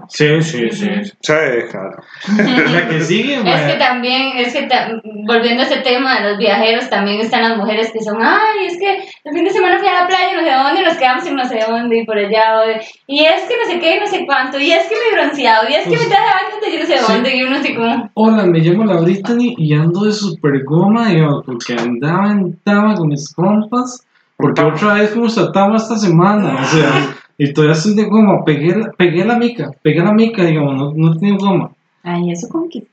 Sí, 0.09 0.41
sí, 0.41 0.69
sí. 0.71 0.89
Sí, 1.21 1.33
claro. 1.69 1.97
La 2.73 2.87
que 2.89 2.99
sigue, 3.01 3.35
Es 3.45 3.61
que 3.71 3.77
también, 3.77 4.37
es 4.37 4.51
que 4.53 4.63
ta- 4.63 4.89
volviendo 5.03 5.61
a 5.61 5.65
ese 5.67 5.77
tema 5.81 6.19
de 6.19 6.29
los 6.29 6.37
viajeros, 6.39 6.89
también 6.89 7.21
están 7.21 7.43
las 7.43 7.57
mujeres 7.57 7.91
que 7.93 8.03
son, 8.03 8.17
ay, 8.19 8.65
es 8.65 8.77
que 8.79 8.95
el 9.23 9.33
fin 9.33 9.43
de 9.45 9.51
semana 9.51 9.77
fui 9.77 9.87
a 9.87 10.01
la 10.01 10.07
playa, 10.07 10.33
no 10.35 10.43
sé 10.43 10.51
dónde, 10.51 10.81
nos 10.83 10.97
quedamos 10.97 11.25
en 11.27 11.35
no 11.35 11.45
sé 11.45 11.59
dónde 11.67 11.99
y 11.99 12.05
por 12.05 12.17
allá, 12.17 12.57
o 12.59 12.67
de- 12.67 12.81
y 13.07 13.19
es 13.23 13.43
que 13.47 13.55
no 13.55 13.71
sé 13.71 13.79
qué, 13.79 13.99
no 13.99 14.07
sé 14.07 14.25
cuánto, 14.25 14.59
y 14.59 14.71
es 14.71 14.83
que 14.87 14.95
me 14.95 15.11
he 15.11 15.23
bronceado, 15.23 15.69
y 15.69 15.73
es 15.73 15.83
que 15.83 15.89
Pues- 15.89 16.01
me 16.01 16.07
traje 16.07 16.25
baños 16.25 16.61
de 16.65 16.71
yo 16.73 16.79
no 16.79 16.85
sé 16.87 16.97
Sí. 16.97 17.13
dónde, 17.13 17.37
y 17.37 17.43
uno 17.43 17.55
así 17.57 17.75
como, 17.75 18.09
Hola, 18.15 18.43
me 18.45 18.59
llamo 18.59 18.85
la 18.85 18.99
Brittany 18.99 19.53
y 19.57 19.73
ando 19.75 20.05
de 20.05 20.11
super 20.11 20.63
goma, 20.63 21.07
digamos, 21.09 21.43
porque 21.45 21.73
andaba 21.73 22.31
en 22.31 22.57
Tama 22.63 22.95
con 22.95 23.09
mis 23.09 23.31
compas, 23.33 24.05
porque 24.37 24.59
otra 24.61 24.95
vez 24.95 25.11
fuimos 25.11 25.37
a 25.37 25.51
Tama 25.51 25.77
esta 25.77 25.97
semana, 25.97 26.55
o 26.59 26.65
sea, 26.65 27.15
y 27.37 27.51
todavía 27.53 27.75
estoy 27.75 27.95
de 27.95 28.03
goma, 28.05 28.43
pegué, 28.45 28.75
la- 28.75 28.91
pegué 28.91 29.25
la 29.25 29.37
mica, 29.37 29.71
pegué 29.81 30.01
la 30.01 30.13
mica, 30.13 30.43
digamos, 30.45 30.75
no, 30.75 30.93
no 30.95 31.17
tenía 31.17 31.35
goma. 31.37 31.71
Ay, 32.03 32.31
eso 32.31 32.47
con 32.49 32.69
que. 32.69 32.83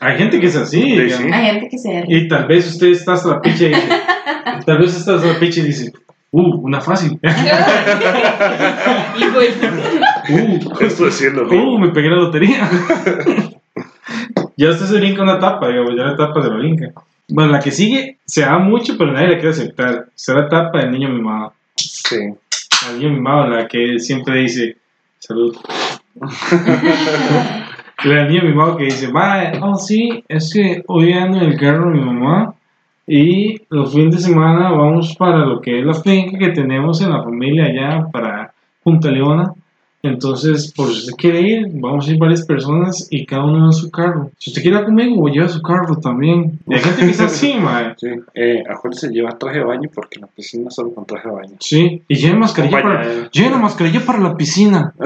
Hay 0.00 0.16
gente 0.16 0.40
que 0.40 0.46
es 0.46 0.56
así, 0.56 0.80
Sí, 0.82 0.90
digamos. 1.00 1.26
sí. 1.26 1.32
Hay 1.32 1.46
gente 1.46 1.68
que 1.68 1.78
se 1.78 2.04
y 2.08 2.28
tal 2.28 2.46
vez 2.46 2.66
usted 2.68 2.86
está 2.88 3.14
hasta 3.14 3.28
la 3.30 3.40
picha 3.42 3.64
y 3.64 3.68
dice, 3.68 3.88
tal 4.66 4.78
vez 4.78 4.96
está 4.96 5.16
hasta 5.16 5.26
la 5.32 5.38
picha 5.38 5.60
y 5.60 5.64
dice, 5.64 5.92
uh, 6.30 6.54
una 6.66 6.80
fácil, 6.80 7.18
y 9.18 9.24
pues, 9.32 9.56
uh, 10.30 10.84
Esto 10.84 11.06
es 11.08 11.14
siendo 11.14 11.42
Uh, 11.48 11.78
me 11.78 11.88
pegué 11.90 12.08
la 12.08 12.16
lotería. 12.16 12.68
ya 14.56 14.70
usted 14.70 14.86
se 14.86 14.98
brinca 14.98 15.22
una 15.22 15.38
tapa, 15.38 15.68
digamos, 15.68 15.94
ya 15.96 16.04
la 16.04 16.16
tapa 16.16 16.42
se 16.42 16.48
la 16.48 16.56
brinca. 16.56 16.86
Bueno, 17.28 17.50
la 17.52 17.60
que 17.60 17.70
sigue 17.70 18.16
se 18.24 18.40
da 18.42 18.58
mucho, 18.58 18.96
pero 18.98 19.12
nadie 19.12 19.28
la 19.28 19.34
quiere 19.34 19.50
aceptar. 19.50 20.06
Será 20.14 20.42
la 20.42 20.48
tapa 20.48 20.78
del 20.80 20.90
niño 20.92 21.08
mimado. 21.10 21.52
Sí. 21.76 22.16
El 22.88 22.98
niño 22.98 23.10
mimado, 23.10 23.48
la 23.48 23.68
que 23.68 23.98
siempre 23.98 24.40
dice, 24.40 24.76
salud. 25.18 25.56
la 28.04 28.24
niña 28.24 28.42
mimado 28.42 28.76
que 28.76 28.84
dice, 28.84 29.10
va, 29.12 29.52
oh 29.60 29.76
sí, 29.76 30.24
es 30.28 30.52
que 30.52 30.82
hoy 30.86 31.12
ando 31.12 31.38
en 31.38 31.44
el 31.44 31.58
carro 31.58 31.90
de 31.90 31.98
mi 31.98 32.04
mamá 32.04 32.54
y 33.06 33.60
los 33.70 33.92
fines 33.92 34.16
de 34.16 34.22
semana 34.22 34.70
vamos 34.70 35.14
para 35.16 35.44
lo 35.44 35.60
que 35.60 35.80
es 35.80 35.84
la 35.84 35.94
finca 35.94 36.38
que 36.38 36.50
tenemos 36.50 37.02
en 37.02 37.10
la 37.10 37.22
familia 37.22 37.66
allá 37.66 38.06
para 38.10 38.52
Punta 38.82 39.10
Leona. 39.10 39.52
Entonces, 40.02 40.72
por 40.72 40.88
si 40.88 41.00
usted 41.00 41.12
quiere 41.16 41.40
ir, 41.42 41.68
vamos 41.74 42.08
a 42.08 42.10
ir 42.10 42.18
varias 42.18 42.46
personas 42.46 43.06
y 43.10 43.26
cada 43.26 43.44
uno 43.44 43.66
en 43.66 43.72
su 43.72 43.90
carro. 43.90 44.30
Si 44.38 44.50
usted 44.50 44.62
quiere 44.62 44.78
ir 44.78 44.84
conmigo, 44.84 45.28
lleva 45.28 45.48
su 45.48 45.60
carro 45.60 45.96
también. 45.96 46.58
Y 46.66 46.74
hay 46.74 46.80
gente 46.80 47.04
que 47.04 47.10
es 47.10 47.20
así, 47.20 47.54
mae. 47.60 47.94
Sí. 47.98 48.08
Eh, 48.34 48.62
acuérdese 48.68 49.08
llevar 49.08 49.38
traje 49.38 49.58
de 49.58 49.64
baño 49.64 49.90
porque 49.94 50.16
en 50.16 50.22
la 50.22 50.26
piscina 50.28 50.70
solo 50.70 50.94
con 50.94 51.04
traje 51.04 51.28
de 51.28 51.34
baño. 51.34 51.56
Sí, 51.60 52.02
y 52.08 52.14
lleven 52.14 52.38
mascarilla 52.38 52.82
para, 52.82 53.58
mascarilla 53.58 54.00
para 54.04 54.20
la 54.20 54.36
piscina. 54.36 54.94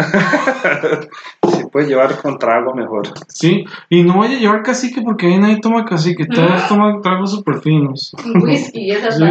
Si 1.54 1.66
puede 1.66 1.88
llevar 1.88 2.16
con 2.22 2.38
trago, 2.38 2.74
mejor. 2.74 3.08
Sí, 3.28 3.64
y 3.90 4.02
no 4.02 4.18
vaya 4.18 4.36
a 4.36 4.40
llevar 4.40 4.62
cacique 4.62 5.02
porque 5.02 5.26
ahí 5.26 5.38
nadie 5.38 5.60
toma 5.60 5.84
cacique, 5.84 6.24
todos 6.26 6.68
toman 6.68 7.02
tragos 7.02 7.32
súper 7.32 7.60
finos. 7.60 8.14
whisky 8.42 8.80
y 8.80 8.90
esas 8.92 9.18
Sí. 9.18 9.24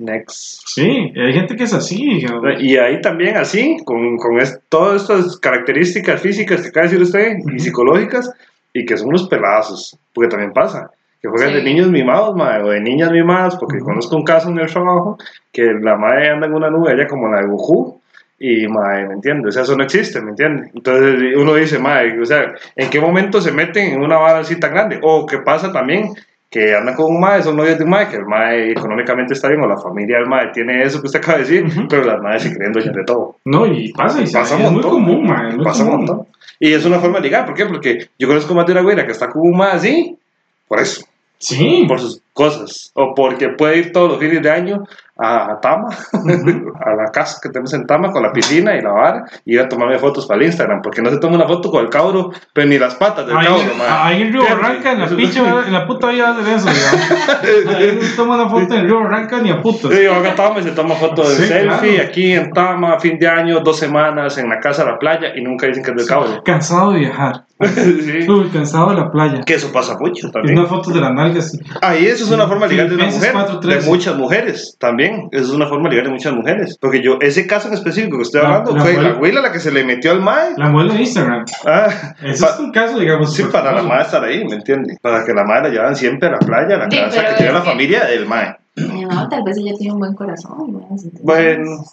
Next. 0.00 0.62
Sí, 0.66 1.12
hay 1.14 1.32
gente 1.34 1.54
que 1.56 1.64
es 1.64 1.74
así, 1.74 1.96
digamos. 2.14 2.42
Y 2.58 2.76
ahí 2.78 3.00
también 3.02 3.36
así, 3.36 3.76
con, 3.84 4.16
con 4.16 4.38
es- 4.40 4.58
todas 4.68 5.02
estas 5.02 5.36
características 5.38 6.20
físicas 6.22 6.62
que 6.62 6.68
acaba 6.68 6.86
de 6.86 6.92
decir 6.98 7.02
usted 7.06 7.36
y 7.54 7.58
psicológicas, 7.58 8.30
y 8.72 8.84
que 8.86 8.96
son 8.96 9.08
unos 9.08 9.28
pelazos, 9.28 9.98
porque 10.14 10.28
también 10.30 10.52
pasa, 10.52 10.90
que 11.20 11.28
juegan 11.28 11.50
Sí. 11.50 11.54
de 11.56 11.62
niños 11.64 11.88
mimados, 11.90 12.34
mae, 12.34 12.62
o 12.62 12.68
de 12.70 12.80
niñas 12.80 13.10
mimadas, 13.12 13.56
porque 13.56 13.76
Ujú. 13.76 13.84
conozco 13.86 14.16
un 14.16 14.24
caso 14.24 14.48
en 14.48 14.58
el 14.58 14.68
trabajo, 14.72 15.18
que 15.52 15.64
la 15.82 15.96
madre 15.96 16.30
anda 16.30 16.46
en 16.46 16.54
una 16.54 16.70
nube, 16.70 16.92
ella 16.94 17.06
como 17.06 17.28
la 17.28 17.40
de 17.42 17.46
Goku, 17.48 18.00
y 18.38 18.66
mae, 18.68 19.06
¿me 19.06 19.14
entiendes? 19.14 19.48
O 19.48 19.52
sea, 19.52 19.62
eso 19.64 19.76
no 19.76 19.84
existe, 19.84 20.18
¿me 20.22 20.30
entiendes? 20.30 20.70
Entonces 20.74 21.36
uno 21.36 21.54
dice, 21.56 21.78
mae, 21.78 22.18
o 22.18 22.24
sea, 22.24 22.54
¿en 22.74 22.88
qué 22.88 22.98
momento 22.98 23.38
se 23.42 23.52
meten 23.52 23.92
en 23.92 24.00
una 24.00 24.16
vara 24.16 24.38
así 24.38 24.58
tan 24.58 24.72
grande? 24.72 24.98
O 25.02 25.26
qué 25.26 25.38
pasa 25.40 25.70
también 25.72 26.14
que 26.50 26.74
andan 26.74 26.96
con 26.96 27.06
un 27.14 27.20
mae, 27.20 27.42
son 27.42 27.56
novios 27.56 27.78
de 27.78 27.84
un 27.84 27.90
mae, 27.90 28.08
que 28.08 28.16
el 28.16 28.26
mae 28.26 28.72
económicamente 28.72 29.34
está 29.34 29.48
bien, 29.48 29.60
o 29.62 29.68
la 29.68 29.78
familia 29.78 30.18
del 30.18 30.26
mae 30.26 30.48
tiene 30.52 30.82
eso 30.82 31.00
que 31.00 31.06
usted 31.06 31.20
acaba 31.20 31.38
de 31.38 31.44
decir, 31.44 31.64
Ujú. 31.64 31.86
pero 31.88 32.02
las 32.04 32.20
madres 32.20 32.42
se 32.42 32.54
creen 32.56 32.72
dueñas 32.72 32.94
de 32.94 33.04
todo. 33.04 33.36
No, 33.44 33.66
y 33.66 33.92
pasa, 33.92 34.20
y 34.20 34.30
Pasa 34.30 34.56
un 34.56 34.62
es 34.62 34.66
muy 34.72 34.82
montón. 34.82 34.90
común, 34.90 35.26
man, 35.28 35.46
es 35.48 35.54
muy 35.56 35.64
Pasa 35.64 35.84
un 35.84 35.90
montón. 35.90 36.26
Y 36.58 36.72
es 36.72 36.84
una 36.84 36.98
forma 36.98 37.18
de 37.18 37.24
ligar, 37.24 37.46
¿por 37.46 37.54
qué? 37.54 37.66
Porque 37.66 38.08
yo 38.18 38.26
conozco 38.26 38.52
más 38.54 38.66
de 38.66 38.72
una 38.72 38.82
güera 38.82 39.06
que 39.06 39.12
está 39.12 39.28
con 39.30 39.42
un 39.42 39.56
mae 39.56 39.72
así, 39.72 40.18
por 40.66 40.80
eso, 40.80 41.04
Sí, 41.42 41.86
por 41.88 41.98
sus 41.98 42.20
cosas, 42.34 42.90
o 42.94 43.14
porque 43.14 43.48
puede 43.56 43.78
ir 43.78 43.92
todos 43.92 44.10
los 44.10 44.18
fines 44.18 44.42
de 44.42 44.50
año 44.50 44.84
a 45.22 45.58
Tama, 45.60 45.88
a 46.84 46.94
la 46.94 47.10
casa 47.12 47.38
que 47.42 47.48
tenemos 47.50 47.72
en 47.74 47.86
Tama 47.86 48.10
con 48.10 48.22
la 48.22 48.32
piscina 48.32 48.76
y 48.76 48.80
la 48.80 48.90
vara, 48.92 49.24
y 49.44 49.54
ir 49.54 49.60
a 49.60 49.68
tomarme 49.68 49.98
fotos 49.98 50.26
para 50.26 50.40
el 50.40 50.46
Instagram, 50.46 50.80
porque 50.82 51.02
no 51.02 51.10
se 51.10 51.18
toma 51.18 51.36
una 51.36 51.46
foto 51.46 51.70
con 51.70 51.84
el 51.84 51.90
cabro, 51.90 52.30
pero 52.52 52.66
ni 52.68 52.78
las 52.78 52.94
patas 52.94 53.26
del 53.26 53.36
Ahí, 53.36 53.46
cabro, 53.46 53.62
ahí 53.88 54.22
en 54.22 54.32
Río 54.32 54.42
Barranca, 54.44 54.92
en 54.92 55.00
la 55.00 55.06
pinche, 55.08 55.40
en 55.40 55.72
la 55.72 55.86
puta 55.86 56.08
vida 56.10 56.32
de 56.34 56.54
eso, 56.54 56.68
digamos. 56.70 57.76
Ahí 57.76 57.92
no 57.96 58.02
se 58.02 58.16
toma 58.16 58.34
una 58.36 58.48
foto 58.48 58.74
en 58.74 58.84
Río 58.84 59.00
Barranca 59.00 59.40
ni 59.40 59.50
a 59.50 59.60
putas. 59.60 59.92
Sí, 59.92 60.06
van 60.06 60.26
a 60.26 60.34
Tama 60.34 60.60
y 60.60 60.62
se 60.62 60.70
toma 60.72 60.94
foto 60.94 61.22
de 61.28 61.36
Sí, 61.36 61.46
selfie, 61.46 61.94
claro. 61.96 62.08
aquí 62.08 62.32
en 62.32 62.52
Tama, 62.52 62.98
fin 62.98 63.18
de 63.18 63.28
año, 63.28 63.60
dos 63.60 63.78
semanas 63.78 64.38
en 64.38 64.48
la 64.48 64.58
casa 64.58 64.84
de 64.84 64.92
la 64.92 64.98
playa, 64.98 65.28
y 65.36 65.42
nunca 65.42 65.66
dicen 65.66 65.82
que 65.84 65.90
es 65.90 65.96
del 65.96 66.06
cabro. 66.06 66.42
Cansado 66.44 66.92
de 66.92 67.00
viajar. 67.00 67.44
Sí. 67.60 68.26
Uy, 68.28 68.48
cansado 68.48 68.88
de 68.90 68.96
la 68.96 69.10
playa. 69.10 69.42
Que 69.44 69.54
eso 69.54 69.70
pasa 69.70 69.96
mucho 70.00 70.28
Y 70.28 70.32
también. 70.32 70.58
una 70.58 70.66
foto 70.66 70.90
de 70.92 71.00
la 71.00 71.12
nalga 71.12 71.40
así. 71.40 71.58
Ahí 71.82 72.06
eso 72.06 72.24
es 72.24 72.30
una 72.30 72.46
forma 72.46 72.66
ligar 72.66 72.88
de 72.88 72.94
una 72.94 73.04
mujer, 73.06 73.34
4:13. 73.34 73.60
de 73.60 73.80
muchas 73.82 74.16
mujeres 74.16 74.76
también. 74.78 75.09
Eso 75.32 75.44
es 75.44 75.50
una 75.50 75.66
forma 75.66 75.84
de 75.88 75.90
ligar 75.96 76.06
de 76.06 76.12
muchas 76.12 76.32
mujeres. 76.32 76.76
Porque 76.80 77.02
yo, 77.02 77.18
ese 77.20 77.46
caso 77.46 77.68
en 77.68 77.74
específico 77.74 78.16
que 78.16 78.22
estoy 78.22 78.42
La- 78.42 78.48
hablando 78.48 78.74
la 78.76 78.80
fue 78.82 78.90
abuela- 78.92 79.08
la 79.08 79.14
abuela 79.16 79.40
la 79.42 79.52
que 79.52 79.60
se 79.60 79.70
le 79.70 79.84
metió 79.84 80.10
al 80.12 80.20
mae. 80.20 80.50
La 80.56 80.68
modelo 80.68 80.94
de 80.94 81.00
Instagram. 81.00 81.44
Ah, 81.66 81.88
Ese 82.22 82.44
pa- 82.44 82.50
es 82.52 82.58
un 82.60 82.72
caso, 82.72 82.98
digamos. 82.98 83.34
sí, 83.34 83.42
súper 83.42 83.60
para 83.62 83.72
la 83.72 83.82
mae 83.82 84.02
estar 84.02 84.22
ahí, 84.24 84.44
¿me 84.44 84.56
entiendes? 84.56 84.98
Para 85.00 85.24
que 85.24 85.32
la 85.32 85.44
mae 85.44 85.62
la 85.62 85.68
llevaran 85.68 85.96
siempre 85.96 86.28
a 86.28 86.32
la 86.32 86.38
playa, 86.38 86.76
a 86.76 86.78
la 86.78 86.90
Sí, 86.90 86.96
casa, 86.98 87.24
que 87.26 87.34
tenga 87.34 87.52
la 87.52 87.60
que- 87.62 87.70
familia 87.70 88.04
del 88.06 88.26
mae. 88.26 88.56
No, 88.76 89.28
tal 89.28 89.42
vez 89.42 89.56
ella 89.58 89.72
tiene 89.76 89.92
un 89.92 89.98
buen 89.98 90.14
corazón. 90.14 90.72
¿no? 90.72 90.88
Bueno. 91.22 91.84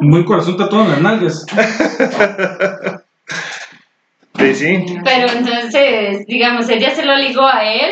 Un 0.00 0.10
buen 0.10 0.24
corazón 0.24 0.56
tatuado 0.56 0.84
en 0.86 0.90
las 0.92 1.00
nalgas. 1.02 1.46
Sí, 4.38 4.54
sí. 4.54 4.84
Pero 5.04 5.30
entonces, 5.32 6.26
digamos, 6.26 6.68
ella 6.70 6.94
se 6.94 7.04
lo 7.04 7.14
ligó 7.16 7.42
a 7.46 7.62
él. 7.64 7.90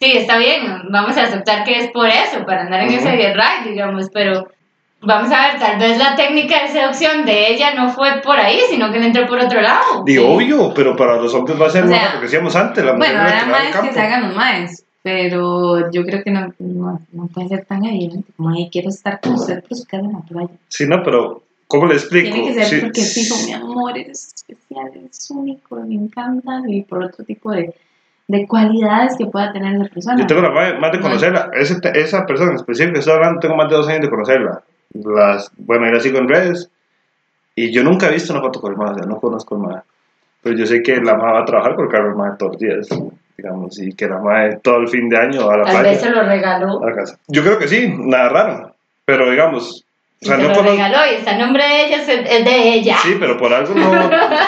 Sí, 0.00 0.12
está 0.14 0.36
bien, 0.38 0.62
vamos 0.90 1.16
a 1.16 1.22
aceptar 1.22 1.64
que 1.64 1.78
es 1.78 1.90
por 1.90 2.06
eso, 2.08 2.44
para 2.44 2.62
andar 2.62 2.82
en 2.82 2.88
Ujú. 2.88 2.98
ese 2.98 3.10
ride, 3.32 3.70
digamos, 3.70 4.10
pero 4.12 4.48
vamos 5.00 5.32
a 5.32 5.48
ver, 5.48 5.58
tal 5.58 5.78
vez 5.78 5.98
la 5.98 6.14
técnica 6.14 6.62
de 6.62 6.68
seducción 6.68 7.24
de 7.24 7.52
ella 7.52 7.74
no 7.74 7.90
fue 7.90 8.20
por 8.22 8.38
ahí, 8.38 8.60
sino 8.68 8.92
que 8.92 8.98
le 8.98 9.06
entró 9.06 9.26
por 9.26 9.38
otro 9.38 9.60
lado. 9.62 10.04
Y 10.06 10.18
obvio, 10.18 10.72
pero 10.74 10.94
para 10.94 11.16
los 11.16 11.32
hombres 11.32 11.60
va 11.60 11.66
a 11.68 11.70
ser 11.70 11.84
O 11.84 11.86
más 11.88 11.98
sea, 11.98 12.12
lo 12.14 12.20
que 12.20 12.26
decíamos 12.26 12.54
antes. 12.56 12.84
La 12.84 12.92
mujer 12.92 13.14
Bueno, 13.14 13.22
ahora 13.24 13.46
más 13.46 13.76
que 13.80 13.92
se 13.92 14.00
hagan 14.00 14.22
los 14.28 14.36
maes, 14.36 14.84
pero 15.02 15.90
yo 15.90 16.04
creo 16.04 16.22
que 16.22 16.30
no, 16.30 16.52
no, 16.58 17.00
no 17.12 17.26
puede 17.28 17.48
ser 17.48 17.64
tan 17.64 17.84
evidente 17.84 18.30
como, 18.36 18.50
"Ay, 18.50 18.68
quiero 18.70 18.90
estar 18.90 19.20
con 19.20 19.34
usted, 19.34 19.62
pero 19.62 19.76
su 19.76 19.86
casa 19.86 20.04
en 20.04 20.12
la 20.12 20.20
playa. 20.20 20.50
Sí, 20.68 20.86
no, 20.86 21.02
pero 21.02 21.42
¿Cómo 21.68 21.86
le 21.86 21.94
explico? 21.94 22.32
Tiene 22.32 22.46
que 22.46 22.54
ser 22.54 22.64
Sí, 22.64 22.80
porque 22.80 23.00
fijo, 23.02 23.34
mi 23.44 23.52
amor, 23.52 23.98
eres 23.98 24.32
especial, 24.34 24.88
eres 24.94 25.30
único, 25.30 25.76
me 25.76 25.94
encanta, 25.94 26.62
y 26.68 26.82
por 26.82 27.02
otro 27.02 27.24
tipo 27.24 27.50
de, 27.50 27.74
de 28.28 28.46
cualidades 28.46 29.16
que 29.16 29.26
pueda 29.26 29.52
tener 29.52 29.74
esa 29.76 29.88
persona. 29.92 30.20
Yo 30.20 30.26
tengo 30.26 30.42
la 30.42 30.50
más, 30.50 30.78
más 30.80 30.92
de 30.92 31.00
conocerla. 31.00 31.50
Ese- 31.52 31.78
esa 31.94 32.26
persona 32.26 32.50
en 32.50 32.56
específico 32.56 32.94
que 32.94 32.98
estoy 33.00 33.14
hablando, 33.14 33.40
tengo 33.40 33.56
más 33.56 33.68
de 33.70 33.76
dos 33.76 33.88
años 33.88 34.00
de 34.02 34.10
conocerla. 34.10 34.62
Las, 34.94 35.50
bueno, 35.56 35.86
yo 35.86 35.92
la 35.92 36.00
sigo 36.00 36.18
en 36.18 36.28
redes. 36.28 36.70
Y 37.54 37.72
yo 37.72 37.82
nunca 37.84 38.08
he 38.08 38.12
visto 38.12 38.32
una 38.32 38.42
foto 38.42 38.60
con 38.60 38.72
el 38.74 38.80
o 38.80 38.94
sea, 38.94 39.06
no 39.06 39.18
conozco 39.20 39.54
al 39.54 39.60
MAE. 39.62 39.80
Pero 40.42 40.56
yo 40.56 40.66
sé 40.66 40.82
que 40.82 40.96
la 40.96 41.14
MAE 41.16 41.32
va 41.32 41.40
a 41.40 41.44
trabajar 41.44 41.74
con 41.76 41.88
Carlos 41.88 42.16
MAE 42.16 42.36
todos 42.38 42.52
los 42.52 42.60
días, 42.60 42.88
digamos, 43.38 43.78
y 43.80 43.94
que 43.94 44.06
la 44.08 44.18
MAE 44.20 44.56
todo 44.62 44.78
el 44.78 44.88
fin 44.88 45.08
de 45.08 45.16
año 45.16 45.46
va 45.46 45.54
a 45.54 45.58
la 45.58 45.64
Tal 45.64 45.82
vez 45.84 46.00
se 46.00 46.06
playa, 46.08 46.22
lo 46.22 46.28
regaló. 46.28 46.82
a 46.82 46.90
la 46.90 46.94
casa. 46.96 47.16
Yo 47.28 47.42
creo 47.42 47.58
que 47.58 47.68
sí, 47.68 47.94
nada 47.96 48.28
raro. 48.28 48.72
Pero 49.06 49.30
digamos, 49.30 49.85
o 50.22 50.24
sea, 50.26 50.36
se 50.36 50.42
no 50.42 50.48
lo 50.48 50.62
regaló 50.62 50.98
y 51.12 51.14
está 51.16 51.32
el 51.32 51.38
nombre 51.40 51.62
de 51.62 51.84
ella, 51.84 51.96
es 51.98 52.06
de 52.44 52.68
ella. 52.74 52.96
Sí, 53.02 53.16
pero 53.20 53.36
por 53.36 53.52
algo 53.52 53.74
no. 53.74 53.90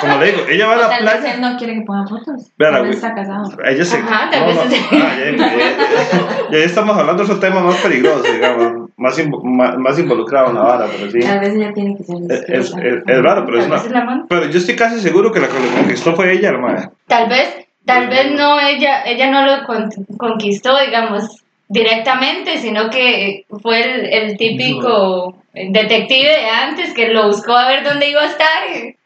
Como 0.01 0.19
le 0.19 0.27
digo, 0.33 0.39
ella 0.49 0.66
va 0.66 0.73
a 0.75 0.77
la 0.77 0.89
tal 0.89 1.05
vez 1.05 1.14
playa. 1.16 1.35
él 1.35 1.41
no 1.43 1.57
quiere 1.59 1.75
que 1.75 1.81
pongan 1.83 2.09
fotos. 2.09 2.51
Güey. 2.59 2.83
vez 2.85 2.97
está 2.97 3.14
casado. 3.14 3.51
Ella 3.64 3.85
se. 3.85 3.97
Ajá, 3.99 4.31
tal 4.31 4.41
no, 4.41 4.47
vez 4.47 4.57
no. 4.57 4.62
es- 4.62 4.83
Ah, 4.93 5.16
ya, 5.19 5.37
ya, 5.37 5.57
ya, 5.57 6.51
ya 6.51 6.59
estamos 6.64 6.97
hablando 6.97 7.23
de 7.23 7.29
esos 7.29 7.41
temas 7.41 7.62
más 7.62 7.77
peligrosos, 7.77 8.25
digamos, 8.33 8.91
más, 8.97 9.19
invo- 9.19 9.43
más, 9.45 9.77
más 9.77 9.99
involucrado 9.99 10.49
en 10.49 10.55
la 10.55 10.62
vara, 10.62 10.87
pero 10.91 11.11
sí. 11.11 11.21
Tal 11.21 11.39
vez 11.41 11.55
ella 11.55 11.73
tiene 11.75 11.97
que 11.97 12.03
ser 12.05 12.16
Es, 12.31 12.41
es, 12.49 12.75
es- 12.75 13.03
es 13.07 13.23
raro, 13.23 13.45
pero 13.45 13.59
es 13.61 13.69
vez 13.69 13.85
una. 13.85 13.99
la 14.01 14.05
mano. 14.07 14.27
Pero 14.29 14.47
yo 14.47 14.59
estoy 14.59 14.75
casi 14.75 15.01
seguro 15.01 15.31
que 15.33 15.41
la 15.41 15.49
que 15.49 15.55
lo 15.61 15.69
conquistó 15.77 16.14
fue 16.16 16.33
ella, 16.33 16.53
la 16.53 16.59
madre. 16.59 16.89
Tal 17.07 17.29
vez, 17.29 17.66
tal 17.85 18.09
vez 18.09 18.33
no 18.33 18.59
ella, 18.59 19.03
ella 19.05 19.31
no 19.31 19.45
lo 19.45 19.66
con- 19.66 19.91
conquistó, 20.16 20.79
digamos, 20.81 21.45
directamente, 21.69 22.59
sino 22.59 22.91
que 22.91 23.45
fue 23.62 23.81
el, 23.83 24.07
el 24.07 24.37
típico 24.37 25.37
detective 25.55 26.29
de 26.29 26.47
antes 26.47 26.95
que 26.95 27.09
lo 27.09 27.29
buscó 27.29 27.53
a 27.53 27.69
ver 27.69 27.85
dónde 27.85 28.11
iba 28.11 28.23
a 28.23 28.27
estar. 28.27 28.62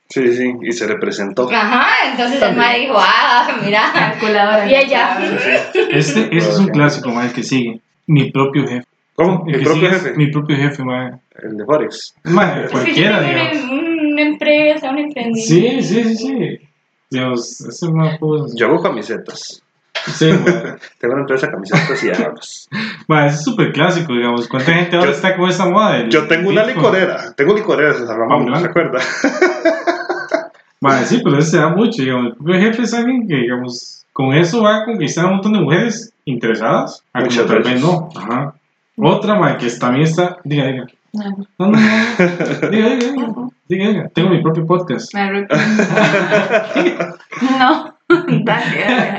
Sí, 0.09 0.31
sí, 0.35 0.53
y 0.61 0.73
se 0.73 0.87
le 0.87 0.97
presentó. 0.97 1.49
Ajá, 1.51 2.11
entonces 2.11 2.43
el 2.43 2.55
ma 2.55 2.75
dijo, 2.75 2.95
ah, 2.99 3.49
mira. 3.65 3.91
Calculadora. 3.95 4.71
Y 4.71 4.75
ella. 4.75 5.19
Este, 5.91 5.99
este 5.99 6.37
es 6.37 6.59
un 6.59 6.69
clásico, 6.69 7.09
mae, 7.11 7.33
que 7.33 7.43
sigue. 7.43 7.81
Mi 8.07 8.31
propio 8.31 8.67
jefe. 8.67 8.87
¿Cómo? 9.15 9.45
El 9.47 9.59
¿Mi 9.59 9.65
propio 9.65 9.91
jefe? 9.91 10.13
Mi 10.15 10.27
propio 10.31 10.57
jefe, 10.57 10.85
mae. 10.85 11.13
El 11.43 11.57
de 11.57 11.65
Forex. 11.65 12.15
Yo 12.25 12.33
cualquiera, 12.71 13.23
digamos. 13.23 13.65
una, 13.71 14.03
una 14.03 14.23
empresa, 14.23 14.91
un 14.91 14.99
emprendimiento. 14.99 15.83
Sí, 15.83 15.83
sí, 15.83 16.05
sí, 16.05 16.17
sí. 16.17 16.59
Digamos, 17.11 17.61
eso 17.63 17.87
es 17.87 17.93
más 17.93 18.19
pues, 18.19 18.55
Yo 18.55 18.67
hago 18.67 18.83
camisetas. 18.83 19.62
Sí, 20.07 20.27
mae. 20.45 20.75
Tengo 20.99 21.15
una 21.15 21.23
empresa 21.23 21.47
de 21.47 21.53
camisetas 21.53 22.03
y 22.05 22.11
armas. 22.11 22.69
Mae, 23.09 23.27
ese 23.29 23.37
es 23.37 23.45
súper 23.45 23.73
clásico, 23.73 24.13
digamos. 24.13 24.49
¿Cuánta 24.49 24.73
gente 24.73 24.97
ahora 24.97 25.11
Yo- 25.11 25.17
está 25.17 25.37
con 25.37 25.49
esa 25.49 25.67
moda? 25.67 25.93
del 25.99 26.09
Yo 26.11 26.27
tengo 26.27 26.51
una 26.51 26.65
disco? 26.65 26.81
licorera. 26.81 27.33
Tengo 27.37 27.55
licoreras 27.55 28.01
en 28.01 28.07
San 28.07 28.19
Ramón, 28.19 28.47
¿no 28.47 28.59
se 28.59 28.67
acuerda? 28.67 28.99
Mae, 30.81 31.05
sí, 31.05 31.21
pero 31.23 31.39
eso 31.39 31.51
se 31.53 31.59
da 31.59 31.69
mucho, 31.69 32.03
digamos. 32.03 32.27
El 32.33 32.35
propio 32.37 32.55
jefe 32.61 32.83
es 32.83 32.95
alguien 32.95 33.29
que, 33.29 33.37
digamos, 33.37 34.05
con 34.13 34.35
eso 34.35 34.63
va 34.63 34.79
a 34.79 34.85
conquistar 34.85 35.25
a 35.25 35.29
un 35.29 35.35
montón 35.35 35.53
de 35.53 35.61
mujeres 35.61 36.13
interesadas. 36.25 37.03
A 37.13 37.21
Muchas 37.21 37.47
tal 37.47 37.59
vez 37.59 37.67
veces. 37.67 37.83
no. 37.83 38.09
Ajá. 38.17 38.55
Otra, 38.97 39.37
mae, 39.37 39.57
que 39.59 39.71
también 39.71 40.05
está. 40.05 40.39
Diga, 40.45 40.67
diga. 40.67 40.87
No, 41.13 41.25
No, 41.59 41.67
no, 41.69 41.79
no. 41.79 41.79
Diga, 42.71 42.89
diga, 42.89 42.97
diga. 42.97 43.29
Diga, 43.69 43.89
diga. 43.89 44.09
Tengo 44.13 44.31
mi 44.31 44.43
propio 44.43 44.67
podcast. 44.67 45.15
me 45.15 45.21
arrepiento. 45.21 45.85
No, 47.59 47.97
dale, 48.45 48.85
dale. 48.85 49.19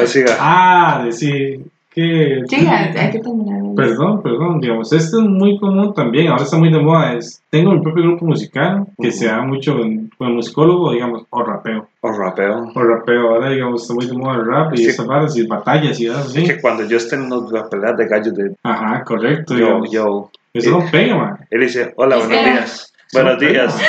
Que. 0.00 0.24
Ah, 0.38 1.02
decir 1.04 1.60
que. 1.90 2.42
Sí, 2.48 2.66
hay 2.66 3.10
que 3.10 3.18
terminar. 3.18 3.58
Perdón, 3.76 4.22
perdón, 4.22 4.60
digamos, 4.60 4.92
esto 4.92 5.18
es 5.20 5.24
muy 5.28 5.56
común 5.58 5.94
también, 5.94 6.26
ahora 6.28 6.42
está 6.42 6.56
muy 6.58 6.68
de 6.72 6.80
moda, 6.80 7.14
es, 7.14 7.40
tengo 7.48 7.70
mi 7.70 7.80
propio 7.80 8.02
grupo 8.02 8.24
musical, 8.26 8.84
que 9.00 9.06
Ujú. 9.08 9.16
se 9.16 9.26
da 9.26 9.40
mucho 9.42 9.76
con, 10.18 10.34
musicólogo, 10.34 10.90
digamos, 10.92 11.22
o 11.30 11.42
rapeo, 11.44 11.86
O 12.00 12.10
rapeo. 12.10 12.72
o 12.74 12.82
rapeo, 12.82 13.28
ahora 13.28 13.50
digamos, 13.50 13.82
está 13.82 13.94
muy 13.94 14.06
de 14.06 14.14
moda 14.14 14.34
el 14.36 14.46
rap 14.46 14.74
y 14.74 14.78
Sí. 14.78 14.86
esas 14.86 15.06
varas 15.06 15.36
y 15.36 15.46
batallas 15.46 16.00
y 16.00 16.06
eso 16.06 16.18
así, 16.18 16.42
Es 16.42 16.50
que 16.54 16.60
cuando 16.60 16.84
yo 16.88 16.96
esté 16.96 17.14
en 17.14 17.30
las 17.30 17.68
peleas 17.68 17.96
de 17.96 18.06
gallos 18.08 18.34
de 18.34 18.50
ajá, 18.64 19.04
correcto, 19.04 19.54
yo, 19.54 19.66
digamos, 19.66 19.90
yo, 19.92 20.30
eso 20.54 20.70
no 20.72 20.84
pega, 20.90 21.16
man, 21.16 21.38
él 21.50 21.60
dice, 21.60 21.92
hola, 21.96 22.16
buenos 22.16 22.44
días. 22.44 22.92
Buenos 23.12 23.38
días, 23.38 23.80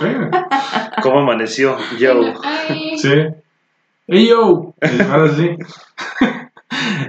pega, 0.00 0.48
¿Cómo 1.02 1.20
amaneció? 1.20 1.76
Yo. 2.00 2.14
Ay, 2.42 2.98
sí, 2.98 3.10
hey 4.08 4.28
yo, 4.28 4.74
y 4.82 5.02
ahora 5.10 5.32
sí, 5.34 5.50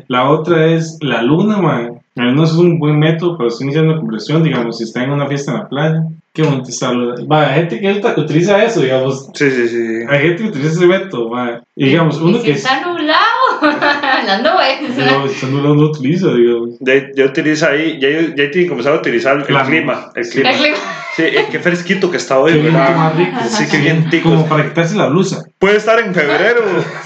la 0.08 0.30
otra 0.30 0.68
es 0.68 0.98
la 1.02 1.22
luna, 1.22 1.58
man, 1.58 2.00
luna 2.16 2.43
es 2.43 2.54
un 2.54 2.80
buen 2.80 3.00
método 3.00 3.38
para 3.38 3.50
estar 3.50 3.66
iniciando 3.66 3.93
la 3.93 4.00
conversación, 4.00 4.43
digamos, 4.43 4.78
si 4.78 4.84
está 4.84 5.04
en 5.04 5.12
una 5.12 5.28
fiesta 5.28 5.52
en 5.52 5.58
la 5.58 5.70
playa, 5.70 6.04
qué 6.34 6.43
bonito 6.43 6.70
está, 6.70 6.91
va, 6.91 7.48
hay 7.48 7.62
gente 7.62 7.80
que 7.80 8.22
utiliza 8.22 8.64
eso, 8.64 8.82
digamos, 8.82 9.30
Sí, 9.34 9.50
sí, 9.50 9.68
sí. 9.68 10.06
Hay 10.08 10.20
gente 10.20 10.43
que 10.43 10.50
utiliza 10.50 10.72
ese 10.74 10.86
método. 10.86 11.32
Y 11.76 11.86
digamos, 11.86 12.22
uno 12.22 12.38
y 12.38 12.41
si 12.41 12.45
que 12.45 12.52
es. 12.52 12.58
está 12.58 12.86
nublado, 12.86 13.18
las 14.28 14.41
nubes. 14.41 15.51
No, 15.51 15.71
utiliza, 15.86 16.28
digamos. 16.34 16.69
Ya, 16.80 16.93
ya 17.15 17.25
utiliza 17.25 17.69
ahí, 17.69 17.97
ya, 17.99 18.09
ya 18.09 18.36
tiene 18.36 18.51
que 18.51 18.67
comenzar 18.67 18.93
a 18.93 18.97
utilizar 18.97 19.38
el 19.38 19.45
Claro. 19.45 19.67
clima. 19.67 20.11
El 20.15 20.30
clima. 20.30 20.49
El 20.51 20.57
clima. 20.57 20.78
Sí, 21.15 21.23
eh, 21.23 21.45
qué 21.51 21.59
fresquito 21.59 22.11
que 22.11 22.17
está 22.17 22.38
hoy, 22.38 22.53
Qué 22.53 22.59
¿verdad? 22.59 22.95
más 22.95 23.15
rico. 23.15 23.38
Sí, 23.49 23.65
qué 23.71 23.78
bien 23.78 24.07
tico. 24.09 24.30
Como 24.30 24.45
para 24.47 24.65
quitarse 24.67 24.95
la 24.95 25.07
blusa. 25.07 25.45
Puede 25.57 25.78
estar 25.78 25.99
en 25.99 26.13
febrero, 26.13 26.61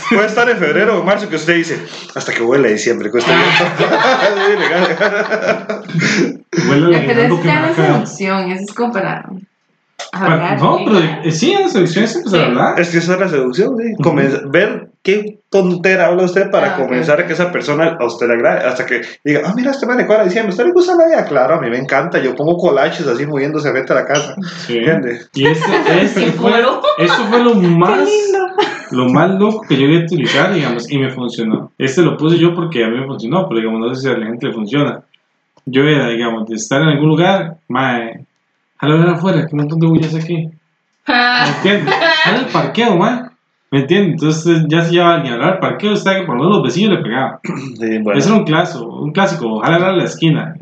puede 0.09 0.25
estar 0.27 0.49
en 0.49 0.57
febrero 0.57 0.99
o 0.99 1.03
marzo 1.03 1.29
que 1.29 1.37
usted 1.37 1.55
dice, 1.55 1.79
hasta 2.13 2.33
que 2.33 2.41
huele 2.43 2.67
a 2.67 2.71
diciembre, 2.71 3.09
cuesta 3.09 3.31
Sí, 3.31 4.59
legal. 4.59 5.83
Huele 6.69 6.97
a 6.97 7.05
Pero 7.07 7.27
no 7.29 7.35
es 7.69 7.75
seducción, 7.75 8.51
eso 8.51 8.63
es 8.63 8.73
como 8.73 8.91
para 8.91 9.25
hablar. 10.11 10.59
No, 10.59 10.79
pero 10.83 10.99
eh, 10.99 11.31
sí, 11.31 11.55
la 11.57 11.69
seducción 11.69 12.03
es 12.03 12.15
empezar 12.17 12.41
a 12.41 12.45
hablar. 12.47 12.79
Es 12.81 12.89
que 12.89 12.97
esa 12.97 13.13
es 13.13 13.19
la 13.21 13.29
seducción, 13.29 13.77
¿sí? 13.77 13.93
Comenza- 14.03 14.41
ver 14.49 14.89
qué 15.03 15.39
tontera 15.49 16.07
habla 16.07 16.23
usted 16.23 16.51
para 16.51 16.75
Ah, 16.75 16.77
comenzar 16.77 17.19
a 17.19 17.25
que 17.25 17.33
esa 17.33 17.51
persona 17.51 17.97
a 17.99 18.05
usted 18.05 18.27
le 18.27 18.33
agrade, 18.33 18.65
hasta 18.67 18.85
que 18.85 19.01
diga, 19.23 19.41
ah, 19.45 19.53
mira, 19.55 19.71
este 19.71 19.85
man 19.87 19.97
de 19.97 20.05
cuadra 20.05 20.25
diciendo, 20.25 20.49
¿a 20.49 20.51
usted 20.51 20.65
le 20.65 20.71
gusta 20.73 20.95
la 20.95 21.05
vida? 21.07 21.25
Claro, 21.25 21.55
a 21.55 21.61
mí 21.61 21.69
me 21.69 21.77
encanta, 21.79 22.19
yo 22.19 22.35
pongo 22.35 22.55
collages 22.57 23.07
así 23.07 23.25
moviéndose 23.25 23.71
frente 23.71 23.93
a 23.93 23.95
la 23.95 24.05
casa, 24.05 24.35
Sí. 24.65 24.77
¿entiendes? 24.77 25.29
Y 25.33 25.47
este, 25.47 25.71
este 26.01 26.25
Qué 26.25 26.31
fue, 26.33 26.51
eso 26.99 27.25
fue 27.29 27.43
lo 27.43 27.55
más, 27.55 28.07
lo 28.91 29.05
más 29.09 29.31
loco 29.31 29.61
que 29.67 29.75
yo 29.75 29.87
iba 29.87 30.01
a 30.01 30.03
utilizar, 30.05 30.53
digamos, 30.53 30.91
y 30.91 30.99
me 30.99 31.09
funcionó. 31.09 31.71
Este 31.77 32.01
lo 32.03 32.15
puse 32.17 32.37
yo 32.37 32.53
porque 32.53 32.83
a 32.83 32.89
mí 32.89 32.99
me 32.99 33.07
funcionó, 33.07 33.47
pero 33.47 33.59
digamos, 33.59 33.79
no 33.79 33.95
sé 33.95 34.01
si 34.01 34.07
a 34.07 34.17
la 34.17 34.25
gente 34.27 34.47
le 34.47 34.53
funciona. 34.53 35.01
Yo 35.65 35.83
era, 35.83 36.07
digamos, 36.09 36.47
de 36.47 36.55
estar 36.55 36.81
en 36.81 36.89
algún 36.89 37.09
lugar, 37.09 37.55
mae, 37.67 38.23
jala 38.77 38.95
ver 38.97 39.09
afuera, 39.09 39.45
que 39.47 39.55
un 39.55 39.59
montón 39.61 39.79
de 39.79 39.87
bullas 39.87 40.13
aquí. 40.15 40.47
¿Me 41.07 41.47
entiendes? 41.57 41.95
El 42.35 42.45
parqueo, 42.45 42.95
mae. 42.97 43.30
¿Me 43.71 43.79
entiendes? 43.79 44.13
Entonces 44.21 44.65
ya 44.67 44.81
se 44.83 44.91
lleva 44.91 45.15
alguien 45.15 45.33
a 45.33 45.35
hablar 45.37 45.53
al 45.53 45.59
parqueo, 45.59 45.93
está 45.93 46.19
que 46.19 46.25
por 46.25 46.35
lo 46.35 46.41
menos 46.43 46.57
los 46.57 46.63
vecinos 46.65 46.97
le 46.97 47.03
pegaban. 47.03 47.39
Sí, 47.79 47.97
bueno. 47.99 48.19
Ese 48.19 48.29
era 48.29 48.37
un 48.37 48.43
clásico, 48.43 48.85
un 49.01 49.11
clásico, 49.11 49.47
ojalá 49.55 49.87
a 49.87 49.91
la 49.93 50.03
esquina. 50.03 50.55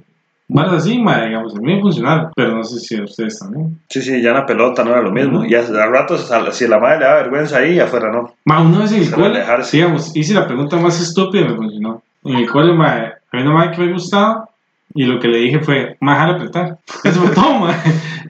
Más 0.52 0.72
así, 0.74 0.98
mae, 0.98 1.28
digamos, 1.28 1.56
a 1.56 1.60
mí 1.60 1.76
me 1.76 1.82
funcionaron, 1.82 2.32
pero 2.36 2.56
no 2.56 2.64
sé 2.64 2.80
si 2.80 2.96
a 2.98 3.04
ustedes 3.04 3.38
también. 3.38 3.80
Sí, 3.88 4.02
sí, 4.02 4.20
ya 4.22 4.32
la 4.34 4.46
pelota 4.48 4.84
no 4.84 4.92
era 4.92 5.02
lo 5.02 5.12
mismo. 5.12 5.40
Ujú. 5.40 5.48
Y 5.48 5.54
a, 5.54 5.60
a 5.60 5.86
ratos, 5.88 6.32
a- 6.32 6.52
si 6.52 6.66
a 6.66 6.70
la 6.70 6.80
madre 6.80 7.00
le 7.00 7.06
da 7.06 7.14
vergüenza 7.16 7.58
ahí, 7.60 7.80
afuera 7.80 8.12
no. 8.12 8.34
Ma, 8.46 8.62
una 8.62 8.80
vez 8.80 8.92
en 8.94 9.04
el 9.04 9.14
a 9.14 9.16
cole, 9.16 9.44
digamos, 9.72 10.16
hice 10.16 10.34
la 10.34 10.48
pregunta 10.48 10.78
más 10.78 11.00
estúpida 11.00 11.42
y 11.42 11.50
me 11.50 11.56
funcionó. 11.56 12.02
En 12.24 12.36
el 12.36 12.50
cole, 12.50 12.74
ma, 12.74 12.94
había 13.32 13.46
una 13.46 13.52
madre 13.54 13.72
que 13.76 13.82
me 13.86 13.94
gustaba 13.94 14.50
y 14.96 15.06
lo 15.06 15.20
que 15.20 15.28
le 15.28 15.38
dije 15.38 15.60
fue, 15.60 15.98
ma, 16.00 16.14
déjala 16.14 16.34
apretar. 16.34 16.78
Eso 17.04 17.22
fue 17.22 17.36
todo, 17.36 17.60
ma. 17.60 17.76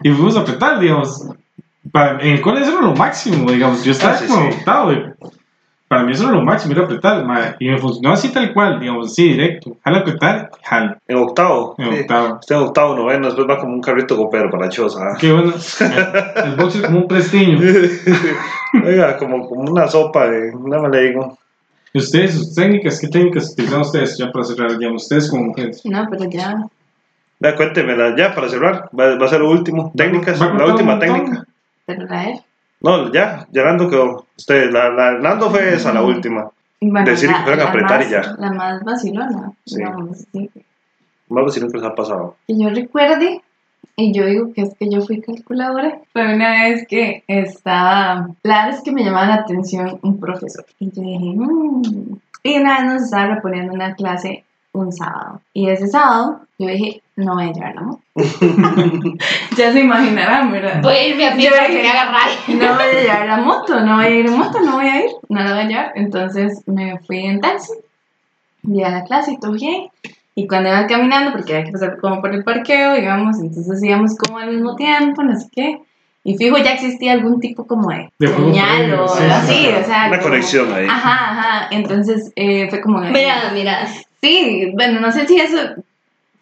Y 0.04 0.10
fuimos 0.10 0.36
a 0.36 0.42
apretar, 0.42 0.78
digamos. 0.80 1.26
Para, 1.92 2.20
en 2.22 2.34
el 2.36 2.42
cole 2.42 2.62
eso 2.62 2.72
era 2.72 2.82
lo 2.82 2.96
máximo, 2.96 3.50
digamos. 3.52 3.84
Yo 3.84 3.92
estaba 3.92 4.14
Ah, 4.14 4.18
sí, 4.18 4.28
como 4.28 4.52
sí. 4.52 4.58
octavo, 4.60 4.94
y 4.94 5.04
para 5.88 6.04
mí 6.04 6.12
eso 6.12 6.26
era 6.26 6.34
lo 6.34 6.44
máximo, 6.44 6.74
era 6.74 6.84
apretar, 6.84 7.26
ma. 7.26 7.56
Y 7.60 7.68
me 7.68 7.78
funcionó 7.80 8.14
así 8.14 8.30
tal 8.30 8.54
cual, 8.54 8.80
digamos, 8.80 9.12
así 9.12 9.30
directo. 9.30 9.76
Jala 9.84 10.00
apretar, 10.00 10.52
jala. 10.64 10.98
En 11.08 11.18
octavo. 11.18 11.76
En 11.80 11.92
sí. 11.94 12.00
octavo. 12.02 12.38
Usted 12.40 12.56
en 12.56 12.62
octavo, 12.62 12.96
noveno, 12.96 13.26
después 13.28 13.48
va 13.50 13.60
como 13.60 13.74
un 13.74 13.82
carrito 13.82 14.16
copero 14.16 14.50
para 14.52 14.66
la 14.66 14.70
choza. 14.70 15.00
¿ah? 15.02 15.18
Qué 15.20 15.32
bueno. 15.32 15.52
El, 16.46 16.56
boxer 16.56 16.82
como 16.86 17.00
un 17.00 17.08
prestiño. 17.08 17.60
Oiga, 18.86 19.18
como, 19.18 19.48
como 19.48 19.62
una 19.72 19.88
sopa 19.88 20.28
de. 20.28 20.52
No 20.54 20.82
me 20.82 20.90
le 20.90 21.10
digo. 21.10 21.38
¿Y 21.92 21.98
ustedes, 21.98 22.36
sus 22.36 22.54
técnicas, 22.54 23.00
qué 23.00 23.08
técnicas 23.08 23.52
utilizan 23.54 23.82
ustedes 23.82 24.16
ya 24.16 24.32
para 24.32 24.46
cerrar, 24.46 24.78
digamos, 24.78 25.02
ustedes 25.04 25.28
como 25.28 25.46
mujeres? 25.46 25.82
No, 25.86 26.06
pero 26.08 26.30
ya. 26.30 26.68
Ya, 27.40 27.56
cuéntemela 27.56 28.16
ya 28.16 28.36
para 28.36 28.48
cerrar. 28.48 28.90
Va, 28.98 29.16
va 29.16 29.26
a 29.26 29.30
ser 29.30 29.40
lo 29.40 29.50
último. 29.50 29.92
Técnicas, 29.96 30.40
Va 30.40 30.54
la 30.54 30.66
última 30.66 31.00
técnica. 31.00 31.46
Él. 31.94 32.42
No, 32.82 33.12
ya, 33.12 33.48
ya 33.52 33.64
Nando 33.66 33.90
quedó. 33.90 34.26
Usted, 34.38 34.72
la, 34.72 34.90
la 34.90 35.12
Nando 35.20 35.50
fue 35.50 35.74
esa, 35.74 35.94
la 35.94 36.02
última. 36.02 36.50
Bueno, 36.82 37.10
Decir 37.10 37.30
que 37.30 37.36
fueran 37.44 37.60
a 37.60 37.70
apretar 37.70 38.00
más, 38.00 38.08
y 38.08 38.12
ya. 38.12 38.22
La 38.38 38.52
más 38.54 38.84
vacilona, 38.86 39.52
Sí. 39.66 39.76
digamos, 39.78 40.18
sí. 40.32 40.50
Vamos 41.28 41.52
a 41.52 41.56
decir 41.56 41.72
que 41.72 41.78
les 41.78 41.88
ha 41.88 41.94
pasado. 41.94 42.36
Que 42.48 42.58
yo 42.58 42.70
recuerde, 42.70 43.42
y 43.98 44.14
yo 44.14 44.26
digo 44.26 44.54
que 44.54 44.62
es 44.62 44.74
que 44.80 44.90
yo 44.90 45.02
fui 45.02 45.20
calculadora, 45.20 46.00
fue 46.14 46.34
una 46.34 46.64
vez 46.64 46.88
que 46.88 47.24
estaba, 47.28 48.30
la 48.44 48.70
es 48.70 48.82
que 48.82 48.92
me 48.94 49.04
llamaba 49.04 49.28
la 49.28 49.36
atención 49.36 50.00
un 50.02 50.20
profesor. 50.20 50.66
Y 50.80 50.90
yo 50.92 51.02
dije, 51.02 51.34
"Mm". 51.36 52.18
Y 52.44 52.58
una 52.60 52.78
vez 52.80 52.86
nos 52.94 53.04
estaba 53.04 53.36
reponiendo 53.36 53.74
una 53.74 53.94
clase 53.96 54.46
un 54.74 54.92
sábado. 54.94 55.42
Y 55.54 55.70
ese 55.70 55.88
sábado 55.88 56.42
yo 56.58 56.68
dije, 56.68 57.02
no 57.16 57.34
voy 57.36 57.46
a 57.50 57.52
llevar 57.54 57.76
la 57.76 57.82
moto. 57.82 58.02
ya 59.58 59.72
se 59.74 59.80
imaginarán, 59.80 60.52
¿verdad? 60.52 60.82
Voy 60.82 60.94
a 60.94 61.08
irme 61.08 61.28
a 61.28 61.36
pie 61.36 61.46
Yo 61.46 61.52
para 61.52 61.68
que 61.68 61.82
me 61.82 61.90
agarrar. 61.90 62.30
No 62.48 62.74
voy 62.76 62.84
a 62.84 63.02
llevar 63.02 63.26
la 63.28 63.38
moto, 63.38 63.80
no 63.82 63.96
voy 63.96 64.06
a 64.06 64.10
ir 64.10 64.26
en 64.28 64.38
moto, 64.38 64.60
no 64.62 64.74
voy 64.76 64.88
a 64.88 65.06
ir, 65.06 65.12
no 65.30 65.44
la 65.44 65.52
voy 65.54 65.60
a 65.64 65.68
llevar. 65.68 65.92
Entonces 65.96 66.62
me 66.68 67.00
fui 67.00 67.26
en 67.26 67.40
taxi, 67.42 67.74
llegué 68.64 68.86
a 68.86 68.90
la 68.92 69.04
clase 69.04 69.32
y 69.34 69.40
todo 69.40 69.54
bien. 69.54 69.90
Y 70.36 70.48
cuando 70.48 70.70
iban 70.70 70.88
caminando, 70.88 71.32
porque 71.34 71.54
había 71.54 71.66
que 71.66 71.72
pasar 71.74 71.98
como 72.00 72.22
por 72.22 72.34
el 72.34 72.44
parqueo, 72.44 72.94
digamos, 72.94 73.40
entonces 73.40 73.84
íbamos 73.84 74.16
como 74.16 74.38
al 74.38 74.52
mismo 74.52 74.76
tiempo, 74.76 75.24
no 75.24 75.38
sé 75.38 75.48
qué. 75.52 75.82
Y 76.24 76.38
fijo, 76.38 76.58
ya 76.58 76.74
existía 76.74 77.14
algún 77.14 77.40
tipo 77.40 77.66
como 77.66 77.90
de, 77.90 78.10
De 78.20 78.28
juego 78.28 78.50
señal 78.54 78.94
o 79.00 79.08
sí, 79.08 79.24
así, 79.24 79.54
sí. 79.54 79.68
o 79.68 79.84
sea. 79.84 80.08
Una 80.08 80.18
como- 80.20 80.30
conexión 80.30 80.74
ahí. 80.74 80.86
Ajá, 80.88 81.32
ajá. 81.32 81.68
Entonces 81.72 82.32
eh, 82.36 82.68
fue 82.70 82.82
como. 82.82 83.02
de- 83.02 83.10
Mira, 83.12 83.52
mira. 83.54 83.88
Sí, 84.22 84.72
bueno, 84.76 85.00
no 85.00 85.12
sé 85.12 85.26
si 85.28 85.40
eso 85.40 85.58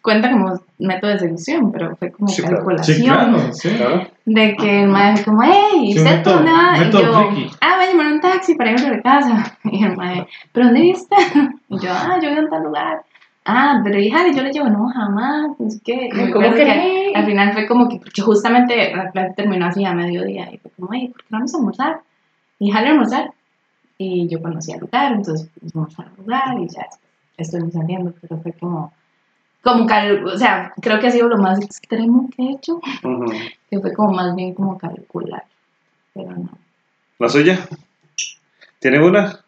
cuenta 0.02 0.30
como 0.30 0.58
método 0.78 1.10
de 1.12 1.18
seducción, 1.18 1.70
pero 1.72 1.94
fue 1.96 2.10
como 2.10 2.28
Sí, 2.28 2.40
claro. 2.42 2.56
calculación. 2.56 2.96
Sí, 2.96 3.04
claro, 3.04 3.52
sí. 3.52 3.68
Claro. 3.70 4.06
De 4.24 4.56
que 4.56 4.82
el 4.82 4.88
maestro 4.88 5.24
fue 5.24 5.34
como, 5.34 5.42
hey, 5.52 5.92
Sí, 5.92 5.98
¿usted 5.98 6.22
dónde 6.24 6.50
va? 6.50 6.76
Y 6.78 6.90
yo, 6.90 7.30
friki. 7.30 7.50
ah, 7.60 7.76
voy 7.76 7.84
a 7.84 7.90
llamar 7.90 8.12
un 8.12 8.20
taxi 8.20 8.54
para 8.54 8.72
irme 8.72 8.86
a 8.86 8.92
la 8.92 9.02
casa. 9.02 9.58
Y 9.64 9.84
el 9.84 9.96
maestro, 9.96 10.26
¿pero 10.52 10.66
dónde 10.66 10.80
viste? 10.82 11.16
Y 11.68 11.78
yo, 11.78 11.90
ah, 11.92 12.18
yo 12.22 12.28
vivo 12.30 12.42
en 12.42 12.48
tal 12.50 12.62
lugar. 12.62 13.02
Ah, 13.44 13.80
pero 13.82 13.98
hija, 13.98 14.30
yo 14.30 14.42
le 14.42 14.52
llevo, 14.52 14.68
no, 14.68 14.88
jamás, 14.88 15.48
no 15.58 15.70
sé 15.70 15.80
qué. 15.84 16.08
¿Cómo 16.10 16.24
acuerdo 16.26 16.52
crees? 16.52 17.16
Al 17.16 17.24
final 17.24 17.52
fue 17.54 17.66
como 17.66 17.88
que, 17.88 17.96
porque 17.98 18.20
justamente 18.22 18.94
la 18.94 19.10
clase 19.10 19.32
terminó 19.36 19.66
así 19.66 19.84
a 19.86 19.94
mediodía. 19.94 20.48
Y 20.52 20.58
fue 20.58 20.70
como, 20.72 20.90
hey, 20.92 21.08
¿por 21.08 21.20
qué 21.22 21.26
no 21.30 21.38
vamos 21.38 21.54
a 21.54 21.58
almorzar? 21.58 22.00
Y 22.58 22.70
jale 22.70 22.88
a 22.88 22.90
almorzar. 22.90 23.30
Y 23.96 24.28
yo 24.28 24.40
conocía 24.42 24.74
el 24.76 24.82
lugar, 24.82 25.12
entonces 25.12 25.50
fuimos 25.72 25.98
al 25.98 26.10
lugar 26.18 26.56
y 26.60 26.68
ya 26.68 26.86
estuvimos 27.38 27.72
saliendo, 27.72 28.12
pero 28.20 28.40
fue 28.42 28.52
como, 28.52 28.92
como, 29.62 29.86
o 30.26 30.38
sea, 30.38 30.72
creo 30.80 30.98
que 31.00 31.06
ha 31.06 31.10
sido 31.10 31.28
lo 31.28 31.38
más 31.38 31.60
extremo 31.62 32.28
que 32.36 32.42
he 32.42 32.52
hecho 32.52 32.80
Ujú. 33.02 33.26
que 33.70 33.80
fue 33.80 33.92
como 33.92 34.12
más 34.12 34.34
bien 34.36 34.54
como 34.54 34.76
calcular, 34.78 35.44
pero 36.14 36.30
no. 36.30 36.50
¿La 37.18 37.28
suya? 37.28 37.58
¿Tiene 38.78 39.00
una? 39.02 39.40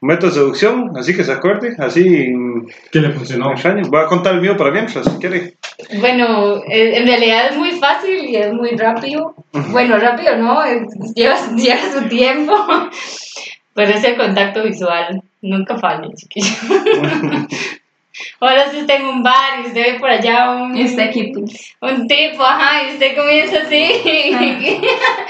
¿Un 0.00 0.08
método 0.08 0.28
de 0.28 0.34
seducción? 0.34 0.96
Así 0.96 1.16
que 1.16 1.24
se 1.24 1.32
acuerde, 1.32 1.74
así 1.78 2.32
Que 2.92 3.00
le 3.00 3.12
funcionó. 3.12 3.52
extraño. 3.52 3.88
Voy 3.88 4.02
a 4.02 4.06
contar 4.06 4.34
el 4.34 4.40
mío 4.40 4.56
para 4.56 4.70
mientras, 4.70 5.06
si 5.06 5.18
quiere. 5.18 5.54
Bueno, 6.00 6.60
en 6.66 7.06
realidad 7.06 7.50
es 7.50 7.56
muy 7.56 7.70
fácil 7.72 8.24
y 8.28 8.36
es 8.36 8.52
muy 8.52 8.70
rápido. 8.76 9.34
Bueno, 9.70 9.98
rápido 9.98 10.36
no, 10.36 10.62
lleva, 11.14 11.36
lleva 11.56 11.92
su 11.92 12.08
tiempo. 12.08 12.54
Pero 13.74 13.90
es 13.92 14.04
el 14.04 14.16
contacto 14.16 14.62
visual. 14.64 15.22
Nunca 15.46 15.78
falla, 15.78 16.08
chiquillo. 16.14 16.46
Ahora 18.40 18.70
si 18.70 18.78
está 18.78 18.94
en 18.94 19.06
un 19.06 19.22
bar 19.22 19.60
y 19.62 19.66
usted 19.68 19.92
ve 19.94 19.98
por 19.98 20.10
allá 20.10 20.50
un, 20.52 20.76
Está 20.76 21.04
aquí, 21.04 21.32
pues. 21.34 21.74
un 21.80 22.06
tipo, 22.08 22.42
ajá, 22.44 22.84
y 22.84 22.94
usted 22.94 23.16
comienza 23.16 23.56
así. 23.66 24.78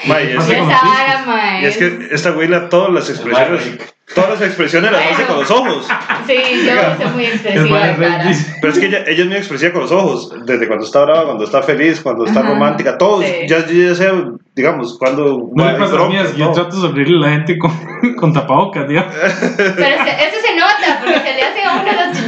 Ma, 0.07 0.21
y, 0.23 0.37
es 0.37 0.45
que, 0.45 0.61
vara, 0.61 1.25
mae. 1.27 1.63
y 1.63 1.65
es 1.67 1.77
que 1.77 2.09
esta 2.13 2.31
güila 2.31 2.69
todas 2.69 2.93
las 2.93 3.09
expresiones, 3.11 3.79
todas 4.15 4.31
las 4.31 4.43
expresiones 4.43 4.93
las 4.93 5.13
hace 5.13 5.25
con 5.25 5.37
los 5.41 5.51
ojos. 5.51 5.89
Sí, 6.27 6.37
yo 6.65 6.73
soy 7.03 7.11
muy 7.15 7.25
expresiva 7.27 7.87
de 7.89 7.97
cara. 7.97 8.31
Pero 8.61 8.73
es 8.73 8.79
que 8.79 8.87
ella, 8.87 8.99
ella 9.07 9.23
es 9.23 9.27
muy 9.27 9.37
expresiva 9.37 9.73
con 9.73 9.83
los 9.83 9.93
ojos, 9.93 10.33
desde 10.47 10.67
cuando 10.67 10.85
está 10.85 11.03
brava, 11.05 11.25
cuando 11.25 11.45
está 11.45 11.63
feliz, 11.63 12.01
cuando 12.01 12.25
está 12.27 12.41
Ajá. 12.41 12.49
romántica, 12.51 12.97
todo. 12.99 13.23
Sí. 13.23 13.33
Ya, 13.49 13.59
ya 13.67 13.95
sé, 13.95 14.11
digamos, 14.55 14.99
cuando 14.99 15.51
No 15.55 15.69
en 15.69 15.77
pasa 15.79 15.97
a 16.05 16.09
mí, 16.09 16.17
es- 16.17 16.37
yo 16.37 16.51
trato 16.53 16.77
de 16.77 16.83
sonreírle 16.83 17.17
a 17.27 17.31
la 17.31 17.37
gente 17.37 17.59
con, 17.59 17.73
con 18.17 18.33
tapabocas, 18.33 18.87
tío. 18.89 19.05
Pero 19.57 20.05
se- 20.05 20.29
eso 20.29 20.37
se 20.45 20.55
nota, 20.57 20.76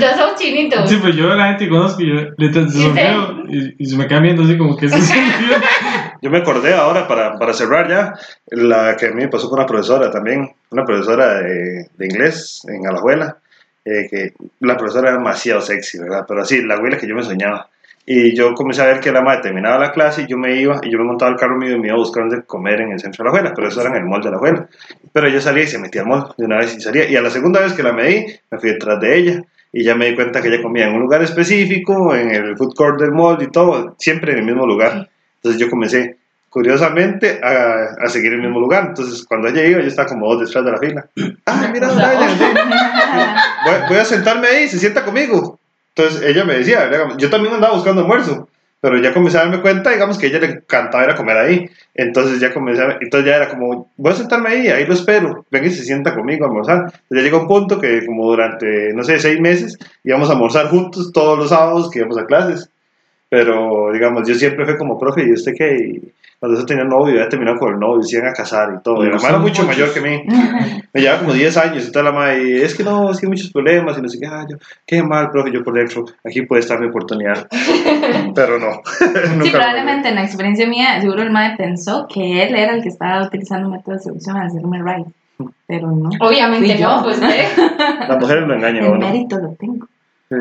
los 0.06 0.20
ojos 0.20 0.40
chinitos. 0.40 0.88
Sí, 0.88 0.96
pues 1.00 1.16
yo 1.16 1.32
a 1.32 1.36
la 1.36 1.46
gente 1.48 1.64
que 1.64 1.70
conozco, 1.70 2.02
yo 2.02 2.14
le 2.36 2.52
sonreo 2.70 3.44
y, 3.48 3.74
y 3.78 3.86
se 3.86 3.96
me 3.96 4.06
queda 4.06 4.20
viendo 4.20 4.42
así 4.42 4.56
como 4.56 4.76
que 4.76 4.88
se 4.88 5.00
sonríe. 5.00 5.56
Yo 6.20 6.30
me 6.30 6.38
acordé 6.38 6.74
ahora, 6.74 7.06
para, 7.06 7.38
para 7.38 7.52
cerrar 7.52 7.88
ya, 7.88 8.12
la 8.50 8.96
que 8.96 9.06
a 9.06 9.10
mí 9.10 9.22
me 9.22 9.28
pasó 9.28 9.48
con 9.48 9.60
una 9.60 9.68
profesora 9.68 10.10
también, 10.10 10.50
una 10.70 10.84
profesora 10.84 11.34
de, 11.34 11.86
de 11.96 12.06
inglés 12.06 12.62
en 12.66 12.88
Alajuela, 12.88 13.36
eh, 13.84 14.08
que 14.10 14.32
la 14.60 14.76
profesora 14.76 15.10
era 15.10 15.18
demasiado 15.18 15.60
sexy, 15.60 15.98
¿verdad? 15.98 16.24
Pero 16.26 16.42
así, 16.42 16.60
la 16.62 16.74
abuela 16.74 16.98
que 16.98 17.06
yo 17.06 17.14
me 17.14 17.22
soñaba. 17.22 17.68
Y 18.04 18.34
yo 18.34 18.54
comencé 18.54 18.82
a 18.82 18.86
ver 18.86 19.00
que 19.00 19.12
la 19.12 19.20
madre 19.20 19.42
terminaba 19.42 19.78
la 19.78 19.92
clase 19.92 20.22
y 20.22 20.26
yo 20.26 20.38
me 20.38 20.58
iba, 20.60 20.80
y 20.82 20.90
yo 20.90 20.98
me 20.98 21.04
montaba 21.04 21.30
el 21.30 21.36
carro 21.36 21.56
mío 21.56 21.76
y 21.76 21.78
me 21.78 21.88
iba 21.88 21.94
a 21.94 21.98
buscar 21.98 22.26
donde 22.26 22.42
comer 22.44 22.80
en 22.80 22.92
el 22.92 22.98
centro 22.98 23.22
de 23.22 23.24
la 23.24 23.30
abuela, 23.30 23.54
pero 23.54 23.68
eso 23.68 23.80
era 23.80 23.90
en 23.90 23.96
el 23.96 24.04
mall 24.04 24.22
de 24.22 24.30
la 24.30 24.36
abuela. 24.36 24.68
Pero 25.12 25.28
yo 25.28 25.40
salía 25.40 25.64
y 25.64 25.66
se 25.66 25.78
metía 25.78 26.02
al 26.02 26.08
mall 26.08 26.34
de 26.36 26.44
una 26.44 26.56
vez 26.56 26.74
y 26.74 26.80
salía. 26.80 27.08
Y 27.08 27.16
a 27.16 27.22
la 27.22 27.30
segunda 27.30 27.60
vez 27.60 27.74
que 27.74 27.82
la 27.82 27.92
medí, 27.92 28.26
me 28.50 28.58
fui 28.58 28.70
detrás 28.70 28.98
de 29.00 29.18
ella. 29.18 29.42
Y 29.72 29.84
ya 29.84 29.94
me 29.94 30.06
di 30.06 30.14
cuenta 30.14 30.40
que 30.40 30.48
ella 30.48 30.62
comía 30.62 30.88
en 30.88 30.94
un 30.94 31.00
lugar 31.00 31.22
específico, 31.22 32.14
en 32.14 32.30
el 32.30 32.56
food 32.56 32.74
court 32.74 33.00
del 33.00 33.12
mall 33.12 33.42
y 33.42 33.50
todo, 33.50 33.94
siempre 33.98 34.32
en 34.32 34.38
el 34.38 34.44
mismo 34.44 34.66
lugar. 34.66 35.10
Entonces 35.36 35.60
yo 35.60 35.68
comencé, 35.68 36.16
curiosamente, 36.48 37.40
a, 37.42 38.04
a 38.04 38.08
seguir 38.08 38.32
el 38.32 38.40
mismo 38.40 38.60
lugar. 38.60 38.86
Entonces 38.88 39.24
cuando 39.26 39.48
ella 39.48 39.64
iba, 39.64 39.80
yo 39.80 39.88
estaba 39.88 40.08
como 40.08 40.34
dos 40.34 40.46
detrás 40.46 40.64
de 40.64 40.72
la 40.72 40.78
fila. 40.78 41.06
Ah, 41.46 41.70
mira, 41.72 41.88
voy, 43.64 43.74
voy 43.88 43.98
a 43.98 44.04
sentarme 44.04 44.48
ahí, 44.48 44.68
se 44.68 44.78
sienta 44.78 45.04
conmigo. 45.04 45.58
Entonces 45.94 46.22
ella 46.22 46.44
me 46.44 46.54
decía, 46.54 46.88
yo 47.18 47.28
también 47.28 47.54
andaba 47.54 47.74
buscando 47.74 48.02
almuerzo, 48.02 48.48
pero 48.80 48.98
ya 48.98 49.12
comencé 49.12 49.38
a 49.38 49.42
darme 49.42 49.60
cuenta, 49.60 49.90
digamos, 49.90 50.18
que 50.18 50.26
a 50.26 50.28
ella 50.28 50.38
le 50.40 50.46
encantaba 50.46 51.04
ir 51.04 51.10
a 51.10 51.16
comer 51.16 51.36
ahí. 51.36 51.70
Entonces 51.94 52.40
ya 52.40 52.54
comencé 52.54 52.82
a, 52.82 52.98
entonces 53.00 53.28
ya 53.28 53.36
era 53.36 53.48
como, 53.48 53.90
voy 53.96 54.12
a 54.12 54.16
sentarme 54.16 54.50
ahí, 54.50 54.68
ahí 54.68 54.86
lo 54.86 54.94
espero, 54.94 55.44
venga 55.50 55.66
y 55.66 55.70
se 55.70 55.84
sienta 55.84 56.14
conmigo 56.14 56.44
a 56.44 56.48
almorzar. 56.48 56.76
Entonces 56.76 57.08
ya 57.10 57.22
llegó 57.22 57.40
un 57.40 57.48
punto 57.48 57.80
que 57.80 58.06
como 58.06 58.30
durante, 58.30 58.92
no 58.94 59.02
sé, 59.02 59.18
seis 59.18 59.40
meses 59.40 59.78
íbamos 60.04 60.30
a 60.30 60.32
almorzar 60.34 60.68
juntos 60.68 61.12
todos 61.12 61.38
los 61.38 61.48
sábados 61.48 61.90
que 61.90 61.98
íbamos 61.98 62.18
a 62.18 62.26
clases. 62.26 62.70
Pero, 63.30 63.92
digamos, 63.92 64.26
yo 64.26 64.34
siempre 64.34 64.64
fui 64.64 64.76
como 64.76 64.98
profe, 64.98 65.24
y 65.24 65.32
usted 65.32 65.52
que 65.54 65.76
y 65.76 66.12
cuando 66.40 66.60
yo 66.60 66.66
tenía 66.66 66.84
novio, 66.84 67.16
ya 67.16 67.28
terminó 67.28 67.56
con 67.58 67.74
el 67.74 67.80
novio, 67.80 68.02
se 68.02 68.16
iban 68.16 68.28
a 68.28 68.32
casar 68.32 68.68
y 68.78 68.82
todo. 68.82 69.04
Y 69.04 69.08
la 69.08 69.16
madre 69.16 69.28
era 69.30 69.38
mucho 69.38 69.62
muchos. 69.62 69.66
mayor 69.66 69.92
que 69.92 70.00
mí. 70.00 70.22
Me 70.94 71.00
llevaba 71.00 71.20
como 71.20 71.32
10 71.32 71.56
años 71.56 71.88
y 71.88 71.92
tal 71.92 72.04
la 72.04 72.12
madre, 72.12 72.48
y 72.48 72.62
es 72.62 72.76
que 72.76 72.84
no, 72.84 73.10
es 73.10 73.18
que 73.18 73.26
hay 73.26 73.30
muchos 73.30 73.50
problemas 73.50 73.98
y 73.98 74.02
no 74.02 74.08
sé 74.08 74.18
qué, 74.20 74.26
ah, 74.26 74.46
yo, 74.48 74.56
qué 74.86 75.02
mal, 75.02 75.30
profe, 75.30 75.50
yo 75.52 75.64
por 75.64 75.74
dentro, 75.74 76.04
aquí 76.24 76.42
puede 76.42 76.60
estar 76.60 76.80
mi 76.80 76.86
oportunidad. 76.86 77.48
Pero 78.34 78.58
no. 78.58 78.80
Sí, 79.42 79.50
probablemente 79.50 80.08
en 80.08 80.14
la 80.14 80.24
experiencia 80.24 80.66
mía, 80.66 81.00
seguro 81.00 81.22
el 81.22 81.30
madre 81.30 81.56
pensó 81.56 82.06
que 82.12 82.42
él 82.42 82.54
era 82.54 82.74
el 82.74 82.82
que 82.82 82.88
estaba 82.88 83.26
utilizando 83.26 83.68
método 83.68 83.94
de 83.94 84.00
seducción 84.00 84.36
para 84.36 84.46
hacerme 84.46 84.78
right, 84.82 85.06
pero 85.66 85.90
no. 85.90 86.10
Obviamente 86.20 86.78
no, 86.78 87.02
pues 87.02 87.20
¿eh? 87.22 87.48
Las 88.08 88.18
mujeres 88.18 88.46
lo 88.46 88.54
engañan 88.54 88.84
El 88.84 88.98
mérito 88.98 89.38
lo 89.38 89.54
tengo. 89.54 89.86
Sí. 90.28 90.36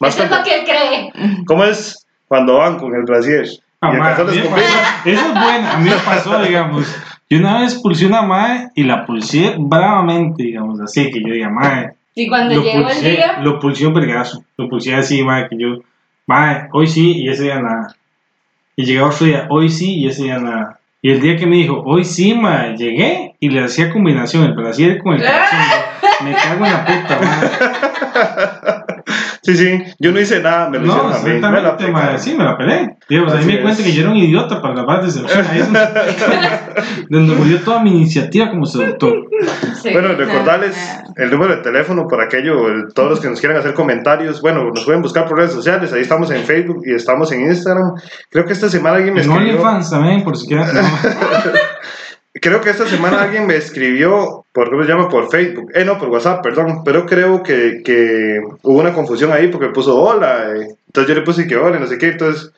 Más 0.00 0.14
Eso 0.14 0.24
es 0.24 0.30
lo 0.30 0.44
que 0.44 0.54
él 0.54 0.64
cree. 0.64 1.44
¿Cómo 1.46 1.64
es 1.64 2.06
cuando 2.28 2.58
van 2.58 2.78
con 2.78 2.94
el 2.94 3.02
brasier? 3.02 3.46
Ah, 3.82 4.14
Y 4.32 4.38
Eso 5.10 5.26
es 5.26 5.32
bueno, 5.32 5.68
a 5.72 5.78
mí 5.78 5.90
me 5.90 5.96
pasó, 5.96 6.40
digamos. 6.40 6.86
Yo 7.28 7.38
una 7.38 7.60
vez 7.60 7.74
pulsé 7.74 8.06
una 8.06 8.22
madre 8.22 8.68
y 8.74 8.84
la 8.84 9.04
pulsé 9.04 9.56
bravamente, 9.58 10.44
digamos, 10.44 10.80
así 10.80 11.10
que 11.10 11.20
yo 11.20 11.32
diga, 11.32 11.50
madre, 11.50 11.94
Y 12.14 12.28
cuando 12.28 12.54
lo 12.54 12.62
llegó 12.62 12.88
el 12.88 13.00
día, 13.00 13.38
lo 13.40 13.58
pulsé 13.58 13.86
un 13.86 13.94
vergazo. 13.94 14.44
Lo 14.56 14.68
pulsé 14.68 14.94
así, 14.94 15.24
madre, 15.24 15.48
que 15.50 15.56
yo, 15.58 15.78
madre, 16.26 16.68
hoy 16.72 16.86
sí 16.86 17.12
y 17.22 17.28
ese 17.28 17.44
día 17.44 17.60
nada. 17.60 17.96
Y 18.76 18.84
llegaba 18.84 19.08
otro 19.10 19.26
día, 19.26 19.46
hoy 19.50 19.68
sí 19.68 19.94
y 19.96 20.06
ese 20.08 20.24
día 20.24 20.38
nada. 20.38 20.78
Y 21.00 21.10
el 21.10 21.20
día 21.20 21.36
que 21.36 21.46
me 21.46 21.56
dijo, 21.56 21.82
hoy 21.84 22.04
sí, 22.04 22.34
madre, 22.34 22.76
llegué 22.76 23.34
y 23.40 23.48
le 23.48 23.64
hacía 23.64 23.90
combinación, 23.90 24.44
el 24.44 24.54
brasier 24.54 24.98
con 25.02 25.14
el 25.14 25.22
calzón. 25.24 25.58
Me 26.22 26.32
cago 26.34 26.64
en 26.64 26.72
la 26.72 26.84
puta, 26.84 27.20
madre. 27.20 28.81
Sí, 29.44 29.56
sí, 29.56 29.82
yo 29.98 30.12
no 30.12 30.20
hice 30.20 30.40
nada, 30.40 30.68
me 30.70 30.78
lo 30.78 30.86
No, 30.86 30.92
hicieron 30.92 31.12
a 31.12 31.18
mí. 31.18 31.24
Me 31.24 31.60
la 32.00 32.18
sí, 32.18 32.34
me 32.36 32.44
la 32.44 32.56
pelé. 32.56 32.96
Digamos, 33.08 33.32
ahí 33.32 33.38
Así 33.40 33.46
me 33.48 33.56
di 33.56 33.62
cuenta 33.62 33.82
que 33.82 33.92
yo 33.92 34.02
era 34.02 34.10
un 34.10 34.16
idiota 34.16 34.62
para 34.62 34.74
la 34.74 34.86
parte 34.86 35.08
de. 35.08 35.20
Ahí 35.20 35.58
es 35.60 35.68
donde, 37.10 37.34
murió 37.34 37.58
toda 37.60 37.82
mi 37.82 37.90
iniciativa 37.90 38.50
como 38.50 38.66
seductor. 38.66 39.14
sí. 39.82 39.90
Bueno, 39.92 40.10
recordarles 40.14 40.76
el 41.16 41.28
número 41.30 41.56
de 41.56 41.62
teléfono 41.62 42.06
por 42.06 42.20
aquello, 42.22 42.68
el- 42.68 42.94
todos 42.94 43.10
los 43.10 43.20
que 43.20 43.28
nos 43.30 43.40
quieran 43.40 43.58
hacer 43.58 43.74
comentarios, 43.74 44.40
bueno, 44.40 44.62
nos 44.72 44.84
pueden 44.84 45.02
buscar 45.02 45.26
por 45.26 45.36
redes 45.38 45.52
sociales, 45.52 45.92
ahí 45.92 46.02
estamos 46.02 46.30
en 46.30 46.44
Facebook 46.44 46.82
y 46.86 46.94
estamos 46.94 47.32
en 47.32 47.40
Instagram. 47.42 47.94
Creo 48.30 48.44
que 48.46 48.52
esta 48.52 48.68
semana 48.68 48.96
alguien 48.98 49.14
me 49.14 49.22
En 49.22 49.28
escribió, 49.30 49.54
OnlyFans 49.54 49.90
también, 49.90 50.22
por 50.22 50.36
si 50.36 50.46
quieren. 50.46 50.66
creo 52.34 52.60
que 52.60 52.70
esta 52.70 52.86
semana 52.86 53.22
alguien 53.22 53.46
me 53.46 53.56
escribió, 53.56 54.41
por 54.52 54.70
¿cómo 54.70 54.82
se 54.82 54.88
llama? 54.88 55.08
Por 55.08 55.30
Facebook, 55.30 55.70
eh, 55.74 55.84
no, 55.84 55.98
por 55.98 56.10
WhatsApp, 56.10 56.42
perdón, 56.42 56.82
pero 56.84 57.06
creo 57.06 57.42
que, 57.42 57.80
que 57.82 58.40
hubo 58.62 58.80
una 58.80 58.92
confusión 58.92 59.32
ahí 59.32 59.48
porque 59.48 59.68
puso 59.68 59.98
hola, 59.98 60.52
eh, 60.54 60.74
entonces 60.86 61.08
yo 61.08 61.14
le 61.14 61.22
puse 61.22 61.46
que 61.46 61.56
hola, 61.56 61.78
no 61.78 61.86
sé 61.86 61.96
qué, 61.96 62.08
entonces 62.08 62.52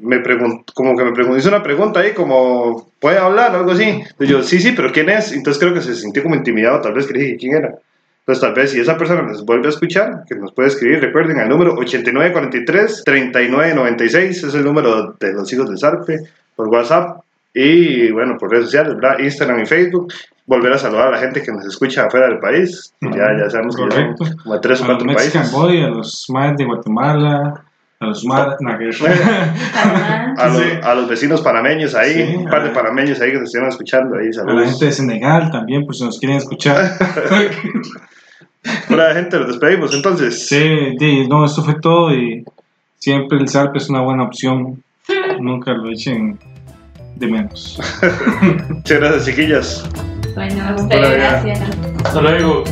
me 0.00 0.18
preguntó, 0.18 0.72
como 0.74 0.96
que 0.96 1.04
me 1.04 1.12
preguntó, 1.12 1.38
hizo 1.38 1.48
una 1.48 1.62
pregunta 1.62 2.00
ahí 2.00 2.12
como, 2.12 2.90
¿puede 2.98 3.18
hablar? 3.18 3.54
o 3.54 3.58
algo 3.58 3.72
así. 3.72 3.84
Entonces 3.84 4.28
yo, 4.28 4.42
sí, 4.42 4.60
sí, 4.60 4.72
pero 4.72 4.92
¿quién 4.92 5.10
es? 5.10 5.32
Entonces 5.32 5.62
creo 5.62 5.74
que 5.74 5.82
se 5.82 5.94
sintió 5.94 6.24
como 6.24 6.34
intimidado, 6.34 6.80
tal 6.80 6.94
vez 6.94 7.06
que 7.06 7.18
dije 7.18 7.36
quién 7.36 7.54
era. 7.54 7.78
Entonces, 8.28 8.42
tal 8.42 8.52
vez 8.52 8.70
si 8.72 8.80
esa 8.80 8.98
persona 8.98 9.22
nos 9.22 9.46
vuelve 9.46 9.68
a 9.68 9.70
escuchar, 9.70 10.24
que 10.28 10.34
nos 10.34 10.52
puede 10.52 10.68
escribir, 10.68 11.00
recuerden, 11.00 11.38
al 11.38 11.48
número 11.48 11.74
8943-3996, 11.76 14.28
es 14.28 14.54
el 14.54 14.64
número 14.64 15.16
de 15.18 15.32
los 15.32 15.50
hijos 15.50 15.70
de 15.70 15.78
Sarpe, 15.78 16.18
por 16.54 16.68
WhatsApp 16.68 17.22
y, 17.54 18.10
bueno, 18.10 18.36
por 18.36 18.50
redes 18.50 18.66
sociales, 18.66 18.96
¿verdad? 18.96 19.20
Instagram 19.20 19.62
y 19.62 19.66
Facebook. 19.66 20.12
Volver 20.48 20.72
a 20.72 20.78
saludar 20.78 21.08
a 21.08 21.10
la 21.12 21.18
gente 21.18 21.42
que 21.42 21.52
nos 21.52 21.64
escucha 21.66 22.06
afuera 22.06 22.26
del 22.28 22.38
país. 22.40 22.92
que 23.00 23.10
ya, 23.10 23.26
ya 23.38 23.50
sabemos 23.50 23.76
que 23.76 23.82
ya 23.82 23.90
son 23.90 24.14
Correcto. 24.14 24.24
como 24.42 24.54
a 24.54 24.60
tres 24.60 24.80
o 24.80 24.84
A 24.84 24.88
los 24.88 24.96
cuatro 24.96 25.06
Mexican 25.14 25.42
países. 25.42 25.52
Boy, 25.56 25.82
a 25.82 25.88
los 25.90 26.26
más 26.30 26.56
de 26.56 26.64
Guatemala, 26.64 27.64
a 28.00 28.06
los 28.06 28.22
que- 28.22 28.28
Panamá. 28.28 28.78
A, 30.38 30.46
los, 30.48 30.56
Sí. 30.56 30.68
a 30.82 30.94
los 30.94 31.08
vecinos 31.08 31.40
panameños 31.42 31.94
ahí, 31.94 32.14
Sí, 32.28 32.36
un 32.36 32.46
par 32.46 32.62
de 32.64 32.70
panameños 32.70 33.20
ahí 33.20 33.30
que 33.32 33.38
nos 33.40 33.48
estén 33.52 33.66
escuchando 33.68 34.16
ahí, 34.16 34.24
a 34.26 34.28
la 34.28 34.32
saludos. 34.32 34.70
gente 34.70 34.84
de 34.86 34.92
Senegal 34.92 35.50
también, 35.50 35.84
por 35.84 35.94
si 35.94 36.04
nos 36.04 36.18
quieren 36.18 36.38
escuchar. 36.38 36.92
Hola 38.90 39.14
gente, 39.14 39.38
los 39.38 39.48
despedimos 39.48 39.94
entonces. 39.94 40.46
Sí, 40.48 40.96
di, 40.98 41.26
no, 41.28 41.44
eso 41.44 41.62
fue 41.62 41.74
todo 41.80 42.12
y 42.14 42.44
siempre 42.98 43.38
el 43.38 43.48
SARP 43.48 43.76
es 43.76 43.88
una 43.90 44.00
buena 44.00 44.24
opción. 44.24 44.82
Nunca 45.40 45.72
lo 45.72 45.90
echen 45.90 46.38
de 47.16 47.26
menos. 47.26 47.78
Muchas 48.68 48.98
gracias 48.98 49.24
chiquillas. 49.26 49.88
Bueno, 50.38 51.08
gracias. 51.10 51.60
Hasta 52.04 52.20
luego. 52.20 52.64